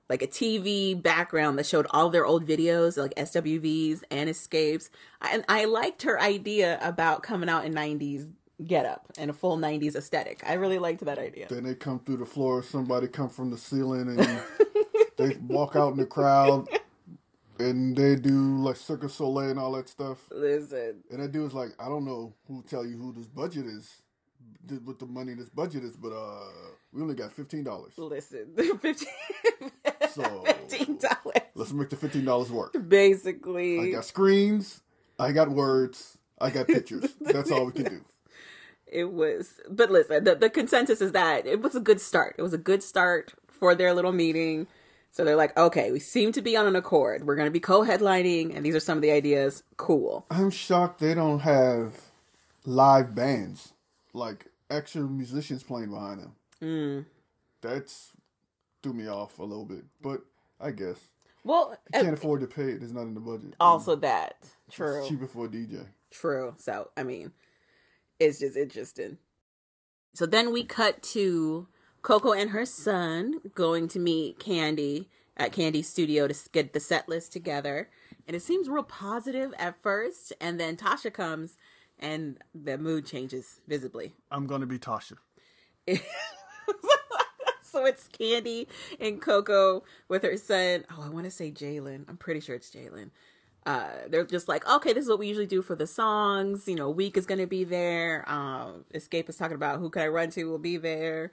like 0.08 0.22
a 0.22 0.26
TV 0.26 1.00
background 1.00 1.58
that 1.58 1.66
showed 1.66 1.86
all 1.90 2.08
their 2.10 2.24
old 2.24 2.46
videos, 2.46 2.96
like 2.96 3.14
SWVs 3.14 4.02
and 4.10 4.30
Xscapes. 4.30 4.90
And 5.20 5.44
I 5.48 5.66
liked 5.66 6.02
her 6.02 6.20
idea 6.20 6.78
about 6.80 7.22
coming 7.22 7.48
out 7.48 7.64
in 7.64 7.74
90s 7.74 8.30
get 8.66 8.86
up 8.86 9.06
and 9.16 9.30
a 9.30 9.32
full 9.32 9.56
90s 9.56 9.94
aesthetic. 9.94 10.42
I 10.44 10.54
really 10.54 10.78
liked 10.78 11.04
that 11.04 11.18
idea. 11.18 11.46
Then 11.48 11.64
they 11.64 11.74
come 11.74 12.00
through 12.00 12.16
the 12.16 12.26
floor, 12.26 12.62
somebody 12.62 13.06
come 13.06 13.28
from 13.28 13.50
the 13.50 13.58
ceiling, 13.58 14.08
and 14.18 14.42
they 15.16 15.36
walk 15.46 15.76
out 15.76 15.92
in 15.92 15.98
the 15.98 16.06
crowd, 16.06 16.68
and 17.58 17.96
they 17.96 18.16
do 18.16 18.58
like 18.62 18.76
Circus 18.76 19.14
Soleil 19.14 19.50
and 19.50 19.58
all 19.58 19.72
that 19.72 19.88
stuff. 19.88 20.18
Listen, 20.30 21.02
And 21.10 21.22
that 21.22 21.32
dude's 21.32 21.54
like, 21.54 21.70
I 21.78 21.88
don't 21.88 22.04
know 22.04 22.34
who 22.46 22.62
tell 22.68 22.84
you 22.86 22.96
who 22.96 23.12
this 23.12 23.26
budget 23.26 23.66
is, 23.66 24.02
th- 24.68 24.80
what 24.82 24.98
the 24.98 25.06
money 25.06 25.34
this 25.34 25.48
budget 25.48 25.84
is, 25.84 25.96
but 25.96 26.12
uh, 26.12 26.44
we 26.92 27.02
only 27.02 27.14
got 27.14 27.32
fifteen 27.32 27.64
dollars. 27.64 27.92
listen. 27.96 28.54
15 28.56 29.08
So- 30.10 30.44
$15. 30.68 31.42
Let's 31.54 31.72
make 31.72 31.90
the 31.90 31.96
fifteen 31.96 32.24
dollars 32.24 32.50
work. 32.50 32.74
Basically, 32.88 33.80
I 33.80 33.90
got 33.90 34.04
screens, 34.04 34.82
I 35.18 35.32
got 35.32 35.48
words. 35.50 36.18
I 36.40 36.50
got 36.50 36.68
pictures. 36.68 37.14
That's 37.20 37.50
all 37.50 37.66
we 37.66 37.72
can 37.72 37.84
do. 37.84 38.00
It 38.86 39.12
was, 39.12 39.60
but 39.68 39.90
listen, 39.90 40.22
the, 40.24 40.34
the 40.36 40.48
consensus 40.48 41.00
is 41.00 41.10
that 41.12 41.46
it 41.46 41.60
was 41.60 41.74
a 41.74 41.80
good 41.80 42.00
start. 42.00 42.36
It 42.38 42.42
was 42.42 42.54
a 42.54 42.58
good 42.58 42.82
start 42.82 43.34
for 43.48 43.74
their 43.74 43.92
little 43.92 44.12
meeting. 44.12 44.68
So 45.10 45.24
they're 45.24 45.36
like, 45.36 45.56
okay, 45.56 45.90
we 45.90 45.98
seem 46.00 46.32
to 46.32 46.42
be 46.42 46.56
on 46.56 46.66
an 46.66 46.76
accord. 46.76 47.26
We're 47.26 47.34
going 47.34 47.46
to 47.48 47.52
be 47.52 47.60
co-headlining, 47.60 48.54
and 48.54 48.64
these 48.64 48.74
are 48.74 48.80
some 48.80 48.98
of 48.98 49.02
the 49.02 49.10
ideas. 49.10 49.62
Cool. 49.76 50.26
I'm 50.30 50.50
shocked 50.50 51.00
they 51.00 51.14
don't 51.14 51.40
have 51.40 51.94
live 52.64 53.14
bands, 53.14 53.72
like 54.12 54.46
actual 54.70 55.08
musicians 55.08 55.62
playing 55.62 55.90
behind 55.90 56.20
them. 56.20 56.34
Mm. 56.62 57.04
That's 57.60 58.10
threw 58.82 58.92
me 58.92 59.08
off 59.08 59.38
a 59.38 59.44
little 59.44 59.64
bit, 59.64 59.84
but 60.00 60.20
I 60.60 60.70
guess 60.70 60.98
Well, 61.42 61.76
you 61.92 61.98
uh, 61.98 62.02
can't 62.02 62.14
afford 62.14 62.40
to 62.42 62.46
pay 62.46 62.70
it. 62.70 62.82
It's 62.82 62.92
not 62.92 63.02
in 63.02 63.14
the 63.14 63.20
budget. 63.20 63.54
also 63.58 63.96
that 63.96 64.36
true. 64.70 65.04
Cheaper 65.08 65.26
for 65.26 65.46
a 65.46 65.48
DJ. 65.48 65.86
True. 66.10 66.54
So, 66.58 66.90
I 66.96 67.02
mean, 67.02 67.32
it's 68.20 68.38
just 68.38 68.56
interesting. 68.56 69.18
So 70.14 70.26
then 70.26 70.52
we 70.52 70.64
cut 70.64 71.02
to 71.14 71.66
Coco 72.02 72.32
and 72.32 72.50
her 72.50 72.64
son 72.64 73.40
going 73.54 73.88
to 73.88 73.98
meet 73.98 74.38
Kandi 74.38 75.06
at 75.36 75.52
Kandi's 75.52 75.88
studio 75.88 76.26
to 76.26 76.34
get 76.52 76.72
the 76.72 76.80
set 76.80 77.08
list 77.08 77.32
together. 77.32 77.88
And 78.26 78.34
it 78.34 78.42
seems 78.42 78.68
real 78.68 78.82
positive 78.82 79.54
at 79.58 79.80
first. 79.82 80.32
And 80.40 80.58
then 80.60 80.76
Tasha 80.76 81.12
comes 81.12 81.56
and 81.98 82.38
the 82.54 82.78
mood 82.78 83.06
changes 83.06 83.60
visibly. 83.66 84.12
I'm 84.30 84.46
gonna 84.46 84.66
be 84.66 84.78
Tasha. 84.78 85.16
so 87.62 87.84
it's 87.84 88.08
Kandi 88.08 88.66
and 89.00 89.20
Coco 89.20 89.84
with 90.08 90.22
her 90.22 90.36
son. 90.36 90.84
Oh, 90.90 91.02
I 91.04 91.08
want 91.08 91.24
to 91.24 91.30
say 91.30 91.50
Jalen. 91.50 92.04
I'm 92.08 92.16
pretty 92.16 92.40
sure 92.40 92.54
it's 92.54 92.70
Jalen. 92.70 93.10
Uh, 93.66 93.90
they're 94.08 94.24
just 94.24 94.48
like, 94.48 94.66
okay, 94.68 94.92
this 94.92 95.04
is 95.04 95.10
what 95.10 95.18
we 95.18 95.28
usually 95.28 95.46
do 95.46 95.60
for 95.60 95.74
the 95.74 95.86
songs. 95.86 96.66
You 96.68 96.74
know, 96.74 96.88
Weak 96.88 97.16
is 97.16 97.26
going 97.26 97.40
to 97.40 97.46
be 97.46 97.64
there. 97.64 98.24
Um, 98.26 98.84
Xscape 98.94 99.28
is 99.28 99.36
talking 99.36 99.56
about 99.56 99.78
who 99.78 99.90
could 99.90 100.02
I 100.02 100.08
run 100.08 100.30
to 100.30 100.44
will 100.44 100.58
be 100.58 100.78
there. 100.78 101.30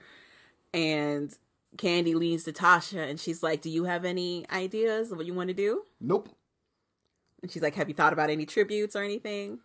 And 0.76 1.34
Kandi 1.76 2.14
leans 2.14 2.44
to 2.44 2.52
Tasha 2.52 3.08
and 3.08 3.18
she's 3.18 3.42
like, 3.42 3.62
do 3.62 3.70
you 3.70 3.84
have 3.84 4.04
any 4.04 4.46
ideas 4.50 5.10
of 5.10 5.18
what 5.18 5.26
you 5.26 5.34
want 5.34 5.48
to 5.48 5.54
do? 5.54 5.82
Nope, 6.00 6.28
And 7.42 7.50
she's 7.50 7.62
like, 7.62 7.74
have 7.74 7.88
you 7.88 7.94
thought 7.94 8.12
about 8.12 8.30
any 8.30 8.46
tributes 8.46 8.94
or 8.94 9.02
anything? 9.02 9.60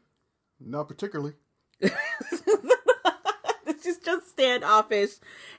not 0.63 0.87
particularly. 0.87 1.33
it's 1.79 2.43
just, 3.83 4.05
just 4.05 4.29
standoffish 4.29 5.09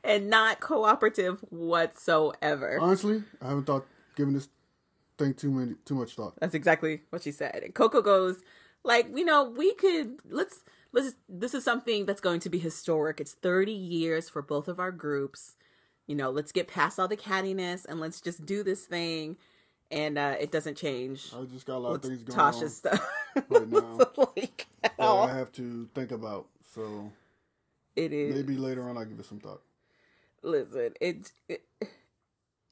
and 0.04 0.30
not 0.30 0.60
cooperative 0.60 1.40
whatsoever. 1.50 2.78
Honestly, 2.80 3.24
I 3.40 3.48
haven't 3.48 3.64
thought 3.64 3.84
given 4.14 4.34
this 4.34 4.48
thing 5.18 5.34
too 5.34 5.50
many 5.50 5.74
too 5.84 5.96
much 5.96 6.14
thought. 6.14 6.34
That's 6.40 6.54
exactly 6.54 7.02
what 7.10 7.24
she 7.24 7.32
said. 7.32 7.62
And 7.64 7.74
Coco 7.74 8.00
goes, 8.00 8.42
like, 8.84 9.08
you 9.14 9.24
know, 9.24 9.50
we 9.50 9.74
could 9.74 10.20
let's 10.30 10.62
let's 10.92 11.14
this 11.28 11.54
is 11.54 11.64
something 11.64 12.06
that's 12.06 12.20
going 12.20 12.40
to 12.40 12.50
be 12.50 12.58
historic. 12.58 13.20
It's 13.20 13.32
30 13.34 13.72
years 13.72 14.28
for 14.28 14.42
both 14.42 14.68
of 14.68 14.78
our 14.78 14.92
groups. 14.92 15.56
You 16.06 16.16
know, 16.16 16.30
let's 16.30 16.52
get 16.52 16.68
past 16.68 16.98
all 16.98 17.08
the 17.08 17.16
cattiness 17.16 17.84
and 17.86 18.00
let's 18.00 18.20
just 18.20 18.44
do 18.44 18.62
this 18.62 18.84
thing. 18.86 19.36
And 19.90 20.16
uh 20.18 20.36
it 20.40 20.50
doesn't 20.50 20.76
change 20.76 21.30
I 21.36 21.44
just 21.44 21.66
got 21.66 21.76
a 21.76 21.78
lot 21.78 21.94
of 21.96 22.02
things 22.02 22.22
going 22.22 22.38
on. 22.38 22.52
Tasha's 22.54 22.76
stuff 22.76 23.06
right 23.48 23.68
now. 23.68 23.98
like 24.36 24.66
all. 24.98 25.28
I 25.28 25.34
have 25.36 25.52
to 25.52 25.88
think 25.94 26.10
about. 26.12 26.46
So 26.74 27.12
It 27.96 28.12
is 28.12 28.34
maybe 28.34 28.56
later 28.56 28.88
on 28.88 28.96
I'll 28.96 29.04
give 29.04 29.18
it 29.18 29.26
some 29.26 29.40
thought. 29.40 29.60
listen, 30.42 30.94
it, 31.00 31.32
it 31.48 31.62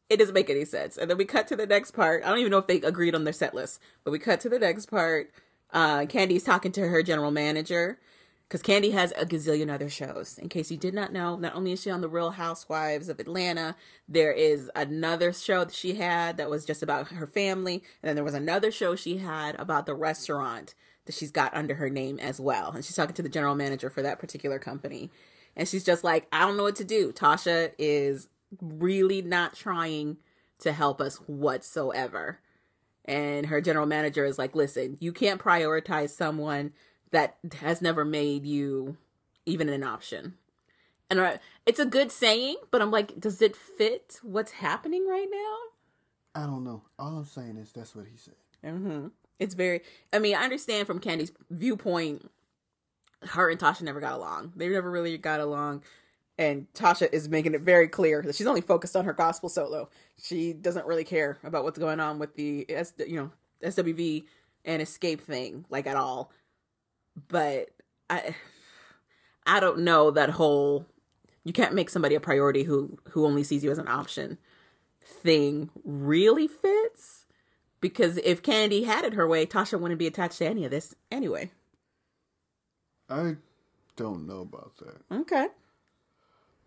it 0.09 0.17
doesn't 0.17 0.35
make 0.35 0.51
any 0.51 0.65
sense. 0.65 0.97
And 0.97 1.09
then 1.09 1.19
we 1.19 1.25
cut 1.25 1.47
to 1.49 1.57
the 1.57 1.67
next 1.67 1.93
part. 1.93 2.25
I 2.25 2.31
don't 2.31 2.39
even 2.39 2.51
know 2.51 2.59
if 2.59 2.67
they 2.67 2.81
agreed 2.81 3.15
on 3.15 3.25
their 3.25 3.33
set 3.33 3.55
list, 3.55 3.81
but 4.03 4.11
we 4.11 4.19
cut 4.19 4.41
to 4.41 4.49
the 4.49 4.59
next 4.59 4.87
part. 4.87 5.31
Uh, 5.73 6.01
Kandi's 6.01 6.43
talking 6.43 6.73
to 6.73 6.89
her 6.89 7.01
general 7.03 7.31
manager 7.31 7.99
because 8.51 8.63
Kandi 8.63 8.91
has 8.91 9.13
a 9.13 9.25
gazillion 9.25 9.73
other 9.73 9.89
shows. 9.89 10.37
In 10.37 10.49
case 10.49 10.73
you 10.73 10.77
did 10.77 10.93
not 10.93 11.13
know, 11.13 11.37
not 11.37 11.55
only 11.55 11.71
is 11.71 11.83
she 11.83 11.91
on 11.91 12.01
The 12.01 12.09
Real 12.09 12.33
Housewives 12.33 13.09
of 13.09 13.21
Atlanta, 13.21 13.77
there 14.09 14.33
is 14.33 14.69
another 14.75 15.33
show 15.33 15.65
that 15.65 15.73
she 15.73 15.95
had 15.95 16.37
that 16.37 16.51
was 16.51 16.65
just 16.65 16.83
about 16.83 17.09
her 17.09 17.29
family, 17.29 17.75
and 18.03 18.09
then 18.09 18.17
there 18.17 18.25
was 18.25 18.35
another 18.35 18.73
show 18.73 18.97
she 18.97 19.19
had 19.19 19.55
about 19.61 19.87
the 19.87 19.95
restaurant 19.95 20.75
that 21.05 21.15
she's 21.15 21.31
got 21.31 21.55
under 21.55 21.77
her 21.77 21.89
name 21.89 22.19
as 22.19 22.41
well. 22.41 22.73
And 22.73 22.85
she's 22.85 22.97
talking 22.97 23.15
to 23.15 23.23
the 23.23 23.29
general 23.29 23.55
manager 23.55 23.89
for 23.89 24.03
that 24.03 24.19
particular 24.19 24.59
company. 24.59 25.13
And 25.55 25.69
she's 25.69 25.85
just 25.85 26.03
like, 26.03 26.27
I 26.33 26.41
don't 26.41 26.57
know 26.57 26.65
what 26.65 26.77
to 26.77 26.85
do. 26.85 27.13
Tasha 27.13 27.71
is 27.79 28.29
really 28.61 29.23
not 29.23 29.55
trying 29.55 30.17
to 30.59 30.73
help 30.73 31.01
us 31.01 31.19
whatsoever. 31.29 32.41
And 33.05 33.47
her 33.47 33.61
general 33.61 33.87
manager 33.87 34.25
is 34.25 34.39
like, 34.39 34.57
listen, 34.57 34.97
you 35.01 35.13
can't 35.13 35.41
prioritize 35.41 36.11
someone 36.11 36.73
that 37.13 37.37
has 37.61 37.83
never 37.83 38.05
made 38.05 38.47
you 38.47 38.97
even 39.47 39.69
an 39.69 39.83
option. 39.83 40.35
And 41.09 41.19
uh, 41.19 41.39
it's 41.67 41.81
a 41.81 41.87
good 41.87 42.13
saying, 42.13 42.57
but 42.71 42.81
I'm 42.81 42.91
like, 42.91 43.19
does 43.19 43.43
it 43.43 43.57
fit 43.57 44.21
what's 44.23 44.53
happening 44.53 45.07
right 45.09 45.27
now? 45.31 46.43
I 46.43 46.47
don't 46.47 46.63
know. 46.63 46.83
All 46.99 47.19
I'm 47.19 47.25
saying 47.25 47.57
is 47.57 47.73
that's 47.73 47.97
what 47.97 48.07
he 48.07 48.17
said. 48.17 48.35
hmm 48.65 49.09
It's 49.41 49.55
very. 49.55 49.81
I 50.13 50.21
mean, 50.21 50.37
I 50.37 50.45
understand 50.45 50.87
from 50.87 51.01
Kandi's 51.01 51.33
viewpoint, 51.51 52.31
her 53.23 53.51
and 53.51 53.59
Tasha 53.59 53.83
never 53.83 54.01
got 54.01 54.15
along. 54.15 54.53
They 54.55 54.69
never 54.69 54.91
really 54.91 55.19
got 55.19 55.41
along, 55.41 55.83
and 56.39 56.73
Tasha 56.75 57.13
is 57.13 57.29
making 57.29 57.55
it 57.55 57.63
very 57.63 57.89
clear 57.89 58.23
that 58.23 58.37
she's 58.37 58.47
only 58.47 58.61
focused 58.61 58.95
on 58.95 59.05
her 59.05 59.13
gospel 59.13 59.49
solo. 59.49 59.89
She 60.23 60.53
doesn't 60.53 60.87
really 60.87 61.05
care 61.05 61.39
about 61.43 61.65
what's 61.65 61.79
going 61.79 61.99
on 61.99 62.21
with 62.21 62.37
the 62.37 62.65
S, 62.71 62.95
you 63.05 63.17
know, 63.17 63.31
SWV 63.65 64.25
and 64.65 64.81
Xscape 64.81 65.21
thing 65.21 65.65
like 65.69 65.89
at 65.89 65.97
all. 65.97 66.31
But 67.29 67.71
I, 68.09 68.35
I 69.47 69.61
don't 69.61 69.81
know 69.81 70.11
that 70.11 70.31
whole. 70.31 70.87
You 71.45 71.53
can't 71.53 71.75
make 71.75 71.91
somebody 71.91 72.15
a 72.15 72.21
priority 72.21 72.65
who 72.65 72.99
who 73.11 73.25
only 73.25 73.43
sees 73.43 73.65
you 73.65 73.71
as 73.71 73.79
an 73.79 73.89
option 73.89 74.39
thing 75.03 75.71
really 75.85 76.47
fits 76.47 77.27
because 77.81 78.19
if 78.19 78.43
Kandi 78.43 78.85
had 78.85 79.05
it 79.05 79.15
her 79.15 79.27
way, 79.27 79.47
Tasha 79.47 79.81
wouldn't 79.81 79.99
be 79.99 80.07
attached 80.07 80.39
to 80.39 80.47
any 80.47 80.65
of 80.65 80.71
this 80.71 80.95
anyway. 81.11 81.51
I 83.09 83.37
don't 83.97 84.27
know 84.27 84.41
about 84.41 84.77
that. 84.79 85.21
Okay. 85.21 85.49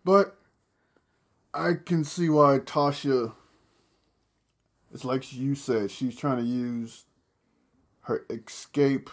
But 0.04 0.36
I 1.54 1.74
can 1.74 2.04
see 2.04 2.28
why 2.28 2.58
Tasha 2.58 3.32
it's 4.94 5.04
like 5.04 5.32
you 5.32 5.56
said, 5.56 5.90
she's 5.90 6.16
trying 6.16 6.38
to 6.38 6.44
use 6.44 7.04
her 8.02 8.24
Xscape 8.28 9.08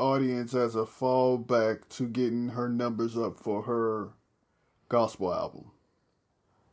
audience 0.00 0.54
as 0.54 0.74
a 0.74 0.84
fallback 0.84 1.88
to 1.90 2.08
getting 2.08 2.50
her 2.50 2.68
numbers 2.68 3.16
up 3.16 3.38
for 3.38 3.62
her 3.62 4.08
gospel 4.88 5.32
album. 5.32 5.70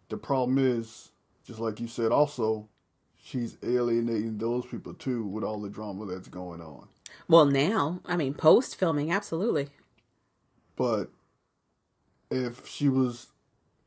The 0.10 0.18
problem 0.18 0.58
is, 0.58 1.12
just 1.46 1.60
like 1.60 1.80
you 1.80 1.88
said 1.88 2.12
also, 2.12 2.70
she's 3.22 3.58
alienating 3.62 4.38
those 4.38 4.66
people 4.66 4.94
too 4.94 5.26
with 5.26 5.44
all 5.44 5.60
the 5.60 5.70
drama 5.70 6.06
that's 6.06 6.30
going 6.30 6.62
on. 6.62 6.88
Well, 7.28 7.46
now, 7.46 8.00
I 8.06 8.16
mean, 8.16 8.34
post 8.34 8.78
filming, 8.78 9.12
absolutely. 9.12 9.70
But 10.76 11.10
if 12.32 12.68
she 12.68 12.88
was 12.88 13.28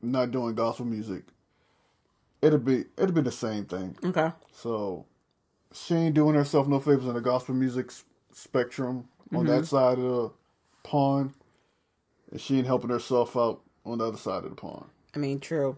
not 0.01 0.31
doing 0.31 0.55
gospel 0.55 0.85
music, 0.85 1.23
it'd 2.41 2.65
be 2.65 2.85
it'd 2.97 3.15
be 3.15 3.21
the 3.21 3.31
same 3.31 3.65
thing. 3.65 3.97
Okay. 4.03 4.31
So 4.53 5.05
she 5.73 5.95
ain't 5.95 6.15
doing 6.15 6.35
herself 6.35 6.67
no 6.67 6.79
favors 6.79 7.05
in 7.05 7.13
the 7.13 7.21
gospel 7.21 7.55
music 7.55 7.91
spectrum 8.33 9.07
on 9.33 9.45
that 9.45 9.65
side 9.65 9.97
of 9.97 10.03
the 10.03 10.31
pond, 10.83 11.33
and 12.31 12.39
she 12.41 12.57
ain't 12.57 12.67
helping 12.67 12.89
herself 12.89 13.35
out 13.37 13.61
on 13.85 13.97
the 13.99 14.05
other 14.07 14.17
side 14.17 14.43
of 14.43 14.49
the 14.49 14.55
pond. 14.55 14.85
I 15.15 15.19
mean, 15.19 15.39
true. 15.39 15.77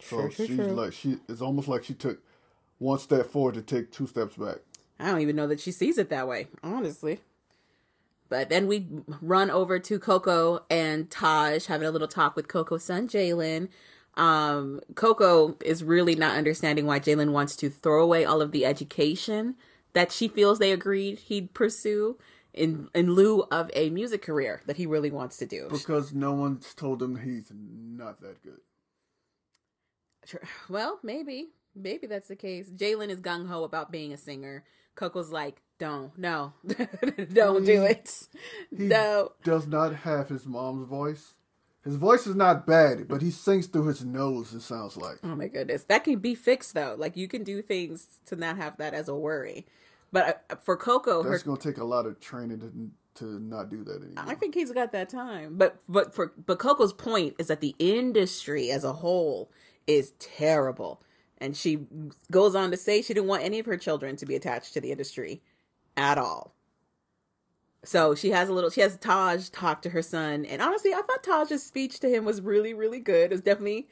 So 0.00 0.16
True, 0.22 0.30
true, 0.30 0.46
she's 0.46 0.56
true. 0.56 0.66
like 0.66 0.92
she 0.92 1.18
it's 1.28 1.40
almost 1.40 1.68
like 1.68 1.84
she 1.84 1.94
took 1.94 2.18
one 2.78 2.98
step 2.98 3.26
forward 3.26 3.54
to 3.54 3.62
take 3.62 3.90
two 3.92 4.06
steps 4.06 4.36
back. 4.36 4.56
I 4.98 5.06
don't 5.10 5.20
even 5.20 5.36
know 5.36 5.46
that 5.46 5.60
she 5.60 5.72
sees 5.72 5.98
it 5.98 6.10
that 6.10 6.28
way, 6.28 6.48
honestly. 6.62 7.20
But 8.28 8.48
then 8.48 8.66
we 8.66 8.86
run 9.20 9.50
over 9.50 9.78
to 9.78 9.98
Coco 9.98 10.64
and 10.70 11.10
Taj 11.10 11.66
having 11.66 11.86
a 11.86 11.90
little 11.90 12.08
talk 12.08 12.36
with 12.36 12.48
Coco's 12.48 12.84
son, 12.84 13.06
Jalen. 13.06 13.68
Um, 14.16 14.80
Coco 14.94 15.56
is 15.64 15.84
really 15.84 16.14
not 16.14 16.36
understanding 16.36 16.86
why 16.86 17.00
Jalen 17.00 17.32
wants 17.32 17.56
to 17.56 17.68
throw 17.70 18.02
away 18.02 18.24
all 18.24 18.40
of 18.40 18.50
the 18.52 18.64
education 18.64 19.56
that 19.92 20.10
she 20.10 20.26
feels 20.28 20.58
they 20.58 20.72
agreed 20.72 21.18
he'd 21.18 21.52
pursue 21.54 22.16
in 22.54 22.88
in 22.94 23.12
lieu 23.12 23.42
of 23.50 23.70
a 23.74 23.90
music 23.90 24.22
career 24.22 24.62
that 24.66 24.76
he 24.76 24.86
really 24.86 25.10
wants 25.10 25.36
to 25.38 25.46
do. 25.46 25.68
Because 25.70 26.12
no 26.14 26.32
one's 26.32 26.72
told 26.74 27.02
him 27.02 27.16
he's 27.16 27.50
not 27.54 28.20
that 28.20 28.42
good. 28.42 28.60
Well, 30.68 30.98
maybe. 31.02 31.48
Maybe 31.74 32.06
that's 32.06 32.28
the 32.28 32.36
case. 32.36 32.70
Jalen 32.70 33.08
is 33.10 33.20
gung 33.20 33.48
ho 33.48 33.64
about 33.64 33.90
being 33.90 34.12
a 34.12 34.16
singer. 34.16 34.64
Coco's 34.94 35.30
like, 35.32 35.60
don't, 35.78 36.16
no, 36.16 36.52
don't 37.32 37.64
do 37.64 37.82
it. 37.82 38.28
He 38.70 38.84
No. 38.84 39.32
does 39.42 39.66
not 39.66 39.92
have 39.92 40.28
his 40.28 40.46
mom's 40.46 40.88
voice. 40.88 41.32
His 41.82 41.96
voice 41.96 42.26
is 42.28 42.36
not 42.36 42.64
bad, 42.64 43.08
but 43.08 43.20
he 43.20 43.30
sings 43.32 43.66
through 43.66 43.88
his 43.88 44.04
nose, 44.04 44.54
it 44.54 44.60
sounds 44.62 44.96
like. 44.96 45.18
Oh 45.24 45.34
my 45.34 45.48
goodness. 45.48 45.82
That 45.84 46.04
can 46.04 46.20
be 46.20 46.34
fixed 46.36 46.74
though. 46.74 46.94
Like 46.96 47.16
you 47.16 47.26
can 47.28 47.42
do 47.42 47.60
things 47.60 48.20
to 48.26 48.36
not 48.36 48.56
have 48.56 48.76
that 48.78 48.94
as 48.94 49.08
a 49.08 49.14
worry. 49.16 49.66
But 50.14 50.60
for 50.62 50.76
Coco, 50.76 51.24
her 51.24 51.30
That's 51.30 51.42
gonna 51.42 51.58
take 51.58 51.78
a 51.78 51.84
lot 51.84 52.06
of 52.06 52.20
training 52.20 52.60
to 52.60 52.72
to 53.16 53.40
not 53.40 53.68
do 53.68 53.82
that 53.82 53.96
anymore. 53.96 54.24
I 54.28 54.36
think 54.36 54.54
he's 54.54 54.70
got 54.70 54.92
that 54.92 55.08
time. 55.08 55.58
But 55.58 55.80
but 55.88 56.14
for 56.14 56.32
but 56.46 56.60
Coco's 56.60 56.92
point 56.92 57.34
is 57.40 57.48
that 57.48 57.60
the 57.60 57.74
industry 57.80 58.70
as 58.70 58.84
a 58.84 58.92
whole 58.92 59.50
is 59.88 60.12
terrible. 60.20 61.02
And 61.38 61.56
she 61.56 61.80
goes 62.30 62.54
on 62.54 62.70
to 62.70 62.76
say 62.76 63.02
she 63.02 63.12
didn't 63.12 63.26
want 63.26 63.42
any 63.42 63.58
of 63.58 63.66
her 63.66 63.76
children 63.76 64.14
to 64.16 64.24
be 64.24 64.36
attached 64.36 64.72
to 64.74 64.80
the 64.80 64.92
industry 64.92 65.42
at 65.96 66.16
all. 66.16 66.54
So 67.84 68.14
she 68.14 68.30
has 68.30 68.48
a 68.48 68.52
little 68.52 68.70
she 68.70 68.82
has 68.82 68.96
Taj 68.96 69.48
talk 69.48 69.82
to 69.82 69.90
her 69.90 70.00
son 70.00 70.44
and 70.44 70.62
honestly 70.62 70.94
I 70.94 71.02
thought 71.02 71.24
Taj's 71.24 71.64
speech 71.64 71.98
to 72.00 72.08
him 72.08 72.24
was 72.24 72.40
really 72.40 72.72
really 72.72 73.00
good. 73.00 73.32
It 73.32 73.34
was 73.34 73.42
definitely 73.42 73.88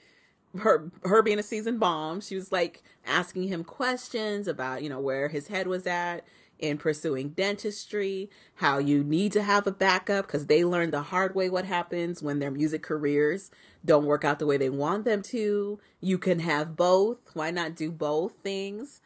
her 0.59 0.91
her 1.05 1.23
being 1.23 1.39
a 1.39 1.43
seasoned 1.43 1.81
bomb. 1.81 2.21
She 2.21 2.35
was 2.35 2.53
like 2.53 2.83
asking 3.07 3.49
him 3.49 3.65
questions 3.65 4.49
about, 4.49 4.83
you 4.83 4.89
know, 4.89 5.01
where 5.01 5.29
his 5.29 5.49
head 5.49 5.67
was 5.67 5.87
at 5.87 6.25
in 6.59 6.79
pursuing 6.79 7.31
dentistry, 7.31 8.31
how 8.57 8.79
you 8.79 9.03
need 9.03 9.33
to 9.33 9.43
have 9.43 9.67
a 9.67 9.73
backup 9.73 10.27
because 10.27 10.47
they 10.47 10.65
learned 10.65 10.93
the 10.93 11.03
hard 11.03 11.35
way 11.35 11.51
what 11.51 11.65
happens 11.65 12.23
when 12.23 12.39
their 12.39 12.53
music 12.53 12.83
careers 12.83 13.51
don't 13.85 14.07
work 14.07 14.25
out 14.25 14.39
the 14.39 14.47
way 14.47 14.57
they 14.57 14.71
want 14.71 15.05
them 15.05 15.23
to. 15.23 15.81
You 16.01 16.19
can 16.19 16.39
have 16.39 16.77
both. 16.77 17.19
Why 17.35 17.51
not 17.51 17.75
do 17.75 17.91
both 17.91 18.37
things? 18.37 19.01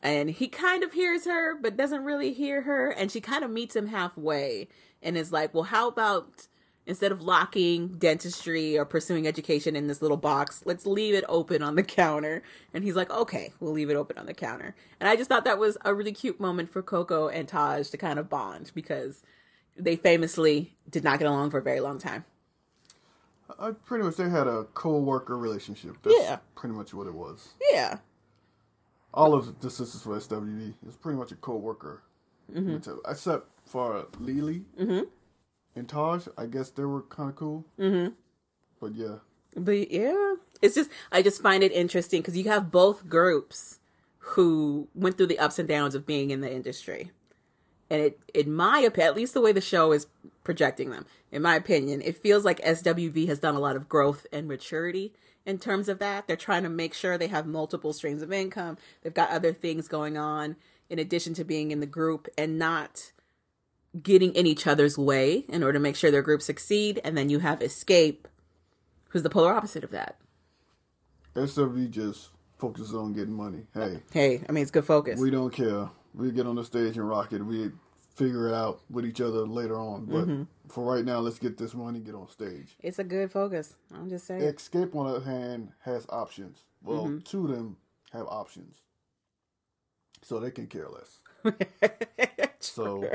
And 0.00 0.30
he 0.30 0.46
kind 0.46 0.84
of 0.84 0.92
hears 0.92 1.24
her, 1.24 1.56
but 1.60 1.76
doesn't 1.76 2.04
really 2.04 2.32
hear 2.32 2.62
her. 2.62 2.90
And 2.90 3.10
she 3.10 3.20
kind 3.20 3.42
of 3.42 3.50
meets 3.50 3.74
him 3.74 3.88
halfway 3.88 4.68
and 5.02 5.16
is 5.16 5.32
like, 5.32 5.52
well, 5.52 5.64
how 5.64 5.88
about 5.88 6.46
instead 6.86 7.10
of 7.12 7.20
locking 7.20 7.88
dentistry 7.98 8.78
or 8.78 8.84
pursuing 8.84 9.26
education 9.26 9.74
in 9.76 9.86
this 9.88 10.00
little 10.00 10.16
box, 10.16 10.62
let's 10.64 10.86
leave 10.86 11.14
it 11.14 11.24
open 11.28 11.62
on 11.62 11.74
the 11.74 11.82
counter. 11.82 12.42
And 12.72 12.84
he's 12.84 12.94
like, 12.96 13.10
okay, 13.10 13.52
we'll 13.60 13.72
leave 13.72 13.90
it 13.90 13.96
open 13.96 14.16
on 14.18 14.26
the 14.26 14.34
counter. 14.34 14.74
And 15.00 15.08
I 15.08 15.16
just 15.16 15.28
thought 15.28 15.44
that 15.44 15.58
was 15.58 15.76
a 15.84 15.92
really 15.94 16.12
cute 16.12 16.38
moment 16.40 16.70
for 16.70 16.82
Coco 16.82 17.28
and 17.28 17.48
Taj 17.48 17.88
to 17.88 17.96
kind 17.96 18.18
of 18.18 18.28
bond 18.28 18.70
because 18.74 19.22
they 19.76 19.96
famously 19.96 20.76
did 20.88 21.02
not 21.04 21.18
get 21.18 21.28
along 21.28 21.50
for 21.50 21.58
a 21.58 21.62
very 21.62 21.80
long 21.80 21.98
time. 21.98 22.24
I 23.58 23.70
pretty 23.72 24.04
much 24.04 24.16
they 24.16 24.28
had 24.28 24.46
a 24.46 24.64
co-worker 24.74 25.36
relationship. 25.36 25.96
That's 26.02 26.16
Yeah. 26.18 26.38
pretty 26.54 26.74
much 26.74 26.92
what 26.94 27.06
it 27.06 27.14
was. 27.14 27.54
Yeah. 27.70 27.98
All 29.14 29.34
of 29.34 29.60
the 29.60 29.70
sisters 29.70 30.02
for 30.02 30.16
SWV 30.16 30.74
is 30.86 30.96
pretty 30.96 31.18
much 31.18 31.32
a 31.32 31.36
co-worker, 31.36 32.02
Mm-hmm. 32.52 32.90
except 33.10 33.48
for 33.64 34.06
Lelee 34.20 34.62
and 35.76 35.88
Taj. 35.88 36.26
I 36.36 36.46
guess 36.46 36.70
they 36.70 36.84
were 36.84 37.02
kind 37.02 37.30
of 37.30 37.36
cool. 37.36 37.64
Mm-hmm. 37.78 38.12
But 38.80 38.94
yeah, 38.94 39.16
But 39.56 39.90
yeah, 39.90 40.34
it's 40.60 40.74
just 40.74 40.90
I 41.12 41.22
just 41.22 41.42
find 41.42 41.62
it 41.62 41.72
interesting 41.72 42.20
because 42.22 42.36
you 42.36 42.44
have 42.44 42.70
both 42.72 43.08
groups 43.08 43.78
who 44.18 44.88
went 44.94 45.16
through 45.16 45.28
the 45.28 45.38
ups 45.38 45.58
and 45.58 45.68
downs 45.68 45.94
of 45.94 46.06
being 46.06 46.30
in 46.30 46.40
the 46.40 46.52
industry, 46.52 47.12
and 47.88 48.02
it, 48.02 48.20
in 48.34 48.52
my 48.52 48.80
opinion, 48.80 49.08
at 49.08 49.16
least 49.16 49.34
the 49.34 49.40
way 49.40 49.52
the 49.52 49.60
show 49.60 49.92
is 49.92 50.08
projecting 50.44 50.90
them, 50.90 51.06
in 51.30 51.42
my 51.42 51.54
opinion, 51.54 52.02
it 52.02 52.16
feels 52.16 52.44
like 52.44 52.60
SWV 52.60 53.28
has 53.28 53.38
done 53.38 53.54
a 53.54 53.60
lot 53.60 53.76
of 53.76 53.88
growth 53.88 54.26
and 54.32 54.48
maturity 54.48 55.12
in 55.44 55.58
terms 55.58 55.88
of 55.88 55.98
that. 56.00 56.26
They're 56.26 56.36
trying 56.36 56.64
to 56.64 56.68
make 56.68 56.94
sure 56.94 57.16
they 57.16 57.28
have 57.28 57.46
multiple 57.46 57.92
streams 57.92 58.22
of 58.22 58.32
income. 58.32 58.78
They've 59.02 59.14
got 59.14 59.30
other 59.30 59.52
things 59.52 59.88
going 59.88 60.16
on 60.16 60.56
in 60.88 60.98
addition 60.98 61.34
to 61.34 61.44
being 61.44 61.70
in 61.70 61.80
the 61.80 61.86
group 61.86 62.28
and 62.36 62.58
not 62.58 63.12
getting 64.02 64.34
in 64.34 64.46
each 64.46 64.66
other's 64.66 64.98
way 64.98 65.44
in 65.48 65.62
order 65.62 65.74
to 65.74 65.80
make 65.82 65.96
sure 65.96 66.10
their 66.10 66.22
group 66.22 66.42
succeed. 66.42 67.00
And 67.04 67.16
then 67.16 67.28
you 67.30 67.38
have 67.40 67.60
Xscape, 67.60 68.18
who's 69.10 69.22
the 69.22 69.30
polar 69.30 69.52
opposite 69.52 69.84
of 69.84 69.90
that. 69.90 70.18
SWV 71.34 71.90
just 71.90 72.30
focuses 72.58 72.94
on 72.94 73.12
getting 73.12 73.34
money. 73.34 73.66
Hey, 73.74 74.00
Hey, 74.12 74.42
I 74.48 74.52
mean, 74.52 74.62
it's 74.62 74.70
good 74.70 74.84
focus. 74.86 75.20
we 75.20 75.30
don't 75.30 75.52
care. 75.52 75.90
We 76.14 76.30
get 76.30 76.46
on 76.46 76.56
the 76.56 76.64
stage 76.64 76.96
and 76.96 77.08
rock 77.08 77.32
it. 77.32 77.42
We 77.44 77.70
figure 78.14 78.48
it 78.48 78.54
out 78.54 78.80
with 78.90 79.04
each 79.04 79.20
other 79.20 79.46
later 79.46 79.76
on. 79.78 80.06
But 80.06 80.26
Mm-hmm. 80.26 80.42
for 80.68 80.84
right 80.84 81.04
now, 81.04 81.18
let's 81.18 81.38
get 81.38 81.58
this 81.58 81.74
money, 81.74 82.00
get 82.00 82.14
on 82.14 82.28
stage. 82.30 82.74
it's 82.82 82.98
a 82.98 83.04
good 83.04 83.30
focus. 83.30 83.74
I'm 83.94 84.08
just 84.08 84.26
saying. 84.26 84.40
Xscape, 84.40 84.94
on 84.96 85.06
the 85.06 85.16
other 85.16 85.24
hand, 85.30 85.72
has 85.82 86.06
options. 86.08 86.64
Well, 86.82 87.04
Mm-hmm. 87.06 87.18
two 87.18 87.44
of 87.44 87.50
them 87.50 87.76
have 88.12 88.26
options. 88.28 88.76
So 90.22 90.40
they 90.40 90.50
can 90.50 90.66
care 90.66 90.88
less. 90.88 91.20
So 92.58 93.08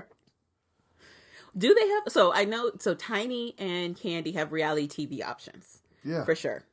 Do 1.57 1.73
they 1.73 1.87
have? 1.87 2.03
So 2.07 2.33
I 2.33 2.45
know. 2.45 2.71
So 2.79 2.93
Tiny 2.95 3.55
and 3.57 3.95
Kandi 3.95 4.33
have 4.35 4.51
reality 4.51 4.87
TV 4.87 5.23
options 5.25 5.81
yeah, 6.03 6.23
for 6.23 6.33
sure. 6.35 6.63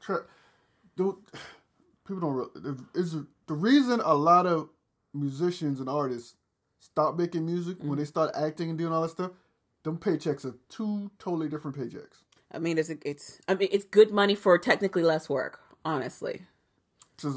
Tra- 0.00 0.24
don't, 0.96 1.18
people 2.06 2.20
don't. 2.20 2.34
Real, 2.34 2.76
is 2.94 3.12
the 3.46 3.54
reason 3.54 4.00
a 4.04 4.14
lot 4.14 4.46
of 4.46 4.68
musicians 5.14 5.78
and 5.80 5.88
artists 5.88 6.34
stop 6.80 7.16
making 7.16 7.46
music 7.46 7.78
Mm-hmm. 7.78 7.88
when 7.88 7.98
they 7.98 8.04
start 8.04 8.30
acting 8.34 8.70
and 8.70 8.78
doing 8.78 8.92
all 8.92 9.02
that 9.02 9.10
stuff. 9.10 9.30
Them 9.84 9.98
paychecks 9.98 10.44
are 10.44 10.54
two 10.68 11.10
totally 11.18 11.48
different 11.48 11.76
paychecks. 11.76 12.22
I 12.52 12.58
mean, 12.58 12.78
it's 12.78 12.90
it's. 13.04 13.38
I 13.48 13.54
mean, 13.54 13.68
it's 13.70 13.84
good 13.84 14.10
money 14.10 14.34
for 14.34 14.58
technically 14.58 15.02
less 15.02 15.28
work. 15.28 15.60
Honestly, 15.84 16.42
Because 17.16 17.36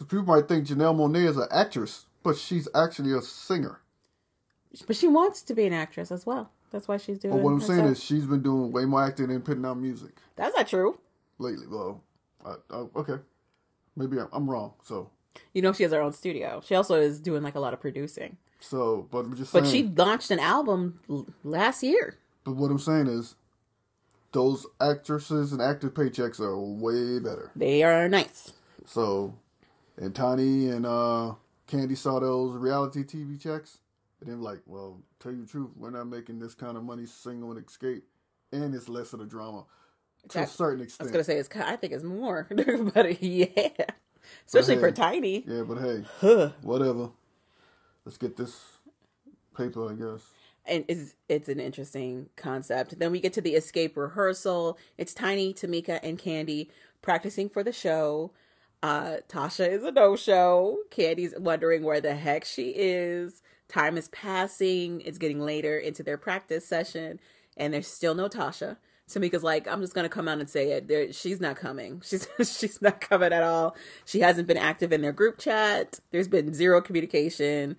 people 0.00 0.24
might 0.24 0.46
think 0.48 0.66
Janelle 0.66 0.94
Monáe 0.94 1.26
is 1.26 1.36
an 1.38 1.48
actress, 1.50 2.04
but 2.22 2.36
she's 2.36 2.68
actually 2.74 3.12
a 3.12 3.22
singer. 3.22 3.80
But 4.86 4.96
she 4.96 5.06
wants 5.08 5.42
to 5.42 5.54
be 5.54 5.66
an 5.66 5.72
actress 5.72 6.10
as 6.10 6.26
well. 6.26 6.50
That's 6.70 6.88
why 6.88 6.96
she's 6.96 7.18
doing. 7.18 7.34
But 7.34 7.42
what 7.42 7.52
I'm 7.52 7.60
her 7.60 7.66
saying 7.66 7.84
is 7.84 8.02
she's 8.02 8.26
been 8.26 8.42
doing 8.42 8.72
way 8.72 8.84
more 8.84 9.04
acting 9.04 9.30
and 9.30 9.44
putting 9.44 9.64
out 9.64 9.78
music 9.78 10.10
that's 10.36 10.56
not 10.56 10.66
true. 10.66 10.98
lately. 11.38 11.66
Well, 11.68 12.02
I, 12.44 12.54
I, 12.70 12.76
okay, 12.96 13.14
maybe 13.96 14.18
I'm, 14.18 14.28
I'm 14.32 14.50
wrong. 14.50 14.72
So, 14.82 15.10
You 15.52 15.62
know, 15.62 15.72
she 15.72 15.84
has 15.84 15.92
her 15.92 16.00
own 16.02 16.12
studio. 16.12 16.60
She 16.64 16.74
also 16.74 17.00
is 17.00 17.20
doing 17.20 17.42
like 17.42 17.54
a 17.54 17.60
lot 17.60 17.72
of 17.74 17.80
producing. 17.80 18.36
so, 18.60 19.06
but 19.10 19.18
I'm 19.24 19.36
just 19.36 19.52
But 19.52 19.66
she 19.66 19.84
launched 19.84 20.30
an 20.32 20.40
album 20.40 20.98
l- 21.08 21.26
last 21.44 21.82
year. 21.84 22.16
But 22.42 22.56
what 22.56 22.70
I'm 22.70 22.78
saying 22.80 23.06
is, 23.06 23.36
those 24.32 24.66
actresses 24.80 25.52
and 25.52 25.62
actor 25.62 25.88
paychecks 25.90 26.40
are 26.40 26.58
way 26.58 27.20
better. 27.20 27.52
They 27.54 27.84
are 27.84 28.08
nice. 28.08 28.52
So, 28.84 29.34
and 29.96 30.12
Tiny 30.12 30.68
and 30.68 30.84
uh, 30.84 31.34
Kandi 31.68 31.96
saw 31.96 32.18
those 32.18 32.56
reality 32.56 33.04
TV 33.04 33.40
checks, 33.40 33.78
and 34.24 34.32
they're 34.32 34.36
like, 34.52 34.62
"Well, 34.66 35.02
tell 35.20 35.32
you 35.32 35.42
the 35.42 35.46
truth, 35.48 35.70
we're 35.76 35.90
not 35.90 36.06
making 36.06 36.38
this 36.38 36.54
kind 36.54 36.76
of 36.76 36.84
money 36.84 37.06
single 37.06 37.52
and 37.52 37.64
Xscape, 37.66 38.02
and 38.52 38.74
it's 38.74 38.88
less 38.88 39.12
of 39.12 39.18
the 39.20 39.26
drama 39.26 39.64
to 40.30 40.40
a 40.42 40.46
certain 40.46 40.80
I 40.80 40.84
was 40.84 40.86
extent." 40.86 41.12
gonna 41.12 41.24
say 41.24 41.36
it's. 41.38 41.48
I 41.56 41.76
think 41.76 41.92
it's 41.92 42.04
more, 42.04 42.46
but 42.94 43.22
yeah, 43.22 43.46
especially 44.46 44.76
for 44.76 44.88
hey. 44.88 44.92
Tiny. 44.92 45.44
Yeah, 45.46 45.62
but 45.62 45.78
hey, 45.78 46.04
Huh. 46.20 46.50
whatever. 46.62 47.10
Let's 48.04 48.18
get 48.18 48.36
this 48.36 48.60
paper, 49.56 49.90
I 49.90 49.94
guess. 49.94 50.22
and 50.66 50.84
it's 50.88 51.14
it's 51.28 51.48
an 51.48 51.60
interesting 51.60 52.28
concept. 52.36 52.98
Then 52.98 53.12
we 53.12 53.20
get 53.20 53.32
to 53.34 53.40
the 53.40 53.54
Xscape 53.54 53.96
rehearsal. 53.96 54.78
It's 54.98 55.14
Tiny, 55.14 55.52
Tamika, 55.54 56.00
and 56.02 56.18
Kandi 56.18 56.68
practicing 57.02 57.48
for 57.48 57.62
the 57.62 57.72
show. 57.72 58.32
Uh, 58.82 59.18
Tasha 59.28 59.66
is 59.66 59.82
a 59.82 59.90
no 59.90 60.14
show. 60.16 60.78
Kandi's 60.90 61.34
wondering 61.38 61.82
where 61.84 62.02
the 62.02 62.14
heck 62.14 62.44
she 62.44 62.74
is. 62.76 63.40
Time 63.68 63.96
is 63.96 64.08
passing. 64.08 65.00
It's 65.02 65.18
getting 65.18 65.40
later 65.40 65.78
into 65.78 66.02
their 66.02 66.18
practice 66.18 66.66
session, 66.66 67.20
and 67.56 67.74
there's 67.74 67.88
still 67.88 68.14
no 68.14 68.28
Tasha. 68.28 68.76
Tamika's 69.08 69.42
like, 69.42 69.68
I'm 69.68 69.80
just 69.80 69.94
gonna 69.94 70.08
come 70.08 70.28
out 70.28 70.38
and 70.38 70.48
say 70.48 70.72
it. 70.72 70.88
There, 70.88 71.12
she's 71.12 71.40
not 71.40 71.56
coming. 71.56 72.00
She's 72.04 72.26
she's 72.38 72.80
not 72.80 73.00
coming 73.00 73.32
at 73.32 73.42
all. 73.42 73.76
She 74.04 74.20
hasn't 74.20 74.48
been 74.48 74.56
active 74.56 74.92
in 74.92 75.02
their 75.02 75.12
group 75.12 75.38
chat. 75.38 76.00
There's 76.10 76.28
been 76.28 76.54
zero 76.54 76.80
communication. 76.80 77.76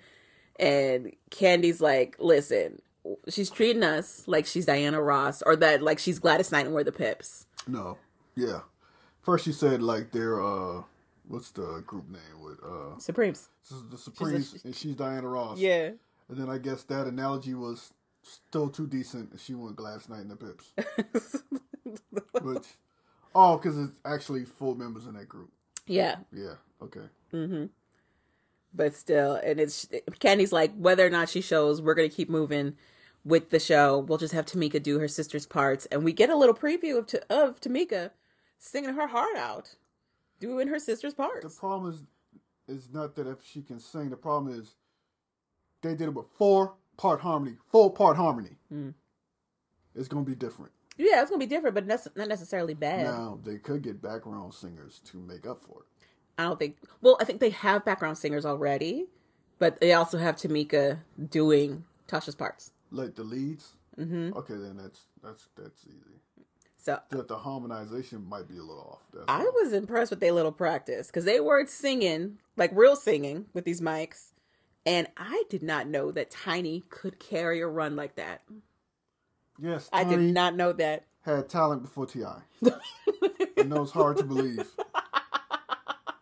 And 0.57 1.11
Kandi's 1.31 1.81
like, 1.81 2.15
listen, 2.19 2.81
she's 3.27 3.49
treating 3.49 3.83
us 3.83 4.23
like 4.27 4.45
she's 4.45 4.65
Diana 4.65 5.01
Ross 5.01 5.41
or 5.41 5.55
that 5.57 5.81
like 5.81 5.99
she's 5.99 6.19
Gladys 6.19 6.51
Knight 6.51 6.65
and 6.65 6.75
we're 6.75 6.83
the 6.83 6.91
Pips. 6.91 7.47
No, 7.67 7.97
yeah. 8.35 8.61
First, 9.21 9.45
she 9.45 9.51
said 9.51 9.81
like 9.81 10.11
they're 10.11 10.41
uh, 10.41 10.83
what's 11.27 11.51
the 11.51 11.83
group 11.85 12.09
name 12.09 12.41
with 12.43 12.59
uh, 12.63 12.97
Supremes. 12.99 13.49
the 13.89 13.97
Supremes, 13.97 14.61
and 14.63 14.75
she's 14.75 14.95
Diana 14.95 15.27
Ross. 15.27 15.57
Yeah. 15.59 15.91
And 16.29 16.37
then 16.37 16.49
I 16.49 16.57
guess 16.57 16.83
that 16.83 17.07
analogy 17.07 17.53
was 17.53 17.93
still 18.23 18.69
too 18.69 18.87
decent. 18.87 19.31
and 19.31 19.39
She 19.39 19.53
went 19.53 19.75
Gladys 19.75 20.09
Knight 20.09 20.21
and 20.21 20.31
the 20.31 20.35
Pips. 20.35 21.43
Which, 22.41 22.65
oh, 23.33 23.57
because 23.57 23.77
it's 23.77 23.99
actually 24.03 24.45
full 24.45 24.75
members 24.75 25.05
in 25.05 25.13
that 25.13 25.29
group. 25.29 25.49
yeah. 25.85 26.17
Yeah. 26.31 26.55
Okay. 26.81 27.07
Hmm. 27.31 27.65
But 28.73 28.93
still, 28.93 29.35
and 29.35 29.59
it's 29.59 29.85
Kandi's 30.19 30.51
like, 30.51 30.73
whether 30.75 31.05
or 31.05 31.09
not 31.09 31.29
she 31.29 31.39
shows, 31.41 31.81
we're 31.81 31.93
gonna 31.93 32.09
keep 32.09 32.29
moving 32.29 32.75
with 33.23 33.49
the 33.49 33.59
show. 33.59 33.99
We'll 33.99 34.17
just 34.17 34.33
have 34.33 34.45
Tamika 34.45 34.83
do 34.83 34.99
her 34.99 35.07
sister's 35.07 35.45
parts, 35.45 35.85
and 35.87 36.03
we 36.03 36.11
get 36.11 36.29
a 36.29 36.35
little 36.35 36.55
preview 36.55 36.97
of 36.97 37.13
of 37.29 37.61
Tamika 37.61 38.11
singing 38.57 38.95
her 38.95 39.07
heart 39.07 39.37
out, 39.37 39.75
doing 40.39 40.67
her 40.67 40.79
sister's 40.79 41.13
parts. 41.13 41.43
The 41.43 41.59
problem 41.59 41.91
is, 41.93 42.03
is 42.67 42.89
not 42.91 43.15
that 43.15 43.27
if 43.27 43.37
she 43.45 43.61
can 43.61 43.79
sing. 43.79 44.09
The 44.09 44.17
problem 44.17 44.57
is, 44.59 44.75
they 45.81 45.91
did 45.95 46.07
it 46.09 46.13
with 46.13 46.27
four 46.37 46.73
part 46.97 47.21
harmony, 47.21 47.57
full 47.71 47.89
part 47.91 48.17
harmony. 48.17 48.57
Hmm. 48.69 48.89
It's 49.93 50.07
gonna 50.07 50.25
be 50.25 50.35
different. 50.35 50.71
Yeah, 50.97 51.21
it's 51.21 51.29
gonna 51.29 51.39
be 51.39 51.45
different, 51.45 51.75
but 51.75 51.87
nece- 51.87 52.15
not 52.15 52.27
necessarily 52.27 52.73
bad. 52.73 53.05
Now 53.05 53.39
they 53.43 53.57
could 53.57 53.81
get 53.81 54.01
background 54.01 54.53
singers 54.53 54.99
to 55.05 55.17
make 55.17 55.45
up 55.45 55.63
for 55.63 55.79
it. 55.81 56.07
I 56.37 56.43
don't 56.43 56.59
think. 56.59 56.77
Well, 57.01 57.17
I 57.19 57.23
think 57.25 57.39
they 57.39 57.49
have 57.51 57.85
background 57.85 58.17
singers 58.17 58.45
already, 58.45 59.07
But 59.57 59.79
they 59.79 59.93
also 59.93 60.17
have 60.17 60.35
Tamika 60.35 60.99
doing 61.29 61.85
Tasha's 62.09 62.35
parts. 62.35 62.71
Like 62.91 63.15
the 63.15 63.23
leads. 63.23 63.73
Mm-hmm. 63.97 64.37
Okay, 64.37 64.55
then 64.55 64.75
that's 64.77 65.05
that's 65.23 65.47
that's 65.55 65.85
easy. 65.87 66.19
So 66.85 66.99
The, 67.09 67.23
the 67.23 67.37
harmonization 67.37 68.23
might 68.29 68.47
be 68.47 68.57
a 68.57 68.61
little 68.61 68.99
off. 68.99 69.01
That's 69.11 69.25
I 69.27 69.43
was 69.43 69.73
impressed 69.73 70.11
with 70.11 70.19
their 70.19 70.31
little 70.33 70.51
practice 70.51 71.07
because 71.07 71.25
they 71.25 71.39
were 71.39 71.65
singing, 71.65 72.37
like 72.57 72.69
real 72.75 72.95
singing 72.95 73.45
with 73.55 73.65
these 73.65 73.81
mics. 73.81 74.31
And 74.85 75.07
I 75.17 75.45
did 75.49 75.63
not 75.63 75.87
know 75.87 76.11
that 76.11 76.29
Tiny 76.29 76.83
could 76.89 77.17
carry 77.17 77.59
a 77.61 77.67
run 77.67 77.95
like 77.95 78.17
that. 78.17 78.43
yes, 79.59 79.89
I 79.91 80.03
did 80.03 80.19
not 80.19 80.55
know 80.55 80.73
that. 80.73 81.05
had 81.21 81.49
talent 81.49 81.81
before 81.81 82.05
Ti. 82.05 82.23
I 83.57 83.63
know 83.63 83.81
it's 83.81 83.91
hard 83.91 84.17
to 84.17 84.23
believe, 84.23 84.67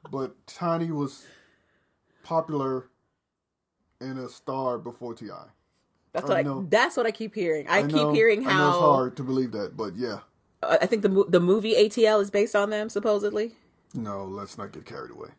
but 0.09 0.47
Tiny 0.47 0.91
was 0.91 1.25
popular 2.23 2.85
and 3.99 4.17
a 4.17 4.29
star 4.29 4.77
before 4.77 5.13
Ti. 5.13 5.27
That's 6.13 6.25
I 6.25 6.29
what 6.29 6.37
I, 6.37 6.41
know. 6.43 6.65
that's 6.69 6.95
what 6.95 7.05
I 7.05 7.11
keep 7.11 7.35
hearing. 7.35 7.67
I, 7.67 7.81
keep 7.81 7.91
know- 7.91 8.13
hearing 8.13 8.47
I 8.47 8.57
know 8.57 8.69
it's 8.69 8.77
how 8.79 8.91
hard 8.93 9.17
to 9.17 9.23
believe 9.23 9.51
that, 9.51 9.75
but 9.75 9.97
yeah. 9.97 10.19
Uh, 10.63 10.77
I 10.81 10.85
think 10.85 11.01
the 11.01 11.25
the 11.27 11.39
movie 11.39 11.73
ATL 11.75 12.21
is 12.21 12.31
based 12.31 12.55
on 12.55 12.69
them 12.69 12.89
supposedly. 12.89 13.53
No, 13.93 14.25
let's 14.25 14.57
not 14.57 14.71
get 14.71 14.85
carried 14.85 15.11
away. 15.11 15.29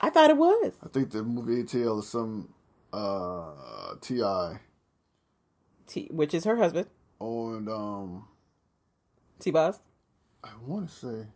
I 0.00 0.10
thought 0.10 0.30
it 0.30 0.36
was. 0.36 0.72
I 0.82 0.88
think 0.88 1.10
the 1.10 1.22
movie 1.22 1.62
ATL 1.62 2.00
is 2.00 2.08
some 2.08 2.54
uh 2.92 3.94
Ti 4.00 4.22
T, 5.86 6.08
which 6.10 6.34
is 6.34 6.44
her 6.44 6.56
husband, 6.56 6.86
and 7.20 7.68
um 7.68 8.28
T-Boz. 9.38 9.80
I 10.42 10.50
want 10.66 10.88
to 10.88 10.94
say 10.94 11.26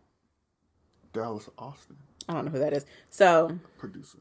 Dallas 1.12 1.49
Austin 1.59 1.97
I 2.28 2.35
don't 2.35 2.47
know 2.47 2.51
who 2.53 2.59
that 2.59 2.72
is. 2.72 2.87
So 3.11 3.59
producer, 3.78 4.18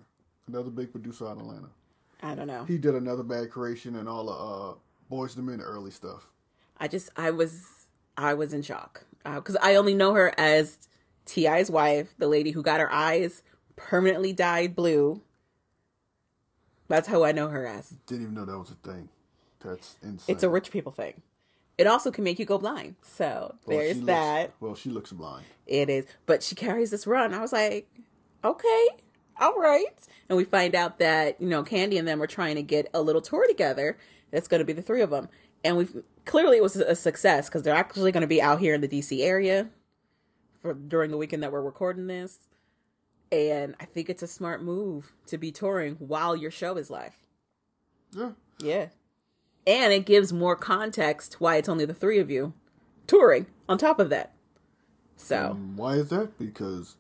another 0.48 0.70
big 0.70 0.92
producer 0.92 1.26
out 1.28 1.38
of 1.38 1.40
Atlanta. 1.40 1.70
I 2.22 2.36
don't 2.36 2.48
know. 2.48 2.66
He 2.66 2.78
did 2.78 2.96
another 2.96 3.24
bad 3.24 3.50
creation 3.50 3.96
and 3.96 4.08
all 4.08 4.26
the 4.26 4.32
uh 4.32 4.76
Boyz 5.12 5.38
II 5.38 5.44
Men 5.44 5.62
early 5.62 5.92
stuff. 5.92 6.28
I 6.78 6.88
just 6.88 7.10
I 7.16 7.32
was 7.32 7.83
I 8.18 8.34
was 8.34 8.54
in 8.54 8.62
shock 8.62 9.06
uh, 9.26 9.36
because 9.36 9.58
I 9.62 9.76
only 9.76 9.94
know 9.94 10.14
her 10.14 10.34
as 10.38 10.78
T.I.'s 11.26 11.70
wife, 11.72 12.14
the 12.18 12.28
lady 12.28 12.52
who 12.52 12.62
got 12.62 12.80
her 12.80 12.92
eyes 12.92 13.44
permanently 13.76 14.34
dyed 14.34 14.76
blue. 14.76 15.22
That's 16.88 17.08
how 17.08 17.24
I 17.24 17.32
know 17.32 17.48
her 17.48 17.66
as. 17.66 17.90
Didn't 18.06 18.24
even 18.24 18.36
know 18.36 18.46
that 18.46 18.58
was 18.58 18.72
a 18.72 18.76
thing. 18.76 19.10
That's 19.64 19.96
insane. 20.04 20.36
It's 20.36 20.44
a 20.44 20.50
rich 20.50 20.70
people 20.72 20.92
thing. 20.92 21.22
It 21.78 21.88
also 21.88 22.12
can 22.12 22.24
make 22.24 22.38
you 22.38 22.46
go 22.46 22.58
blind. 22.60 22.96
So 23.02 23.56
Well, 23.66 23.78
there's 23.80 23.96
looks- 23.98 24.06
that. 24.08 24.52
well, 24.60 24.76
she 24.76 24.90
looks 24.90 25.12
blind. 25.12 25.46
It 25.66 25.90
is. 25.90 26.06
But 26.26 26.44
she 26.44 26.54
carries 26.56 26.92
this 26.92 27.08
run. 27.08 27.34
I 27.34 27.40
was 27.42 27.52
like, 27.54 27.90
okay, 28.44 28.88
all 29.40 29.56
right. 29.56 29.88
And 30.30 30.38
we 30.38 30.44
find 30.44 30.76
out 30.76 31.00
that, 31.00 31.42
you 31.42 31.48
know, 31.48 31.64
Kandi 31.64 31.98
and 31.98 32.08
them 32.08 32.22
are 32.22 32.28
trying 32.28 32.56
to 32.56 32.62
get 32.64 32.90
a 32.94 33.02
little 33.02 33.22
tour 33.22 33.48
together. 33.48 33.98
That's 34.30 34.48
going 34.48 34.60
to 34.60 34.66
be 34.66 34.74
the 34.74 34.82
three 34.82 35.02
of 35.02 35.10
them. 35.10 35.30
And 35.64 35.78
we've 35.78 36.04
clearly 36.26 36.58
it 36.58 36.64
was 36.64 36.76
a 36.76 36.96
success 36.96 37.48
because 37.48 37.64
they're 37.64 37.76
actually 37.76 38.12
going 38.12 38.22
to 38.22 38.28
be 38.28 38.42
out 38.42 38.60
here 38.60 38.74
in 38.74 38.82
the 38.82 38.88
DC 38.88 39.22
area 39.22 39.70
for 40.62 40.74
during 40.74 41.12
the 41.12 41.18
weekend 41.18 41.44
that 41.44 41.52
we're 41.52 41.62
recording 41.62 42.08
this. 42.08 42.48
And 43.32 43.76
I 43.80 43.86
think 43.86 44.10
it's 44.10 44.22
a 44.22 44.28
smart 44.28 44.62
move 44.64 45.14
to 45.28 45.38
be 45.38 45.52
touring 45.52 45.96
while 45.96 46.36
your 46.36 46.52
show 46.52 46.76
is 46.78 46.90
live. 46.90 47.16
Yeah. 48.12 48.32
Yeah. 48.60 48.88
And 49.66 49.94
it 49.94 50.06
gives 50.06 50.34
more 50.34 50.56
context 50.56 51.40
why 51.40 51.56
it's 51.56 51.70
only 51.70 51.86
the 51.86 51.94
three 51.94 52.20
of 52.20 52.30
you 52.30 52.54
touring 53.08 53.48
on 53.68 53.78
top 53.78 54.00
of 54.00 54.10
that. 54.10 54.34
So, 55.16 55.52
And 55.52 55.78
why 55.78 55.94
is 55.94 56.10
that? 56.10 56.38
Because 56.38 56.96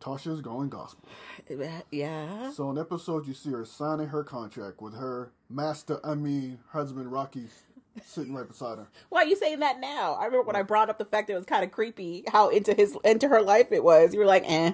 Tasha's 0.00 0.40
going 0.40 0.68
gospel. 0.68 1.08
yeah. 1.90 2.50
So 2.52 2.70
in 2.70 2.78
episode, 2.78 3.26
you 3.26 3.34
see 3.34 3.50
her 3.50 3.64
signing 3.64 4.08
her 4.08 4.24
contract 4.24 4.80
with 4.80 4.94
her 4.94 5.32
master, 5.48 6.00
I 6.04 6.14
mean, 6.14 6.58
husband 6.70 7.12
Rocky, 7.12 7.46
sitting 8.04 8.34
right 8.34 8.48
beside 8.48 8.78
her. 8.78 8.88
Why 9.10 9.22
are 9.22 9.26
you 9.26 9.36
saying 9.36 9.60
that 9.60 9.80
now? 9.80 10.14
I 10.14 10.24
remember 10.26 10.46
when 10.46 10.56
I 10.56 10.62
brought 10.62 10.90
up 10.90 10.98
the 10.98 11.04
fact 11.04 11.26
that 11.26 11.34
it 11.34 11.36
was 11.36 11.44
kind 11.44 11.64
of 11.64 11.70
creepy 11.70 12.24
how 12.28 12.48
into 12.48 12.74
his 12.74 12.96
into 13.04 13.28
her 13.28 13.42
life 13.42 13.72
it 13.72 13.84
was. 13.84 14.14
You 14.14 14.20
were 14.20 14.26
like, 14.26 14.44
eh. 14.46 14.72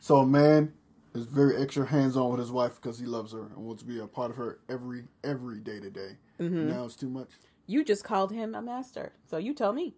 So 0.00 0.16
a 0.16 0.26
man 0.26 0.72
is 1.14 1.26
very 1.26 1.60
extra 1.60 1.86
hands-on 1.86 2.30
with 2.30 2.40
his 2.40 2.50
wife 2.50 2.80
because 2.80 2.98
he 2.98 3.06
loves 3.06 3.32
her 3.32 3.42
and 3.54 3.56
wants 3.56 3.82
to 3.82 3.88
be 3.88 4.00
a 4.00 4.06
part 4.06 4.30
of 4.30 4.36
her 4.36 4.58
every 4.68 5.04
every 5.22 5.60
day 5.60 5.80
to 5.80 5.90
day. 5.90 6.16
Mm-hmm. 6.40 6.68
Now 6.68 6.84
it's 6.84 6.96
too 6.96 7.10
much. 7.10 7.28
You 7.66 7.84
just 7.84 8.04
called 8.04 8.32
him 8.32 8.54
a 8.54 8.62
master. 8.62 9.12
So 9.26 9.36
you 9.36 9.54
tell 9.54 9.72
me. 9.72 9.94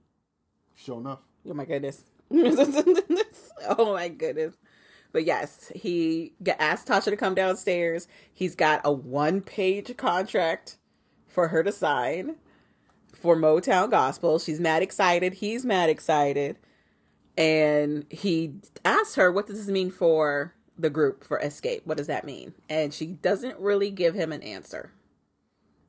Sure 0.74 0.98
enough. 0.98 1.20
Oh 1.48 1.54
my 1.54 1.64
goodness. 1.64 2.02
oh 3.78 3.92
my 3.94 4.08
goodness. 4.08 4.56
But 5.12 5.24
yes, 5.24 5.70
he 5.74 6.32
asked 6.58 6.88
Tasha 6.88 7.04
to 7.04 7.16
come 7.16 7.34
downstairs. 7.36 8.08
He's 8.32 8.56
got 8.56 8.80
a 8.84 8.92
one 8.92 9.40
page 9.40 9.96
contract 9.96 10.76
for 11.28 11.48
her 11.48 11.62
to 11.62 11.70
sign 11.70 12.36
for 13.12 13.36
Motown 13.36 13.90
Gospel. 13.90 14.38
She's 14.38 14.60
mad 14.60 14.82
excited. 14.82 15.34
He's 15.34 15.64
mad 15.64 15.88
excited. 15.88 16.56
And 17.36 18.06
he 18.10 18.54
asked 18.84 19.16
her, 19.16 19.30
What 19.30 19.46
does 19.46 19.58
this 19.58 19.68
mean 19.72 19.90
for 19.90 20.54
the 20.76 20.90
group 20.90 21.24
for 21.24 21.40
Xscape? 21.40 21.82
What 21.84 21.96
does 21.96 22.06
that 22.08 22.24
mean? 22.24 22.54
And 22.68 22.92
she 22.92 23.06
doesn't 23.06 23.58
really 23.58 23.90
give 23.90 24.14
him 24.14 24.32
an 24.32 24.42
answer. 24.42 24.92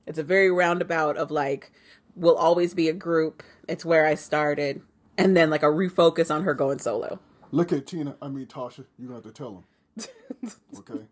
It's 0.06 0.20
a 0.20 0.24
very 0.24 0.52
roundabout 0.52 1.18
of 1.18 1.32
like, 1.32 1.72
we'll 2.16 2.38
always 2.38 2.74
be 2.74 2.90
a 2.90 2.94
group. 2.94 3.44
It's 3.68 3.84
where 3.86 4.06
I 4.06 4.16
started. 4.16 4.82
And 5.18 5.36
then 5.36 5.50
like 5.50 5.64
a 5.64 5.68
refocus 5.68 6.34
on 6.34 6.44
her 6.44 6.54
going 6.54 6.80
solo. 6.80 7.20
Look 7.56 7.72
at 7.72 7.88
Tina, 7.88 8.18
I 8.22 8.28
mean 8.28 8.48
Tasha, 8.48 8.84
you're 9.00 9.08
gonna 9.08 9.16
have 9.16 9.24
to 9.24 9.32
tell 9.32 9.64
him. 9.98 10.50
Okay. 10.80 11.06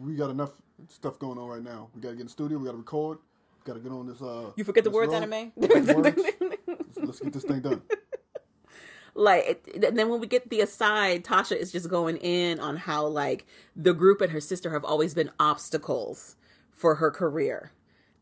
we 0.00 0.14
got 0.14 0.30
enough 0.30 0.50
stuff 0.88 1.18
going 1.18 1.38
on 1.38 1.46
right 1.46 1.62
now. 1.62 1.90
We 1.94 2.00
gotta 2.00 2.14
get 2.14 2.22
in 2.22 2.26
the 2.28 2.32
studio, 2.32 2.56
we 2.58 2.64
gotta 2.64 2.78
record, 2.78 3.18
we 3.18 3.66
gotta 3.70 3.80
get 3.80 3.92
on 3.92 4.06
this 4.06 4.22
uh 4.22 4.50
You 4.56 4.64
forget 4.64 4.82
the 4.84 4.90
words, 4.90 5.12
road. 5.12 5.22
anime? 5.24 5.52
The 5.58 5.94
words. 5.94 6.18
Let's- 6.66 6.96
Let's 6.96 7.20
get 7.20 7.32
this 7.34 7.44
thing 7.44 7.60
done. 7.60 7.82
like 9.14 9.68
and 9.74 9.96
then 9.98 10.08
when 10.08 10.20
we 10.20 10.26
get 10.26 10.48
the 10.48 10.60
aside 10.62 11.22
tasha 11.24 11.54
is 11.56 11.70
just 11.70 11.88
going 11.90 12.16
in 12.16 12.58
on 12.60 12.76
how 12.76 13.06
like 13.06 13.46
the 13.76 13.92
group 13.92 14.20
and 14.22 14.32
her 14.32 14.40
sister 14.40 14.70
have 14.70 14.84
always 14.84 15.12
been 15.12 15.30
obstacles 15.38 16.36
for 16.70 16.94
her 16.96 17.10
career 17.10 17.72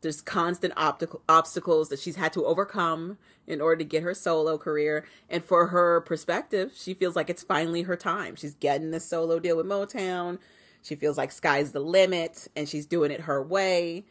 there's 0.03 0.22
constant 0.22 0.72
optical 0.76 1.22
obstacles 1.28 1.88
that 1.88 1.98
she's 1.98 2.16
had 2.16 2.32
to 2.32 2.44
overcome 2.44 3.18
in 3.46 3.61
order 3.61 3.78
to 3.78 3.84
get 3.84 4.03
her 4.03 4.14
solo 4.14 4.57
career 4.57 5.07
and 5.28 5.44
for 5.44 5.68
her 5.68 6.01
perspective 6.01 6.72
she 6.74 6.94
feels 6.94 7.16
like 7.16 7.30
it's 7.30 7.42
finally 7.42 7.82
her 7.82 7.96
time 7.96 8.34
she's 8.34 8.55
getting 8.55 8.90
this 8.90 9.09
solo 9.09 9.38
deal 9.38 9.57
with 9.57 9.66
motown 9.66 10.38
she 10.82 10.94
feels 10.94 11.18
like 11.18 11.32
sky's 11.32 11.72
the 11.72 11.80
limit 11.80 12.48
and 12.57 12.68
she's 12.68 12.86
doing 12.86 13.11
it 13.11 13.22
her 13.22 13.42
way 13.42 14.05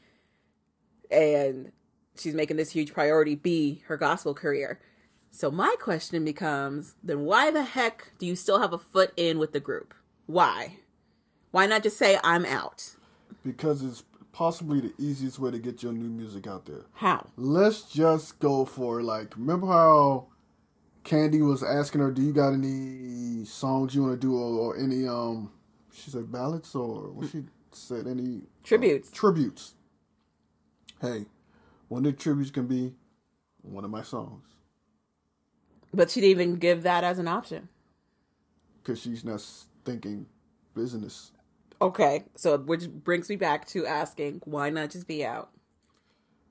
and 1.10 1.72
she's 2.18 2.36
making 2.36 2.58
this 2.58 2.72
huge 2.72 2.94
priority 2.94 3.36
be 3.36 3.82
her 3.88 3.98
gospel 3.98 4.34
career 4.34 4.80
so 5.32 5.52
my 5.52 5.76
question 5.80 6.26
becomes 6.26 6.96
then 7.04 7.22
why 7.22 7.52
the 7.52 7.64
heck 7.64 8.12
do 8.18 8.26
you 8.26 8.36
still 8.36 8.60
have 8.60 8.74
a 8.74 8.80
foot 8.80 9.14
in 9.16 9.38
with 9.38 9.54
the 9.54 9.60
group? 9.60 9.94
Why? 10.26 10.78
Why 11.52 11.66
not 11.66 11.84
just 11.84 11.98
say 11.98 12.20
I'm 12.24 12.46
out? 12.46 12.96
Because 13.44 13.84
it's 13.84 14.04
possibly 14.40 14.80
the 14.80 14.94
easiest 14.98 15.38
way 15.38 15.52
to 15.52 15.60
get 15.60 15.84
your 15.84 15.92
new 15.92 16.08
music 16.08 16.48
out 16.48 16.66
there. 16.66 16.86
How? 16.94 17.28
Let's 17.36 17.82
just 17.82 18.40
go 18.40 18.64
for 18.64 19.04
like 19.04 19.36
remember 19.36 19.68
how 19.68 20.28
Kandi 21.04 21.46
was 21.46 21.62
asking 21.62 22.00
her, 22.00 22.10
Do 22.10 22.22
you 22.22 22.32
got 22.32 22.54
any 22.54 23.44
songs 23.44 23.94
you 23.94 24.02
wanna 24.02 24.16
do 24.16 24.38
or, 24.38 24.76
or 24.76 24.78
any 24.78 25.06
um 25.06 25.52
she 25.92 26.10
said 26.10 26.32
ballads 26.32 26.74
or 26.74 27.12
what 27.12 27.30
she 27.30 27.44
said 27.74 28.08
any 28.08 28.44
Tributes. 28.64 29.12
tributes. 29.12 29.74
Hey, 31.02 31.26
one 31.90 32.06
of 32.06 32.16
the 32.16 32.18
tributes 32.18 32.50
can 32.50 32.66
be 32.66 32.94
one 33.62 33.84
of 33.84 33.92
my 33.92 34.04
songs. 34.04 34.46
But 35.94 36.12
she 36.12 36.22
didn't 36.22 36.32
even 36.32 36.56
give 36.56 36.84
that 36.84 37.04
as 37.04 37.20
an 37.20 37.28
option. 37.28 37.68
Because 38.82 39.02
she's 39.02 39.26
not 39.26 39.44
thinking 39.84 40.28
business. 40.74 41.32
Okay, 41.82 42.26
so 42.36 42.58
which 42.58 42.90
brings 42.90 43.30
me 43.30 43.36
back 43.38 43.66
to 43.70 43.86
asking 43.86 44.42
why 44.46 44.70
not 44.70 44.90
just 44.92 45.08
be 45.08 45.26
out? 45.26 45.50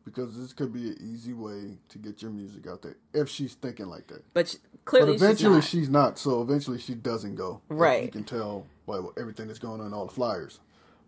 Because 0.05 0.39
this 0.39 0.55
could 0.55 0.73
be 0.73 0.89
an 0.89 0.97
easy 1.03 1.35
way 1.35 1.77
to 1.91 1.99
get 1.99 2.23
your 2.23 2.31
music 2.31 2.67
out 2.67 2.81
there 2.81 2.97
if 3.13 3.29
she's 3.29 3.53
thinking 3.55 3.87
like 3.89 4.07
that. 4.07 4.25
But 4.33 4.49
she, 4.49 4.59
But 4.91 5.07
eventually 5.11 5.61
she's 5.61 5.63
not. 5.63 5.65
she's 5.65 5.89
not. 5.91 6.19
So 6.19 6.41
eventually 6.41 6.79
she 6.79 6.95
doesn't 6.95 7.35
go. 7.35 7.61
Right. 7.69 8.05
You 8.05 8.11
can 8.11 8.25
tell 8.25 8.67
by 8.87 9.01
everything 9.19 9.49
that's 9.49 9.59
going 9.59 9.81
on 9.83 9.89
in 9.89 9.93
all 9.93 10.07
the 10.07 10.13
flyers. 10.15 10.61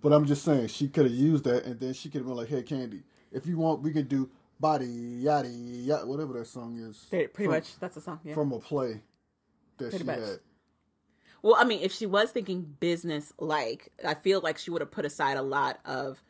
But 0.03 0.13
I'm 0.13 0.27
just 0.27 0.45
saying 0.45 0.67
she 0.69 0.89
could 0.89 1.07
have 1.07 1.15
used 1.15 1.45
that 1.45 1.65
and 1.65 1.81
then 1.81 1.95
she 1.95 2.11
could 2.11 2.19
have 2.19 2.27
been 2.27 2.37
like, 2.37 2.49
"Hey, 2.49 2.63
Kandi, 2.63 3.03
if 3.33 3.47
you 3.47 3.57
want, 3.57 3.81
we 3.83 3.91
can 3.93 4.07
do 4.07 4.29
body 4.59 4.85
yada 4.87 5.49
yada 5.49 6.07
whatever 6.07 6.35
that 6.35 6.47
song 6.47 6.77
is." 6.79 7.07
pretty, 7.09 7.29
pretty 7.29 7.47
from, 7.47 7.55
much 7.55 7.79
that's 7.81 7.97
a 7.97 8.01
song. 8.03 8.21
Yeah. 8.23 8.35
from 8.35 8.53
a 8.53 8.59
play 8.59 9.01
that 9.79 9.91
Pretty 9.91 9.99
she 9.99 10.05
much. 10.05 10.19
had. 10.19 10.41
Well, 11.43 11.57
I 11.59 11.65
mean, 11.65 11.81
if 11.83 11.93
she 11.93 12.07
was 12.07 12.31
thinking 12.31 12.77
business 12.81 13.33
like, 13.39 13.91
I 14.07 14.15
feel 14.15 14.41
like 14.41 14.59
she 14.59 14.71
would 14.71 14.83
have 14.83 14.91
put 14.91 15.05
aside 15.05 15.37
a 15.37 15.43
lot 15.43 15.81
of 15.85 16.23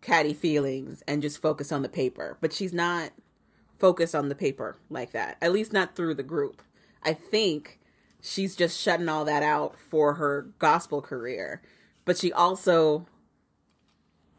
catty 0.00 0.34
feelings 0.34 1.02
and 1.06 1.22
just 1.22 1.40
focus 1.40 1.72
on 1.72 1.82
the 1.82 1.88
paper. 1.88 2.38
But 2.40 2.52
she's 2.52 2.72
not 2.72 3.10
focused 3.78 4.14
on 4.14 4.28
the 4.28 4.34
paper 4.34 4.76
like 4.88 5.12
that, 5.12 5.36
at 5.42 5.52
least 5.52 5.72
not 5.72 5.94
through 5.96 6.14
the 6.14 6.22
group. 6.22 6.62
I 7.02 7.12
think 7.12 7.80
she's 8.22 8.56
just 8.56 8.80
shutting 8.80 9.08
all 9.08 9.24
that 9.26 9.42
out 9.42 9.78
for 9.78 10.14
her 10.14 10.48
gospel 10.58 11.02
career. 11.02 11.60
But 12.04 12.18
she 12.18 12.32
also 12.32 13.06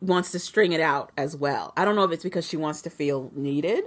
wants 0.02 0.32
to 0.32 0.40
string 0.40 0.72
it 0.72 0.82
out 0.82 1.12
as 1.18 1.36
well. 1.36 1.74
I 1.78 1.86
don't 1.86 1.96
know 1.96 2.04
if 2.04 2.12
it's 2.12 2.24
because 2.24 2.48
she 2.48 2.58
wants 2.58 2.82
to 2.84 2.90
feel 2.90 3.32
needed 3.36 3.84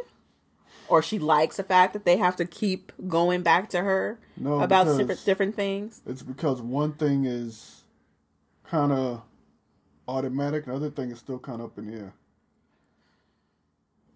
or 0.88 1.02
she 1.02 1.18
likes 1.18 1.56
the 1.56 1.62
fact 1.62 1.92
that 1.92 2.04
they 2.04 2.16
have 2.16 2.36
to 2.36 2.44
keep 2.44 2.92
going 3.08 3.42
back 3.42 3.68
to 3.70 3.80
her 3.82 4.18
No, 4.36 4.60
about 4.60 4.84
different 4.86 5.24
different 5.24 5.54
things. 5.56 6.02
It's 6.06 6.22
because 6.22 6.60
one 6.62 6.92
thing 6.94 7.24
is 7.24 7.82
kind 8.64 8.92
of 8.92 9.22
automatic, 10.06 10.66
the 10.66 10.74
other 10.74 10.90
thing 10.90 11.10
is 11.10 11.18
still 11.18 11.38
kind 11.38 11.60
of 11.60 11.66
up 11.66 11.78
in 11.78 11.90
the 11.90 11.96
air. 11.98 12.12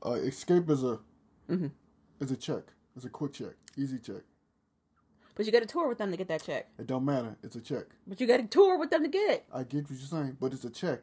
Uh, 0.03 0.11
Xscape 0.11 0.69
is 0.71 0.83
a 0.83 0.99
Mm-hmm. 1.51 1.67
is 2.21 2.31
a 2.31 2.37
check. 2.37 2.63
It's 2.97 3.05
a 3.05 3.09
quick 3.11 3.33
check, 3.33 3.55
easy 3.77 3.99
check. 3.99 4.23
But 5.35 5.45
you 5.47 5.53
got 5.53 5.61
to 5.61 5.67
tour 5.67 5.89
with 5.89 5.99
them 5.99 6.11
to 6.11 6.17
get 6.17 6.29
that 6.29 6.43
check. 6.45 6.69
It 6.79 6.87
don't 6.87 7.05
matter. 7.05 7.37
It's 7.43 7.57
a 7.57 7.61
check. 7.61 7.85
But 8.07 8.21
you 8.21 8.27
got 8.27 8.37
to 8.39 8.45
tour 8.47 8.79
with 8.79 8.91
them 8.91 9.03
to 9.03 9.09
get 9.09 9.31
it. 9.31 9.45
I 9.53 9.63
get 9.65 9.83
what 9.85 9.99
you're 9.99 10.01
saying, 10.01 10.37
but 10.41 10.53
it's 10.53 10.65
a 10.65 10.71
check. 10.71 11.01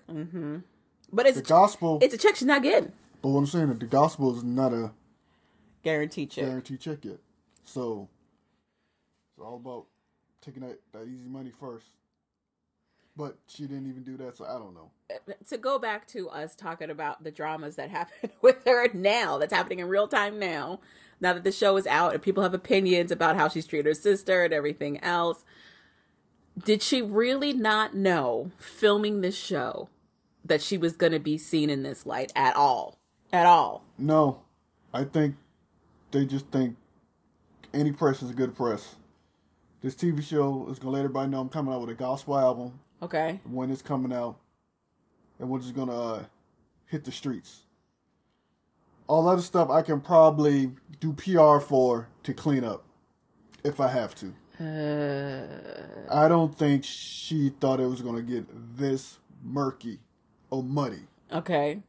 But 1.12 1.26
it's 1.26 1.38
The 1.38 1.44
a, 1.44 1.48
gospel, 1.48 2.00
it's 2.02 2.14
a 2.14 2.18
check 2.18 2.36
she's 2.36 2.48
not 2.48 2.62
getting. 2.64 2.92
but 3.22 3.30
what 3.30 3.40
I'm 3.40 3.46
saying 3.48 3.70
is 3.70 3.80
the 3.80 3.86
gospel 3.88 4.36
is 4.38 4.44
not 4.44 4.72
a 4.74 4.92
Guaranteed 5.84 6.32
check. 6.32 6.46
Guarantee 6.46 6.78
check 6.78 7.06
yet. 7.06 7.18
So 7.64 8.10
it's 9.32 9.46
all 9.46 9.56
about 9.56 9.86
taking 10.42 10.64
that, 10.64 10.80
that 10.94 11.08
easy 11.08 11.28
money 11.28 11.52
first. 11.52 11.86
But 13.16 13.38
she 13.48 13.64
didn't 13.64 13.90
even 13.90 14.04
do 14.04 14.16
that, 14.18 14.38
so 14.38 14.46
I 14.46 14.58
don't 14.58 14.74
know. 14.74 14.92
Uh, 15.10 15.34
to 15.50 15.58
go 15.58 15.78
back 15.78 16.08
to 16.08 16.30
us 16.30 16.56
talking 16.56 16.90
about 16.90 17.24
the 17.24 17.32
dramas 17.32 17.76
that 17.76 17.90
happen 17.92 18.30
with 18.42 18.64
her 18.66 18.88
now, 18.94 19.38
that's 19.38 19.54
happening 19.54 19.80
in 19.80 19.88
real 19.88 20.08
time 20.08 20.40
now, 20.40 20.80
now 21.20 21.34
that 21.34 21.44
the 21.44 21.52
show 21.52 21.76
is 21.78 21.86
out 21.88 22.14
and 22.14 22.22
people 22.22 22.44
have 22.44 22.54
opinions 22.54 23.12
about 23.12 23.36
how 23.36 23.50
she's 23.50 23.68
treated 23.68 23.88
her 23.88 23.94
sister 23.94 24.44
and 24.46 24.54
everything 24.54 25.04
else. 25.04 25.44
Did 26.58 26.82
she 26.82 27.02
really 27.02 27.54
not 27.54 27.94
know 27.94 28.52
filming 28.58 29.22
this 29.22 29.36
show 29.38 29.90
that 30.44 30.62
she 30.62 30.78
was 30.78 30.96
going 30.96 31.12
to 31.12 31.20
be 31.20 31.38
seen 31.38 31.70
in 31.70 31.84
this 31.84 32.06
light 32.06 32.32
at 32.36 32.56
all? 32.56 33.00
At 33.32 33.46
all? 33.46 33.84
No, 33.98 34.42
I 34.94 35.04
think 35.04 35.36
they 36.12 36.26
just 36.26 36.48
think 36.48 36.76
any 37.74 37.92
press 37.92 38.22
is 38.22 38.30
a 38.32 38.34
good 38.34 38.56
press. 38.56 38.96
This 39.82 39.96
TV 39.96 40.22
show 40.24 40.68
is 40.70 40.80
gonna 40.80 40.92
let 40.94 41.00
everybody 41.00 41.30
know 41.30 41.40
I'm 41.40 41.50
coming 41.50 41.74
out 41.74 41.82
with 41.82 41.90
a 41.90 41.94
gospel 41.96 42.38
album 42.38 42.80
Okay. 43.02 43.40
when 43.50 43.70
it's 43.72 43.82
coming 43.82 44.12
out, 44.12 44.38
and 45.40 45.50
we're 45.50 45.60
just 45.60 45.76
gonna 45.76 46.00
uh, 46.00 46.24
hit 46.86 47.04
the 47.06 47.12
streets. 47.12 47.62
All 49.08 49.28
other 49.28 49.42
stuff 49.42 49.70
I 49.70 49.82
can 49.82 50.02
probably 50.02 50.72
do 51.00 51.14
PR 51.14 51.60
for 51.60 52.10
to 52.24 52.34
clean 52.34 52.64
up 52.64 52.84
if 53.64 53.80
I 53.80 53.88
have 53.88 54.14
to. 54.16 54.34
Uh, 54.62 56.14
I 56.14 56.28
don't 56.28 56.54
think 56.58 56.84
she 56.84 57.50
thought 57.50 57.80
it 57.80 57.88
was 57.88 58.02
gonna 58.02 58.22
get 58.22 58.46
this 58.78 59.20
murky 59.42 60.00
or 60.50 60.62
muddy, 60.62 61.04
okay. 61.32 61.82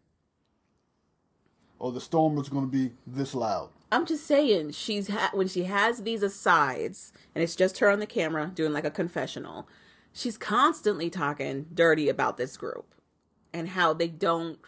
or 1.81 1.91
the 1.91 2.01
storm 2.01 2.37
was 2.37 2.49
gonna 2.49 2.69
be 2.69 2.93
this 3.07 3.35
loud. 3.35 3.71
I'm 3.93 4.07
just 4.07 4.27
saying, 4.27 4.73
she's 4.73 5.09
ha- 5.09 5.31
when 5.33 5.49
she 5.49 5.65
has 5.65 6.03
these 6.03 6.23
asides, 6.23 7.13
and 7.35 7.43
it's 7.43 7.57
just 7.57 7.79
her 7.79 7.91
on 7.91 7.99
the 7.99 8.07
camera 8.07 8.53
doing 8.55 8.73
like 8.73 8.85
a 8.85 8.91
confessional. 8.91 9.69
She's 10.13 10.39
constantly 10.39 11.11
talking 11.11 11.67
dirty 11.73 12.09
about 12.09 12.37
this 12.37 12.57
group 12.57 12.95
and 13.53 13.71
how 13.71 13.93
they 13.93 14.09
don't 14.09 14.59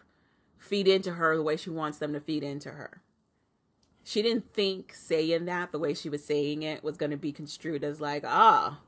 feed 0.59 0.89
into 0.89 1.13
her 1.13 1.37
the 1.37 1.43
way 1.43 1.57
she 1.57 1.71
wants 1.71 1.99
them 1.99 2.13
to 2.13 2.21
feed 2.21 2.43
into 2.43 2.71
her. 2.71 3.03
She 4.05 4.23
didn't 4.23 4.53
think 4.53 4.95
saying 4.95 5.45
that 5.45 5.71
the 5.71 5.79
way 5.79 5.95
she 5.95 6.09
was 6.09 6.25
saying 6.25 6.63
it 6.63 6.83
was 6.83 6.97
going 6.97 7.11
to 7.11 7.17
be 7.17 7.33
construed 7.33 7.85
as 7.85 8.01
like, 8.01 8.25
ah, 8.27 8.81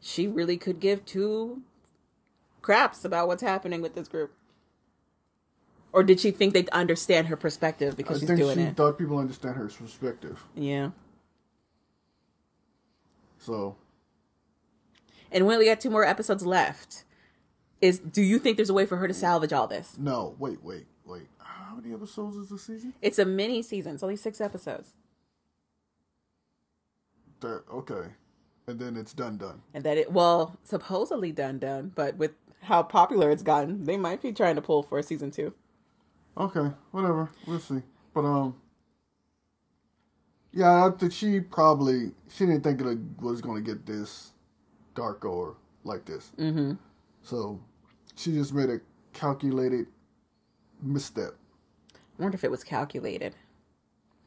she 0.00 0.28
really 0.28 0.56
could 0.56 0.78
give 0.78 1.04
two 1.04 1.62
craps 2.62 3.04
about 3.04 3.26
what's 3.26 3.42
happening 3.42 3.80
with 3.82 3.94
this 3.94 4.08
group. 4.08 4.32
Or 5.92 6.02
did 6.04 6.20
she 6.20 6.30
think 6.30 6.54
they'd 6.54 6.68
understand 6.70 7.26
her 7.28 7.36
perspective 7.36 7.96
because 7.96 8.18
I 8.18 8.20
she's 8.20 8.28
think 8.28 8.40
doing 8.40 8.56
she 8.56 8.62
it? 8.62 8.76
thought 8.76 8.98
people 8.98 9.18
understand 9.18 9.56
her 9.56 9.66
perspective. 9.68 10.44
Yeah. 10.54 10.90
So 13.38 13.76
And 15.32 15.46
when 15.46 15.58
we 15.58 15.64
only 15.64 15.66
got 15.66 15.80
two 15.80 15.90
more 15.90 16.04
episodes 16.04 16.44
left. 16.46 17.04
Is 17.80 17.98
do 17.98 18.20
you 18.22 18.38
think 18.38 18.56
there's 18.58 18.68
a 18.68 18.74
way 18.74 18.84
for 18.84 18.98
her 18.98 19.08
to 19.08 19.14
salvage 19.14 19.52
all 19.54 19.66
this? 19.66 19.96
no, 19.98 20.34
wait, 20.38 20.62
wait, 20.62 20.86
wait. 21.06 21.22
How 21.38 21.76
many 21.76 21.94
episodes 21.94 22.36
is 22.36 22.48
the 22.50 22.58
season? 22.58 22.92
It's 23.00 23.18
a 23.18 23.24
mini 23.24 23.62
season. 23.62 23.94
It's 23.94 24.02
only 24.02 24.16
six 24.16 24.38
episodes, 24.40 24.96
There, 27.40 27.62
okay, 27.72 28.08
and 28.66 28.78
then 28.78 28.96
it's 28.98 29.14
done, 29.14 29.38
done. 29.38 29.62
and 29.72 29.82
that 29.84 29.96
it 29.96 30.12
well 30.12 30.58
supposedly 30.62 31.32
done 31.32 31.58
done, 31.58 31.92
but 31.94 32.16
with 32.16 32.32
how 32.64 32.82
popular 32.82 33.30
it's 33.30 33.42
gotten, 33.42 33.84
they 33.84 33.96
might 33.96 34.20
be 34.20 34.30
trying 34.32 34.56
to 34.56 34.62
pull 34.62 34.82
for 34.82 34.98
a 34.98 35.02
season 35.02 35.30
two. 35.30 35.54
Okay, 36.40 36.72
whatever. 36.90 37.30
We'll 37.46 37.60
see. 37.60 37.82
But 38.14 38.24
um, 38.24 38.56
yeah, 40.52 40.86
I 40.86 40.90
think 40.90 41.12
she 41.12 41.40
probably 41.40 42.12
she 42.30 42.46
didn't 42.46 42.62
think 42.62 42.80
it 42.80 42.98
was 43.22 43.42
going 43.42 43.62
to 43.62 43.70
get 43.74 43.84
this 43.84 44.32
dark 44.94 45.24
or 45.24 45.56
like 45.84 46.06
this. 46.06 46.32
Mm-hmm. 46.38 46.72
So 47.22 47.60
she 48.16 48.32
just 48.32 48.54
made 48.54 48.70
a 48.70 48.80
calculated 49.12 49.86
misstep. 50.82 51.34
I 51.94 52.22
wonder 52.22 52.36
if 52.36 52.44
it 52.44 52.50
was 52.50 52.64
calculated. 52.64 53.34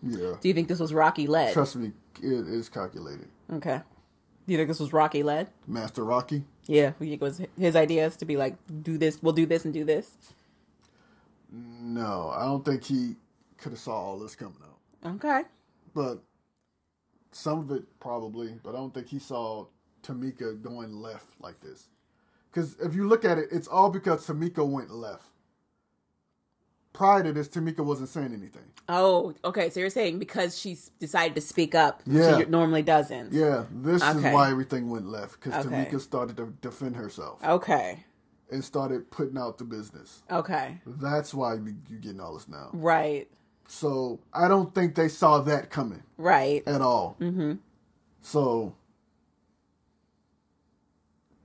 Yeah, 0.05 0.33
Do 0.41 0.47
you 0.49 0.53
think 0.53 0.67
this 0.67 0.79
was 0.79 0.93
Rocky 0.93 1.27
led? 1.27 1.53
trust 1.53 1.77
me, 1.77 1.93
it 2.21 2.47
is 2.47 2.69
calculated. 2.69 3.29
Okay. 3.51 3.81
Do 4.45 4.51
you 4.51 4.57
think 4.57 4.67
this 4.67 4.79
was 4.81 4.91
Rocky 4.91 5.23
led? 5.23 5.49
Master 5.65 6.03
Rocky. 6.03 6.43
Yeah. 6.65 6.91
It 6.99 7.21
was 7.21 7.41
his 7.57 7.75
ideas 7.75 8.17
to 8.17 8.25
be 8.25 8.35
like, 8.35 8.55
do 8.83 8.97
this, 8.97 9.23
we'll 9.23 9.33
do 9.33 9.45
this 9.45 9.63
and 9.63 9.73
do 9.73 9.85
this? 9.85 10.17
No, 11.55 12.33
I 12.35 12.45
don't 12.45 12.65
think 12.65 12.83
he 12.83 13.15
could 13.57 13.73
have 13.73 13.79
saw 13.79 13.93
all 13.93 14.19
this 14.19 14.35
coming 14.35 14.57
out. 14.63 15.15
Okay. 15.15 15.43
but 15.93 16.23
some 17.31 17.59
of 17.59 17.71
it 17.71 17.83
probably. 17.99 18.55
But 18.63 18.71
I 18.71 18.77
don't 18.77 18.93
think 18.93 19.07
he 19.07 19.19
saw 19.19 19.67
Tamika 20.01 20.59
going 20.61 20.95
left 21.01 21.25
like 21.39 21.59
this. 21.61 21.87
Because 22.51 22.75
if 22.79 22.93
you 22.95 23.07
look 23.07 23.23
at 23.25 23.37
it, 23.37 23.49
it's 23.51 23.67
all 23.67 23.89
because 23.89 24.25
Tamika 24.27 24.67
went 24.67 24.91
left. 24.91 25.25
Prior 26.93 27.23
to 27.23 27.33
this, 27.33 27.47
Tamika 27.49 27.79
wasn't 27.83 28.09
saying 28.09 28.33
anything. 28.33 28.65
Oh, 28.87 29.33
okay. 29.43 29.71
So 29.71 29.79
you're 29.79 29.89
saying 29.89 30.19
because 30.19 30.59
she's 30.59 30.89
decided 30.99 31.33
to 31.35 31.41
speak 31.41 31.73
up, 31.73 32.03
Yeah. 32.05 32.37
she 32.39 32.45
normally 32.45 32.83
doesn't. 32.83 33.33
Yeah, 33.33 33.65
this 33.71 34.03
Okay. 34.03 34.27
is 34.29 34.33
why 34.33 34.51
everything 34.51 34.89
went 34.91 35.07
left. 35.07 35.39
Because 35.41 35.65
Okay. 35.65 35.87
Tamika 35.89 35.99
started 35.99 36.37
to 36.37 36.53
defend 36.61 36.95
herself 36.95 37.43
Okay. 37.43 38.05
And 38.53 38.63
started 38.63 39.09
putting 39.11 39.37
out 39.37 39.57
the 39.57 39.63
business. 39.63 40.21
Okay. 40.31 40.79
That's 40.85 41.33
why 41.33 41.55
you- 41.55 41.75
you're 41.89 41.99
getting 41.99 42.19
all 42.21 42.35
this 42.35 42.47
now. 42.47 42.69
Right. 42.73 43.29
So 43.67 44.19
I 44.33 44.47
don't 44.47 44.73
think 44.75 44.95
they 44.95 45.07
saw 45.09 45.39
that 45.41 45.69
coming 45.69 46.03
Right. 46.17 46.61
at 46.67 46.81
all. 46.81 47.15
Mm-hmm. 47.19 47.53
So 48.21 48.75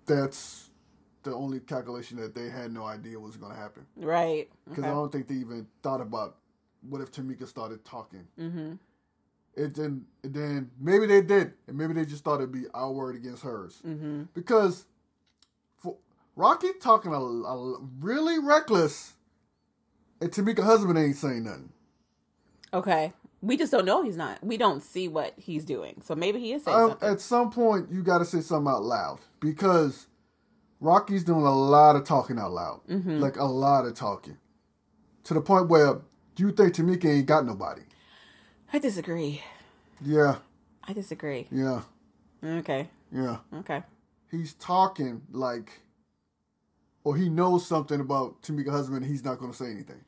that's 0.07 0.71
the 1.23 1.35
only 1.35 1.61
calculation 1.61 2.19
that 2.19 2.35
they 2.35 2.49
had 2.49 2.73
no 2.73 2.85
idea 2.85 3.19
was 3.19 3.37
going 3.37 3.53
to 3.53 3.59
happen. 3.59 3.87
Right. 3.97 4.49
Because 4.65 4.85
Okay. 4.85 4.91
I 4.91 4.95
don't 4.95 5.11
think 5.13 5.29
they 5.29 5.35
even 5.37 5.67
thought 5.83 6.01
about 6.01 6.37
what 6.89 7.01
if 7.01 7.11
Tamika 7.11 7.47
started 7.47 7.85
talking. 7.85 8.27
Mm-hmm. 8.39 8.75
It 9.57 9.75
then, 9.75 10.07
then 10.23 10.71
maybe 10.79 11.07
they 11.07 11.21
did, 11.21 11.55
and 11.67 11.77
maybe 11.77 11.93
they 11.93 12.05
just 12.05 12.23
thought 12.23 12.37
it'd 12.37 12.53
be 12.53 12.67
our 12.73 12.93
word 12.93 13.17
against 13.17 13.43
hers. 13.43 13.83
Mm-hmm. 13.85 14.25
Because 14.35 14.87
Rocky 16.39 16.69
talking 16.81 17.13
a, 17.13 17.19
a 17.19 17.79
really 18.01 18.39
reckless, 18.39 19.15
and 20.21 20.31
Tamika 20.31 20.63
husband 20.63 20.97
ain't 20.97 21.17
saying 21.17 21.45
nothing. 21.45 21.71
Okay. 22.73 23.13
We 23.41 23.57
just 23.57 23.73
don't 23.73 23.85
know 23.85 24.03
he's 24.03 24.17
not. 24.17 24.43
We 24.45 24.57
don't 24.57 24.83
see 24.83 25.09
what 25.09 25.33
he's 25.37 25.65
doing. 25.65 26.01
So 26.05 26.15
maybe 26.15 26.39
he 26.41 26.53
is 26.53 26.65
saying 26.65 26.77
Um, 26.77 26.91
something. 26.91 27.09
at 27.09 27.21
some 27.21 27.51
point, 27.51 27.91
you 27.91 28.03
got 28.03 28.19
to 28.19 28.25
say 28.25 28.41
something 28.41 28.73
out 28.73 28.83
loud 28.83 29.19
because 29.41 30.07
Rocky's 30.81 31.25
doing 31.25 31.45
a 31.45 31.55
lot 31.55 31.97
of 31.97 32.05
talking 32.05 32.39
out 32.39 32.53
loud, 32.53 32.81
Mm-hmm. 32.89 33.19
like 33.21 33.37
a 33.37 33.45
lot 33.45 33.85
of 33.85 33.95
talking, 33.95 34.39
to 35.25 35.35
the 35.35 35.41
point 35.41 35.69
where 35.69 36.01
do 36.37 36.45
you 36.47 36.53
think 36.53 36.75
Tamika 36.75 37.07
ain't 37.07 37.27
got 37.27 37.45
nobody. 37.47 37.83
I 38.73 38.79
disagree. 38.79 39.43
Yeah, 40.05 40.37
I 40.87 40.93
disagree. 40.93 41.49
yeah, 41.51 41.83
Okay. 42.45 42.89
yeah. 43.13 43.39
Okay. 43.55 43.83
He's 44.31 44.53
talking 44.55 45.23
like, 45.33 45.81
or 47.09 47.17
he 47.17 47.31
knows 47.31 47.67
something 47.67 48.01
about 48.01 48.43
Tamika's 48.43 48.71
husband. 48.71 49.03
And 49.03 49.11
he's 49.11 49.25
not 49.25 49.39
going 49.39 49.51
to 49.51 49.57
say 49.57 49.71
anything. 49.71 50.05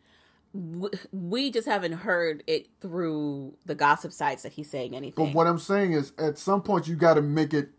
We 1.12 1.50
just 1.50 1.66
haven't 1.66 1.92
heard 1.92 2.44
it 2.46 2.66
through 2.82 3.56
the 3.64 3.74
gossip 3.74 4.12
sites 4.12 4.42
that 4.42 4.52
he's 4.52 4.68
saying 4.68 4.94
anything. 4.94 5.24
But 5.24 5.34
what 5.34 5.46
I'm 5.46 5.58
saying 5.58 5.94
is, 5.94 6.12
at 6.18 6.36
some 6.36 6.60
point, 6.60 6.88
you 6.88 6.96
got 6.96 7.14
to 7.14 7.22
make 7.22 7.54
it 7.54 7.70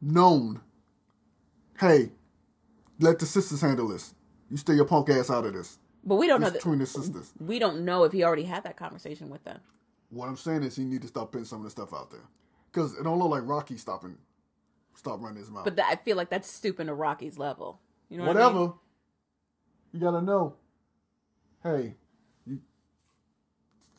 known. 0.00 0.62
Hey, 1.78 2.12
let 2.98 3.18
the 3.18 3.26
sisters 3.26 3.60
handle 3.60 3.88
this. 3.88 4.14
You 4.50 4.56
stay 4.56 4.72
your 4.72 4.86
punk 4.86 5.10
ass 5.10 5.28
out 5.28 5.44
of 5.44 5.52
this. 5.52 5.78
But 6.02 6.14
we 6.14 6.26
don't 6.26 6.40
know 6.40 6.46
It's 6.46 6.54
that. 6.54 6.60
between 6.60 6.78
the 6.78 6.86
sisters. 6.86 7.34
We 7.38 7.58
don't 7.58 7.84
know 7.84 8.04
if 8.04 8.12
he 8.12 8.24
already 8.24 8.44
had 8.44 8.64
that 8.64 8.78
conversation 8.78 9.28
with 9.28 9.44
them. 9.44 9.60
What 10.08 10.30
I'm 10.30 10.36
saying 10.38 10.62
is 10.62 10.76
he 10.76 10.84
need 10.84 11.02
to 11.02 11.08
stop 11.08 11.30
putting 11.30 11.44
some 11.44 11.58
of 11.58 11.64
the 11.64 11.70
stuff 11.70 11.92
out 11.92 12.10
there. 12.10 12.24
Because 12.72 12.94
it 12.94 13.02
don't 13.02 13.18
look 13.18 13.28
like 13.28 13.42
Rocky 13.44 13.76
stopping, 13.76 14.16
stop 14.94 15.20
running 15.20 15.40
his 15.40 15.50
mouth. 15.50 15.64
But 15.64 15.76
that, 15.76 15.88
I 15.90 15.96
feel 15.96 16.16
like 16.16 16.30
that's 16.30 16.50
stooping 16.50 16.86
to 16.86 16.94
Rocky's 16.94 17.36
level. 17.36 17.80
You 18.08 18.18
know 18.18 18.24
what 18.24 18.36
I 18.36 18.40
Whatever. 18.46 18.58
mean? 18.60 18.72
You 19.92 20.00
gotta 20.00 20.22
know. 20.22 20.54
hey, 21.62 21.94
you, 22.46 22.60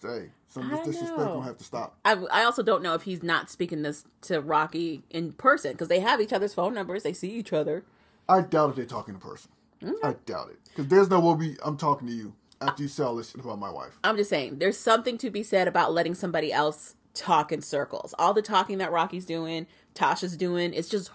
hey, 0.02 0.30
some 0.48 0.72
of 0.72 0.86
this 0.86 0.96
disrespect 0.96 1.18
know. 1.18 1.26
gonna 1.36 1.46
have 1.46 1.58
to 1.58 1.64
stop. 1.64 1.98
I, 2.06 2.14
I 2.32 2.44
also 2.44 2.64
don't 2.64 2.84
know 2.84 2.94
if 2.94 3.04
he's 3.04 3.24
not 3.24 3.50
speaking 3.50 3.82
this 3.82 4.06
to 4.22 4.40
Rocky 4.40 5.04
in 5.10 5.34
person 5.34 5.72
because 5.74 5.88
they 5.88 6.00
have 6.00 6.22
each 6.22 6.34
other's 6.34 6.54
phone 6.54 6.74
numbers. 6.74 7.04
They 7.04 7.14
see 7.14 7.32
each 7.32 7.52
other. 7.52 7.84
I 8.30 8.42
doubt 8.42 8.72
if 8.72 8.76
they're 8.76 8.86
talking 8.86 9.16
in 9.16 9.20
person. 9.20 9.52
Mm-hmm. 9.82 10.06
I 10.06 10.16
doubt 10.26 10.50
it 10.50 10.58
because 10.66 10.88
there's 10.88 11.10
no 11.10 11.20
way 11.20 11.34
we, 11.36 11.58
I'm 11.64 11.78
talking 11.78 12.08
to 12.08 12.14
you 12.14 12.34
after 12.62 12.84
you 12.84 12.90
say 12.90 13.04
all 13.04 13.16
this 13.16 13.32
shit 13.32 13.42
about 13.42 13.60
my 13.60 13.70
wife. 13.70 14.00
I'm 14.04 14.18
just 14.18 14.30
saying, 14.30 14.58
there's 14.60 14.78
something 14.78 15.18
to 15.20 15.30
be 15.30 15.44
said 15.44 15.68
about 15.68 15.94
letting 15.94 16.16
somebody 16.16 16.52
else 16.52 16.96
talk 17.14 17.52
in 17.52 17.62
circles. 17.62 18.16
All 18.18 18.34
the 18.34 18.42
talking 18.42 18.80
that 18.80 18.92
Rocky's 18.92 19.26
doing, 19.26 19.68
Tasha's 19.94 20.36
doing, 20.36 20.74
it's 20.74 20.90
just, 20.90 21.12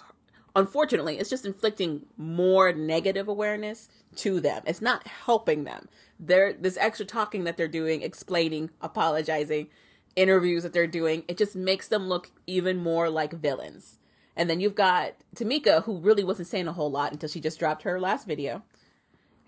unfortunately, 0.55 1.19
it's 1.19 1.31
just 1.31 1.47
inflicting 1.47 2.07
more 2.17 2.73
negative 2.73 3.29
awareness 3.29 3.89
to 4.17 4.41
them. 4.41 4.63
It's 4.67 4.83
not 4.83 5.07
helping 5.07 5.65
them. 5.65 5.89
They're, 6.19 6.53
this 6.53 6.77
extra 6.79 7.07
talking 7.07 7.45
that 7.45 7.57
they're 7.57 7.69
doing, 7.69 8.03
explaining, 8.03 8.71
apologizing, 8.81 9.69
interviews 10.15 10.63
that 10.63 10.73
they're 10.73 10.87
doing, 10.87 11.25
it 11.27 11.39
just 11.39 11.57
makes 11.57 11.89
them 11.89 12.09
look 12.09 12.31
even 12.47 12.77
more 12.77 13.09
like 13.09 13.33
villains. 13.33 13.99
And 14.37 14.49
then 14.49 14.61
you've 14.61 14.75
got 14.75 15.15
Tamika, 15.35 15.85
who 15.85 15.99
really 15.99 16.25
wasn't 16.25 16.49
saying 16.49 16.69
a 16.69 16.73
whole 16.73 16.91
lot 16.91 17.13
until 17.13 17.29
she 17.29 17.41
just 17.41 17.59
dropped 17.59 17.83
her 17.83 18.01
last 18.01 18.27
video 18.27 18.63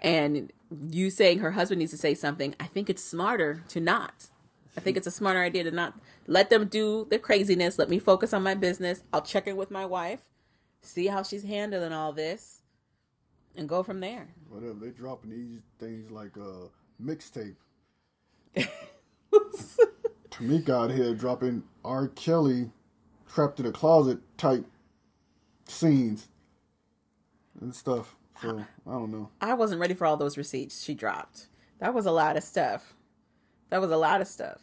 and 0.05 0.53
you 0.91 1.11
saying 1.11 1.39
her 1.39 1.53
husband 1.53 1.79
needs 1.79 1.91
to 1.93 1.97
say 1.97 2.15
something, 2.15 2.55
I 2.61 2.67
think 2.67 2.91
it's 2.91 3.03
smarter 3.03 3.63
to 3.69 3.81
not. 3.81 4.27
I 4.77 4.81
think 4.81 4.97
it's 4.97 5.07
a 5.07 5.13
smarter 5.13 5.41
idea 5.41 5.65
to 5.65 5.71
not 5.71 5.95
let 6.27 6.51
them 6.51 6.67
do 6.67 7.07
their 7.09 7.19
craziness. 7.19 7.79
Let 7.79 7.89
me 7.89 7.99
focus 7.99 8.33
on 8.33 8.43
my 8.43 8.55
business. 8.55 9.03
I'll 9.13 9.23
check 9.23 9.47
in 9.47 9.57
with 9.57 9.71
my 9.71 9.87
wife, 9.87 10.21
see 10.85 11.07
how 11.07 11.23
she's 11.23 11.43
handling 11.43 11.93
all 11.93 12.13
this, 12.13 12.61
and 13.57 13.69
go 13.69 13.83
from 13.83 14.01
there. 14.01 14.29
Whatever 14.49 14.75
they 14.75 14.91
dropping 14.91 15.31
these 15.31 15.61
things 15.79 16.11
like 16.11 16.37
uh 16.37 16.69
mixtape. 17.03 17.57
Tamika 20.31 20.71
out 20.71 20.91
here 20.91 21.15
dropping 21.15 21.63
R. 21.85 22.09
Kelly 22.09 22.71
trapped 23.33 23.61
in 23.61 23.67
a 23.67 23.73
closet 23.73 24.19
type 24.37 24.65
scenes 25.67 26.29
and 27.61 27.75
stuff. 27.75 28.17
So 28.41 28.65
I 28.87 28.91
don't 28.91 29.13
know. 29.13 29.31
I 29.41 29.55
wasn't 29.55 29.81
ready 29.81 29.95
for 29.95 30.07
all 30.07 30.17
those 30.17 30.37
receipts 30.37 30.83
she 30.83 30.95
dropped. 30.95 31.49
That 31.79 31.95
was 31.95 32.07
a 32.07 32.11
lot 32.11 32.37
of 32.37 32.43
stuff. 32.43 32.95
That 33.71 33.81
was 33.81 33.91
a 33.91 33.97
lot 33.97 34.21
of 34.21 34.27
stuff. 34.27 34.61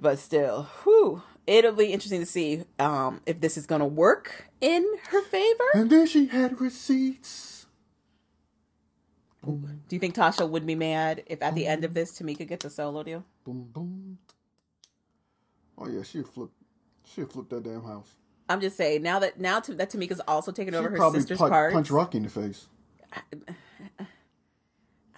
But 0.00 0.18
still, 0.18 0.64
whew, 0.82 1.22
it'll 1.46 1.72
be 1.72 1.92
interesting 1.92 2.20
to 2.20 2.26
see 2.26 2.64
um, 2.78 3.20
if 3.26 3.40
this 3.40 3.56
is 3.56 3.66
going 3.66 3.80
to 3.80 3.86
work 3.86 4.48
in 4.62 4.86
her 5.10 5.20
favor. 5.22 5.64
And 5.74 5.90
then 5.90 6.06
she 6.06 6.26
had 6.28 6.60
receipts. 6.60 7.66
Do 9.44 9.58
you 9.90 9.98
think 9.98 10.14
Tasha 10.14 10.48
would 10.48 10.64
be 10.64 10.76
mad 10.76 11.24
if 11.26 11.42
at 11.42 11.56
the 11.56 11.66
end 11.66 11.84
of 11.84 11.94
this 11.94 12.12
Tamika 12.18 12.46
gets 12.46 12.64
a 12.64 12.70
solo 12.70 13.02
deal? 13.02 13.24
Boom 13.44 13.68
boom. 13.72 14.18
Oh 15.76 15.88
yeah, 15.88 16.04
she'll 16.04 16.22
flip. 16.22 16.50
She'll 17.04 17.26
flip 17.26 17.48
that 17.48 17.64
damn 17.64 17.82
house. 17.82 18.14
I'm 18.48 18.60
just 18.60 18.76
saying 18.76 19.02
now 19.02 19.18
that 19.18 19.40
now 19.40 19.58
that 19.60 19.90
Tamika's 19.90 20.20
also 20.28 20.52
taking 20.52 20.74
over 20.74 20.84
She'll 20.84 20.90
her 20.92 20.96
probably 20.96 21.20
sister's 21.20 21.38
punch, 21.38 21.50
part. 21.50 21.72
punch 21.72 21.90
Rocky 21.90 22.18
in 22.18 22.24
the 22.24 22.30
face, 22.30 22.68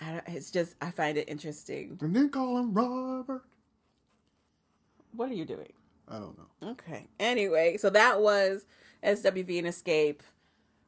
I 0.01 0.13
don't, 0.13 0.25
it's 0.29 0.51
just 0.51 0.75
I 0.81 0.91
find 0.91 1.19
it 1.19 1.29
interesting. 1.29 1.99
and 2.01 2.17
then 2.17 2.31
call 2.31 2.59
him 2.59 2.73
Robert. 2.73 3.43
What 5.13 5.31
are 5.31 5.35
you 5.35 5.45
doing? 5.45 5.73
I 6.09 6.19
don't 6.19 6.37
know. 6.39 6.71
Okay. 6.73 7.09
Anyway, 7.21 7.77
so 7.77 7.91
that 7.91 8.21
was 8.23 8.65
SWV 9.05 9.59
and 9.59 9.67
Xscape, 9.69 10.21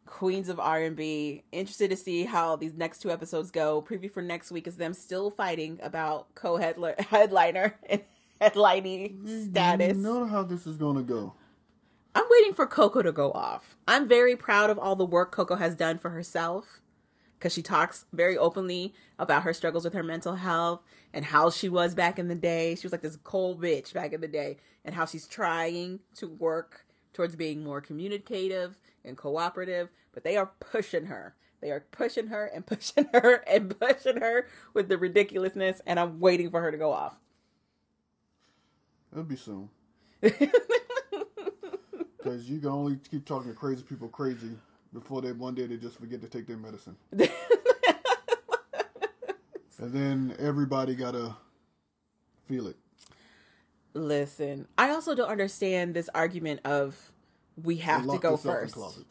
Queens 0.06 0.48
of 0.48 0.58
R&B. 0.58 1.44
Interested 1.52 1.90
to 1.90 1.96
see 1.96 2.24
how 2.24 2.56
these 2.56 2.74
next 2.74 3.00
two 3.00 3.10
episodes 3.10 3.50
go. 3.50 3.82
Preview 3.82 4.10
for 4.10 4.22
next 4.22 4.50
week 4.50 4.66
is 4.66 4.76
them 4.76 4.94
still 4.94 5.30
fighting 5.30 5.78
about 5.82 6.34
co-headliner 6.34 7.74
and 7.88 8.02
headlining 8.40 9.48
status. 9.50 9.96
You 9.96 10.02
know 10.02 10.26
how 10.26 10.42
this 10.42 10.66
is 10.66 10.76
gonna 10.76 11.02
go. 11.02 11.34
I'm 12.14 12.24
waiting 12.30 12.54
for 12.54 12.66
Coco 12.66 13.02
to 13.02 13.12
go 13.12 13.30
off. 13.32 13.76
I'm 13.86 14.08
very 14.08 14.36
proud 14.36 14.70
of 14.70 14.78
all 14.78 14.96
the 14.96 15.04
work 15.04 15.32
Coco 15.32 15.56
has 15.56 15.74
done 15.74 15.98
for 15.98 16.10
herself 16.10 16.80
because 17.38 17.52
she 17.52 17.60
talks 17.60 18.06
very 18.12 18.38
openly 18.38 18.94
about 19.18 19.42
her 19.42 19.52
struggles 19.52 19.84
with 19.84 19.92
her 19.92 20.02
mental 20.02 20.36
health 20.36 20.80
and 21.12 21.26
how 21.26 21.50
she 21.50 21.68
was 21.68 21.94
back 21.94 22.18
in 22.18 22.28
the 22.28 22.34
day. 22.34 22.74
She 22.74 22.86
was 22.86 22.92
like 22.92 23.02
this 23.02 23.18
cold 23.22 23.60
bitch 23.60 23.92
back 23.92 24.14
in 24.14 24.22
the 24.22 24.28
day, 24.28 24.56
and 24.84 24.94
how 24.94 25.04
she's 25.04 25.26
trying 25.26 26.00
to 26.14 26.26
work 26.26 26.85
towards 27.16 27.34
being 27.34 27.64
more 27.64 27.80
communicative 27.80 28.76
and 29.04 29.16
cooperative. 29.16 29.88
But 30.12 30.22
they 30.22 30.36
are 30.36 30.52
pushing 30.60 31.06
her. 31.06 31.34
They 31.60 31.70
are 31.70 31.84
pushing 31.90 32.28
her 32.28 32.46
and 32.46 32.64
pushing 32.68 33.08
her 33.12 33.42
and 33.46 33.78
pushing 33.78 34.18
her 34.20 34.46
with 34.74 34.88
the 34.88 34.98
ridiculousness, 34.98 35.80
and 35.86 35.98
I'm 35.98 36.20
waiting 36.20 36.50
for 36.50 36.60
her 36.60 36.70
to 36.70 36.78
go 36.78 36.92
off. 36.92 37.18
It'll 39.10 39.24
be 39.24 39.36
soon. 39.36 39.70
Because 42.26 42.50
you 42.50 42.58
can 42.58 42.70
only 42.70 42.98
keep 43.08 43.24
talking 43.24 43.52
to 43.52 43.56
crazy 43.56 43.84
people 43.84 44.08
crazy 44.08 44.50
before 44.92 45.22
they 45.22 45.30
one 45.30 45.54
day 45.54 45.66
they 45.66 45.76
just 45.76 45.96
forget 45.96 46.20
to 46.22 46.28
take 46.28 46.48
their 46.48 46.56
medicine. 46.56 46.96
and 47.12 47.28
then 49.78 50.34
everybody 50.40 50.96
gotta 50.96 51.36
feel 52.48 52.66
it. 52.66 52.74
Listen, 53.96 54.68
I 54.76 54.90
also 54.90 55.14
don't 55.14 55.28
understand 55.30 55.94
this 55.94 56.10
argument 56.14 56.60
of 56.64 57.12
we 57.62 57.76
have 57.78 58.06
to 58.08 58.18
go 58.18 58.36
first. 58.36 58.76
in. 58.76 59.04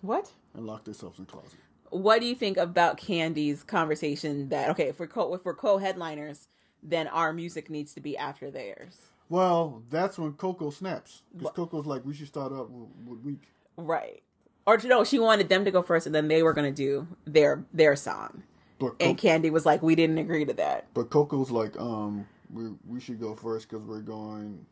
What? 0.00 0.32
And 0.54 0.66
lock 0.66 0.84
themselves 0.84 1.18
in 1.18 1.26
closets. 1.26 1.54
What 1.90 2.20
do 2.20 2.26
you 2.26 2.34
think 2.34 2.56
about 2.56 2.98
Kandi's 2.98 3.62
conversation 3.62 4.48
that 4.48 4.68
okay, 4.70 4.88
if 4.88 4.98
we're 4.98 5.06
co 5.06 5.32
if 5.34 5.44
we're 5.44 5.54
co-headliners, 5.54 6.48
then 6.82 7.06
our 7.08 7.32
music 7.32 7.70
needs 7.70 7.94
to 7.94 8.00
be 8.00 8.16
after 8.16 8.50
theirs, 8.50 8.96
Well, 9.28 9.82
that's 9.90 10.18
when 10.18 10.32
Coco 10.32 10.70
snaps. 10.70 11.22
Because 11.36 11.52
Coco's 11.52 11.86
like, 11.86 12.04
we 12.04 12.14
should 12.14 12.28
start 12.28 12.52
up 12.52 12.68
with, 12.70 12.88
with 13.06 13.20
Weak. 13.24 13.42
right? 13.76 14.22
Or 14.66 14.78
no, 14.84 15.04
she 15.04 15.18
wanted 15.18 15.48
them 15.48 15.64
to 15.64 15.70
go 15.70 15.82
first, 15.82 16.06
and 16.06 16.14
then 16.14 16.28
they 16.28 16.42
were 16.42 16.52
gonna 16.52 16.70
do 16.72 17.06
their 17.26 17.64
their 17.72 17.94
song, 17.96 18.42
But, 18.78 18.94
and 19.00 19.16
Co- 19.18 19.22
Candy 19.22 19.50
was 19.50 19.64
like, 19.66 19.82
we 19.82 19.94
didn't 19.94 20.18
agree 20.18 20.44
to 20.46 20.52
that. 20.54 20.86
but 20.94 21.10
Coco's 21.10 21.50
like, 21.50 21.78
um, 21.78 22.26
we, 22.52 22.70
we 22.86 23.00
should 23.00 23.20
go 23.20 23.34
first 23.34 23.68
because 23.68 23.84
we're 23.84 24.00
going 24.00 24.66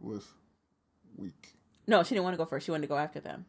with 0.00 0.26
Weak. 1.16 1.54
No, 1.86 2.02
she 2.02 2.10
didn't 2.14 2.24
want 2.24 2.34
to 2.34 2.38
go 2.38 2.44
first. 2.44 2.64
She 2.66 2.70
wanted 2.70 2.82
to 2.82 2.88
go 2.88 2.96
after 2.96 3.20
them. 3.20 3.44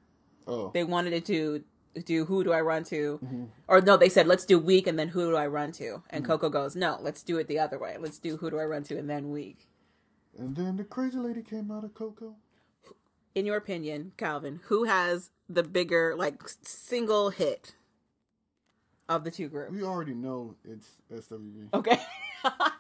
Oh. 0.48 0.72
They 0.74 0.84
wanted 0.84 1.12
to 1.12 1.20
do 1.22 1.64
do 2.06 2.24
who 2.26 2.44
do 2.44 2.54
I 2.54 2.62
run 2.62 2.84
to, 2.86 3.20
Mm-hmm. 3.24 3.44
or 3.68 3.82
no, 3.82 3.98
they 3.98 4.08
said 4.10 4.26
let's 4.26 4.46
do 4.46 4.58
Weak 4.58 4.88
and 4.88 4.98
then 4.98 5.10
who 5.10 5.30
do 5.32 5.36
I 5.36 5.46
run 5.48 5.72
to, 5.74 6.02
and 6.10 6.24
Coco 6.26 6.50
goes 6.50 6.76
no, 6.76 6.98
let's 7.02 7.22
do 7.22 7.38
it 7.38 7.48
the 7.48 7.60
other 7.60 7.78
way. 7.78 7.98
Let's 8.00 8.18
do 8.18 8.38
who 8.38 8.50
do 8.50 8.60
I 8.60 8.64
run 8.66 8.84
to 8.84 8.98
and 8.98 9.10
then 9.10 9.30
Weak. 9.30 9.68
And 10.38 10.56
then 10.56 10.78
the 10.78 10.86
crazy 10.86 11.18
lady 11.18 11.42
came 11.44 11.70
out 11.70 11.84
of 11.84 11.94
Coco. 11.94 12.36
in 13.36 13.46
your 13.46 13.58
opinion, 13.58 14.14
Calvin, 14.18 14.62
who 14.68 14.86
has 14.86 15.32
the 15.50 15.64
bigger 15.64 16.16
like 16.18 16.42
single 16.64 17.30
hit 17.30 17.76
of 19.10 19.26
the 19.26 19.32
two 19.32 19.50
groups? 19.50 19.74
We 19.74 19.84
already 19.84 20.14
know 20.14 20.56
it's 20.64 20.88
SWV. 21.14 21.74
Okay. 21.74 22.00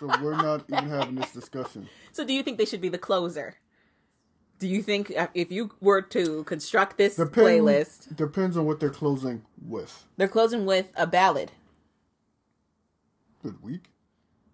So 0.00 0.06
we're 0.22 0.34
not 0.36 0.64
even 0.72 0.88
having 0.88 1.14
this 1.16 1.30
discussion. 1.32 1.88
so 2.10 2.24
do 2.24 2.32
you 2.32 2.42
think 2.42 2.56
they 2.58 2.64
should 2.64 2.80
be 2.80 2.88
the 2.88 2.98
closer? 2.98 3.56
Do 4.58 4.66
you 4.66 4.82
think 4.82 5.12
uh, 5.16 5.28
if 5.34 5.50
you 5.52 5.70
were 5.80 6.02
to 6.02 6.44
construct 6.44 6.96
this 6.98 7.16
Depend- 7.16 7.34
playlist, 7.34 8.16
Depends 8.16 8.56
on 8.56 8.64
what 8.66 8.80
they're 8.80 8.90
closing 8.90 9.42
with. 9.62 10.06
they're 10.16 10.28
closing 10.28 10.64
with 10.66 10.90
a 10.96 11.06
ballad? 11.06 11.52
Good 13.42 13.62
week. 13.62 13.84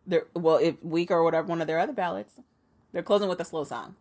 They're 0.06 0.26
well, 0.34 0.56
if 0.58 0.82
Weak 0.84 1.10
or 1.10 1.22
whatever 1.24 1.48
one 1.48 1.60
of 1.60 1.66
their 1.66 1.78
other 1.80 1.92
ballads, 1.92 2.34
they're 2.92 3.02
closing 3.02 3.28
with 3.28 3.40
a 3.40 3.44
slow 3.44 3.64
song. 3.64 3.96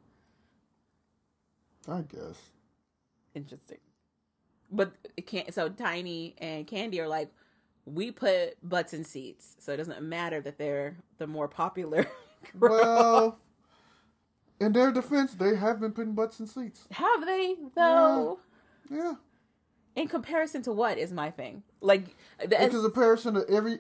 I 1.87 2.01
guess. 2.01 2.39
Interesting. 3.33 3.79
But 4.71 4.93
it 5.17 5.25
can't. 5.27 5.51
So 5.53 5.69
Tiny 5.69 6.35
and 6.39 6.67
Kandi 6.67 6.99
are 6.99 7.07
like, 7.07 7.31
we 7.86 8.11
put 8.11 8.57
butts 8.67 8.93
in 8.93 9.03
seats, 9.03 9.55
so 9.59 9.73
it 9.73 9.77
doesn't 9.77 10.01
matter 10.01 10.41
that 10.41 10.57
they're 10.57 10.97
the 11.17 11.27
more 11.27 11.47
popular. 11.47 12.07
Well, 12.59 13.39
in 14.59 14.73
their 14.73 14.91
defense, 14.91 15.33
they 15.33 15.55
have 15.55 15.79
been 15.79 15.93
putting 15.93 16.13
butts 16.13 16.39
in 16.39 16.45
seats. 16.45 16.86
have 16.91 17.25
they 17.25 17.55
though? 17.73 18.39
Yeah. 18.89 19.13
In 19.95 20.07
comparison 20.07 20.61
to 20.63 20.71
what 20.71 20.99
is 20.99 21.11
my 21.11 21.31
thing? 21.31 21.63
Like 21.81 22.15
the 22.39 22.49
Because 22.49 22.83
comparison 22.83 23.33
to 23.33 23.49
every 23.49 23.79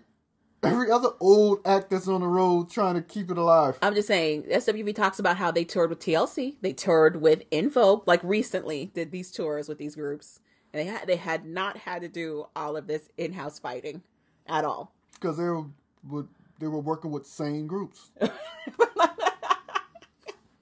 every 0.63 0.89
other 0.89 1.09
old 1.19 1.59
act 1.65 1.91
that's 1.91 2.07
on 2.07 2.21
the 2.21 2.27
road 2.27 2.69
trying 2.71 2.95
to 2.95 3.01
keep 3.01 3.29
it 3.29 3.37
alive. 3.37 3.77
I'm 3.81 3.93
just 3.93 4.07
saying, 4.07 4.43
SWV 4.43 4.95
talks 4.95 5.19
about 5.19 5.37
how 5.37 5.51
they 5.51 5.63
toured 5.63 5.89
with 5.89 5.99
TLC. 5.99 6.55
They 6.61 6.73
toured 6.73 7.21
with 7.21 7.43
Info, 7.51 8.03
like 8.05 8.23
recently 8.23 8.91
did 8.93 9.11
these 9.11 9.31
tours 9.31 9.69
with 9.69 9.77
these 9.77 9.95
groups, 9.95 10.39
and 10.75 10.85
they 10.87 10.91
had 10.91 11.07
they 11.07 11.15
had 11.15 11.45
not 11.45 11.77
had 11.77 12.01
to 12.01 12.07
do 12.09 12.47
all 12.55 12.75
of 12.75 12.87
this 12.87 13.07
in 13.17 13.31
house 13.33 13.59
fighting 13.59 14.01
at 14.45 14.65
all. 14.65 14.93
Because 15.13 15.37
they 15.37 15.45
were 15.45 16.25
they 16.59 16.67
were 16.67 16.79
working 16.79 17.11
with 17.11 17.25
sane 17.25 17.65
groups. 17.67 18.11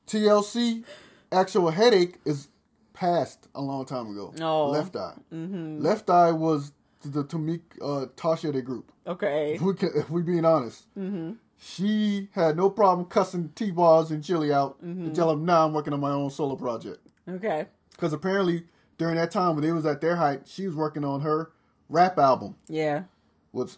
TLC, 0.07 0.83
actual 1.31 1.71
headache 1.71 2.19
is 2.25 2.49
passed 2.93 3.47
a 3.55 3.61
long 3.61 3.85
time 3.85 4.07
ago. 4.11 4.33
Oh. 4.41 4.69
Left 4.69 4.95
Eye. 4.95 5.15
Mm-hmm. 5.33 5.79
Left 5.81 6.09
Eye 6.09 6.31
was 6.31 6.71
the 7.03 7.23
Tamik 7.23 7.61
uh, 7.81 8.05
Tasha 8.15 8.53
the 8.53 8.61
group. 8.61 8.91
Okay. 9.07 9.53
If 9.55 9.61
we 9.61 9.73
can, 9.73 9.89
if 9.95 10.09
we 10.09 10.21
being 10.21 10.45
honest, 10.45 10.85
Mm-hmm. 10.97 11.31
she 11.57 12.29
had 12.33 12.55
no 12.55 12.69
problem 12.69 13.07
cussing 13.07 13.49
T-Boz 13.55 14.11
and 14.11 14.23
Chilli 14.23 14.51
out 14.51 14.77
Mm-hmm. 14.85 15.05
and 15.05 15.15
tell 15.15 15.29
them, 15.29 15.45
"Now 15.45 15.65
I'm 15.65 15.73
working 15.73 15.93
on 15.93 15.99
my 15.99 16.11
own 16.11 16.29
solo 16.29 16.55
project." 16.55 16.99
Okay. 17.27 17.65
Because 17.91 18.13
apparently 18.13 18.63
during 18.97 19.15
that 19.15 19.31
time 19.31 19.55
when 19.55 19.63
they 19.63 19.71
was 19.71 19.85
at 19.85 20.01
their 20.01 20.15
height, 20.17 20.41
she 20.47 20.65
was 20.67 20.75
working 20.75 21.03
on 21.03 21.21
her 21.21 21.51
rap 21.89 22.17
album 22.17 22.55
Yeah. 22.67 23.03
with 23.51 23.77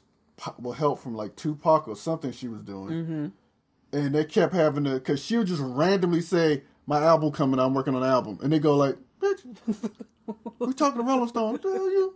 with 0.59 0.77
help 0.77 0.99
from 0.99 1.15
like 1.15 1.35
Tupac 1.35 1.87
or 1.87 1.95
something 1.95 2.31
she 2.31 2.47
was 2.47 2.61
doing. 2.61 2.89
Mm-hmm. 2.89 3.27
And 3.97 4.13
they 4.15 4.25
kept 4.25 4.53
having 4.53 4.83
to, 4.83 4.95
because 4.95 5.23
she 5.23 5.37
would 5.37 5.47
just 5.47 5.61
randomly 5.61 6.19
say, 6.19 6.63
"My 6.85 7.01
album 7.01 7.31
coming, 7.31 7.59
I'm 7.59 7.73
working 7.73 7.95
on 7.95 8.03
an 8.03 8.09
album," 8.09 8.39
and 8.43 8.51
they 8.51 8.59
go 8.59 8.75
like, 8.75 8.97
"Bitch, 9.21 9.45
we 10.59 10.73
talking 10.73 10.99
to 10.99 11.07
Rolling 11.07 11.29
Stone? 11.29 11.53
What 11.53 11.61
the 11.61 11.71
hell 11.71 11.89
you 11.89 12.15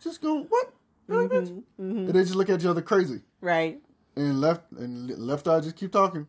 just 0.00 0.22
go 0.22 0.42
what?" 0.44 0.72
Really, 1.08 1.28
bitch? 1.28 1.48
Mm-hmm. 1.50 1.98
And 1.98 2.08
they 2.08 2.22
just 2.22 2.34
look 2.36 2.48
at 2.48 2.60
each 2.60 2.66
other 2.66 2.80
crazy. 2.80 3.20
Right. 3.42 3.80
And 4.16 4.40
left 4.40 4.72
and 4.72 5.10
left 5.18 5.46
eye 5.48 5.60
just 5.60 5.76
keep 5.76 5.92
talking. 5.92 6.26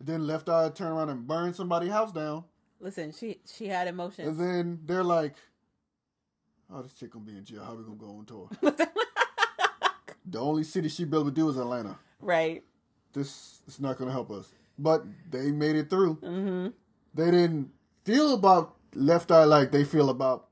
And 0.00 0.08
then 0.08 0.26
left 0.26 0.48
eye 0.48 0.68
turn 0.70 0.90
around 0.92 1.10
and 1.10 1.26
burn 1.26 1.54
somebody's 1.54 1.90
house 1.92 2.10
down. 2.10 2.44
Listen, 2.80 3.12
she 3.12 3.40
she 3.46 3.66
had 3.68 3.86
emotions. 3.88 4.28
And 4.28 4.40
then 4.40 4.80
they're 4.86 5.04
like, 5.04 5.34
"Oh, 6.72 6.82
this 6.82 6.94
chick 6.94 7.10
gonna 7.12 7.24
be 7.24 7.32
in 7.36 7.44
jail. 7.44 7.62
How 7.64 7.74
we 7.74 7.84
gonna 7.84 7.96
go 7.96 8.06
on 8.18 8.24
tour?" 8.26 8.48
the 10.26 10.38
only 10.38 10.64
city 10.64 10.88
she 10.88 11.04
be 11.04 11.16
able 11.16 11.26
to 11.26 11.30
do 11.30 11.48
is 11.48 11.56
Atlanta. 11.56 11.98
right. 12.20 12.62
This 13.12 13.58
is 13.66 13.80
not 13.80 13.98
gonna 13.98 14.12
help 14.12 14.30
us. 14.30 14.48
But 14.78 15.04
they 15.30 15.50
made 15.50 15.76
it 15.76 15.90
through. 15.90 16.16
Mm-hmm. 16.16 16.68
They 17.12 17.30
didn't 17.30 17.70
feel 18.04 18.34
about 18.34 18.76
Left 18.94 19.30
Eye 19.32 19.44
like 19.44 19.72
they 19.72 19.84
feel 19.84 20.08
about 20.10 20.46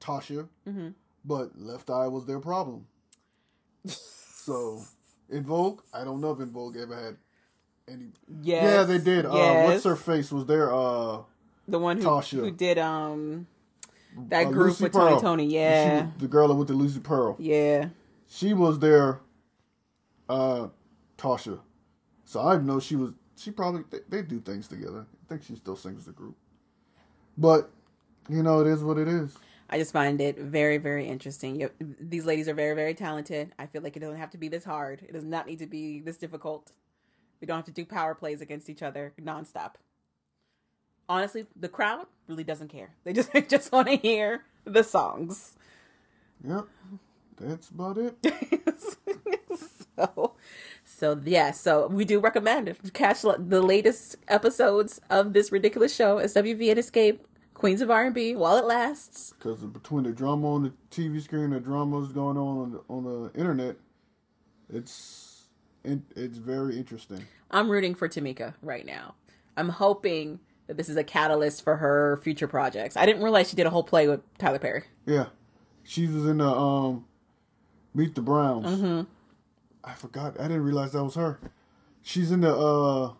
Tasha, 0.00 0.48
Mm-hmm. 0.68 0.88
but 1.24 1.58
Left 1.58 1.88
Eye 1.90 2.08
was 2.08 2.26
their 2.26 2.40
problem. 2.40 2.86
So, 3.86 4.82
En 5.32 5.44
Vogue, 5.44 5.80
I 5.94 6.04
don't 6.04 6.20
know 6.20 6.32
if 6.32 6.40
En 6.40 6.50
Vogue 6.50 6.76
ever 6.76 6.94
had 6.96 7.16
any. 7.90 8.06
Yes. 8.42 8.64
Yeah, 8.64 8.82
they 8.84 8.98
did. 8.98 9.26
Uh, 9.26 9.64
what's 9.64 9.84
her 9.84 9.96
face 9.96 10.30
was 10.32 10.46
there? 10.46 10.72
Uh, 10.72 11.18
the 11.68 11.78
one 11.78 11.98
who, 11.98 12.04
Tasha. 12.04 12.40
who 12.40 12.50
did 12.50 12.78
um 12.78 13.46
that 14.28 14.46
uh, 14.46 14.50
group 14.50 14.68
Lucy 14.68 14.84
with 14.84 14.92
Pearl. 14.92 15.20
Tony 15.20 15.22
Tony. 15.22 15.54
Yeah. 15.54 16.04
was 16.04 16.12
the 16.18 16.28
girl 16.28 16.48
that 16.48 16.54
went 16.54 16.68
to 16.68 16.74
Lucy 16.74 17.00
Pearl. 17.00 17.36
Yeah. 17.38 17.88
She 18.28 18.54
was 18.54 18.78
there. 18.78 19.20
uh, 20.28 20.68
Tasha. 21.18 21.60
So 22.24 22.40
I 22.40 22.56
know 22.58 22.80
she 22.80 22.96
was. 22.96 23.12
She 23.36 23.50
probably 23.50 23.82
they, 23.90 23.98
they 24.08 24.22
do 24.22 24.40
things 24.40 24.68
together. 24.68 25.06
I 25.24 25.28
think 25.28 25.42
she 25.42 25.56
still 25.56 25.76
sings 25.76 26.06
the 26.06 26.12
group. 26.12 26.36
But 27.36 27.70
you 28.28 28.42
know, 28.42 28.60
it 28.60 28.66
is 28.66 28.82
what 28.84 28.98
it 28.98 29.08
is. 29.08 29.36
I 29.72 29.78
just 29.78 29.92
find 29.92 30.20
it 30.20 30.36
very, 30.36 30.78
very 30.78 31.06
interesting. 31.06 31.68
These 32.00 32.26
ladies 32.26 32.48
are 32.48 32.54
very, 32.54 32.74
very 32.74 32.92
talented. 32.92 33.52
I 33.58 33.66
feel 33.66 33.82
like 33.82 33.96
it 33.96 34.00
doesn't 34.00 34.16
have 34.18 34.30
to 34.30 34.38
be 34.38 34.48
this 34.48 34.64
hard. 34.64 35.02
It 35.08 35.12
does 35.12 35.24
not 35.24 35.46
need 35.46 35.60
to 35.60 35.66
be 35.66 36.00
this 36.00 36.16
difficult. 36.16 36.72
We 37.40 37.46
don't 37.46 37.56
have 37.56 37.64
to 37.66 37.72
do 37.72 37.84
power 37.84 38.14
plays 38.14 38.40
against 38.40 38.68
each 38.68 38.82
other 38.82 39.14
nonstop. 39.20 39.74
Honestly, 41.08 41.46
the 41.56 41.68
crowd 41.68 42.06
really 42.28 42.44
doesn't 42.44 42.68
care. 42.68 42.94
They 43.04 43.12
just 43.12 43.32
they 43.34 43.42
just 43.42 43.72
want 43.72 43.88
to 43.88 43.96
hear 43.96 44.44
the 44.64 44.84
songs. 44.84 45.56
Yep, 46.46 46.66
that's 47.38 47.68
about 47.68 47.98
it. 47.98 48.16
so, 49.96 50.34
so 50.84 51.20
yeah. 51.24 51.50
So 51.50 51.88
we 51.88 52.04
do 52.04 52.20
recommend 52.20 52.68
it. 52.68 52.94
catch 52.94 53.22
the 53.22 53.62
latest 53.62 54.16
episodes 54.28 55.00
of 55.10 55.32
this 55.32 55.50
ridiculous 55.50 55.94
show. 55.94 56.16
SWV 56.18 56.70
and 56.70 56.80
Xscape, 56.80 57.20
Queens 57.54 57.82
of 57.82 57.90
R&B, 57.90 58.36
while 58.36 58.56
it 58.56 58.64
lasts. 58.64 59.34
Because 59.38 59.64
between 59.64 60.04
the 60.04 60.12
drama 60.12 60.54
on 60.54 60.62
the 60.62 60.72
TV 60.90 61.20
screen, 61.20 61.50
the 61.50 61.60
dramas 61.60 62.12
going 62.12 62.38
on 62.38 62.58
on 62.58 62.72
the, 62.72 62.80
on 62.88 63.04
the 63.04 63.38
internet, 63.38 63.76
it's 64.72 65.29
it, 65.84 66.00
it's 66.14 66.38
very 66.38 66.76
interesting. 66.76 67.26
I'm 67.50 67.70
rooting 67.70 67.94
for 67.94 68.08
Tamika 68.08 68.54
right 68.62 68.86
now. 68.86 69.14
I'm 69.56 69.68
hoping 69.70 70.40
that 70.66 70.76
this 70.76 70.88
is 70.88 70.96
a 70.96 71.04
catalyst 71.04 71.64
for 71.64 71.76
her 71.76 72.20
future 72.22 72.46
projects. 72.46 72.96
I 72.96 73.06
didn't 73.06 73.22
realize 73.22 73.50
she 73.50 73.56
did 73.56 73.66
a 73.66 73.70
whole 73.70 73.82
play 73.82 74.08
with 74.08 74.20
Tyler 74.38 74.58
Perry. 74.58 74.84
Yeah, 75.06 75.26
she 75.82 76.06
was 76.06 76.26
in 76.26 76.38
the 76.38 76.48
um, 76.48 77.06
Meet 77.94 78.14
the 78.14 78.22
Browns. 78.22 78.66
Mm-hmm. 78.66 79.02
I 79.82 79.94
forgot. 79.94 80.38
I 80.38 80.44
didn't 80.44 80.62
realize 80.62 80.92
that 80.92 81.02
was 81.02 81.14
her. 81.16 81.40
She's 82.02 82.30
in 82.30 82.40
the 82.40 82.54
uh, 82.54 83.12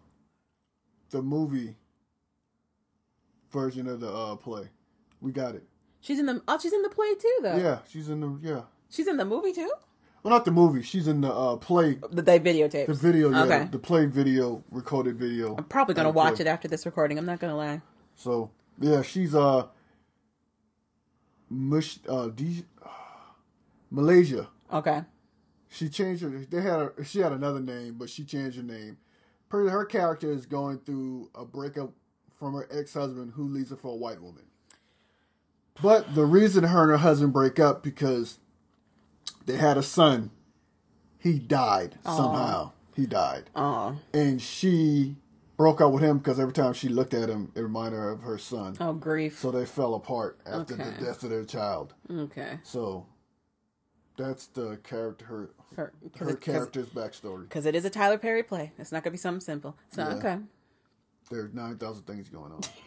the 1.10 1.22
movie 1.22 1.76
version 3.50 3.86
of 3.88 4.00
the 4.00 4.12
uh 4.12 4.36
play. 4.36 4.68
We 5.20 5.32
got 5.32 5.54
it. 5.54 5.64
She's 6.00 6.18
in 6.18 6.26
the 6.26 6.42
oh, 6.48 6.58
she's 6.58 6.72
in 6.72 6.82
the 6.82 6.88
play 6.88 7.14
too 7.14 7.38
though. 7.42 7.56
Yeah, 7.56 7.78
she's 7.88 8.08
in 8.08 8.20
the 8.20 8.38
yeah. 8.42 8.62
She's 8.88 9.06
in 9.06 9.16
the 9.16 9.24
movie 9.24 9.52
too. 9.52 9.70
Well, 10.22 10.32
not 10.34 10.44
the 10.44 10.50
movie. 10.50 10.82
She's 10.82 11.08
in 11.08 11.22
the 11.22 11.32
uh 11.32 11.56
play, 11.56 11.98
The 12.10 12.22
they 12.22 12.38
videotapes. 12.38 12.86
the 12.86 12.94
video. 12.94 13.30
Yeah, 13.30 13.42
Okay. 13.44 13.68
the 13.70 13.78
play 13.78 14.06
video, 14.06 14.62
recorded 14.70 15.16
video. 15.16 15.56
I'm 15.56 15.64
probably 15.64 15.94
gonna 15.94 16.10
Uh, 16.10 16.12
watch 16.12 16.36
play. 16.36 16.44
it 16.44 16.48
after 16.48 16.68
this 16.68 16.84
recording. 16.86 17.18
I'm 17.18 17.24
not 17.26 17.40
gonna 17.40 17.56
lie. 17.56 17.80
So 18.16 18.50
yeah, 18.78 19.02
she's 19.02 19.34
uh, 19.34 19.66
Mush, 21.48 21.98
uh, 22.08 22.28
D, 22.28 22.64
Malaysia. 23.90 24.48
Okay. 24.72 25.04
She 25.68 25.88
changed 25.88 26.22
her. 26.22 26.28
They 26.30 26.60
had 26.60 26.78
her, 26.80 26.94
she 27.04 27.20
had 27.20 27.32
another 27.32 27.60
name, 27.60 27.94
but 27.94 28.10
she 28.10 28.24
changed 28.24 28.56
her 28.56 28.62
name. 28.62 28.98
Her, 29.48 29.68
her 29.70 29.84
character 29.84 30.30
is 30.30 30.46
going 30.46 30.78
through 30.80 31.30
a 31.34 31.44
breakup 31.44 31.92
from 32.38 32.54
her 32.54 32.68
ex 32.70 32.94
husband, 32.94 33.32
who 33.36 33.44
leaves 33.44 33.70
her 33.70 33.76
for 33.76 33.92
a 33.92 33.96
white 33.96 34.20
woman. 34.20 34.44
But 35.82 36.14
the 36.14 36.24
reason 36.26 36.64
her 36.64 36.82
and 36.82 36.90
her 36.90 36.96
husband 36.98 37.32
break 37.32 37.58
up 37.58 37.82
because 37.82 38.38
they 39.52 39.56
had 39.58 39.76
a 39.76 39.82
son. 39.82 40.30
He 41.18 41.38
died 41.38 41.96
somehow. 42.04 42.72
He 42.96 43.06
died, 43.06 43.50
Oh. 43.54 43.96
and 44.12 44.40
she 44.42 45.16
broke 45.56 45.80
up 45.80 45.92
with 45.92 46.02
him 46.02 46.18
because 46.18 46.40
every 46.40 46.52
time 46.52 46.72
she 46.72 46.88
looked 46.88 47.14
at 47.14 47.28
him, 47.28 47.52
it 47.54 47.60
reminded 47.60 47.96
her 47.98 48.10
of 48.10 48.22
her 48.22 48.38
son. 48.38 48.76
Oh 48.80 48.92
grief. 48.94 49.38
So 49.38 49.50
they 49.50 49.64
fell 49.66 49.94
apart 49.94 50.38
after 50.46 50.74
Okay. 50.74 50.84
the 50.98 51.04
death 51.04 51.22
of 51.22 51.30
their 51.30 51.44
child. 51.44 51.94
Okay. 52.10 52.58
So 52.62 53.06
that's 54.16 54.46
the 54.48 54.78
character, 54.82 55.24
her, 55.26 55.50
Her, 55.76 55.92
her 56.18 56.34
character's 56.34 56.88
backstory. 56.88 57.42
Because 57.42 57.64
it 57.66 57.74
is 57.74 57.84
a 57.84 57.90
Tyler 57.90 58.18
Perry 58.18 58.42
play. 58.42 58.72
It's 58.78 58.92
not 58.92 59.02
gonna 59.04 59.12
be 59.12 59.18
something 59.18 59.40
simple. 59.40 59.76
So 59.92 60.02
Yeah. 60.02 60.14
okay. 60.16 60.38
There's 61.30 61.54
9,000 61.54 62.04
things 62.04 62.28
going 62.28 62.52
on. 62.52 62.60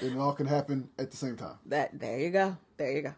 and 0.00 0.12
it 0.12 0.18
all 0.18 0.32
can 0.34 0.46
happen 0.46 0.88
at 0.98 1.10
the 1.10 1.16
same 1.16 1.36
time. 1.36 1.56
That 1.66 1.98
there 1.98 2.18
you 2.20 2.30
go. 2.30 2.56
There 2.76 2.92
you 2.92 3.02
go. 3.02 3.14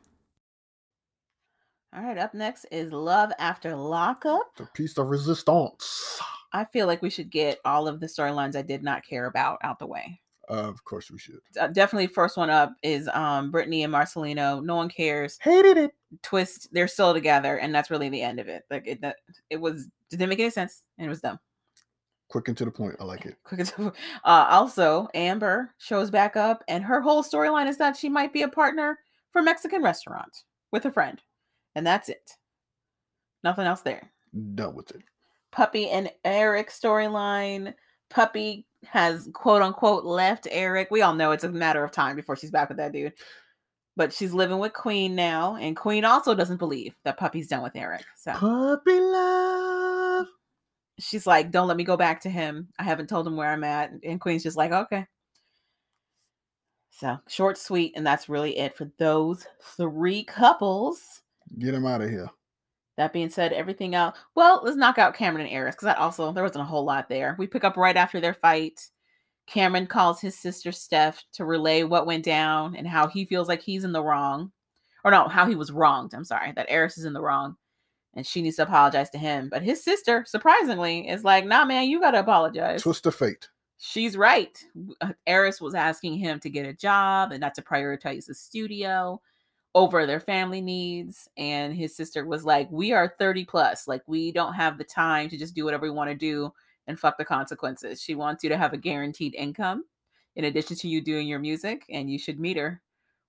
All 1.95 2.03
right, 2.03 2.19
up 2.19 2.35
next 2.35 2.65
is 2.73 2.93
Love 2.93 3.31
After 3.39 3.77
Lockup. 3.77 4.57
The 4.57 4.67
piece 4.75 4.99
of 4.99 5.09
resistance. 5.09 6.21
I 6.53 6.65
feel 6.65 6.87
like 6.89 7.03
we 7.03 7.11
should 7.11 7.31
get 7.31 7.61
all 7.65 7.87
of 7.87 8.01
the 8.01 8.07
storylines 8.07 8.57
I 8.57 8.63
did 8.63 8.83
not 8.83 9.07
care 9.07 9.27
about 9.27 9.59
out 9.63 9.79
the 9.79 9.87
way. 9.87 10.21
Uh, 10.51 10.55
of 10.55 10.85
course 10.85 11.11
we 11.11 11.19
should. 11.19 11.39
Uh, 11.59 11.69
definitely 11.69 12.07
first 12.09 12.37
one 12.37 12.51
up 12.51 12.73
is 12.83 13.09
um 13.15 13.51
Brittany 13.51 13.85
and 13.85 13.93
Marcelino. 13.95 14.63
No 14.63 14.75
one 14.77 14.89
cares. 14.89 15.39
Hated 15.41 15.77
it. 15.79 15.93
Twist, 16.23 16.69
they're 16.73 16.89
still 16.89 17.15
together, 17.15 17.57
and 17.59 17.75
that's 17.75 17.91
really 17.91 18.09
the 18.09 18.23
end 18.23 18.39
of 18.41 18.49
it. 18.49 18.65
Like 18.71 18.87
it, 18.87 19.01
that, 19.01 19.17
it 19.51 19.61
was 19.61 19.89
didn't 20.11 20.29
make 20.29 20.41
any 20.41 20.51
sense, 20.51 20.83
and 20.99 21.07
it 21.07 21.09
was 21.11 21.21
dumb. 21.21 21.39
Quick 22.29 22.49
and 22.49 22.57
to 22.59 22.65
the 22.65 22.71
point. 22.71 22.97
I 23.01 23.05
like 23.05 23.25
it. 23.25 23.37
Quick 23.45 23.61
as- 23.61 23.73
Uh, 23.79 23.93
also, 24.25 25.09
Amber 25.15 25.75
shows 25.79 26.11
back 26.11 26.37
up, 26.37 26.63
and 26.69 26.85
her 26.85 27.01
whole 27.01 27.23
storyline 27.23 27.69
is 27.69 27.79
that 27.79 27.97
she 27.97 28.09
might 28.09 28.33
be 28.33 28.43
a 28.43 28.49
partner 28.49 28.99
for 29.33 29.41
a 29.41 29.45
Mexican 29.45 29.83
restaurant 29.83 30.43
with 30.73 30.85
a 30.85 30.91
friend, 30.91 31.21
and 31.75 31.87
that's 31.87 32.09
it. 32.09 32.33
Nothing 33.43 33.67
else 33.67 33.83
there. 33.83 34.11
Done 34.55 34.75
with 34.75 34.91
it. 34.91 35.03
Puppy 35.53 35.89
and 35.91 36.11
Eric 36.25 36.71
storyline. 36.71 37.75
Puppy 38.11 38.67
has 38.85 39.29
quote 39.33 39.63
unquote 39.63 40.05
left 40.05 40.49
Eric. 40.51 40.91
We 40.91 41.03
all 41.03 41.15
know 41.15 41.31
it's 41.31 41.45
a 41.45 41.49
matter 41.49 41.85
of 41.85 41.93
time 41.93 42.17
before 42.17 42.37
she's 42.37 42.51
back 42.51 42.69
with 42.69 42.79
that 42.79 42.93
dude. 42.93 43.13
But 43.97 44.13
she's 44.13 44.33
living 44.35 44.59
with 44.59 44.73
Queen 44.73 45.15
now, 45.15 45.55
and 45.55 45.77
Queen 45.77 46.05
also 46.05 46.35
doesn't 46.35 46.57
believe 46.57 46.97
that 47.05 47.17
Puppy's 47.17 47.47
done 47.47 47.63
with 47.63 47.77
Eric. 47.77 48.05
So 48.17 48.33
Puppy 48.33 48.99
love. 48.99 50.27
she's 50.99 51.29
like, 51.29 51.53
Don't 51.53 51.69
let 51.69 51.77
me 51.77 51.85
go 51.85 51.97
back 51.97 52.21
to 52.23 52.29
him. 52.31 52.69
I 52.79 52.83
haven't 52.83 53.09
told 53.09 53.25
him 53.27 53.37
where 53.37 53.53
I'm 53.53 53.63
at. 53.63 53.93
And 54.03 54.21
Queen's 54.21 54.43
just 54.43 54.57
like, 54.57 54.73
Okay. 54.73 55.07
So 56.91 57.19
short, 57.29 57.59
sweet, 57.59 57.93
and 57.97 58.07
that's 58.07 58.29
really 58.29 58.57
it 58.57 58.77
for 58.77 58.91
those 58.99 59.47
three 59.77 60.25
couples. 60.25 61.23
Get 61.59 61.75
him 61.75 61.87
out 61.87 62.03
of 62.03 62.11
here. 62.11 62.29
That 62.97 63.13
being 63.13 63.29
said, 63.31 63.53
everything 63.53 63.95
else. 63.95 64.17
Well, 64.35 64.61
let's 64.63 64.77
knock 64.77 64.99
out 64.99 65.15
Cameron 65.15 65.47
and 65.47 65.55
Eris 65.55 65.75
because 65.75 65.87
that 65.87 65.99
also 65.99 66.33
there 66.33 66.45
wasn't 66.45 66.63
a 66.63 66.67
whole 66.67 66.85
lot 66.85 67.09
there. 67.09 67.35
We 67.39 67.47
pick 67.47 67.65
up 67.65 67.77
right 67.77 67.97
after 67.97 68.21
their 68.21 68.35
fight. 68.35 68.89
Cameron 69.47 69.87
calls 69.87 70.21
his 70.21 70.39
sister 70.39 70.73
Steph 70.73 71.23
to 71.33 71.45
relay 71.45 71.83
what 71.83 72.07
went 72.07 72.25
down 72.25 72.77
and 72.77 72.87
how 72.87 73.09
he 73.09 73.25
feels 73.25 73.49
like 73.49 73.63
he's 73.63 73.85
in 73.85 73.93
the 73.93 74.03
wrong, 74.03 74.53
or 75.05 75.11
no, 75.11 75.29
how 75.29 75.47
he 75.47 75.55
was 75.55 75.73
wronged. 75.73 76.15
I'm 76.15 76.25
sorry, 76.25 76.53
that 76.53 76.71
Eris 76.71 76.97
is 76.97 77.05
in 77.05 77.13
the 77.13 77.21
wrong, 77.21 77.57
and 78.15 78.27
she 78.27 78.41
needs 78.41 78.57
to 78.57 78.63
apologize 78.63 79.11
to 79.11 79.19
him. 79.19 79.49
But 79.51 79.63
his 79.63 79.83
sister, 79.85 80.25
surprisingly, 80.27 81.09
is 81.09 81.25
like, 81.25 81.45
"Nah, 81.45 81.65
man, 81.65 81.89
you 81.89 82.01
gotta 82.01 82.21
apologize." 82.21 82.83
Twist 82.83 83.07
of 83.07 83.15
fate. 83.15 83.49
She's 83.79 84.17
right. 84.17 84.57
Uh, 85.01 85.13
Eris 85.27 85.61
was 85.61 85.75
asking 85.75 86.15
him 86.15 86.41
to 86.41 86.49
get 86.49 86.65
a 86.65 86.73
job 86.73 87.33
and 87.33 87.41
not 87.41 87.55
to 87.57 87.63
prioritize 87.63 88.27
the 88.27 88.35
studio. 88.35 89.21
Over 89.75 90.07
their 90.07 90.21
family 90.21 90.61
needs. 90.61 91.29
And 91.37 91.75
his 91.75 91.97
sister 91.97 92.25
was 92.25 92.45
like, 92.45 92.69
We 92.71 92.93
are 92.93 93.15
30 93.19 93.45
plus. 93.45 93.89
Like, 93.89 94.03
we 94.07 94.33
don't 94.33 94.55
have 94.55 94.79
the 94.79 94.85
time 94.85 95.29
to 95.29 95.37
just 95.37 95.55
do 95.55 95.65
whatever 95.65 95.85
we 95.85 95.91
want 95.91 96.11
to 96.11 96.17
do 96.17 96.53
and 96.87 96.99
fuck 96.99 97.19
the 97.19 97.25
consequences. 97.25 98.03
She 98.03 98.15
wants 98.15 98.45
you 98.45 98.51
to 98.51 98.57
have 98.57 98.73
a 98.73 98.79
guaranteed 98.79 99.35
income 99.35 99.85
in 100.37 100.45
addition 100.45 100.77
to 100.77 100.89
you 100.89 101.01
doing 101.01 101.29
your 101.29 101.39
music, 101.39 101.85
and 101.89 102.11
you 102.11 102.19
should 102.19 102.41
meet 102.41 102.57
her 102.57 102.83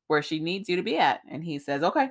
where 0.08 0.22
she 0.22 0.40
needs 0.40 0.70
you 0.70 0.76
to 0.76 0.84
be 0.84 0.98
at. 0.98 1.22
And 1.30 1.44
he 1.44 1.60
says, 1.60 1.84
Okay. 1.84 2.10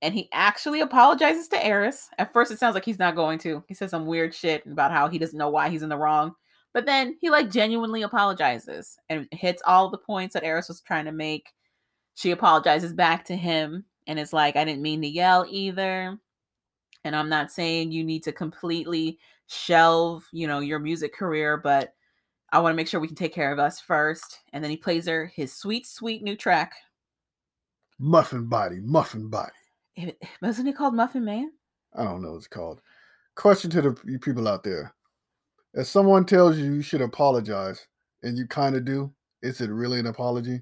And 0.00 0.12
he 0.12 0.28
actually 0.32 0.80
apologizes 0.80 1.46
to 1.48 1.64
Eris. 1.64 2.08
At 2.18 2.32
first, 2.32 2.50
it 2.50 2.58
sounds 2.58 2.74
like 2.74 2.84
he's 2.84 2.98
not 2.98 3.14
going 3.14 3.38
to. 3.40 3.62
He 3.68 3.74
says 3.74 3.90
some 3.90 4.06
weird 4.06 4.34
shit 4.34 4.66
about 4.66 4.90
how 4.90 5.06
he 5.06 5.16
doesn't 5.16 5.38
know 5.38 5.48
why 5.48 5.68
he's 5.68 5.84
in 5.84 5.88
the 5.88 5.96
wrong. 5.96 6.34
But 6.74 6.86
then 6.86 7.16
he 7.20 7.30
like 7.30 7.50
genuinely 7.50 8.02
apologizes 8.02 8.98
and 9.08 9.28
hits 9.30 9.62
all 9.64 9.90
the 9.90 9.98
points 9.98 10.34
that 10.34 10.42
Eris 10.42 10.68
was 10.68 10.80
trying 10.80 11.04
to 11.04 11.12
make. 11.12 11.52
She 12.14 12.30
apologizes 12.30 12.92
back 12.92 13.24
to 13.26 13.36
him 13.36 13.84
and 14.06 14.18
it's 14.18 14.32
like, 14.32 14.56
I 14.56 14.64
didn't 14.64 14.82
mean 14.82 15.02
to 15.02 15.08
yell 15.08 15.46
either. 15.48 16.18
And 17.04 17.16
I'm 17.16 17.28
not 17.28 17.50
saying 17.50 17.92
you 17.92 18.04
need 18.04 18.22
to 18.24 18.32
completely 18.32 19.18
shelve, 19.46 20.24
you 20.32 20.46
know, 20.46 20.60
your 20.60 20.78
music 20.78 21.14
career, 21.14 21.56
but 21.56 21.94
I 22.52 22.60
want 22.60 22.72
to 22.72 22.76
make 22.76 22.86
sure 22.86 23.00
we 23.00 23.08
can 23.08 23.16
take 23.16 23.34
care 23.34 23.52
of 23.52 23.58
us 23.58 23.80
first. 23.80 24.40
And 24.52 24.62
then 24.62 24.70
he 24.70 24.76
plays 24.76 25.06
her 25.06 25.32
his 25.34 25.54
sweet, 25.54 25.86
sweet 25.86 26.22
new 26.22 26.36
track. 26.36 26.74
Muffin 27.98 28.46
body, 28.46 28.80
muffin 28.80 29.28
body. 29.28 29.52
It, 29.96 30.20
wasn't 30.40 30.68
it 30.68 30.76
called 30.76 30.94
Muffin 30.94 31.24
Man? 31.24 31.52
I 31.94 32.04
don't 32.04 32.22
know 32.22 32.32
what 32.32 32.38
it's 32.38 32.46
called. 32.46 32.80
Question 33.34 33.70
to 33.70 33.82
the 33.82 34.18
people 34.20 34.48
out 34.48 34.64
there. 34.64 34.94
If 35.74 35.86
someone 35.86 36.26
tells 36.26 36.58
you 36.58 36.72
you 36.72 36.82
should 36.82 37.00
apologize 37.00 37.86
and 38.22 38.36
you 38.36 38.46
kind 38.46 38.76
of 38.76 38.84
do, 38.84 39.12
is 39.42 39.60
it 39.60 39.70
really 39.70 40.00
an 40.00 40.06
apology? 40.06 40.60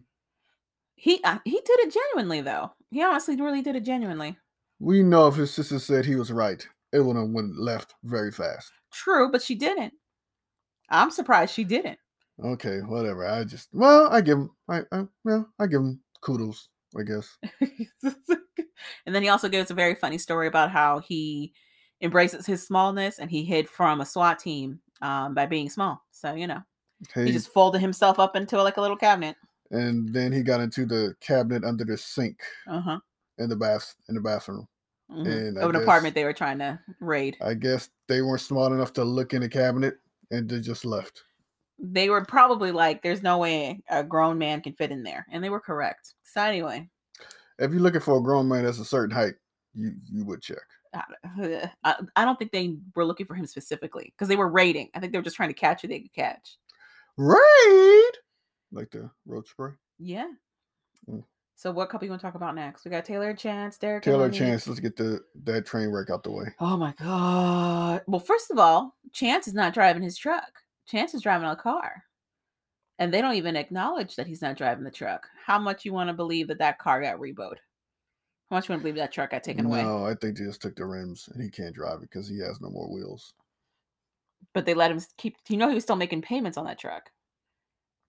He 1.01 1.19
uh, 1.25 1.39
he 1.47 1.53
did 1.53 1.81
it 1.81 1.95
genuinely 1.95 2.43
though. 2.43 2.73
He 2.91 3.03
honestly 3.03 3.35
really 3.35 3.63
did 3.63 3.75
it 3.75 3.87
genuinely. 3.87 4.37
We 4.81 5.03
know 5.03 5.29
if 5.29 5.35
his 5.35 5.51
sister 5.51 5.79
said 5.79 6.05
he 6.05 6.15
was 6.15 6.31
right, 6.31 6.67
it 6.93 7.01
would 7.01 7.17
have 7.17 7.31
went 7.31 7.59
left 7.59 7.95
very 8.05 8.31
fast. 8.31 8.71
True, 8.93 9.31
but 9.33 9.41
she 9.41 9.55
didn't. 9.55 9.95
I'm 10.91 11.11
surprised 11.11 11.55
she 11.55 11.65
didn't. 11.65 11.99
Okay, 12.45 12.81
whatever. 12.81 13.27
I 13.27 13.45
just 13.45 13.71
well, 13.73 14.09
I 14.13 14.21
give 14.21 14.37
him 14.37 14.51
I, 14.69 14.83
I 14.93 15.07
well, 15.25 15.49
I 15.59 15.69
give 15.69 15.81
him 15.81 16.01
kudos, 16.21 16.69
I 16.95 17.03
guess. 17.05 17.35
and 17.63 19.15
then 19.15 19.23
he 19.23 19.31
also 19.31 19.49
gives 19.49 19.71
a 19.71 19.75
very 19.75 19.95
funny 19.95 20.19
story 20.19 20.49
about 20.49 20.71
how 20.71 20.99
he 20.99 21.55
embraces 22.03 22.45
his 22.45 22.67
smallness 22.67 23.21
and 23.21 23.31
he 23.31 23.43
hid 23.43 23.71
from 23.71 24.03
a 24.03 24.07
SWAT 24.07 24.39
team 24.39 24.81
um, 25.01 25.33
by 25.33 25.47
being 25.47 25.71
small. 25.71 26.03
So 26.11 26.35
you 26.35 26.47
know, 26.47 26.61
Hey, 27.15 27.25
he 27.25 27.33
just 27.33 27.55
folded 27.55 27.81
himself 27.81 28.19
up 28.19 28.37
into 28.37 28.63
like 28.63 28.77
a 28.77 28.83
little 28.83 28.99
cabinet. 28.99 29.37
And 29.71 30.13
then 30.13 30.33
he 30.33 30.43
got 30.43 30.61
into 30.61 30.85
the 30.87 31.15
cabinet 31.21 31.65
under 31.65 31.85
the 31.85 31.97
sink 31.97 32.41
Uh 32.67 32.81
huh. 32.81 33.01
in 33.39 33.49
the 33.49 33.57
bath 33.57 33.95
in 34.09 34.15
the 34.15 34.21
bathroom. 34.21 34.67
And 35.09 35.59
I 35.59 35.63
Of 35.63 35.71
an 35.71 35.73
guess- 35.73 35.83
apartment 35.83 36.15
they 36.15 36.25
were 36.25 36.33
trying 36.33 36.59
to 36.61 36.79
raid. 37.01 37.37
I 37.41 37.55
guess 37.55 37.91
they 38.07 38.23
weren't 38.23 38.41
smart 38.41 38.73
enough 38.73 38.93
to 38.93 39.05
look 39.05 39.35
in 39.35 39.41
the 39.43 39.49
cabinet 39.49 39.99
and 40.31 40.49
they 40.49 40.61
just 40.61 40.85
left. 40.85 41.25
They 41.81 42.11
were 42.11 42.25
probably 42.25 42.71
like, 42.73 43.03
"There's 43.03 43.23
no 43.23 43.39
way 43.39 43.83
a 43.89 44.05
grown 44.05 44.39
man 44.39 44.61
can 44.61 44.75
fit 44.75 44.93
in 44.93 45.03
there," 45.03 45.27
and 45.33 45.43
they 45.43 45.49
were 45.51 45.61
correct. 45.61 46.15
So 46.23 46.43
anyway, 46.43 46.89
If 47.59 47.73
you're 47.73 47.81
looking 47.81 48.01
for 48.01 48.19
a 48.19 48.23
grown 48.23 48.49
man 48.49 48.65
that's 48.65 48.79
a 48.79 48.85
certain 48.85 49.15
height, 49.15 49.35
you 49.75 49.95
you 50.13 50.25
would 50.27 50.43
check. 50.43 50.63
I, 50.95 51.03
I 51.85 51.95
I 52.17 52.25
don't 52.25 52.39
think 52.39 52.53
they 52.53 52.77
were 52.95 53.05
looking 53.05 53.27
for 53.27 53.35
him 53.35 53.47
specifically 53.47 54.13
because 54.15 54.29
they 54.29 54.37
were 54.37 54.49
raiding. 54.49 54.91
I 54.95 55.01
think 55.01 55.13
they 55.13 55.19
were 55.19 55.25
just 55.25 55.37
trying 55.37 55.49
to 55.51 55.55
catch 55.55 55.83
who 55.83 55.89
they 55.89 56.01
could 56.01 56.13
catch. 56.13 56.57
Raid 57.17 58.13
like 58.73 58.91
the 58.91 59.11
road 59.27 59.47
spray. 59.47 59.73
Yeah. 59.99 60.29
Mm. 61.09 61.25
So 61.57 61.71
what 61.71 61.91
couple 61.91 62.07
you 62.07 62.11
want 62.11 62.23
to 62.23 62.27
talk 62.27 62.37
about 62.37 62.55
next? 62.55 62.85
We 62.85 62.91
got 62.91 63.05
Taylor 63.05 63.35
Chance, 63.35 63.77
Derek. 63.77 64.03
Taylor. 64.03 64.31
Chance, 64.31 64.67
let's 64.67 64.81
get 64.81 64.97
the 64.97 65.21
that 65.45 65.67
train 65.67 65.91
wreck 65.91 66.09
out 66.09 66.23
the 66.23 66.31
way. 66.31 66.47
Oh 66.59 66.77
my 66.77 66.95
god. 66.99 68.03
Well, 68.07 68.21
first 68.21 68.51
of 68.51 68.59
all, 68.59 68.97
Chance 69.13 69.47
is 69.49 69.55
not 69.55 69.75
driving 69.75 70.03
his 70.03 70.17
truck. 70.17 70.51
Chance 70.87 71.13
is 71.13 71.23
driving 71.23 71.49
a 71.49 71.57
car. 71.57 72.03
And 72.99 73.13
they 73.13 73.21
don't 73.21 73.35
even 73.35 73.57
acknowledge 73.57 74.17
that 74.17 74.27
he's 74.27 74.43
not 74.43 74.57
driving 74.57 74.85
the 74.85 74.91
truck. 74.91 75.27
How 75.45 75.59
much 75.59 75.85
you 75.85 75.93
want 75.93 76.09
to 76.09 76.15
believe 76.15 76.49
that 76.49 76.59
that 76.59 76.79
car 76.79 77.03
got 77.03 77.21
rebowed? 77.21 77.59
How 78.51 78.57
much 78.57 78.69
you 78.69 78.73
want 78.73 78.81
to 78.81 78.85
believe 78.85 78.97
that 78.97 79.13
truck 79.13 79.31
got 79.31 79.43
taken 79.43 79.67
away? 79.67 79.83
No, 79.83 80.05
I 80.05 80.15
think 80.15 80.39
they 80.39 80.45
just 80.45 80.63
took 80.63 80.77
the 80.77 80.85
rims 80.85 81.29
and 81.33 81.43
he 81.43 81.51
can't 81.51 81.75
drive 81.75 81.99
it 81.99 82.11
because 82.11 82.29
he 82.29 82.39
has 82.41 82.61
no 82.61 82.71
more 82.71 82.91
wheels. 82.91 83.35
But 84.55 84.67
they 84.67 84.75
let 84.75 84.91
him 84.91 85.01
keep. 85.19 85.37
You 85.49 85.57
know, 85.57 85.69
he 85.69 85.75
was 85.75 85.85
still 85.85 85.97
making 85.97 86.23
payments 86.23 86.59
on 86.59 86.65
that 86.65 86.79
truck. 86.79 87.11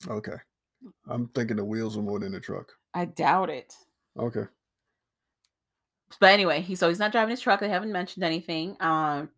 Okay. 0.08 0.38
I'm 1.10 1.28
thinking 1.30 1.58
the 1.58 1.66
wheels 1.66 1.98
are 1.98 2.02
more 2.02 2.20
than 2.20 2.32
the 2.32 2.40
truck. 2.40 2.72
I 2.94 3.06
doubt 3.06 3.50
it. 3.50 3.74
Okay. 4.18 4.46
But 6.20 6.32
anyway, 6.32 6.62
he 6.62 6.76
so 6.76 6.90
he's 6.90 7.00
not 7.00 7.12
driving 7.12 7.32
his 7.32 7.42
truck. 7.42 7.60
They 7.60 7.70
haven't 7.70 7.92
mentioned 7.92 8.24
anything. 8.24 8.76
Um, 8.80 9.30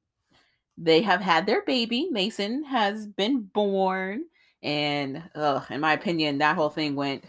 they 0.78 1.02
have 1.02 1.22
had 1.22 1.46
their 1.46 1.64
baby. 1.64 2.08
Mason 2.10 2.64
has 2.64 3.06
been 3.06 3.42
born, 3.42 4.24
and 4.64 5.22
uh, 5.36 5.62
in 5.70 5.82
my 5.82 5.94
opinion, 5.94 6.40
that 6.40 6.56
whole 6.56 6.70
thing 6.70 6.96
went 6.96 7.26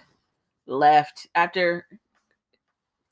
left 0.67 1.27
after 1.35 1.87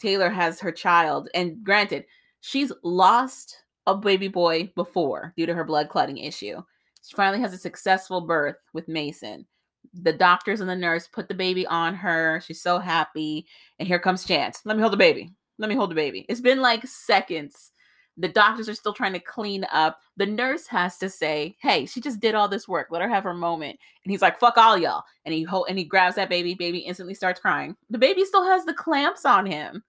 Taylor 0.00 0.30
has 0.30 0.60
her 0.60 0.72
child. 0.72 1.28
And 1.34 1.62
granted, 1.62 2.06
she's 2.40 2.72
lost 2.82 3.62
a 3.86 3.94
baby 3.94 4.28
boy 4.28 4.72
before 4.74 5.34
due 5.36 5.46
to 5.46 5.54
her 5.54 5.64
blood 5.64 5.88
clotting 5.88 6.18
issue. 6.18 6.62
She 7.02 7.14
finally 7.14 7.40
has 7.40 7.52
a 7.52 7.58
successful 7.58 8.20
birth 8.20 8.56
with 8.72 8.88
Mason. 8.88 9.46
The 9.94 10.12
doctors 10.12 10.60
and 10.60 10.68
the 10.70 10.76
nurse 10.76 11.06
put 11.06 11.28
the 11.28 11.34
baby 11.34 11.66
on 11.66 11.94
her. 11.94 12.40
She's 12.44 12.62
so 12.62 12.78
happy. 12.78 13.46
And 13.78 13.86
here 13.86 13.98
comes 13.98 14.24
Chance. 14.24 14.62
Let 14.64 14.76
me 14.76 14.80
hold 14.80 14.92
the 14.92 14.96
baby. 14.98 15.32
Let 15.58 15.68
me 15.68 15.76
hold 15.76 15.90
the 15.90 15.94
baby. 15.94 16.24
It's 16.28 16.40
been 16.40 16.60
like 16.60 16.86
seconds. 16.86 17.72
The 18.16 18.28
doctors 18.28 18.68
are 18.68 18.74
still 18.74 18.92
trying 18.92 19.14
to 19.14 19.18
clean 19.20 19.64
up. 19.72 20.00
The 20.16 20.26
nurse 20.26 20.66
has 20.66 20.98
to 20.98 21.08
say, 21.08 21.56
"Hey, 21.60 21.86
she 21.86 22.00
just 22.00 22.20
did 22.20 22.34
all 22.34 22.46
this 22.48 22.68
work. 22.68 22.88
Let 22.90 23.00
her 23.00 23.08
have 23.08 23.24
her 23.24 23.32
moment." 23.34 23.78
And 24.04 24.10
he's 24.10 24.20
like, 24.22 24.38
"Fuck 24.38 24.58
all 24.58 24.76
y'all." 24.76 25.04
And 25.24 25.34
he 25.34 25.42
hold 25.44 25.66
and 25.68 25.78
he 25.78 25.84
grabs 25.84 26.16
that 26.16 26.28
baby. 26.28 26.54
Baby 26.54 26.80
instantly 26.80 27.14
starts 27.14 27.40
crying. 27.40 27.74
The 27.88 27.98
baby 27.98 28.24
still 28.24 28.44
has 28.44 28.64
the 28.66 28.74
clamps 28.74 29.24
on 29.24 29.46
him. 29.46 29.82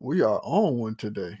We 0.00 0.22
are 0.22 0.40
on 0.42 0.78
one 0.78 0.94
today. 0.96 1.38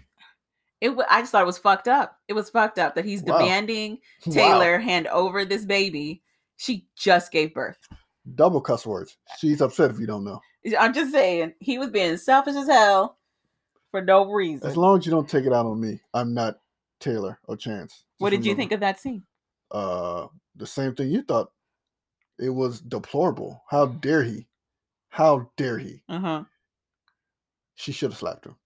It. 0.80 0.96
I 1.08 1.20
just 1.22 1.32
thought 1.32 1.42
it 1.42 1.46
was 1.46 1.58
fucked 1.58 1.88
up. 1.88 2.18
It 2.28 2.34
was 2.34 2.50
fucked 2.50 2.78
up 2.78 2.94
that 2.94 3.04
he's 3.04 3.22
Wow. 3.22 3.38
demanding 3.38 3.98
Wow. 4.26 4.32
Taylor 4.32 4.78
hand 4.78 5.08
over 5.08 5.44
this 5.44 5.64
baby. 5.64 6.22
She 6.60 6.86
just 6.94 7.32
gave 7.32 7.54
birth. 7.54 7.78
Double 8.34 8.60
cuss 8.60 8.84
words. 8.86 9.16
She's 9.38 9.62
upset 9.62 9.90
if 9.90 9.98
you 9.98 10.06
don't 10.06 10.24
know. 10.24 10.40
I'm 10.78 10.92
just 10.92 11.10
saying 11.10 11.54
he 11.58 11.78
was 11.78 11.88
being 11.88 12.18
selfish 12.18 12.54
as 12.54 12.68
hell 12.68 13.16
for 13.90 14.02
no 14.02 14.30
reason. 14.30 14.68
As 14.68 14.76
long 14.76 14.98
as 14.98 15.06
you 15.06 15.10
don't 15.10 15.26
take 15.26 15.46
it 15.46 15.54
out 15.54 15.64
on 15.64 15.80
me, 15.80 16.00
I'm 16.12 16.34
not 16.34 16.60
Taylor 17.00 17.38
or 17.48 17.56
Chance. 17.56 18.04
what 18.18 18.28
Just 18.28 18.42
did 18.42 18.46
you 18.46 18.52
remember. 18.52 18.60
think 18.60 18.72
of 18.72 18.80
that 18.80 19.00
scene? 19.00 19.22
Uh, 19.70 20.26
the 20.54 20.66
same 20.66 20.94
thing 20.94 21.08
you 21.08 21.22
thought. 21.22 21.50
It 22.38 22.50
was 22.50 22.82
deplorable. 22.82 23.62
How 23.70 23.86
dare 23.86 24.22
he? 24.22 24.46
How 25.08 25.50
dare 25.56 25.78
he? 25.78 26.02
Uh 26.10 26.18
huh. 26.20 26.44
She 27.76 27.92
should 27.92 28.10
have 28.10 28.18
slapped 28.18 28.44
him. 28.44 28.56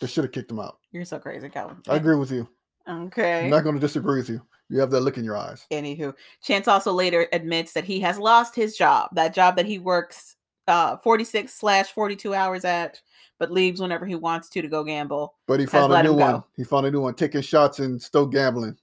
They 0.00 0.06
should 0.06 0.22
have 0.24 0.32
kicked 0.32 0.50
him 0.52 0.60
out. 0.60 0.78
You're 0.92 1.04
so 1.04 1.18
crazy, 1.18 1.48
Calvin. 1.48 1.78
I 1.88 1.96
agree 1.96 2.14
with 2.16 2.30
you. 2.30 2.48
Okay. 2.88 3.44
I'm 3.44 3.50
not 3.50 3.64
going 3.64 3.74
to 3.74 3.80
disagree 3.80 4.18
with 4.20 4.28
you. 4.28 4.42
You 4.72 4.80
have 4.80 4.90
that 4.92 5.00
look 5.00 5.18
in 5.18 5.24
your 5.24 5.36
eyes. 5.36 5.66
Anywho, 5.70 6.14
Chance 6.42 6.66
also 6.66 6.92
later 6.92 7.28
admits 7.34 7.74
that 7.74 7.84
he 7.84 8.00
has 8.00 8.18
lost 8.18 8.56
his 8.56 8.74
job, 8.74 9.10
that 9.12 9.34
job 9.34 9.54
that 9.56 9.66
he 9.66 9.78
works 9.78 10.36
uh 10.68 10.96
46 10.98 11.52
slash 11.52 11.90
42 11.90 12.32
hours 12.32 12.64
at, 12.64 13.02
but 13.38 13.50
leaves 13.50 13.80
whenever 13.80 14.06
he 14.06 14.14
wants 14.14 14.48
to 14.48 14.62
to 14.62 14.68
go 14.68 14.82
gamble. 14.82 15.34
But 15.46 15.60
he 15.60 15.66
found 15.66 15.92
a 15.92 16.02
new 16.02 16.14
one. 16.14 16.32
go. 16.36 16.46
He 16.56 16.64
found 16.64 16.86
a 16.86 16.90
new 16.90 17.02
one, 17.02 17.14
taking 17.14 17.42
shots 17.42 17.80
and 17.80 18.00
still 18.00 18.24
gambling. 18.24 18.78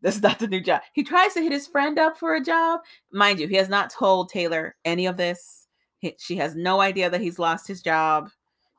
That's 0.00 0.22
not 0.22 0.38
the 0.38 0.46
new 0.46 0.62
job. 0.62 0.80
He 0.94 1.02
tries 1.02 1.34
to 1.34 1.42
hit 1.42 1.52
his 1.52 1.66
friend 1.66 1.98
up 1.98 2.16
for 2.16 2.36
a 2.36 2.40
job. 2.42 2.80
Mind 3.12 3.38
you, 3.38 3.46
he 3.46 3.56
has 3.56 3.68
not 3.68 3.90
told 3.90 4.30
Taylor 4.30 4.76
any 4.86 5.04
of 5.04 5.18
this. 5.18 5.66
He, 5.98 6.14
she 6.18 6.36
has 6.36 6.54
no 6.54 6.80
idea 6.80 7.10
that 7.10 7.20
he's 7.20 7.38
lost 7.38 7.68
his 7.68 7.82
job. 7.82 8.30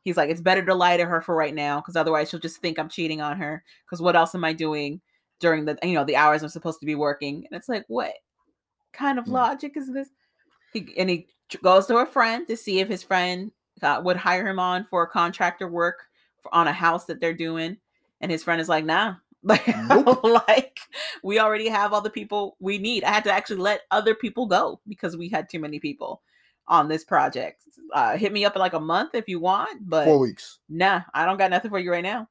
He's 0.03 0.17
like, 0.17 0.29
it's 0.31 0.41
better 0.41 0.63
to 0.65 0.73
lie 0.73 0.97
to 0.97 1.05
her 1.05 1.21
for 1.21 1.35
right 1.35 1.53
now, 1.53 1.79
because 1.79 1.95
otherwise 1.95 2.29
she'll 2.29 2.39
just 2.39 2.61
think 2.61 2.79
I'm 2.79 2.89
cheating 2.89 3.21
on 3.21 3.37
her. 3.37 3.63
Because 3.85 4.01
what 4.01 4.15
else 4.15 4.33
am 4.33 4.43
I 4.43 4.53
doing 4.53 5.01
during 5.39 5.65
the 5.65 5.77
you 5.83 5.93
know 5.93 6.03
the 6.05 6.15
hours 6.15 6.43
I'm 6.43 6.49
supposed 6.49 6.79
to 6.79 6.85
be 6.85 6.95
working? 6.95 7.45
And 7.49 7.57
it's 7.57 7.69
like, 7.69 7.85
what 7.87 8.13
kind 8.93 9.19
of 9.19 9.25
Hmm. 9.25 9.33
logic 9.33 9.73
is 9.77 9.91
this? 9.91 10.09
He 10.73 10.93
and 10.97 11.09
he 11.09 11.27
goes 11.63 11.85
to 11.87 11.97
a 11.97 12.05
friend 12.05 12.47
to 12.47 12.57
see 12.57 12.79
if 12.79 12.87
his 12.87 13.03
friend 13.03 13.51
uh, 13.81 14.01
would 14.03 14.17
hire 14.17 14.47
him 14.47 14.59
on 14.59 14.85
for 14.85 15.05
contractor 15.07 15.67
work 15.67 16.05
for, 16.41 16.53
on 16.53 16.67
a 16.67 16.73
house 16.73 17.05
that 17.05 17.19
they're 17.21 17.33
doing, 17.33 17.77
and 18.21 18.31
his 18.31 18.43
friend 18.43 18.59
is 18.61 18.69
like, 18.69 18.85
nah. 18.85 19.15
Like, 19.45 19.63
Nope. 19.89 20.23
like 20.23 20.79
we 21.21 21.37
already 21.37 21.67
have 21.67 21.93
all 21.93 22.01
the 22.01 22.09
people 22.09 22.57
we 22.59 22.79
need. 22.79 23.03
I 23.03 23.11
had 23.11 23.23
to 23.25 23.31
actually 23.31 23.57
let 23.57 23.81
other 23.91 24.15
people 24.15 24.47
go 24.47 24.81
because 24.87 25.15
we 25.15 25.29
had 25.29 25.49
too 25.49 25.59
many 25.59 25.77
people 25.79 26.23
on 26.67 26.87
this 26.87 27.03
project. 27.03 27.61
Uh, 27.93 28.17
hit 28.17 28.33
me 28.33 28.43
up 28.43 28.55
in 28.55 28.59
like 28.59 28.73
a 28.73 28.79
month 28.79 29.13
if 29.13 29.27
you 29.29 29.39
want, 29.39 29.87
but 29.87 30.05
Four 30.05 30.17
weeks. 30.17 30.57
nah, 30.67 31.01
I 31.13 31.25
don't 31.25 31.37
got 31.37 31.51
nothing 31.51 31.69
for 31.69 31.77
you 31.77 31.91
right 31.91 32.01
now. 32.01 32.27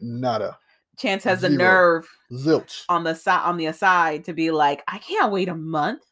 Nada. 0.00 0.58
Chance 1.02 1.24
has 1.24 1.40
the 1.42 1.48
Zero. 1.48 1.58
nerve 1.62 2.08
Zilch. 2.32 2.84
on 2.88 3.02
the 3.04 3.14
side 3.14 3.44
on 3.44 3.56
the 3.56 3.66
aside 3.66 4.24
to 4.24 4.32
be 4.32 4.50
like, 4.50 4.82
I 4.88 4.98
can't 4.98 5.32
wait 5.32 5.48
a 5.48 5.54
month. 5.54 6.02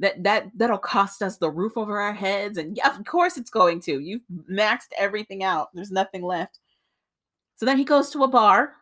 that 0.00 0.20
that 0.24 0.48
that'll 0.56 0.78
cost 0.78 1.22
us 1.22 1.36
the 1.36 1.48
roof 1.50 1.76
over 1.76 2.00
our 2.00 2.12
heads 2.12 2.58
and 2.58 2.76
yeah, 2.76 2.90
of 2.90 3.04
course 3.04 3.36
it's 3.36 3.50
going 3.50 3.78
to 3.80 4.00
you've 4.00 4.22
maxed 4.50 4.90
everything 4.98 5.44
out 5.44 5.68
there's 5.74 5.92
nothing 5.92 6.22
left 6.24 6.58
so 7.54 7.64
then 7.66 7.76
he 7.78 7.84
goes 7.84 8.10
to 8.10 8.24
a 8.24 8.28
bar 8.28 8.72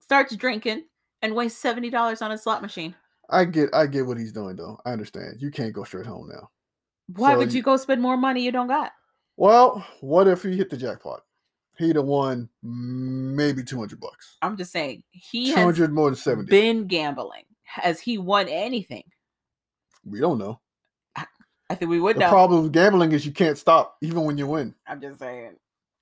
starts 0.00 0.34
drinking 0.36 0.84
and 1.20 1.34
wastes 1.34 1.62
$70 1.62 2.22
on 2.22 2.32
a 2.32 2.38
slot 2.38 2.62
machine 2.62 2.94
I 3.28 3.44
get 3.44 3.68
I 3.74 3.86
get 3.86 4.06
what 4.06 4.16
he's 4.16 4.32
doing 4.32 4.56
though. 4.56 4.80
I 4.86 4.92
understand. 4.92 5.42
You 5.42 5.50
can't 5.50 5.74
go 5.74 5.84
straight 5.84 6.06
home 6.06 6.30
now. 6.32 6.48
why 7.16 7.32
So 7.32 7.38
would 7.38 7.52
you- 7.52 7.58
you 7.58 7.62
go 7.62 7.76
spend 7.76 8.00
more 8.00 8.16
money 8.16 8.40
you 8.42 8.52
don't 8.52 8.68
got 8.68 8.92
Well, 9.36 9.84
what 10.00 10.26
if 10.28 10.42
he 10.42 10.56
hit 10.56 10.70
the 10.70 10.78
jackpot? 10.78 11.20
He'd 11.78 11.96
have 11.96 12.04
won 12.06 12.48
maybe 12.62 13.62
two 13.62 13.78
hundred 13.78 14.00
bucks. 14.00 14.36
i'm 14.42 14.56
just 14.56 14.72
saying 14.72 15.02
he 15.10 15.46
Two 15.50 15.54
has 15.56 15.64
hundred 15.64 15.92
more 15.92 16.10
than 16.10 16.16
seventy. 16.16 16.50
been 16.50 16.86
gambling 16.86 17.44
has 17.62 18.00
he 18.00 18.18
won 18.18 18.48
anything 18.48 19.04
we 20.04 20.18
don't 20.20 20.38
know. 20.38 20.58
i 21.16 21.74
think 21.74 21.90
we 21.90 22.00
would 22.00 22.16
The 22.16 22.20
know 22.20 22.28
problem 22.30 22.62
with 22.64 22.72
gambling 22.72 23.12
is 23.12 23.24
you 23.26 23.32
can't 23.32 23.56
stop 23.58 23.96
even 24.02 24.24
when 24.24 24.36
you 24.38 24.46
win. 24.46 24.74
i'm 24.86 25.00
just 25.00 25.18
saying 25.20 25.52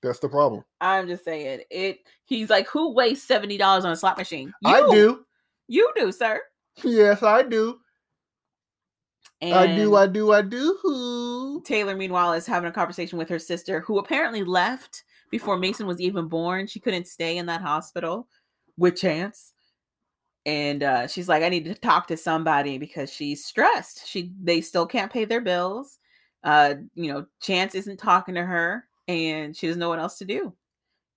That's 0.01 0.19
the 0.19 0.29
problem. 0.29 0.63
i'm 0.81 1.07
just 1.07 1.23
saying 1.25 1.61
it 1.69 1.99
he's 2.25 2.49
like 2.49 2.67
who 2.67 2.93
wastes 2.93 3.27
$70 3.29 3.61
on 3.83 3.91
a 3.91 3.95
slot 3.95 4.17
machine 4.17 4.53
I 4.65 4.81
do. 4.91 5.25
you 5.67 5.91
do 5.95 6.11
sir 6.11 6.41
Yes, 6.83 7.23
I 7.23 7.41
do. 7.43 7.79
I 9.41 9.75
do. 9.75 9.95
I 9.95 10.05
do. 10.07 10.31
I 10.31 10.41
do. 10.43 11.61
Taylor, 11.65 11.95
meanwhile, 11.95 12.33
is 12.33 12.45
having 12.45 12.69
a 12.69 12.71
conversation 12.71 13.17
with 13.17 13.29
her 13.29 13.39
sister, 13.39 13.79
who 13.81 13.97
apparently 13.97 14.43
left 14.43 15.03
before 15.29 15.57
Mason 15.57 15.87
was 15.87 16.01
even 16.01 16.27
born. 16.27 16.67
She 16.67 16.79
couldn't 16.79 17.07
stay 17.07 17.37
in 17.37 17.45
that 17.47 17.61
hospital 17.61 18.27
with 18.77 18.95
Chance. 18.95 19.53
And 20.45 20.81
uh, 20.81 21.07
she's 21.07 21.27
like, 21.27 21.43
I 21.43 21.49
need 21.49 21.65
to 21.65 21.73
talk 21.75 22.07
to 22.07 22.17
somebody 22.17 22.77
because 22.77 23.11
she's 23.11 23.43
stressed. 23.43 24.07
She 24.07 24.31
they 24.41 24.61
still 24.61 24.85
can't 24.85 25.11
pay 25.11 25.25
their 25.25 25.41
bills. 25.41 25.99
Uh, 26.43 26.75
you 26.95 27.11
know, 27.11 27.25
Chance 27.41 27.75
isn't 27.75 27.97
talking 27.97 28.35
to 28.35 28.43
her, 28.43 28.85
and 29.07 29.55
she 29.55 29.67
doesn't 29.67 29.79
know 29.79 29.89
what 29.89 29.99
else 29.99 30.17
to 30.19 30.25
do. 30.25 30.53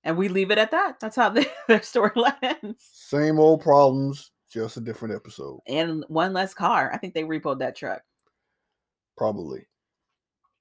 And 0.03 0.17
we 0.17 0.29
leave 0.29 0.51
it 0.51 0.59
at 0.59 0.73
that. 0.73 0.99
That's 0.99 1.17
how 1.17 1.29
the, 1.31 1.49
their 1.69 1.83
story 1.83 2.11
ends. 2.43 2.89
Same 2.93 3.39
old 3.39 3.63
problems, 3.63 4.33
just 4.51 4.77
a 4.77 4.81
different 4.81 5.15
episode. 5.15 5.61
And 5.69 6.05
one 6.09 6.33
less 6.33 6.53
car. 6.53 6.91
I 6.93 6.97
think 6.97 7.15
they 7.15 7.23
repoed 7.23 7.61
that 7.61 7.77
truck. 7.77 8.03
Probably. 9.17 9.67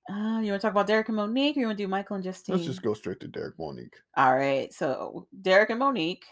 Uh, 0.10 0.40
you 0.40 0.52
want 0.52 0.60
to 0.60 0.60
talk 0.60 0.72
about 0.72 0.88
Derek 0.88 1.07
and 1.07 1.18
Monique, 1.18 1.56
or 1.56 1.60
you 1.60 1.65
want 1.68 1.77
to 1.77 1.84
do 1.84 1.88
Michael 1.88 2.15
and 2.15 2.23
Justine? 2.23 2.56
Let's 2.56 2.68
just 2.68 2.81
go 2.81 2.95
straight 2.95 3.19
to 3.19 3.27
Derek 3.27 3.60
Monique. 3.60 3.95
All 4.18 4.36
right. 4.36 4.73
So 4.73 5.27
Derek 5.41 5.69
and 5.69 5.80
Monique. 5.80 6.26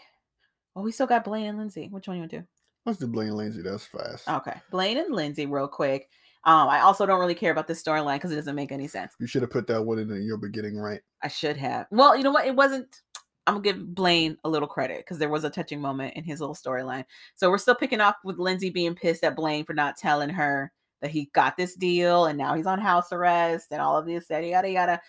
Oh, 0.74 0.82
we 0.82 0.90
still 0.90 1.06
got 1.06 1.24
Blaine 1.24 1.46
and 1.46 1.58
Lindsay. 1.58 1.88
Which 1.90 2.08
one 2.08 2.16
you 2.16 2.22
want 2.22 2.30
to 2.32 2.40
do? 2.40 2.46
Let's 2.84 2.98
do 2.98 3.06
Blaine 3.06 3.28
and 3.28 3.36
Lindsay. 3.36 3.62
That's 3.62 3.86
fast. 3.86 4.28
Okay. 4.28 4.54
Blaine 4.70 4.98
and 4.98 5.14
Lindsay, 5.14 5.46
real 5.46 5.68
quick. 5.68 6.08
Um, 6.44 6.68
I 6.68 6.80
also 6.80 7.04
don't 7.04 7.20
really 7.20 7.34
care 7.34 7.52
about 7.52 7.66
this 7.66 7.82
storyline 7.82 8.16
because 8.16 8.32
it 8.32 8.36
doesn't 8.36 8.54
make 8.54 8.72
any 8.72 8.88
sense. 8.88 9.12
You 9.20 9.26
should 9.26 9.42
have 9.42 9.50
put 9.50 9.66
that 9.66 9.82
one 9.82 9.98
in 9.98 10.22
your 10.22 10.38
beginning 10.38 10.78
right? 10.78 11.00
I 11.22 11.28
should 11.28 11.56
have. 11.56 11.86
Well, 11.90 12.16
you 12.16 12.22
know 12.22 12.30
what? 12.30 12.46
It 12.46 12.56
wasn't. 12.56 13.02
I'm 13.46 13.54
gonna 13.54 13.64
give 13.64 13.94
Blaine 13.94 14.36
a 14.44 14.48
little 14.48 14.68
credit 14.68 14.98
because 14.98 15.18
there 15.18 15.28
was 15.28 15.44
a 15.44 15.50
touching 15.50 15.80
moment 15.80 16.14
in 16.14 16.24
his 16.24 16.40
little 16.40 16.54
storyline. 16.54 17.04
So 17.34 17.50
we're 17.50 17.58
still 17.58 17.74
picking 17.74 18.00
up 18.00 18.18
with 18.24 18.38
Lindsay 18.38 18.70
being 18.70 18.94
pissed 18.94 19.24
at 19.24 19.36
Blaine 19.36 19.64
for 19.64 19.74
not 19.74 19.96
telling 19.96 20.30
her 20.30 20.72
that 21.00 21.10
he 21.10 21.30
got 21.32 21.56
this 21.56 21.74
deal 21.74 22.26
and 22.26 22.38
now 22.38 22.54
he's 22.54 22.66
on 22.66 22.80
house 22.80 23.12
arrest 23.12 23.68
and 23.70 23.80
all 23.80 23.96
of 23.96 24.06
this, 24.06 24.26
yada 24.30 24.46
yada 24.46 24.70
yada. 24.70 25.00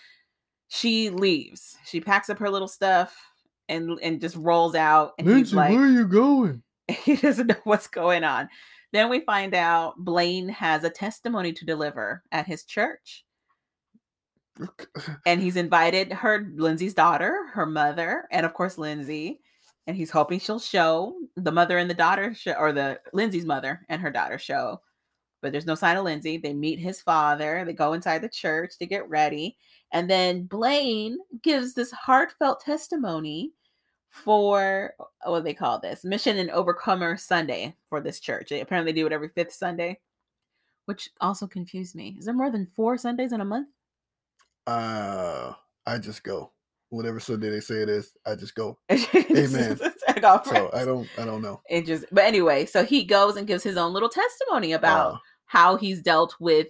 She 0.67 1.09
leaves. 1.09 1.77
She 1.85 1.99
packs 1.99 2.29
up 2.29 2.39
her 2.39 2.49
little 2.49 2.67
stuff 2.67 3.17
and 3.67 3.99
and 4.01 4.21
just 4.21 4.35
rolls 4.35 4.75
out. 4.75 5.13
And 5.17 5.29
he's 5.29 5.53
like, 5.53 5.71
where 5.71 5.85
are 5.85 5.87
you 5.87 6.07
going? 6.07 6.63
he 6.87 7.15
doesn't 7.15 7.47
know 7.47 7.55
what's 7.63 7.87
going 7.87 8.23
on. 8.23 8.49
Then 8.91 9.09
we 9.09 9.19
find 9.21 9.53
out 9.53 9.95
Blaine 9.97 10.49
has 10.49 10.83
a 10.83 10.89
testimony 10.89 11.53
to 11.53 11.65
deliver 11.65 12.23
at 12.31 12.47
his 12.47 12.63
church. 12.63 13.23
And 15.25 15.41
he's 15.41 15.55
invited 15.55 16.11
her, 16.11 16.51
Lindsay's 16.55 16.93
daughter, 16.93 17.47
her 17.53 17.65
mother, 17.65 18.27
and 18.31 18.45
of 18.45 18.53
course 18.53 18.77
Lindsay. 18.77 19.39
And 19.87 19.95
he's 19.95 20.11
hoping 20.11 20.39
she'll 20.39 20.59
show 20.59 21.15
the 21.35 21.51
mother 21.51 21.77
and 21.77 21.89
the 21.89 21.95
daughter, 21.95 22.33
show, 22.33 22.53
or 22.53 22.73
the 22.73 22.99
Lindsay's 23.13 23.45
mother 23.45 23.85
and 23.89 24.01
her 24.01 24.11
daughter 24.11 24.37
show. 24.37 24.81
But 25.41 25.51
there's 25.51 25.65
no 25.65 25.75
sign 25.75 25.97
of 25.97 26.03
Lindsay. 26.03 26.37
They 26.37 26.53
meet 26.53 26.79
his 26.79 27.01
father. 27.01 27.63
They 27.65 27.73
go 27.73 27.93
inside 27.93 28.21
the 28.21 28.29
church 28.29 28.77
to 28.77 28.85
get 28.85 29.09
ready. 29.09 29.57
And 29.91 30.09
then 30.09 30.43
Blaine 30.43 31.17
gives 31.43 31.73
this 31.73 31.91
heartfelt 31.91 32.61
testimony 32.61 33.53
for 34.09 34.93
uh, 34.99 35.31
what 35.31 35.43
they 35.43 35.53
call 35.53 35.79
this 35.79 36.03
Mission 36.03 36.37
and 36.37 36.49
Overcomer 36.51 37.15
Sunday 37.17 37.75
for 37.87 38.01
this 38.01 38.19
church. 38.19 38.49
They 38.49 38.61
apparently 38.61 38.93
do 38.93 39.05
it 39.05 39.13
every 39.13 39.29
fifth 39.29 39.53
Sunday, 39.53 39.99
which 40.85 41.09
also 41.21 41.47
confused 41.47 41.95
me. 41.95 42.15
Is 42.19 42.25
there 42.25 42.33
more 42.33 42.51
than 42.51 42.67
four 42.75 42.97
Sundays 42.97 43.31
in 43.31 43.41
a 43.41 43.45
month? 43.45 43.69
Uh, 44.67 45.53
I 45.85 45.97
just 45.99 46.23
go. 46.23 46.51
Whatever 46.89 47.19
Sunday 47.19 47.49
they 47.49 47.59
say 47.59 47.81
it 47.83 47.89
is, 47.89 48.13
I 48.25 48.35
just 48.35 48.55
go. 48.55 48.77
Amen. 48.91 49.79
So 50.43 50.69
I 50.73 50.83
don't, 50.83 51.07
I 51.17 51.23
don't 51.23 51.41
know. 51.41 51.61
it 51.69 51.85
just, 51.85 52.03
but 52.11 52.25
anyway, 52.25 52.65
so 52.65 52.83
he 52.83 53.05
goes 53.05 53.37
and 53.37 53.47
gives 53.47 53.63
his 53.63 53.77
own 53.77 53.93
little 53.93 54.09
testimony 54.09 54.73
about 54.73 55.13
Uh, 55.13 55.17
how 55.45 55.77
he's 55.77 56.01
dealt 56.01 56.35
with 56.41 56.67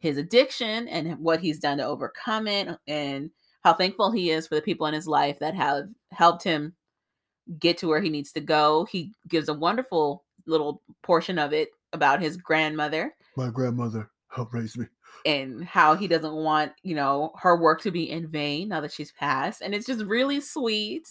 his 0.00 0.18
addiction 0.18 0.86
and 0.88 1.18
what 1.18 1.40
he's 1.40 1.58
done 1.60 1.78
to 1.78 1.84
overcome 1.84 2.46
it 2.46 2.68
and 2.86 3.30
how 3.62 3.72
thankful 3.72 4.10
he 4.10 4.30
is 4.30 4.46
for 4.46 4.54
the 4.56 4.60
people 4.60 4.86
in 4.86 4.92
his 4.92 5.06
life 5.08 5.38
that 5.38 5.54
have 5.54 5.88
helped 6.10 6.42
him 6.42 6.74
get 7.58 7.78
to 7.78 7.88
where 7.88 8.02
he 8.02 8.10
needs 8.10 8.32
to 8.32 8.40
go. 8.40 8.84
He 8.84 9.12
gives 9.28 9.48
a 9.48 9.54
wonderful 9.54 10.24
little 10.46 10.82
portion 11.02 11.38
of 11.38 11.54
it 11.54 11.70
about 11.94 12.20
his 12.20 12.36
grandmother 12.36 13.14
my 13.36 13.48
grandmother 13.50 14.10
helped 14.28 14.52
raise 14.52 14.76
me. 14.76 14.84
And 15.24 15.64
how 15.64 15.94
he 15.94 16.06
doesn't 16.06 16.34
want, 16.34 16.72
you 16.82 16.94
know, 16.94 17.32
her 17.38 17.56
work 17.56 17.80
to 17.82 17.90
be 17.90 18.10
in 18.10 18.28
vain 18.28 18.68
now 18.68 18.80
that 18.80 18.92
she's 18.92 19.12
passed. 19.12 19.62
And 19.62 19.74
it's 19.74 19.86
just 19.86 20.04
really 20.04 20.40
sweet 20.40 21.08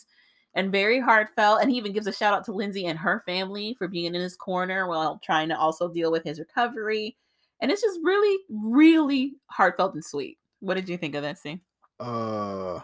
and 0.55 0.71
very 0.71 0.99
heartfelt. 0.99 1.61
And 1.61 1.71
he 1.71 1.77
even 1.77 1.93
gives 1.93 2.07
a 2.07 2.13
shout 2.13 2.34
out 2.34 2.45
to 2.45 2.51
Lindsay 2.51 2.85
and 2.85 2.99
her 2.99 3.23
family 3.25 3.75
for 3.77 3.88
being 3.88 4.13
in 4.13 4.21
his 4.21 4.35
corner 4.35 4.88
while 4.88 5.19
trying 5.23 5.49
to 5.49 5.57
also 5.57 5.89
deal 5.89 6.11
with 6.11 6.23
his 6.23 6.39
recovery. 6.39 7.17
And 7.59 7.71
it's 7.71 7.81
just 7.81 7.99
really, 8.03 8.38
really 8.49 9.34
heartfelt 9.47 9.93
and 9.93 10.03
sweet. 10.03 10.38
What 10.59 10.75
did 10.75 10.89
you 10.89 10.97
think 10.97 11.15
of 11.15 11.23
that 11.23 11.39
scene? 11.39 11.61
Uh, 11.99 12.80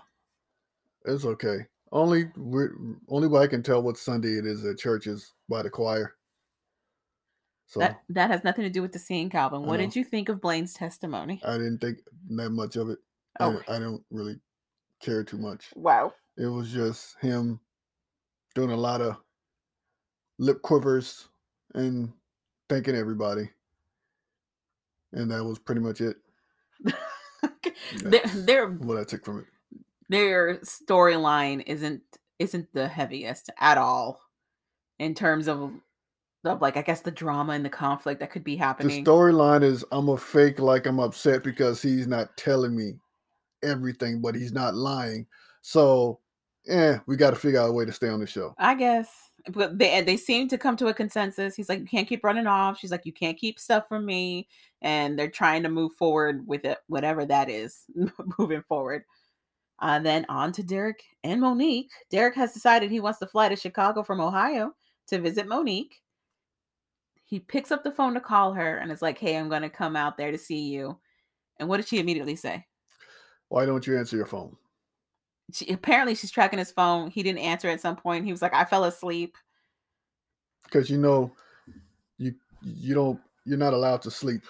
it's 1.05 1.25
okay. 1.25 1.65
Only 1.91 2.25
only 3.07 3.27
way 3.27 3.41
I 3.41 3.47
can 3.47 3.63
tell 3.63 3.81
what 3.81 3.97
Sunday 3.97 4.37
it 4.37 4.45
is 4.45 4.63
at 4.63 4.77
church 4.77 5.07
is 5.07 5.33
by 5.49 5.63
the 5.63 5.69
choir. 5.69 6.15
So 7.69 7.79
That 7.81 8.01
that 8.09 8.31
has 8.31 8.43
nothing 8.43 8.63
to 8.63 8.69
do 8.71 8.81
with 8.81 8.93
the 8.93 8.99
scene, 8.99 9.29
Calvin. 9.29 9.63
What 9.63 9.77
did 9.77 9.95
you 9.95 10.03
think 10.03 10.27
of 10.27 10.41
Blaine's 10.41 10.73
testimony? 10.73 11.39
I 11.45 11.53
didn't 11.53 11.77
think 11.77 11.99
that 12.31 12.49
much 12.49 12.75
of 12.75 12.89
it. 12.89 12.97
Oh, 13.39 13.61
I, 13.67 13.75
I 13.75 13.79
don't 13.79 14.03
really 14.09 14.39
care 14.99 15.23
too 15.23 15.37
much. 15.37 15.65
wow. 15.75 16.11
It 16.35 16.47
was 16.47 16.71
just 16.71 17.15
him 17.21 17.59
doing 18.55 18.71
a 18.71 18.75
lot 18.75 19.01
of 19.01 19.17
lip 20.39 20.61
quivers 20.63 21.27
and 21.75 22.11
thanking 22.69 22.95
everybody. 22.95 23.49
And 25.11 25.29
that 25.29 25.43
was 25.43 25.59
pretty 25.59 25.81
much 25.81 26.01
it. 26.01 26.17
their 28.03 28.21
their 28.33 28.67
What 28.67 28.97
I 28.97 29.03
took 29.03 29.23
from 29.23 29.39
it. 29.41 29.45
their 30.09 30.57
storyline 30.59 31.63
isn't 31.67 32.01
isn't 32.39 32.73
the 32.73 32.87
heaviest 32.87 33.51
at 33.59 33.77
all 33.77 34.21
in 34.97 35.13
terms 35.13 35.47
of 35.47 35.71
of 36.45 36.61
like 36.61 36.77
I 36.77 36.81
guess 36.81 37.01
the 37.01 37.11
drama 37.11 37.53
and 37.53 37.65
the 37.65 37.69
conflict 37.69 38.19
that 38.19 38.31
could 38.31 38.43
be 38.43 38.55
happening. 38.55 39.03
The 39.03 39.09
storyline 39.09 39.63
is 39.63 39.83
I'm 39.91 40.09
a 40.09 40.17
fake 40.17 40.59
like 40.59 40.85
I'm 40.85 40.99
upset 40.99 41.43
because 41.43 41.81
he's 41.81 42.07
not 42.07 42.35
telling 42.37 42.75
me 42.75 42.93
everything, 43.63 44.21
but 44.21 44.35
he's 44.35 44.53
not 44.53 44.75
lying. 44.75 45.27
So, 45.61 46.19
yeah, 46.65 46.99
we 47.05 47.15
got 47.17 47.31
to 47.31 47.35
figure 47.35 47.59
out 47.59 47.69
a 47.69 47.73
way 47.73 47.85
to 47.85 47.91
stay 47.91 48.09
on 48.09 48.19
the 48.19 48.27
show. 48.27 48.55
I 48.57 48.75
guess. 48.75 49.09
But 49.51 49.77
they 49.79 50.01
they 50.01 50.17
seem 50.17 50.47
to 50.49 50.57
come 50.57 50.77
to 50.77 50.87
a 50.87 50.93
consensus. 50.93 51.55
He's 51.55 51.69
like, 51.69 51.79
you 51.79 51.85
can't 51.85 52.07
keep 52.07 52.23
running 52.23 52.47
off. 52.47 52.77
She's 52.77 52.91
like, 52.91 53.05
you 53.05 53.13
can't 53.13 53.37
keep 53.37 53.59
stuff 53.59 53.87
from 53.87 54.05
me. 54.05 54.47
And 54.81 55.17
they're 55.17 55.29
trying 55.29 55.63
to 55.63 55.69
move 55.69 55.93
forward 55.93 56.45
with 56.47 56.65
it, 56.65 56.77
whatever 56.87 57.25
that 57.25 57.49
is, 57.49 57.83
moving 58.39 58.63
forward. 58.67 59.03
Uh, 59.81 59.99
then 59.99 60.25
on 60.27 60.51
to 60.51 60.63
Derek 60.63 61.03
and 61.23 61.39
Monique. 61.39 61.91
Derek 62.09 62.35
has 62.35 62.53
decided 62.53 62.91
he 62.91 62.99
wants 62.99 63.19
to 63.19 63.27
fly 63.27 63.47
to 63.47 63.55
Chicago 63.55 64.03
from 64.03 64.19
Ohio 64.19 64.73
to 65.07 65.19
visit 65.19 65.47
Monique. 65.47 66.01
He 67.29 67.39
picks 67.39 67.71
up 67.71 67.83
the 67.83 67.91
phone 67.91 68.15
to 68.15 68.19
call 68.19 68.53
her 68.53 68.77
and 68.77 68.91
is 68.91 69.03
like, 69.03 69.19
hey, 69.19 69.37
I'm 69.37 69.49
going 69.49 69.61
to 69.61 69.69
come 69.69 69.95
out 69.95 70.17
there 70.17 70.31
to 70.31 70.37
see 70.37 70.69
you. 70.69 70.97
And 71.59 71.69
what 71.69 71.77
did 71.77 71.87
she 71.87 71.99
immediately 71.99 72.35
say? 72.35 72.65
Why 73.49 73.67
don't 73.67 73.85
you 73.85 73.97
answer 73.99 74.17
your 74.17 74.25
phone? 74.25 74.57
She, 75.53 75.67
apparently, 75.71 76.15
she's 76.15 76.31
tracking 76.31 76.57
his 76.57 76.71
phone. 76.71 77.11
He 77.11 77.21
didn't 77.21 77.39
answer 77.39 77.67
at 77.69 77.81
some 77.81 77.95
point. 77.95 78.25
He 78.25 78.31
was 78.31 78.41
like, 78.41 78.53
I 78.55 78.65
fell 78.65 78.83
asleep. 78.83 79.35
Because 80.63 80.89
you 80.89 80.97
know, 80.97 81.31
you 82.17 82.33
you 82.61 82.93
don't 82.93 83.19
you're 83.45 83.57
not 83.57 83.73
allowed 83.73 84.01
to 84.03 84.11
sleep 84.11 84.41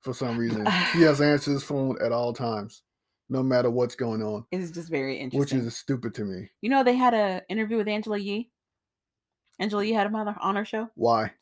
for 0.00 0.12
some 0.14 0.36
reason. 0.38 0.66
he 0.92 1.02
has 1.02 1.18
to 1.18 1.24
answer 1.26 1.50
his 1.52 1.62
phone 1.62 1.96
at 2.02 2.12
all 2.12 2.32
times, 2.32 2.82
no 3.28 3.42
matter 3.42 3.70
what's 3.70 3.94
going 3.94 4.22
on, 4.22 4.44
It's 4.52 4.70
just 4.70 4.88
very 4.90 5.18
interesting. 5.18 5.58
which 5.58 5.66
is 5.66 5.76
stupid 5.76 6.14
to 6.14 6.24
me. 6.24 6.50
You 6.62 6.70
know, 6.70 6.84
they 6.84 6.96
had 6.96 7.14
a 7.14 7.42
interview 7.48 7.76
with 7.78 7.88
Angela 7.88 8.18
Yee. 8.18 8.50
Angela 9.58 9.84
Yee 9.84 9.92
had 9.92 10.06
him 10.06 10.16
on, 10.16 10.26
the, 10.26 10.34
on 10.40 10.56
her 10.56 10.64
show. 10.64 10.88
Why? 10.94 11.32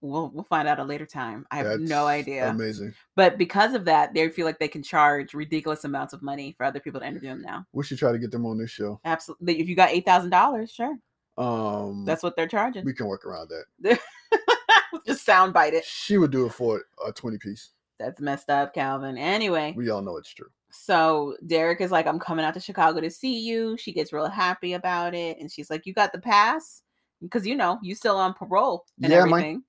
We'll 0.00 0.30
we'll 0.34 0.44
find 0.44 0.66
out 0.68 0.78
at 0.78 0.84
a 0.84 0.86
later 0.86 1.06
time. 1.06 1.46
I 1.50 1.58
have 1.58 1.80
no 1.80 2.06
idea. 2.06 2.48
Amazing. 2.50 2.94
But 3.16 3.38
because 3.38 3.74
of 3.74 3.84
that, 3.86 4.14
they 4.14 4.28
feel 4.28 4.46
like 4.46 4.58
they 4.58 4.68
can 4.68 4.82
charge 4.82 5.34
ridiculous 5.34 5.84
amounts 5.84 6.12
of 6.12 6.22
money 6.22 6.54
for 6.56 6.64
other 6.64 6.80
people 6.80 7.00
to 7.00 7.06
interview 7.06 7.30
them 7.30 7.42
now. 7.42 7.66
We 7.72 7.84
should 7.84 7.98
try 7.98 8.12
to 8.12 8.18
get 8.18 8.30
them 8.30 8.46
on 8.46 8.58
this 8.58 8.70
show. 8.70 9.00
Absolutely. 9.04 9.60
If 9.60 9.68
you 9.68 9.76
got 9.76 9.90
eight 9.90 10.04
thousand 10.04 10.30
dollars, 10.30 10.70
sure. 10.70 10.96
Um, 11.38 12.04
That's 12.04 12.22
what 12.22 12.36
they're 12.36 12.48
charging. 12.48 12.84
we 12.84 12.92
can 12.92 13.06
work 13.06 13.24
around 13.24 13.50
that. 13.80 13.98
Just 15.06 15.24
sound 15.24 15.52
bite 15.52 15.74
it. 15.74 15.84
She 15.84 16.18
would 16.18 16.30
do 16.32 16.46
it 16.46 16.52
for 16.52 16.82
a 17.06 17.12
twenty 17.12 17.38
piece. 17.38 17.70
That's 17.98 18.20
messed 18.20 18.50
up, 18.50 18.74
Calvin. 18.74 19.16
Anyway, 19.18 19.74
We 19.76 19.90
all 19.90 20.02
know 20.02 20.16
it's 20.16 20.32
true. 20.32 20.48
so 20.70 21.36
Derek 21.46 21.80
is 21.82 21.90
like, 21.90 22.06
I'm 22.06 22.18
coming 22.18 22.44
out 22.46 22.54
to 22.54 22.60
Chicago 22.60 23.00
to 23.00 23.10
see 23.10 23.40
you. 23.40 23.76
She 23.78 23.92
gets 23.92 24.12
real 24.12 24.26
happy 24.28 24.72
about 24.72 25.14
it. 25.14 25.38
And 25.38 25.50
she's 25.52 25.68
like, 25.70 25.84
You 25.86 25.92
got 25.92 26.12
the 26.12 26.18
pass? 26.18 26.82
Because 27.22 27.46
you 27.46 27.54
know, 27.54 27.78
you 27.82 27.94
still 27.94 28.16
on 28.16 28.32
parole 28.34 28.86
and 29.02 29.12
Yeah, 29.12 29.18
everything. 29.18 29.62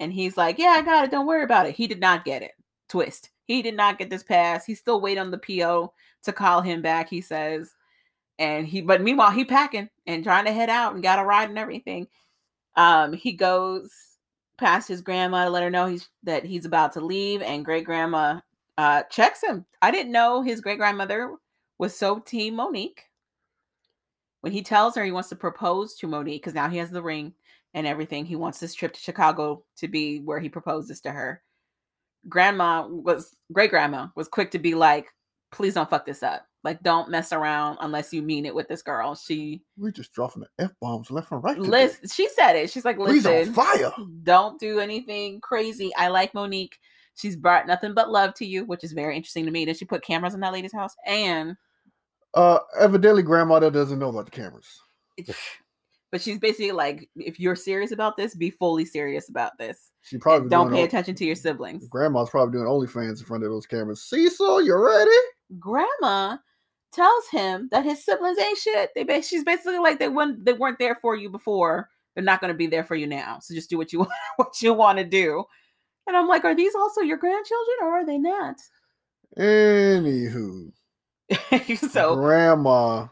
And 0.00 0.12
he's 0.12 0.36
like, 0.36 0.58
Yeah, 0.58 0.74
I 0.76 0.82
got 0.82 1.04
it. 1.04 1.10
Don't 1.10 1.26
worry 1.26 1.44
about 1.44 1.66
it. 1.66 1.74
He 1.74 1.86
did 1.86 2.00
not 2.00 2.24
get 2.24 2.42
it. 2.42 2.52
Twist. 2.88 3.30
He 3.44 3.62
did 3.62 3.74
not 3.74 3.98
get 3.98 4.10
this 4.10 4.22
pass. 4.22 4.64
He's 4.64 4.78
still 4.78 5.00
waiting 5.00 5.22
on 5.22 5.30
the 5.30 5.38
PO 5.38 5.92
to 6.22 6.32
call 6.32 6.60
him 6.60 6.82
back, 6.82 7.08
he 7.08 7.20
says. 7.20 7.74
And 8.38 8.66
he 8.66 8.82
but 8.82 9.02
meanwhile, 9.02 9.30
he 9.30 9.44
packing 9.44 9.88
and 10.06 10.22
trying 10.22 10.44
to 10.44 10.52
head 10.52 10.70
out 10.70 10.94
and 10.94 11.02
got 11.02 11.18
a 11.18 11.24
ride 11.24 11.48
and 11.48 11.58
everything. 11.58 12.06
Um, 12.76 13.12
he 13.12 13.32
goes 13.32 13.90
past 14.58 14.88
his 14.88 15.00
grandma 15.00 15.44
to 15.44 15.50
let 15.50 15.62
her 15.62 15.70
know 15.70 15.86
he's 15.86 16.08
that 16.22 16.44
he's 16.44 16.64
about 16.64 16.92
to 16.92 17.00
leave, 17.00 17.42
and 17.42 17.64
great 17.64 17.84
grandma 17.84 18.40
uh 18.76 19.02
checks 19.04 19.42
him. 19.42 19.64
I 19.82 19.90
didn't 19.90 20.12
know 20.12 20.42
his 20.42 20.60
great 20.60 20.78
grandmother 20.78 21.34
was 21.78 21.96
so 21.96 22.20
team 22.20 22.56
Monique. 22.56 23.04
When 24.40 24.52
he 24.52 24.62
tells 24.62 24.94
her 24.94 25.04
he 25.04 25.10
wants 25.10 25.30
to 25.30 25.36
propose 25.36 25.94
to 25.96 26.06
Monique, 26.06 26.42
because 26.42 26.54
now 26.54 26.68
he 26.68 26.78
has 26.78 26.90
the 26.90 27.02
ring 27.02 27.34
and 27.78 27.86
everything, 27.86 28.26
he 28.26 28.34
wants 28.34 28.58
this 28.58 28.74
trip 28.74 28.92
to 28.92 29.00
Chicago 29.00 29.62
to 29.76 29.86
be 29.86 30.18
where 30.18 30.40
he 30.40 30.48
proposes 30.48 31.00
to 31.02 31.12
her. 31.12 31.40
Grandma 32.28 32.88
was 32.88 33.36
great 33.52 33.70
grandma 33.70 34.08
was 34.16 34.26
quick 34.26 34.50
to 34.50 34.58
be 34.58 34.74
like, 34.74 35.06
please 35.52 35.74
don't 35.74 35.88
fuck 35.88 36.04
this 36.04 36.24
up. 36.24 36.44
Like, 36.64 36.82
don't 36.82 37.08
mess 37.08 37.32
around 37.32 37.78
unless 37.80 38.12
you 38.12 38.20
mean 38.20 38.46
it 38.46 38.54
with 38.54 38.66
this 38.66 38.82
girl. 38.82 39.14
She 39.14 39.62
we're 39.76 39.92
just 39.92 40.12
dropping 40.12 40.42
the 40.42 40.64
f 40.64 40.72
bombs 40.80 41.08
left 41.12 41.30
and 41.30 41.42
right. 41.42 41.56
today. 41.56 41.68
listen, 41.68 42.08
she 42.08 42.28
said 42.30 42.56
it. 42.56 42.68
She's 42.68 42.84
like, 42.84 42.98
listen, 42.98 43.54
fire. 43.54 43.92
don't 44.24 44.58
do 44.58 44.80
anything 44.80 45.40
crazy. 45.40 45.92
I 45.96 46.08
like 46.08 46.34
Monique. 46.34 46.76
She's 47.14 47.36
brought 47.36 47.68
nothing 47.68 47.94
but 47.94 48.10
love 48.10 48.34
to 48.34 48.44
you, 48.44 48.64
which 48.64 48.82
is 48.82 48.90
very 48.90 49.14
interesting 49.16 49.44
to 49.44 49.52
me. 49.52 49.64
Did 49.64 49.76
she 49.76 49.84
put 49.84 50.02
cameras 50.02 50.34
in 50.34 50.40
that 50.40 50.52
lady's 50.52 50.74
house? 50.74 50.96
And 51.06 51.56
Uh, 52.34 52.58
evidently, 52.80 53.22
grandmother 53.22 53.70
doesn't 53.70 54.00
know 54.00 54.08
about 54.08 54.24
the 54.24 54.32
cameras. 54.32 54.66
But 56.10 56.20
she's 56.22 56.38
basically 56.38 56.72
like, 56.72 57.08
if 57.16 57.38
you're 57.38 57.56
serious 57.56 57.92
about 57.92 58.16
this, 58.16 58.34
be 58.34 58.50
fully 58.50 58.84
serious 58.84 59.28
about 59.28 59.58
this. 59.58 59.92
She 60.02 60.16
probably 60.16 60.48
don't 60.48 60.72
pay 60.72 60.82
o- 60.82 60.84
attention 60.84 61.14
to 61.16 61.24
your 61.24 61.34
siblings. 61.34 61.86
Grandma's 61.88 62.30
probably 62.30 62.52
doing 62.52 62.66
OnlyFans 62.66 63.20
in 63.20 63.26
front 63.26 63.44
of 63.44 63.50
those 63.50 63.66
cameras. 63.66 64.02
Cecil, 64.02 64.62
you 64.62 64.74
ready? 64.76 65.10
Grandma 65.58 66.38
tells 66.92 67.28
him 67.28 67.68
that 67.70 67.84
his 67.84 68.04
siblings 68.04 68.38
ain't 68.38 68.58
shit. 68.58 68.90
They 68.94 69.04
ba- 69.04 69.22
she's 69.22 69.44
basically 69.44 69.78
like 69.78 69.98
they 69.98 70.08
weren't 70.08 70.44
they 70.44 70.54
weren't 70.54 70.78
there 70.78 70.94
for 70.94 71.14
you 71.14 71.28
before. 71.28 71.90
They're 72.14 72.24
not 72.24 72.40
going 72.40 72.52
to 72.52 72.56
be 72.56 72.66
there 72.66 72.84
for 72.84 72.96
you 72.96 73.06
now. 73.06 73.38
So 73.40 73.54
just 73.54 73.70
do 73.70 73.76
what 73.76 73.92
you 73.92 73.98
want 74.00 74.10
what 74.36 74.62
you 74.62 74.72
want 74.72 74.98
to 74.98 75.04
do. 75.04 75.44
And 76.06 76.16
I'm 76.16 76.26
like, 76.26 76.44
are 76.44 76.54
these 76.54 76.74
also 76.74 77.02
your 77.02 77.18
grandchildren 77.18 77.76
or 77.82 77.90
are 77.90 78.06
they 78.06 78.16
not? 78.16 78.56
Anywho, 79.38 80.72
so 81.90 82.16
grandma 82.16 83.08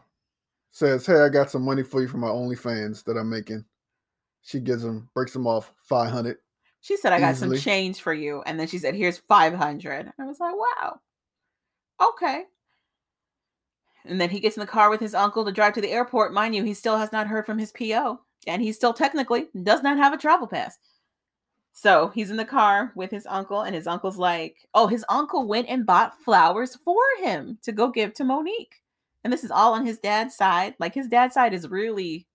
says, 0.77 1.05
"Hey, 1.05 1.19
I 1.19 1.29
got 1.29 1.49
some 1.49 1.63
money 1.63 1.83
for 1.83 2.01
you 2.01 2.07
from 2.07 2.21
my 2.21 2.27
OnlyFans 2.29 3.03
that 3.05 3.17
I'm 3.17 3.29
making." 3.29 3.65
She 4.43 4.59
gives 4.59 4.83
him, 4.83 5.09
breaks 5.13 5.35
him 5.35 5.47
off 5.47 5.73
five 5.77 6.11
hundred. 6.11 6.37
She 6.81 6.95
said, 6.95 7.11
I 7.11 7.19
got 7.19 7.33
Easily. 7.33 7.57
some 7.57 7.63
change 7.63 8.01
for 8.01 8.13
you. 8.13 8.43
And 8.45 8.57
then 8.57 8.67
she 8.67 8.77
said, 8.77 8.95
here's 8.95 9.17
500. 9.17 10.13
I 10.17 10.25
was 10.25 10.39
like, 10.39 10.55
wow. 10.55 10.99
Okay. 12.01 12.43
And 14.05 14.21
then 14.21 14.29
he 14.29 14.39
gets 14.39 14.55
in 14.55 14.61
the 14.61 14.67
car 14.67 14.89
with 14.89 15.01
his 15.01 15.13
uncle 15.13 15.43
to 15.43 15.51
drive 15.51 15.73
to 15.73 15.81
the 15.81 15.91
airport. 15.91 16.33
Mind 16.33 16.55
you, 16.55 16.63
he 16.63 16.73
still 16.73 16.97
has 16.97 17.11
not 17.11 17.27
heard 17.27 17.45
from 17.45 17.57
his 17.57 17.73
PO. 17.73 18.21
And 18.45 18.61
he 18.61 18.71
still 18.71 18.93
technically 18.93 19.47
does 19.63 19.83
not 19.83 19.97
have 19.97 20.13
a 20.13 20.17
travel 20.17 20.47
pass. 20.47 20.77
So 21.73 22.07
he's 22.15 22.31
in 22.31 22.37
the 22.37 22.45
car 22.45 22.93
with 22.95 23.11
his 23.11 23.27
uncle, 23.27 23.63
and 23.63 23.75
his 23.75 23.85
uncle's 23.85 24.17
like, 24.17 24.55
oh, 24.73 24.87
his 24.87 25.03
uncle 25.09 25.45
went 25.45 25.67
and 25.67 25.85
bought 25.85 26.19
flowers 26.23 26.75
for 26.85 27.03
him 27.21 27.57
to 27.63 27.73
go 27.73 27.89
give 27.89 28.13
to 28.13 28.23
Monique. 28.23 28.81
And 29.27 29.33
this 29.33 29.43
is 29.43 29.51
all 29.51 29.73
on 29.73 29.85
his 29.85 29.99
dad's 29.99 30.37
side. 30.37 30.75
Like 30.79 30.93
his 30.93 31.09
dad's 31.09 31.33
side 31.33 31.53
is 31.53 31.67
really 31.67 32.25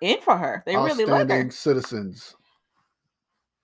in 0.00 0.20
for 0.20 0.36
her. 0.36 0.64
They 0.66 0.74
really 0.74 1.04
like 1.04 1.30
her. 1.30 1.48
citizens. 1.52 2.34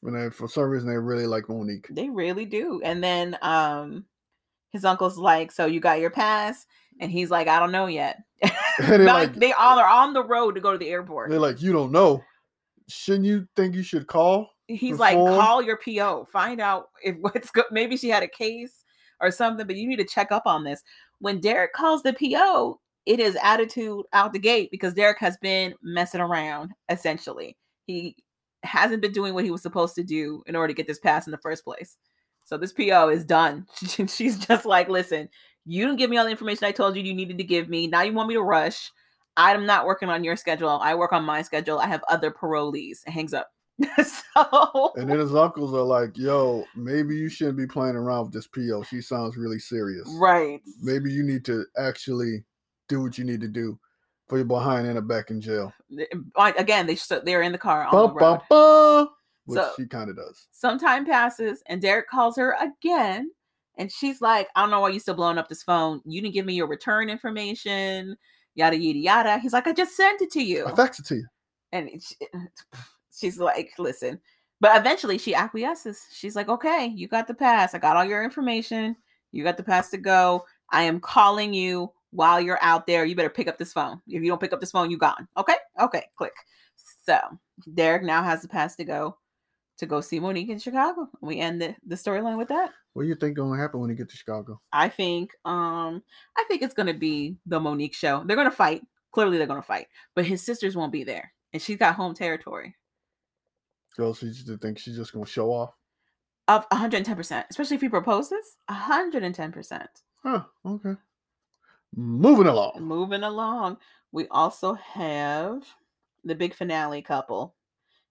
And 0.05 0.15
they, 0.15 0.31
for 0.31 0.47
some 0.47 0.71
reason, 0.71 0.89
they 0.89 0.97
really 0.97 1.27
like 1.27 1.49
Monique. 1.49 1.89
They 1.91 2.09
really 2.09 2.45
do. 2.45 2.81
And 2.85 3.03
then 3.03 3.37
um 3.43 4.05
his 4.71 4.85
uncle's 4.85 5.19
like, 5.19 5.51
So 5.51 5.67
you 5.67 5.81
got 5.81 5.99
your 5.99 6.11
pass? 6.11 6.67
And 7.01 7.11
he's 7.11 7.33
like, 7.33 7.49
I 7.49 7.59
don't 7.59 7.73
know 7.73 7.87
yet. 7.87 8.23
Like, 8.79 9.35
they 9.35 9.53
all 9.53 9.77
are 9.81 9.89
on 9.89 10.15
the 10.15 10.23
road 10.23 10.55
to 10.55 10.61
go 10.61 10.71
to 10.71 10.79
the 10.79 10.89
airport. 10.89 11.31
they're 11.31 11.41
like, 11.41 11.61
you 11.61 11.73
don't 11.73 11.91
know. 11.91 12.23
Shouldn't 12.89 13.25
you 13.25 13.49
think 13.57 13.75
you 13.75 13.83
should 13.83 14.07
call? 14.07 14.49
He's 14.69 15.01
like, 15.01 15.17
call 15.17 15.61
your 15.61 15.81
PO, 15.85 16.29
find 16.33 16.61
out 16.61 16.91
if 17.03 17.17
what's 17.21 17.51
good. 17.51 17.65
Maybe 17.73 17.97
she 17.97 18.09
had 18.09 18.23
a 18.23 18.29
case 18.29 18.85
or 19.21 19.31
something, 19.31 19.67
but 19.67 19.77
you 19.77 19.89
need 19.89 19.97
to 19.97 20.05
check 20.05 20.33
up 20.33 20.45
on 20.47 20.65
this. 20.65 20.83
When 21.21 21.41
Derek 21.41 21.73
calls 21.73 22.03
the 22.03 22.13
PO, 22.13 22.81
it 23.07 23.21
is 23.21 23.37
attitude 23.43 24.05
out 24.13 24.33
the 24.33 24.39
gate 24.39 24.71
because 24.71 24.95
Derek 24.95 25.19
has 25.21 25.37
been 25.39 25.75
messing 25.83 26.21
around 26.21 26.73
essentially. 26.89 27.57
He 27.87 28.17
hasn't 28.63 29.03
been 29.03 29.13
doing 29.13 29.35
what 29.35 29.45
he 29.45 29.51
was 29.51 29.63
supposed 29.63 29.95
to 29.95 30.03
do 30.03 30.43
in 30.47 30.55
order 30.57 30.69
to 30.69 30.75
get 30.75 30.87
this 30.87 30.99
pass 30.99 31.27
in 31.27 31.31
the 31.31 31.39
first 31.39 31.65
place. 31.65 31.97
So 32.45 32.57
this 32.57 32.73
PO 32.73 33.09
is 33.09 33.25
done. 33.25 33.67
She's 34.09 34.39
just 34.39 34.67
like, 34.67 34.89
listen, 34.89 35.29
you 35.65 35.85
didn't 35.85 35.99
give 35.99 36.11
me 36.11 36.17
all 36.17 36.25
the 36.25 36.31
information 36.31 36.65
I 36.65 36.73
told 36.73 36.97
you 36.97 37.03
you 37.03 37.15
needed 37.15 37.39
to 37.39 37.45
give 37.45 37.69
me. 37.69 37.87
Now 37.87 38.03
you 38.03 38.13
want 38.13 38.29
me 38.29 38.35
to 38.35 38.43
rush. 38.43 38.91
I'm 39.37 39.67
not 39.67 39.87
working 39.87 40.09
on 40.09 40.25
your 40.25 40.37
schedule. 40.37 40.81
I 40.83 40.95
work 40.95 41.13
on 41.13 41.25
my 41.25 41.43
schedule. 41.43 41.79
I 41.79 41.87
have 41.87 42.03
other 42.09 42.31
parolees. 42.31 43.07
It 43.07 43.13
hangs 43.13 43.33
up. 43.33 43.51
so 44.05 44.93
And 44.97 45.09
then 45.09 45.19
his 45.19 45.35
uncles 45.35 45.73
are 45.75 45.83
like, 45.83 46.17
yo, 46.17 46.65
maybe 46.77 47.17
you 47.17 47.29
shouldn't 47.29 47.57
be 47.57 47.67
playing 47.67 47.97
around 47.97 48.25
with 48.25 48.33
this 48.33 48.47
PO. 48.47 48.83
She 48.85 49.01
sounds 49.01 49.37
really 49.37 49.59
serious. 49.59 50.09
right. 50.19 50.61
Maybe 50.83 51.13
you 51.13 51.23
need 51.23 51.45
to 51.47 51.65
actually 51.79 52.45
do 52.89 53.03
what 53.03 53.17
you 53.19 53.25
need 53.25 53.41
to 53.41 53.49
do 53.49 53.79
for 54.29 54.37
your 54.37 54.45
behind 54.47 54.87
and 54.87 54.99
a 54.99 55.03
back 55.03 55.31
in 55.31 55.41
jail. 55.41 55.73
Again, 56.37 56.87
they 56.87 56.97
they're 57.25 57.43
in 57.43 57.53
the 57.53 57.59
car 57.59 57.85
on 57.85 57.91
Bum, 57.91 58.09
the 58.11 58.15
road. 58.15 58.21
bum, 58.21 58.41
bum, 58.49 59.09
which 59.47 59.59
So- 59.59 59.73
she 59.77 59.87
kind 59.87 60.09
of 60.11 60.17
does. 60.17 60.47
Some 60.53 60.79
time 60.79 61.05
passes, 61.05 61.63
and 61.67 61.81
Derek 61.83 62.09
calls 62.09 62.37
her 62.37 62.55
again, 62.61 63.31
and 63.79 63.91
she's 63.91 64.21
like, 64.21 64.49
"I 64.55 64.61
don't 64.61 64.71
know 64.71 64.81
why 64.81 64.91
you 64.91 65.01
still 65.01 65.15
blowing 65.15 65.39
up 65.39 65.49
this 65.49 65.63
phone. 65.65 66.01
You 66.05 66.21
didn't 66.21 66.35
give 66.35 66.47
me 66.47 66.55
your 66.55 66.69
return 66.69 67.09
information, 67.11 68.17
yada 68.55 68.77
yada 68.77 68.99
yada." 68.99 69.39
He's 69.39 69.53
like, 69.53 69.67
"I 69.67 69.73
just 69.73 69.97
sent 69.97 70.21
it 70.23 70.31
to 70.33 70.43
you," 70.45 70.67
I 70.67 70.73
faxed 70.73 71.01
it 71.01 71.07
to 71.07 71.17
you. 71.17 71.27
and 71.73 71.89
it- 71.89 72.05
eh, 72.21 72.27
she- 72.39 72.79
she's 73.21 73.39
like, 73.39 73.73
"Listen." 73.79 74.21
But 74.61 74.79
eventually, 74.79 75.19
she 75.19 75.35
acquiesces. 75.35 76.05
She's 76.13 76.37
like, 76.37 76.49
"Okay, 76.49 76.87
you 76.87 77.09
got 77.09 77.27
the 77.27 77.35
pass. 77.35 77.75
I 77.75 77.79
got 77.79 77.97
all 77.97 78.05
your 78.05 78.25
information. 78.25 78.97
You 79.33 79.45
got 79.45 79.57
the 79.57 79.63
pass 79.63 79.91
to 79.91 79.99
go. 79.99 80.45
I 80.71 80.83
am 80.83 81.01
calling 81.01 81.55
you 81.55 81.93
while 82.11 82.41
you're 82.41 82.63
out 82.63 82.87
there. 82.87 83.05
You 83.05 83.17
better 83.17 83.31
pick 83.31 83.49
up 83.49 83.59
this 83.59 83.73
phone. 83.73 84.01
If 84.07 84.23
you 84.23 84.29
don't 84.29 84.41
pick 84.41 84.53
up 84.53 84.61
this 84.61 84.73
phone, 84.73 84.91
you 84.91 84.99
gone. 84.99 85.29
Okay, 85.37 85.57
okay, 85.81 86.05
click." 86.17 86.35
So 87.05 87.19
Derek 87.75 88.03
now 88.03 88.23
has 88.23 88.43
the 88.43 88.49
pass 88.49 88.77
to 88.77 88.85
go 88.85 89.17
to 89.81 89.87
go 89.87 90.01
see 90.01 90.21
Monique 90.21 90.51
in 90.51 90.59
Chicago. 90.59 91.09
And 91.21 91.29
we 91.29 91.41
end 91.41 91.61
the, 91.61 91.75
the 91.87 91.97
storyline 91.97 92.39
with 92.39 92.49
that. 92.49 92.71
What 92.93 93.03
do 93.03 93.09
you 93.09 93.15
think 93.15 93.37
gonna 93.37 93.61
happen 93.61 93.81
when 93.81 93.91
you 93.91 93.97
get 93.97 94.09
to 94.11 94.17
Chicago? 94.17 94.61
I 94.73 94.89
think 94.89 95.31
um 95.45 96.03
I 96.37 96.45
think 96.49 96.63
it's 96.63 96.75
gonna 96.75 96.95
be 96.95 97.37
the 97.47 97.59
Monique 97.59 97.95
show. 97.95 98.23
They're 98.25 98.37
gonna 98.37 98.51
fight. 98.51 98.83
Clearly 99.13 99.39
they're 99.39 99.47
gonna 99.47 99.63
fight. 99.63 99.89
But 100.15 100.27
his 100.27 100.43
sisters 100.43 100.77
won't 100.77 100.93
be 100.93 101.05
there. 101.05 101.33
And 101.53 101.61
she's 101.61 101.79
got 101.79 101.95
home 101.95 102.15
territory. 102.15 102.77
So 103.95 104.15
she 104.15 104.31
just 104.31 104.61
think 104.61 104.79
she's 104.79 104.97
just 104.97 105.13
gonna 105.13 105.27
show 105.27 105.51
off. 105.51 105.75
Of 106.49 106.69
110%. 106.71 107.45
Especially 107.51 107.77
if 107.77 107.81
he 107.81 107.89
proposes. 107.89 108.57
110%. 108.69 109.87
Huh, 110.23 110.43
okay. 110.67 110.95
Moving 111.95 112.47
along. 112.47 112.73
Moving 112.81 113.23
along. 113.23 113.79
We 114.13 114.27
also 114.29 114.75
have 114.75 115.63
the 116.25 116.35
big 116.35 116.55
finale 116.55 117.03
couple. 117.03 117.55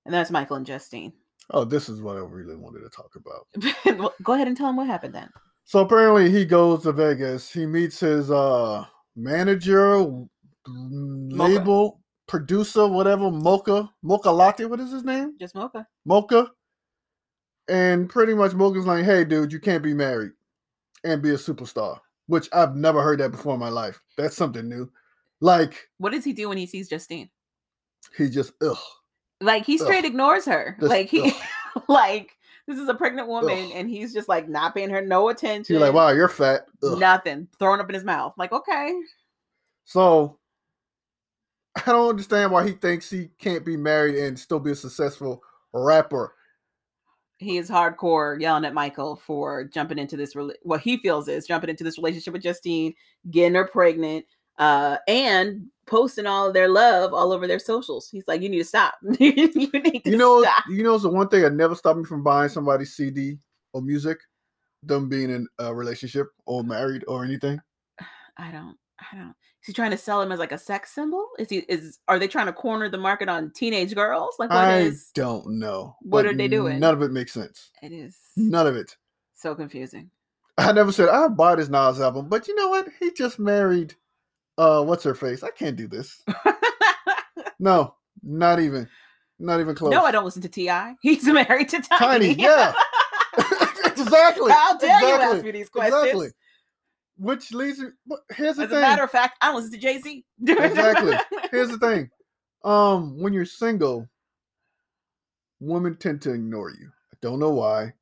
And 0.06 0.14
that's 0.14 0.32
Michael 0.32 0.56
and 0.56 0.66
Justine. 0.66 1.14
Oh, 1.52 1.66
this 1.66 1.90
is 1.90 2.02
what 2.02 2.16
I 2.16 2.20
really 2.20 2.56
wanted 2.56 2.82
to 2.82 2.90
talk 2.90 3.16
about. 3.16 4.14
Go 4.24 4.34
ahead 4.34 4.48
and 4.48 4.56
tell 4.56 4.70
him 4.70 4.76
what 4.76 4.88
happened 4.88 5.16
then. 5.16 5.30
So 5.66 5.80
apparently 5.80 6.32
he 6.32 6.46
goes 6.46 6.84
to 6.84 6.92
Vegas. 6.92 7.52
He 7.52 7.66
meets 7.66 8.00
his 8.00 8.32
uh 8.32 8.86
manager, 9.16 10.06
label, 10.68 12.00
producer, 12.30 12.88
whatever, 12.88 13.30
Mocha, 13.32 13.92
Mocha 14.04 14.30
Latte, 14.32 14.66
what 14.66 14.80
is 14.80 14.92
his 14.92 15.04
name? 15.04 15.34
Just 15.40 15.56
Mocha. 15.56 15.86
Mocha. 16.06 16.52
And 17.68 18.10
pretty 18.10 18.34
much 18.34 18.54
Mocha's 18.54 18.86
like, 18.86 19.04
hey 19.04 19.26
dude, 19.26 19.52
you 19.52 19.60
can't 19.60 19.84
be 19.84 19.94
married 19.94 20.32
and 21.04 21.22
be 21.22 21.32
a 21.32 21.36
superstar. 21.36 22.00
Which 22.28 22.48
I've 22.54 22.76
never 22.76 23.02
heard 23.02 23.20
that 23.20 23.32
before 23.32 23.56
in 23.56 23.60
my 23.60 23.70
life. 23.70 24.02
That's 24.18 24.38
something 24.38 24.70
new. 24.70 24.90
Like 25.42 25.90
What 25.98 26.12
does 26.14 26.24
he 26.24 26.32
do 26.34 26.50
when 26.50 26.58
he 26.58 26.66
sees 26.66 26.88
Justine? 26.88 27.30
he 28.16 28.30
just 28.30 28.54
ugh. 28.62 28.78
Like 29.42 29.66
he 29.66 29.78
straight 29.78 30.00
Ugh. 30.00 30.06
ignores 30.06 30.46
her. 30.46 30.78
This- 30.80 30.90
like 30.90 31.10
he 31.10 31.34
like 31.88 32.32
this 32.68 32.78
is 32.78 32.88
a 32.90 32.94
pregnant 32.94 33.28
woman 33.28 33.58
Ugh. 33.66 33.72
and 33.76 33.90
he's 33.90 34.14
just 34.14 34.30
like 34.30 34.48
not 34.48 34.76
paying 34.76 34.90
her 34.92 35.02
no 35.02 35.30
attention. 35.30 35.74
You're 35.74 35.84
like, 35.84 35.94
wow, 35.94 36.10
you're 36.10 36.28
fat. 36.28 36.66
Ugh. 36.84 37.00
Nothing. 37.00 37.48
Throwing 37.58 37.80
up 37.82 37.90
in 37.90 37.96
his 37.96 38.04
mouth. 38.04 38.34
Like, 38.38 38.52
okay. 38.52 38.94
So 39.86 40.39
I 41.76 41.92
don't 41.92 42.10
understand 42.10 42.52
why 42.52 42.66
he 42.68 42.74
thinks 42.74 43.10
he 43.10 43.30
can't 43.40 43.66
be 43.66 43.78
married 43.78 44.16
and 44.16 44.38
still 44.38 44.60
be 44.60 44.72
a 44.72 44.76
successful 44.76 45.42
rapper. 45.74 46.34
He 47.38 47.58
is 47.58 47.70
hardcore 47.70 48.40
yelling 48.42 48.66
at 48.66 48.74
Michael 48.74 49.16
for 49.16 49.64
jumping 49.64 49.98
into 49.98 50.18
this 50.18 50.34
rela- 50.34 50.56
what 50.64 50.82
he 50.82 50.98
feels 50.98 51.28
is 51.30 51.48
jumping 51.48 51.70
into 51.70 51.86
this 51.86 51.98
relationship 51.98 52.34
with 52.34 52.44
Justine, 52.44 52.94
getting 53.32 53.56
her 53.56 53.66
pregnant, 53.68 54.26
uh, 54.58 54.98
and 55.08 55.68
posting 55.86 56.26
all 56.26 56.48
of 56.48 56.54
their 56.54 56.68
love 56.68 57.14
all 57.14 57.32
over 57.32 57.48
their 57.48 57.60
socials. 57.60 58.10
He's 58.12 58.28
like, 58.28 58.42
you 58.42 58.50
need 58.50 58.58
to 58.60 58.66
stop. 58.66 58.96
you 59.20 59.32
need 59.32 60.04
to 60.04 60.12
You 60.12 60.18
know, 60.18 60.42
stop. 60.42 60.64
you 60.70 60.84
know, 60.84 60.96
it's 60.96 61.04
the 61.04 61.10
one 61.10 61.30
thing 61.30 61.44
that 61.44 61.54
never 61.54 61.76
stopped 61.76 62.00
me 62.00 62.04
from 62.04 62.24
buying 62.24 62.50
somebody's 62.50 62.94
CD 62.94 63.38
or 63.72 63.82
music, 63.82 64.20
them 64.84 65.08
being 65.08 65.30
in 65.30 65.48
a 65.60 65.74
relationship 65.74 66.28
or 66.46 66.64
married 66.66 67.06
or 67.08 67.24
anything. 67.24 67.62
I 68.38 68.52
don't. 68.52 68.76
I 69.12 69.16
don't. 69.18 69.30
Is 69.62 69.68
he 69.68 69.74
trying 69.74 69.92
to 69.92 69.98
sell 69.98 70.22
him 70.22 70.32
as 70.32 70.40
like 70.40 70.52
a 70.54 70.58
sex 70.58 70.92
symbol? 70.92 71.28
Is 71.38 71.50
he 71.50 71.58
is 71.68 72.00
are 72.08 72.18
they 72.20 72.28
trying 72.28 72.46
to 72.46 72.54
corner 72.54 72.88
the 72.90 72.98
market 72.98 73.28
on 73.30 73.52
teenage 73.54 73.94
girls? 73.94 74.36
Like 74.40 74.50
what 74.50 74.58
I 74.60 74.80
is 74.80 75.12
don't 75.14 75.60
know. 75.60 75.96
what 76.02 76.26
are 76.26 76.34
they 76.34 76.48
doing? 76.48 76.80
None 76.80 76.94
of 76.94 77.02
it 77.02 77.12
makes 77.12 77.34
sense. 77.34 77.72
it 77.82 77.92
is 77.92 78.18
None 78.38 78.68
of 78.68 78.76
it. 78.76 78.96
so 79.36 79.56
confusing. 79.56 80.12
I 80.58 80.72
never 80.72 80.92
said 80.92 81.10
I'd 81.10 81.36
buy 81.38 81.56
this 81.56 81.70
Nas 81.70 82.00
album, 82.00 82.30
but 82.30 82.48
you 82.48 82.56
know 82.56 82.70
what? 82.70 82.88
He 83.00 83.12
just 83.12 83.38
married 83.40 83.96
uh 84.58 84.84
what's 84.84 85.04
her 85.04 85.16
face? 85.16 85.44
I 85.44 85.52
can't 85.52 85.76
do 85.76 85.88
this. 85.88 86.22
No, 87.60 87.96
not 88.24 88.60
even. 88.60 88.88
Not 89.38 89.60
even 89.60 89.76
close. 89.76 89.92
no, 89.92 90.04
I 90.06 90.12
don't 90.12 90.26
listen 90.26 90.42
to 90.44 90.50
T.I. 90.50 90.96
He's 91.02 91.26
married 91.26 91.70
to 91.70 91.82
Tiny. 91.82 92.36
Tiny, 92.36 92.42
yeah. 92.42 92.74
exactly. 93.86 94.52
How 94.52 94.78
dare 94.78 95.00
you 95.02 95.08
ask 95.16 95.44
me 95.44 95.52
these 95.52 95.70
questions? 95.70 96.02
Exactly. 96.04 96.30
Which 97.20 97.52
leads 97.54 97.80
me 97.80 97.90
here's 98.34 98.56
the 98.56 98.64
As 98.64 98.70
thing. 98.70 98.78
a 98.78 98.82
matter 98.82 99.04
of 99.04 99.12
fact, 99.12 99.38
I 99.42 99.54
listen 99.54 99.72
to 99.72 99.78
Jay 99.78 100.00
Z. 100.00 100.26
Exactly. 100.42 101.18
here's 101.52 101.70
the 101.70 101.78
thing. 101.78 102.10
Um, 102.64 103.20
when 103.20 103.34
you're 103.34 103.46
single, 103.46 104.08
women 105.60 105.98
tend 105.98 106.22
to 106.22 106.34
ignore 106.34 106.70
you. 106.70 106.90
I 107.14 107.18
don't 107.22 107.40
know 107.40 107.52
why. 107.52 107.94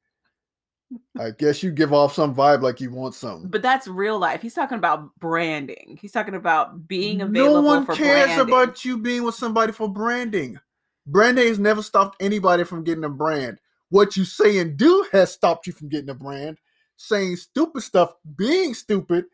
I 1.19 1.31
guess 1.31 1.63
you 1.63 1.71
give 1.71 1.93
off 1.93 2.13
some 2.13 2.33
vibe 2.33 2.61
like 2.61 2.79
you 2.79 2.91
want 2.91 3.15
something. 3.15 3.49
But 3.49 3.61
that's 3.61 3.87
real 3.87 4.19
life. 4.19 4.41
He's 4.41 4.53
talking 4.53 4.77
about 4.77 5.09
branding. 5.19 5.97
He's 5.99 6.11
talking 6.11 6.35
about 6.35 6.87
being 6.87 7.21
available 7.21 7.61
no 7.61 7.67
one 7.67 7.85
cares 7.87 8.27
branding. 8.27 8.47
about 8.47 8.85
you 8.85 8.97
being 8.97 9.23
with 9.23 9.35
somebody 9.35 9.73
for 9.73 9.89
branding. 9.89 10.59
Branding 11.07 11.47
has 11.47 11.59
never 11.59 11.81
stopped 11.81 12.21
anybody 12.21 12.63
from 12.63 12.83
getting 12.83 13.03
a 13.03 13.09
brand. 13.09 13.59
What 13.89 14.15
you 14.15 14.25
say 14.25 14.59
and 14.59 14.77
do 14.77 15.05
has 15.11 15.31
stopped 15.31 15.67
you 15.67 15.73
from 15.73 15.89
getting 15.89 16.09
a 16.09 16.13
brand. 16.13 16.57
Saying 16.97 17.35
stupid 17.35 17.83
stuff, 17.83 18.13
being 18.35 18.73
stupid, 18.73 19.25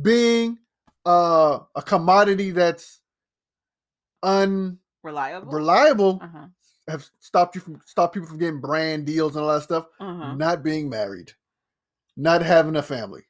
being 0.00 0.58
uh, 1.04 1.58
a 1.74 1.82
commodity 1.82 2.52
that's 2.52 3.00
reliable. 4.22 5.48
unreliable 5.48 6.20
uh-huh. 6.22 6.46
have 6.88 7.08
stopped 7.20 7.54
you 7.54 7.60
from 7.60 7.80
stop 7.84 8.12
people 8.12 8.28
from 8.28 8.38
getting 8.38 8.60
brand 8.60 9.06
deals 9.06 9.34
and 9.34 9.44
all 9.44 9.52
that 9.52 9.62
stuff. 9.62 9.86
Uh-huh. 9.98 10.34
Not 10.34 10.62
being 10.62 10.88
married, 10.88 11.32
not 12.16 12.42
having 12.42 12.76
a 12.76 12.82
family. 12.82 13.22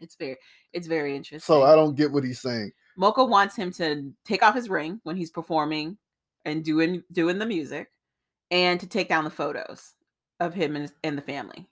It's 0.00 0.16
very 0.16 0.36
it's 0.72 0.86
very 0.86 1.16
interesting. 1.16 1.40
So 1.40 1.62
I 1.62 1.74
don't 1.74 1.96
get 1.96 2.12
what 2.12 2.24
he's 2.24 2.40
saying. 2.40 2.72
Mocha 2.96 3.24
wants 3.24 3.56
him 3.56 3.72
to 3.72 4.12
take 4.24 4.42
off 4.42 4.54
his 4.54 4.68
ring 4.68 5.00
when 5.02 5.16
he's 5.16 5.30
performing 5.30 5.98
and 6.44 6.64
doing 6.64 7.02
doing 7.10 7.38
the 7.38 7.46
music, 7.46 7.88
and 8.50 8.78
to 8.80 8.86
take 8.86 9.08
down 9.08 9.24
the 9.24 9.30
photos 9.30 9.94
of 10.40 10.52
him 10.52 10.76
and, 10.76 10.82
his, 10.82 10.92
and 11.02 11.16
the 11.16 11.22
family 11.22 11.66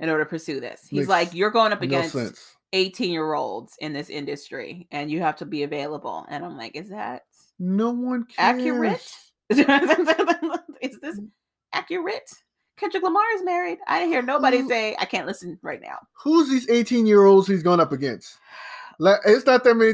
in 0.00 0.08
order 0.08 0.24
to 0.24 0.28
pursue 0.30 0.60
this. 0.60 0.82
He's 0.88 1.00
Makes 1.00 1.08
like, 1.08 1.34
you're 1.34 1.50
going 1.50 1.72
up 1.72 1.82
against 1.82 2.12
sense. 2.12 2.56
18 2.72 3.10
year 3.12 3.34
olds 3.34 3.74
in 3.80 3.92
this 3.92 4.10
industry, 4.10 4.88
and 4.90 5.10
you 5.10 5.20
have 5.20 5.36
to 5.36 5.46
be 5.46 5.62
available. 5.62 6.26
And 6.28 6.44
I'm 6.44 6.56
like, 6.56 6.74
is 6.76 6.88
that 6.90 7.22
No 7.58 7.90
one 7.90 8.24
cares. 8.24 8.58
accurate? 8.58 9.16
is 10.82 11.00
this 11.00 11.20
accurate? 11.72 12.28
Kendrick 12.76 13.04
Lamar 13.04 13.22
is 13.36 13.42
married. 13.44 13.78
I 13.86 14.00
didn't 14.00 14.12
hear 14.12 14.22
nobody 14.22 14.58
Who- 14.58 14.68
say 14.68 14.96
I 14.98 15.04
can't 15.04 15.26
listen 15.26 15.58
right 15.62 15.80
now. 15.80 15.98
Who's 16.22 16.48
these 16.48 16.68
18 16.68 17.06
year 17.06 17.24
olds 17.24 17.46
he's 17.46 17.62
going 17.62 17.78
up 17.80 17.92
against? 17.92 18.36
It's 19.00 19.46
not 19.46 19.64
that 19.64 19.74
many. 19.74 19.92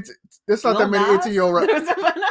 It's 0.49 0.65
not 0.65 0.79
that 0.79 0.91
many 0.91 1.19
18 1.19 1.33
year 1.33 1.43
old. 1.43 1.63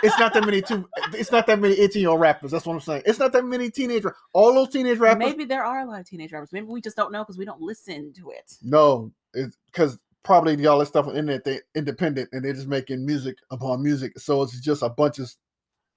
It's 0.02 0.18
not 0.18 0.34
that 0.34 0.46
many. 0.46 0.62
Two. 0.62 0.88
It's 1.14 1.32
not 1.32 1.46
that 1.48 1.60
many 1.60 1.76
18 1.76 2.02
year 2.02 2.10
old 2.12 2.22
rappers. 2.22 2.52
That's 2.52 2.66
what 2.66 2.74
I'm 2.74 2.80
saying. 2.80 3.04
It's 3.06 3.20
not 3.20 3.34
that 3.34 3.46
many 3.46 3.70
teenage. 3.70 4.04
All 4.34 4.54
those 4.54 4.70
teenage 4.70 4.98
rappers. 4.98 5.20
Maybe 5.20 5.46
there 5.46 5.64
are 5.64 5.82
a 5.82 5.86
lot 5.86 6.00
of 6.00 6.08
teenage 6.08 6.32
rappers. 6.32 6.52
Maybe 6.52 6.68
we 6.68 6.82
just 6.82 6.96
don't 6.96 7.12
know 7.12 7.24
because 7.24 7.38
we 7.38 7.46
don't 7.46 7.62
listen 7.62 8.14
to 8.14 8.32
it. 8.32 8.54
No, 8.62 9.12
it's 9.34 9.58
because 9.72 9.98
probably 10.24 10.56
y'all 10.56 10.80
that 10.80 10.86
stuff 10.86 11.08
on 11.08 11.14
the 11.14 11.20
internet 11.20 11.44
they 11.44 11.60
independent 11.76 12.30
and 12.34 12.44
they're 12.44 12.54
just 12.54 12.68
making 12.68 13.06
music 13.06 13.38
upon 13.52 13.84
music. 13.84 14.18
So 14.20 14.42
it's 14.44 14.60
just 14.60 14.84
a 14.84 14.90
bunch 14.90 15.20
of 15.20 15.34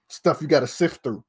stuff 0.08 0.42
you 0.42 0.48
got 0.48 0.60
to 0.60 0.66
sift 0.66 1.02
through 1.02 1.24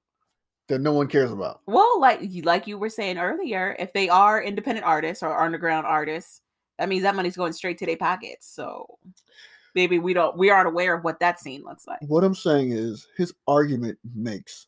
that 0.68 0.80
no 0.80 0.94
one 0.94 1.08
cares 1.08 1.32
about. 1.32 1.62
Well, 1.66 2.00
like 2.00 2.22
like 2.44 2.68
you 2.68 2.78
were 2.78 2.90
saying 2.90 3.18
earlier, 3.18 3.76
if 3.80 3.94
they 3.94 4.10
are 4.10 4.42
independent 4.42 4.86
artists 4.86 5.24
or 5.24 5.42
underground 5.42 5.86
artists, 5.86 6.42
that 6.80 6.90
means 6.90 7.04
that 7.04 7.16
money's 7.16 7.38
going 7.38 7.54
straight 7.54 7.78
to 7.80 7.86
their 7.86 7.98
pockets. 7.98 8.48
So 8.48 8.88
maybe 9.76 10.00
we 10.00 10.14
don't 10.14 10.38
we 10.38 10.50
aren't 10.50 10.68
aware 10.68 10.96
of 10.96 11.04
what 11.04 11.20
that 11.20 11.40
scene 11.40 11.64
looks 11.64 11.88
like. 11.88 12.00
What 12.02 12.24
I'm 12.24 12.36
saying 12.36 12.72
is 12.72 13.08
his 13.18 13.34
argument 13.48 13.98
makes 14.16 14.68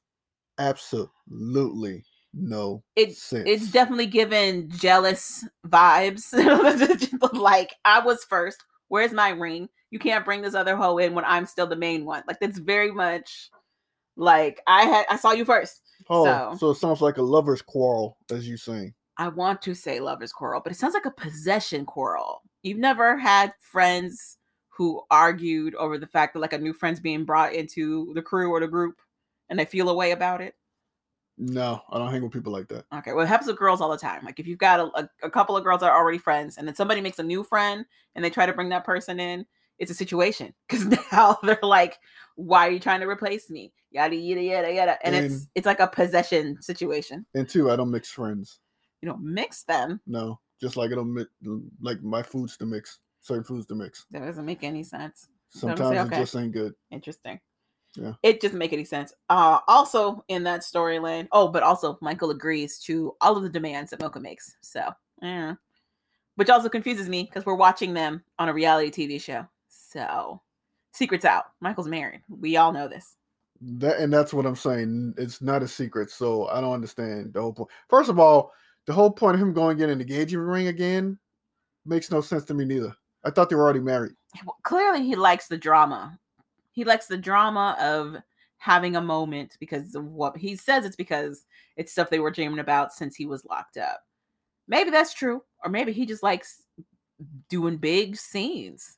absolutely 0.58 2.04
no 2.34 2.84
It 2.96 3.16
sense. 3.16 3.44
it's 3.48 3.72
definitely 3.72 4.08
given 4.08 4.70
jealous 4.70 5.46
vibes. 5.68 6.34
like 7.34 7.74
I 7.86 8.00
was 8.00 8.24
first. 8.26 8.64
Where's 8.88 9.12
my 9.14 9.30
ring? 9.30 9.70
You 9.90 10.00
can't 10.00 10.26
bring 10.26 10.42
this 10.42 10.54
other 10.56 10.76
hoe 10.76 10.98
in 10.98 11.14
when 11.16 11.26
I'm 11.26 11.46
still 11.46 11.68
the 11.68 11.76
main 11.76 12.06
one. 12.06 12.24
Like 12.28 12.40
that's 12.40 12.60
very 12.60 12.92
much 12.92 13.50
like 14.18 14.62
I 14.68 14.84
had 14.84 15.06
I 15.10 15.16
saw 15.18 15.32
you 15.32 15.46
first. 15.46 15.82
oh, 16.10 16.26
so- 16.26 16.58
so. 16.58 16.70
it 16.72 16.76
sounds 16.76 17.02
like 17.02 17.18
a 17.18 17.22
lover's 17.22 17.62
quarrel, 17.62 18.18
as 18.32 18.48
you 18.48 18.58
saying. 18.58 18.94
I 19.18 19.30
want 19.30 19.62
to 19.64 19.74
say 19.74 20.00
lovers 20.00 20.34
quarrel, 20.34 20.62
but 20.64 20.72
it 20.72 20.76
sounds 20.76 20.94
like 20.94 21.06
a 21.06 21.12
possession 21.12 21.86
quarrel. 21.86 22.42
You've 22.64 22.78
never 22.78 23.18
had 23.18 23.54
friends 23.60 24.38
who 24.70 25.02
argued 25.10 25.74
over 25.76 25.98
the 25.98 26.08
fact 26.08 26.34
that 26.34 26.40
like 26.40 26.54
a 26.54 26.58
new 26.58 26.74
friend's 26.74 27.00
being 27.00 27.24
brought 27.24 27.54
into 27.54 28.12
the 28.14 28.22
crew 28.22 28.52
or 28.52 28.60
the 28.60 28.68
group 28.68 29.00
and 29.50 29.58
they 29.58 29.66
feel 29.66 29.90
a 29.90 29.94
way 29.94 30.12
about 30.12 30.42
it. 30.42 30.56
No, 31.38 31.82
I 31.90 31.98
don't 31.98 32.12
hang 32.12 32.24
with 32.24 32.32
people 32.32 32.54
like 32.54 32.68
that. 32.70 32.86
Okay, 32.94 33.12
well, 33.12 33.26
it 33.26 33.28
happens 33.28 33.48
with 33.48 33.58
girls 33.58 33.82
all 33.82 33.90
the 33.92 33.98
time. 33.98 34.24
Like 34.24 34.40
if 34.40 34.48
you've 34.48 34.58
got 34.58 34.80
a, 34.80 35.00
a, 35.00 35.10
a 35.24 35.30
couple 35.30 35.58
of 35.58 35.64
girls 35.64 35.82
that 35.82 35.90
are 35.92 35.98
already 35.98 36.18
friends, 36.18 36.58
and 36.58 36.68
then 36.68 36.76
somebody 36.76 37.02
makes 37.02 37.20
a 37.20 37.24
new 37.24 37.44
friend, 37.44 37.86
and 38.16 38.24
they 38.24 38.30
try 38.30 38.46
to 38.46 38.54
bring 38.54 38.70
that 38.70 38.86
person 38.86 39.20
in, 39.20 39.46
it's 39.78 39.92
a 39.92 39.96
situation 39.96 40.54
because 40.70 40.86
now 41.12 41.38
they're 41.44 41.60
like, 41.62 42.00
"Why 42.36 42.68
are 42.68 42.72
you 42.72 42.80
trying 42.80 43.02
to 43.02 43.08
replace 43.08 43.50
me?" 43.50 43.74
Yada 43.92 44.16
yada 44.16 44.42
yada 44.42 44.74
yada, 44.74 44.98
and, 45.06 45.16
it's 45.16 45.48
it's 45.56 45.66
like 45.66 45.82
a 45.82 45.88
possession 45.88 46.62
situation. 46.62 47.26
And 47.34 47.50
two, 47.50 47.70
I 47.70 47.76
don't 47.76 47.92
mix 47.92 48.10
friends. 48.10 48.60
You 49.06 49.12
know, 49.12 49.18
mix 49.18 49.62
them. 49.62 50.02
No, 50.08 50.40
just 50.60 50.78
like 50.78 50.92
I 50.92 50.96
don't 50.96 51.14
mix, 51.14 51.30
like 51.80 52.02
my 52.02 52.24
foods 52.24 52.58
to 52.58 52.66
mix, 52.66 52.98
certain 53.22 53.44
foods 53.44 53.68
to 53.68 53.76
mix. 53.76 54.08
That 54.10 54.26
doesn't 54.26 54.48
make 54.48 54.64
any 54.64 54.82
sense. 54.82 55.28
So 55.50 55.68
I'm 55.68 55.78
Sometimes 55.78 56.10
saying, 56.10 56.22
it 56.22 56.26
just 56.26 56.36
ain't 56.36 56.52
good. 56.54 56.74
Interesting. 56.90 57.40
Yeah. 57.96 58.14
It 58.24 58.40
doesn't 58.40 58.58
make 58.58 58.74
any 58.74 58.84
sense. 58.84 59.14
Uh 59.30 59.60
also 59.68 60.26
in 60.28 60.44
that 60.46 60.62
storyline. 60.62 61.28
Oh, 61.32 61.50
but 61.50 61.62
also 61.62 62.00
Michael 62.02 62.32
agrees 62.32 62.80
to 62.80 63.16
all 63.22 63.38
of 63.38 63.44
the 63.44 63.50
demands 63.50 63.92
that 63.92 64.00
Mocha 64.00 64.20
makes. 64.20 64.56
So 64.62 64.90
yeah. 65.22 65.54
Which 66.34 66.50
also 66.50 66.68
confuses 66.68 67.08
me 67.08 67.26
because 67.26 67.46
we're 67.46 67.54
watching 67.54 67.94
them 67.94 68.24
on 68.40 68.50
a 68.50 68.54
reality 68.54 68.90
TV 68.90 69.22
show. 69.22 69.46
So 69.70 70.42
secret's 70.94 71.26
out. 71.26 71.46
Michael's 71.62 71.88
married. 71.88 72.24
We 72.28 72.58
all 72.58 72.74
know 72.74 72.88
this. 72.88 73.18
That 73.62 74.00
and 74.00 74.12
that's 74.12 74.34
what 74.34 74.48
I'm 74.48 74.56
saying. 74.56 75.14
It's 75.20 75.44
not 75.44 75.62
a 75.62 75.68
secret, 75.68 76.10
so 76.10 76.48
I 76.48 76.60
don't 76.60 76.74
understand 76.74 77.34
the 77.36 77.42
whole 77.42 77.54
point. 77.54 77.70
First 77.88 78.10
of 78.10 78.18
all, 78.18 78.52
the 78.86 78.94
whole 78.94 79.12
point 79.12 79.36
of 79.36 79.42
him 79.42 79.54
going 79.54 79.80
in 79.80 79.90
an 79.90 80.02
engagement 80.02 80.48
ring 80.48 80.68
again 80.68 81.18
makes 81.86 82.12
no 82.12 82.22
sense 82.22 82.46
to 82.46 82.54
me 82.54 82.66
neither. 82.66 82.96
I 83.24 83.32
thought 83.32 83.50
they 83.50 83.56
were 83.56 83.64
already 83.64 83.80
married. 83.80 84.14
Well, 84.46 84.58
Clearly 84.64 85.04
he 85.04 85.16
likes 85.16 85.48
the 85.48 85.58
drama. 85.58 86.20
He 86.72 86.84
likes 86.84 87.08
the 87.08 87.18
drama 87.18 87.76
of 87.80 88.22
having 88.58 88.96
a 88.96 89.02
moment 89.02 89.58
because 89.60 89.96
of 89.96 90.06
what 90.06 90.38
he 90.38 90.56
says 90.56 90.86
it's 90.86 90.96
because 90.96 91.46
it's 91.78 91.92
stuff 91.92 92.10
they 92.10 92.20
were 92.20 92.32
dreaming 92.32 92.60
about 92.60 92.94
since 92.94 93.16
he 93.16 93.26
was 93.26 93.46
locked 93.46 93.78
up. 93.78 94.02
Maybe 94.68 94.90
that's 94.90 95.14
true. 95.14 95.44
Or 95.64 95.70
maybe 95.70 95.92
he 95.92 96.06
just 96.06 96.24
likes 96.24 96.64
doing 97.50 97.78
big 97.78 98.18
scenes. 98.18 98.98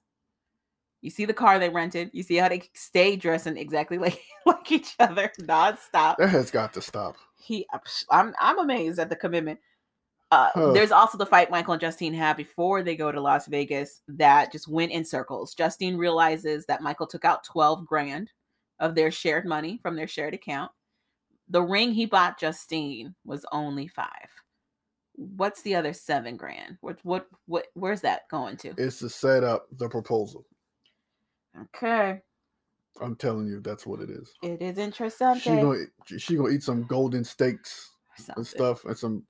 You 1.02 1.10
see 1.10 1.26
the 1.26 1.34
car 1.34 1.60
they 1.60 1.70
rented. 1.70 2.10
You 2.14 2.24
see 2.24 2.36
how 2.36 2.50
they 2.50 2.64
stay 2.74 3.16
dressing 3.16 3.58
exactly 3.58 3.98
like, 4.00 4.22
like 4.46 4.72
each 4.72 4.96
other 5.00 5.32
nonstop. 5.42 6.18
That 6.18 6.30
has 6.30 6.52
got 6.52 6.74
to 6.74 6.82
stop. 6.82 7.16
He, 7.38 7.68
I'm, 8.10 8.34
I'm 8.40 8.60
amazed 8.60 9.00
at 9.00 9.10
the 9.10 9.16
commitment. 9.16 9.60
Uh, 10.32 10.50
Huh. 10.54 10.72
There's 10.74 10.92
also 10.92 11.18
the 11.18 11.26
fight 11.26 11.50
Michael 11.50 11.74
and 11.74 11.82
Justine 11.82 12.14
have 12.14 12.36
before 12.38 12.84
they 12.84 12.96
go 12.96 13.12
to 13.12 13.22
Las 13.22 13.48
Vegas 13.48 14.02
that 14.10 14.52
just 14.52 14.68
went 14.68 14.92
in 14.92 15.06
circles. 15.06 15.54
Justine 15.54 15.96
realizes 15.98 16.66
that 16.66 16.82
Michael 16.82 17.08
took 17.08 17.24
out 17.24 17.44
12 17.46 17.86
grand 17.86 18.32
of 18.80 18.94
their 18.94 19.10
shared 19.10 19.46
money 19.46 19.80
from 19.82 19.96
their 19.96 20.08
shared 20.08 20.34
account. 20.34 20.72
the 21.50 21.62
ring 21.62 21.94
he 21.94 22.06
bought 22.06 22.38
Justine 22.40 23.16
was 23.24 23.46
only 23.54 23.88
five. 23.88 24.30
What's 25.16 25.62
the 25.62 25.76
other 25.76 25.94
seven 25.94 26.36
grand? 26.38 26.78
What 26.82 27.00
what 27.04 27.28
what? 27.48 27.68
Where's 27.74 28.02
that 28.02 28.28
going 28.30 28.58
to? 28.58 28.74
It's 28.78 29.00
to 29.00 29.10
set 29.10 29.44
up 29.44 29.66
the 29.72 29.90
proposal. 29.90 30.46
Okay, 31.60 32.22
I'm 33.02 33.16
telling 33.16 33.48
you, 33.48 33.60
that's 33.62 33.88
what 33.88 34.00
it 34.02 34.12
is. 34.12 34.32
it 34.44 34.62
is 34.62 34.78
interesting. 34.78 35.40
She 35.40 35.50
gonna 35.50 35.86
she 36.20 36.36
gonna 36.36 36.50
eat 36.50 36.62
some 36.62 36.84
golden 36.84 37.24
steaks 37.24 37.90
and 38.36 38.46
stuff 38.46 38.86
and 38.86 38.96
some 38.98 39.24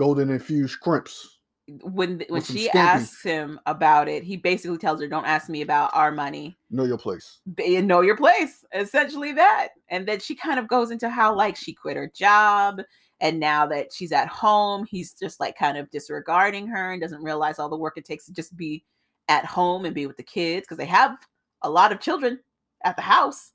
golden 0.00 0.30
infused 0.30 0.80
crimps. 0.80 1.40
When 1.82 2.24
when 2.30 2.42
she 2.42 2.68
scampi. 2.68 2.74
asks 2.74 3.22
him 3.22 3.60
about 3.66 4.08
it, 4.08 4.24
he 4.24 4.38
basically 4.38 4.78
tells 4.78 4.98
her, 5.00 5.06
"Don't 5.06 5.26
ask 5.26 5.48
me 5.50 5.60
about 5.60 5.90
our 5.92 6.10
money. 6.10 6.56
Know 6.70 6.84
your 6.84 6.98
place. 6.98 7.40
Be- 7.54 7.76
eh, 7.76 7.80
Know 7.82 8.00
your 8.00 8.16
place." 8.16 8.64
Essentially 8.74 9.32
that, 9.32 9.68
and 9.88 10.08
then 10.08 10.18
she 10.18 10.34
kind 10.34 10.58
of 10.58 10.66
goes 10.66 10.90
into 10.90 11.10
how 11.10 11.36
like 11.36 11.54
she 11.54 11.74
quit 11.74 11.96
her 11.96 12.10
job, 12.12 12.80
and 13.20 13.38
now 13.38 13.66
that 13.66 13.92
she's 13.92 14.10
at 14.10 14.26
home, 14.26 14.86
he's 14.88 15.12
just 15.12 15.38
like 15.38 15.56
kind 15.56 15.76
of 15.76 15.90
disregarding 15.90 16.66
her 16.66 16.92
and 16.92 17.02
doesn't 17.02 17.22
realize 17.22 17.58
all 17.58 17.68
the 17.68 17.76
work 17.76 17.98
it 17.98 18.06
takes 18.06 18.24
to 18.24 18.32
just 18.32 18.56
be 18.56 18.82
at 19.28 19.44
home 19.44 19.84
and 19.84 19.94
be 19.94 20.06
with 20.06 20.16
the 20.16 20.24
kids 20.24 20.62
because 20.62 20.78
they 20.78 20.86
have 20.86 21.16
a 21.62 21.70
lot 21.70 21.92
of 21.92 22.00
children 22.00 22.40
at 22.84 22.96
the 22.96 23.02
house. 23.02 23.52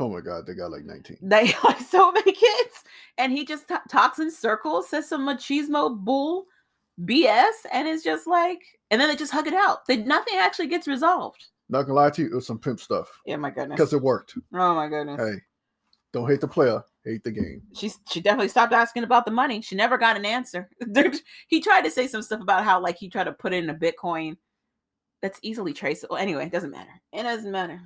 Oh 0.00 0.08
my 0.08 0.20
god, 0.20 0.46
they 0.46 0.54
got 0.54 0.70
like 0.70 0.84
19. 0.84 1.18
They 1.22 1.46
have 1.66 1.80
so 1.80 2.12
many 2.12 2.32
kids, 2.32 2.84
and 3.18 3.32
he 3.32 3.44
just 3.44 3.68
t- 3.68 3.74
talks 3.90 4.18
in 4.18 4.30
circles, 4.30 4.88
says 4.88 5.08
some 5.08 5.26
machismo 5.26 5.96
bull 5.96 6.46
BS, 7.04 7.50
and 7.72 7.88
it's 7.88 8.04
just 8.04 8.26
like, 8.26 8.60
and 8.90 9.00
then 9.00 9.08
they 9.08 9.16
just 9.16 9.32
hug 9.32 9.46
it 9.46 9.54
out. 9.54 9.86
They, 9.86 9.96
nothing 9.96 10.34
actually 10.36 10.68
gets 10.68 10.86
resolved. 10.86 11.46
Not 11.68 11.82
gonna 11.82 11.94
lie 11.94 12.10
to 12.10 12.22
you, 12.22 12.28
it 12.28 12.34
was 12.34 12.46
some 12.46 12.58
pimp 12.58 12.80
stuff 12.80 13.10
Yeah, 13.26 13.36
my 13.36 13.50
goodness. 13.50 13.76
because 13.76 13.92
it 13.92 14.00
worked. 14.00 14.34
Oh 14.54 14.74
my 14.74 14.88
goodness. 14.88 15.20
Hey, 15.20 15.38
don't 16.12 16.28
hate 16.28 16.40
the 16.40 16.48
player, 16.48 16.82
hate 17.04 17.22
the 17.24 17.30
game. 17.30 17.62
She's 17.74 17.98
she 18.08 18.20
definitely 18.20 18.48
stopped 18.48 18.72
asking 18.72 19.04
about 19.04 19.26
the 19.26 19.32
money. 19.32 19.60
She 19.60 19.74
never 19.74 19.98
got 19.98 20.16
an 20.16 20.24
answer. 20.24 20.70
he 21.48 21.60
tried 21.60 21.82
to 21.82 21.90
say 21.90 22.06
some 22.06 22.22
stuff 22.22 22.40
about 22.40 22.64
how 22.64 22.80
like 22.80 22.96
he 22.98 23.08
tried 23.10 23.24
to 23.24 23.32
put 23.32 23.52
in 23.52 23.68
a 23.68 23.74
Bitcoin 23.74 24.36
that's 25.20 25.38
easily 25.42 25.72
traceable. 25.74 26.16
Anyway, 26.16 26.46
it 26.46 26.52
doesn't 26.52 26.70
matter. 26.70 26.92
It 27.12 27.24
doesn't 27.24 27.52
matter. 27.52 27.82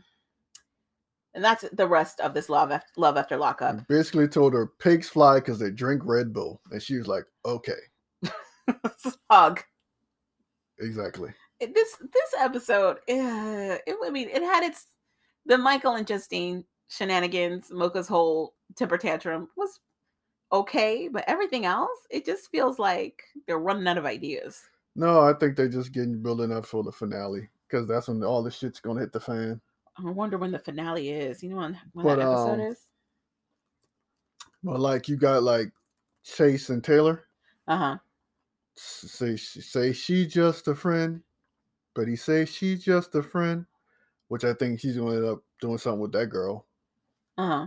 And 1.34 1.42
that's 1.42 1.64
the 1.72 1.88
rest 1.88 2.20
of 2.20 2.34
this 2.34 2.48
love 2.48 2.70
after 2.70 2.90
love 2.96 3.16
after 3.16 3.36
lockup. 3.36 3.86
Basically 3.88 4.28
told 4.28 4.52
her 4.52 4.66
pigs 4.78 5.08
fly 5.08 5.36
because 5.36 5.58
they 5.58 5.70
drink 5.70 6.02
Red 6.04 6.32
Bull, 6.32 6.60
and 6.70 6.82
she 6.82 6.96
was 6.98 7.06
like, 7.06 7.24
"Okay, 7.46 7.72
Hug. 9.30 9.60
exactly." 10.78 11.30
this 11.60 11.96
this 11.98 12.34
episode 12.40 12.96
uh, 13.08 13.78
it, 13.86 13.96
i 14.04 14.10
mean 14.10 14.28
it 14.28 14.42
had 14.42 14.64
its 14.64 14.86
the 15.46 15.56
michael 15.56 15.94
and 15.94 16.08
justine 16.08 16.64
shenanigans 16.88 17.70
mocha's 17.70 18.08
whole 18.08 18.54
temper 18.74 18.98
tantrum 18.98 19.48
was 19.56 19.78
okay 20.50 21.06
but 21.06 21.22
everything 21.28 21.64
else 21.64 21.98
it 22.10 22.24
just 22.26 22.50
feels 22.50 22.80
like 22.80 23.22
they're 23.46 23.60
running 23.60 23.86
out 23.86 23.96
of 23.96 24.04
ideas 24.06 24.60
No, 24.96 25.20
I 25.20 25.32
think 25.32 25.56
they're 25.56 25.68
just 25.68 25.92
getting 25.92 26.20
building 26.20 26.52
up 26.52 26.66
for 26.66 26.82
the 26.82 26.92
finale 26.92 27.48
because 27.68 27.86
that's 27.86 28.08
when 28.08 28.22
all 28.24 28.42
the 28.42 28.50
shit's 28.50 28.80
gonna 28.80 29.00
hit 29.00 29.12
the 29.12 29.20
fan. 29.20 29.60
I 29.98 30.10
wonder 30.10 30.38
when 30.38 30.50
the 30.50 30.58
finale 30.58 31.10
is 31.10 31.42
you 31.42 31.50
know 31.50 31.56
when, 31.56 31.78
when 31.92 32.06
But, 32.06 32.16
that 32.16 32.22
episode 32.22 32.54
um, 32.54 32.60
is 32.60 32.78
But 34.62 34.80
like 34.80 35.08
you 35.08 35.16
got 35.16 35.42
like 35.42 35.72
Chase 36.24 36.70
and 36.70 36.82
Taylor 36.82 37.24
uh-huh 37.66 37.98
say 38.76 39.36
say 39.36 39.92
she's 39.92 40.32
just 40.32 40.68
a 40.68 40.74
friend, 40.74 41.22
but 41.94 42.08
he 42.08 42.16
say 42.16 42.44
she's 42.44 42.82
just 42.82 43.14
a 43.14 43.22
friend, 43.22 43.66
which 44.28 44.44
I 44.44 44.54
think 44.54 44.80
he's 44.80 44.96
gonna 44.96 45.16
end 45.16 45.24
up 45.24 45.42
doing 45.60 45.78
something 45.78 46.00
with 46.00 46.12
that 46.12 46.26
girl. 46.26 46.66
uh-huh 47.38 47.66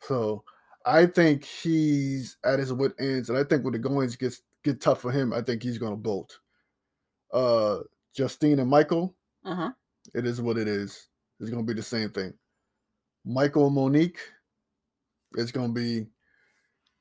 So 0.00 0.44
I 0.84 1.06
think 1.06 1.44
he's 1.44 2.36
at 2.44 2.58
his 2.58 2.72
wit 2.72 2.92
ends, 2.98 3.28
and 3.28 3.38
I 3.38 3.44
think 3.44 3.64
when 3.64 3.72
the 3.72 3.78
goings 3.78 4.16
gets 4.16 4.42
get 4.64 4.80
tough 4.80 5.00
for 5.00 5.12
him, 5.12 5.32
I 5.32 5.42
think 5.42 5.62
he's 5.62 5.78
gonna 5.78 5.96
bolt. 5.96 6.38
Uh, 7.32 7.80
Justine 8.14 8.58
and 8.58 8.70
Michael, 8.70 9.14
uh-huh 9.44 9.70
it 10.14 10.26
is 10.26 10.40
what 10.40 10.58
it 10.58 10.68
is. 10.68 11.08
It's 11.42 11.50
gonna 11.50 11.64
be 11.64 11.74
the 11.74 11.82
same 11.82 12.08
thing. 12.10 12.32
Michael 13.24 13.68
Monique, 13.68 14.20
it's 15.36 15.50
gonna 15.50 15.72
be 15.72 16.06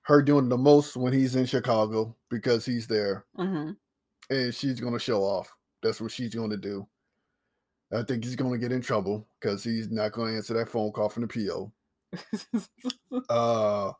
her 0.01 0.23
doing 0.23 0.49
the 0.49 0.57
most 0.57 0.97
when 0.97 1.13
he's 1.13 1.35
in 1.35 1.45
Chicago 1.45 2.15
because 2.31 2.65
he's 2.65 2.87
there, 2.87 3.25
mm-hmm. 3.37 3.73
and 4.31 4.55
she's 4.55 4.79
gonna 4.81 4.97
show 4.97 5.21
off. 5.21 5.55
That's 5.83 6.01
what 6.01 6.11
she's 6.11 6.33
gonna 6.33 6.57
do. 6.57 6.87
I 7.93 8.01
think 8.01 8.23
he's 8.23 8.35
gonna 8.35 8.57
get 8.57 8.71
in 8.71 8.81
trouble 8.81 9.27
because 9.39 9.63
he's 9.63 9.91
not 9.91 10.11
gonna 10.11 10.33
answer 10.33 10.55
that 10.55 10.69
phone 10.69 10.91
call 10.91 11.09
from 11.09 11.27
the 11.27 11.47
PO. 11.47 11.71
uh 13.29 13.91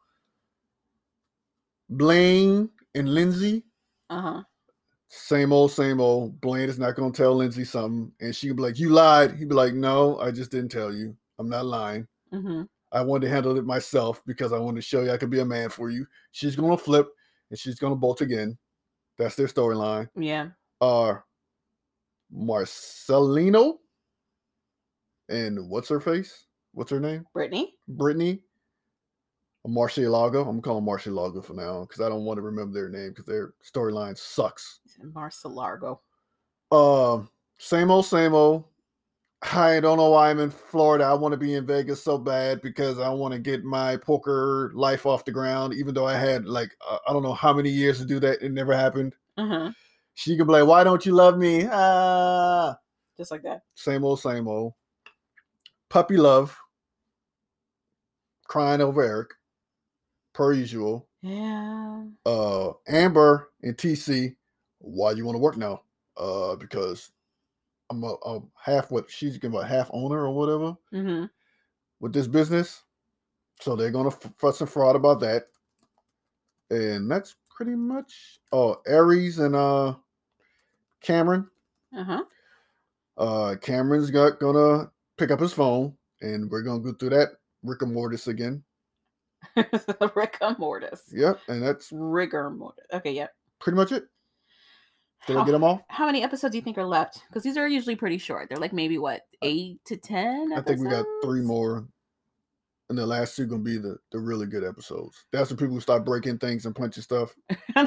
Blaine 1.88 2.68
and 2.96 3.14
Lindsay, 3.14 3.64
uh-huh 4.10 4.42
same 5.14 5.52
old, 5.52 5.72
same 5.72 6.00
old. 6.00 6.40
Blaine 6.40 6.70
is 6.70 6.80
not 6.80 6.96
gonna 6.96 7.12
tell 7.12 7.36
Lindsay 7.36 7.66
something, 7.66 8.12
and 8.22 8.34
she 8.34 8.48
can 8.48 8.56
be 8.56 8.64
like, 8.64 8.80
"You 8.80 8.90
lied." 8.90 9.36
He'd 9.36 9.50
be 9.50 9.56
like, 9.56 9.74
"No, 9.74 10.18
I 10.20 10.32
just 10.32 10.52
didn't 10.52 10.72
tell 10.72 10.94
you. 10.94 11.16
I'm 11.38 11.50
not 11.50 11.66
lying. 11.66 12.08
mm-hmm. 12.34 12.64
I 12.94 13.02
wanted 13.02 13.28
to 13.28 13.32
handle 13.34 13.58
it 13.58 13.66
myself 13.66 14.22
because 14.26 14.52
I 14.54 14.60
wanted 14.60 14.78
to 14.78 14.82
show 14.88 15.02
you 15.02 15.12
I 15.12 15.18
could 15.18 15.30
be 15.30 15.42
a 15.42 15.46
man 15.46 15.70
for 15.70 15.90
you." 15.90 16.08
She's 16.32 16.56
gonna 16.56 16.78
flip, 16.78 17.10
and 17.50 17.60
she's 17.60 17.78
gonna 17.78 17.96
bolt 17.96 18.22
again. 18.22 18.58
That's 19.18 19.36
their 19.36 19.48
storyline. 19.48 20.10
yeah 20.16 20.50
Uh 20.80 21.16
Marcelino 22.34 23.80
and 25.30 25.70
what's 25.70 25.90
her 25.90 26.00
face? 26.00 26.46
What's 26.74 26.92
her 26.92 27.00
name? 27.00 27.26
brittany 27.34 27.76
Brittany, 27.90 28.42
Marcia 29.68 30.10
Lago. 30.10 30.48
I'm 30.48 30.62
calling 30.62 30.86
Marcia 30.86 31.12
Lago 31.12 31.42
for 31.42 31.54
now 31.54 31.82
because 31.82 32.02
I 32.02 32.10
don't 32.10 32.24
want 32.24 32.38
to 32.38 32.42
remember 32.42 32.74
their 32.74 32.90
name 32.90 33.10
because 33.10 33.26
their 33.26 33.54
storyline 33.64 34.18
sucks. 34.18 34.80
Marcia 35.04 35.48
largo 35.48 36.02
Um, 36.72 37.30
same 37.60 37.92
old, 37.92 38.06
same 38.06 38.34
old. 38.34 38.66
I 39.44 39.80
don't 39.80 39.98
know 39.98 40.12
why 40.12 40.30
I'm 40.30 40.40
in 40.40 40.52
Florida. 40.52 41.04
I 41.06 41.14
want 41.16 41.32
to 41.34 41.38
be 41.38 41.56
in 41.56 41.66
Vegas 41.66 42.04
so 42.04 42.18
bad 42.18 42.62
because 42.62 43.00
I 43.00 43.10
want 43.10 43.34
to 43.34 43.40
get 43.40 43.64
my 43.64 43.98
poker 43.98 44.72
life 44.76 45.06
off 45.08 45.26
the 45.26 45.32
ground. 45.32 45.74
Even 45.74 45.94
though 45.96 46.06
I 46.06 46.16
had 46.16 46.46
like 46.46 46.72
uh, 46.88 46.98
I 47.08 47.14
don't 47.14 47.24
know 47.24 47.34
how 47.34 47.52
many 47.52 47.70
years 47.70 47.98
to 48.00 48.06
do 48.06 48.20
that, 48.20 48.42
it 48.42 48.52
never 48.52 48.74
happened. 48.76 49.16
uh-huh 49.38 49.72
She 50.14 50.38
can 50.38 50.46
be 50.46 50.54
like, 50.54 50.68
"Why 50.68 50.84
don't 50.84 51.06
you 51.06 51.14
love 51.14 51.38
me?" 51.40 51.68
Ah, 51.72 52.78
just 53.18 53.32
like 53.32 53.42
that 53.44 53.64
same 53.76 54.04
old, 54.06 54.20
same 54.20 54.48
old. 54.48 54.74
Puppy 55.90 56.18
love. 56.18 56.56
Crying 58.48 58.82
over 58.82 59.02
Eric, 59.02 59.30
per 60.34 60.54
usual. 60.54 61.08
yeah 61.22 62.04
uh 62.26 62.72
Amber 62.88 63.50
and 63.64 63.76
TC, 63.78 64.36
why 64.82 65.12
you 65.12 65.26
want 65.26 65.36
to 65.36 65.40
work 65.40 65.58
now? 65.58 65.82
Uh 66.18 66.56
because 66.56 67.12
I'm 67.90 68.04
a, 68.04 68.16
a 68.26 68.40
half 68.56 68.90
what 68.90 69.10
she's 69.10 69.38
gonna 69.38 69.58
a 69.58 69.66
half 69.66 69.90
owner 69.94 70.26
or 70.26 70.32
whatever 70.32 70.78
mm-hmm. 70.94 71.26
with 72.00 72.14
this 72.14 72.28
business. 72.28 72.84
So 73.60 73.76
they're 73.76 73.92
gonna 73.92 74.12
fuss 74.12 74.62
and 74.62 74.70
fraud 74.70 74.96
about 74.96 75.20
that. 75.20 75.48
And 76.70 77.12
that's 77.12 77.36
pretty 77.50 77.76
much 77.76 78.40
oh 78.52 78.78
Aries 78.88 79.40
and 79.40 79.56
uh 79.56 79.96
Cameron. 81.02 81.50
uh-huh 81.96 82.24
Uh 83.18 83.56
Cameron's 83.62 84.10
got 84.10 84.40
gonna 84.40 84.90
pick 85.18 85.32
up 85.32 85.40
his 85.40 85.54
phone 85.54 85.94
and 86.22 86.50
we're 86.50 86.64
gonna 86.64 86.80
go 86.80 86.94
through 86.94 87.10
that 87.10 87.30
Rick 87.64 87.82
and 87.82 87.94
Mortis 87.94 88.28
again. 88.28 88.64
rigor 90.16 90.56
mortis 90.60 91.02
Yep, 91.12 91.40
and 91.48 91.64
that's 91.64 91.90
rigor 91.92 92.50
mortis 92.52 92.86
okay 92.94 93.12
yeah 93.12 93.28
pretty 93.60 93.76
much 93.76 93.92
it. 93.92 94.06
Did 95.28 95.36
I 95.36 95.40
How- 95.40 95.46
get 95.46 95.52
them 95.52 95.64
all? 95.64 95.86
How 95.90 96.06
many 96.08 96.24
episodes 96.24 96.52
do 96.52 96.58
you 96.58 96.64
think 96.64 96.78
are 96.78 96.86
left? 96.86 97.22
Because 97.28 97.44
these 97.44 97.58
are 97.58 97.68
usually 97.68 97.96
pretty 97.96 98.18
short. 98.18 98.50
They're 98.50 98.58
like 98.58 98.74
maybe 98.74 98.98
what 98.98 99.22
eight 99.44 99.80
to 99.86 99.96
ten. 99.98 100.52
I 100.56 100.62
think 100.62 100.80
we 100.82 100.90
got 100.90 101.06
three 101.24 101.42
more, 101.42 101.88
and 102.90 102.98
the 102.98 103.06
last 103.06 103.36
two 103.36 103.46
gonna 103.46 103.62
be 103.62 103.78
the 103.78 103.98
the 104.12 104.20
really 104.20 104.48
good 104.48 104.64
episodes. 104.64 105.26
That's 105.32 105.50
when 105.52 105.58
people 105.58 105.80
start 105.80 106.06
breaking 106.06 106.40
things 106.40 106.66
and 106.66 106.76
punching 106.76 107.04
stuff. 107.04 107.36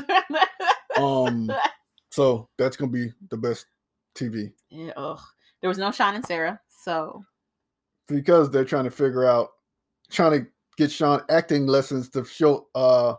Um, 0.97 1.51
so 2.11 2.49
that's 2.57 2.77
gonna 2.77 2.93
be 2.93 3.13
the 3.29 3.37
best 3.37 3.67
TV 4.15 4.53
Yeah, 4.71 4.93
ugh. 4.97 5.19
There 5.61 5.67
was 5.69 5.77
no 5.77 5.91
Sean 5.91 6.15
and 6.15 6.25
Sarah, 6.25 6.61
so 6.69 7.25
because 8.07 8.49
they're 8.49 8.65
trying 8.65 8.85
to 8.85 8.93
figure 8.93 9.25
out, 9.25 9.49
trying 10.13 10.41
to 10.41 10.47
get 10.77 10.93
Sean 10.93 11.21
acting 11.29 11.67
lessons 11.67 12.11
to 12.11 12.25
show 12.25 12.69
uh 12.77 13.15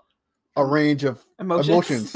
a 0.55 0.65
range 0.65 1.03
of 1.03 1.21
emotions. 1.37 2.15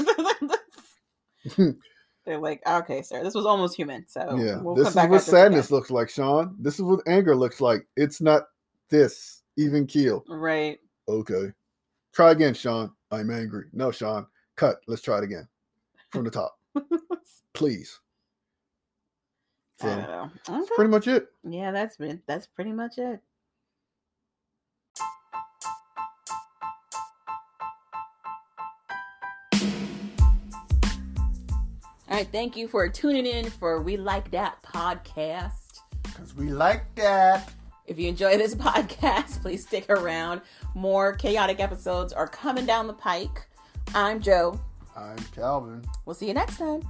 They're 2.30 2.38
like, 2.38 2.62
okay, 2.64 3.02
sir, 3.02 3.24
this 3.24 3.34
was 3.34 3.44
almost 3.44 3.74
human. 3.74 4.06
So 4.06 4.20
yeah. 4.36 4.58
Oh, 4.58 4.62
we'll 4.62 4.74
this 4.76 4.90
is 4.90 4.94
what 4.94 5.20
sadness 5.20 5.66
again. 5.66 5.76
looks 5.76 5.90
like, 5.90 6.08
Sean. 6.08 6.54
This 6.60 6.74
is 6.76 6.82
what 6.82 7.00
anger 7.08 7.34
looks 7.34 7.60
like. 7.60 7.84
It's 7.96 8.20
not 8.20 8.44
this 8.88 9.42
even 9.56 9.84
keel. 9.84 10.24
Right. 10.28 10.78
Okay, 11.08 11.52
try 12.12 12.30
again, 12.30 12.54
Sean. 12.54 12.92
I'm 13.10 13.32
angry. 13.32 13.64
No, 13.72 13.90
Sean. 13.90 14.28
Cut. 14.54 14.76
Let's 14.86 15.02
try 15.02 15.18
it 15.18 15.24
again 15.24 15.48
from 16.10 16.22
the 16.24 16.30
top, 16.30 16.56
please. 17.52 17.98
I 19.82 19.86
don't 19.86 20.00
So 20.04 20.06
know. 20.06 20.30
that's 20.58 20.70
pretty 20.76 20.90
much 20.90 21.08
it. 21.08 21.26
Yeah, 21.42 21.72
that's 21.72 21.96
been 21.96 22.22
that's 22.28 22.46
pretty 22.46 22.70
much 22.72 22.98
it. 22.98 23.20
Right, 32.20 32.32
thank 32.32 32.54
you 32.54 32.68
for 32.68 32.86
tuning 32.86 33.24
in 33.24 33.48
for 33.48 33.80
We 33.80 33.96
Like 33.96 34.30
That 34.32 34.62
podcast. 34.62 35.80
Because 36.02 36.36
we 36.36 36.50
like 36.50 36.94
that. 36.96 37.50
If 37.86 37.98
you 37.98 38.08
enjoy 38.08 38.36
this 38.36 38.54
podcast, 38.66 39.40
please 39.40 39.66
stick 39.66 39.88
around. 39.88 40.42
More 40.74 41.14
chaotic 41.14 41.60
episodes 41.60 42.12
are 42.12 42.28
coming 42.28 42.66
down 42.66 42.86
the 42.86 42.92
pike. 42.92 43.46
I'm 43.94 44.20
Joe. 44.20 44.60
I'm 44.94 45.16
Calvin. 45.34 45.82
We'll 46.04 46.14
see 46.14 46.26
you 46.28 46.34
next 46.34 46.58
time. 46.58 46.82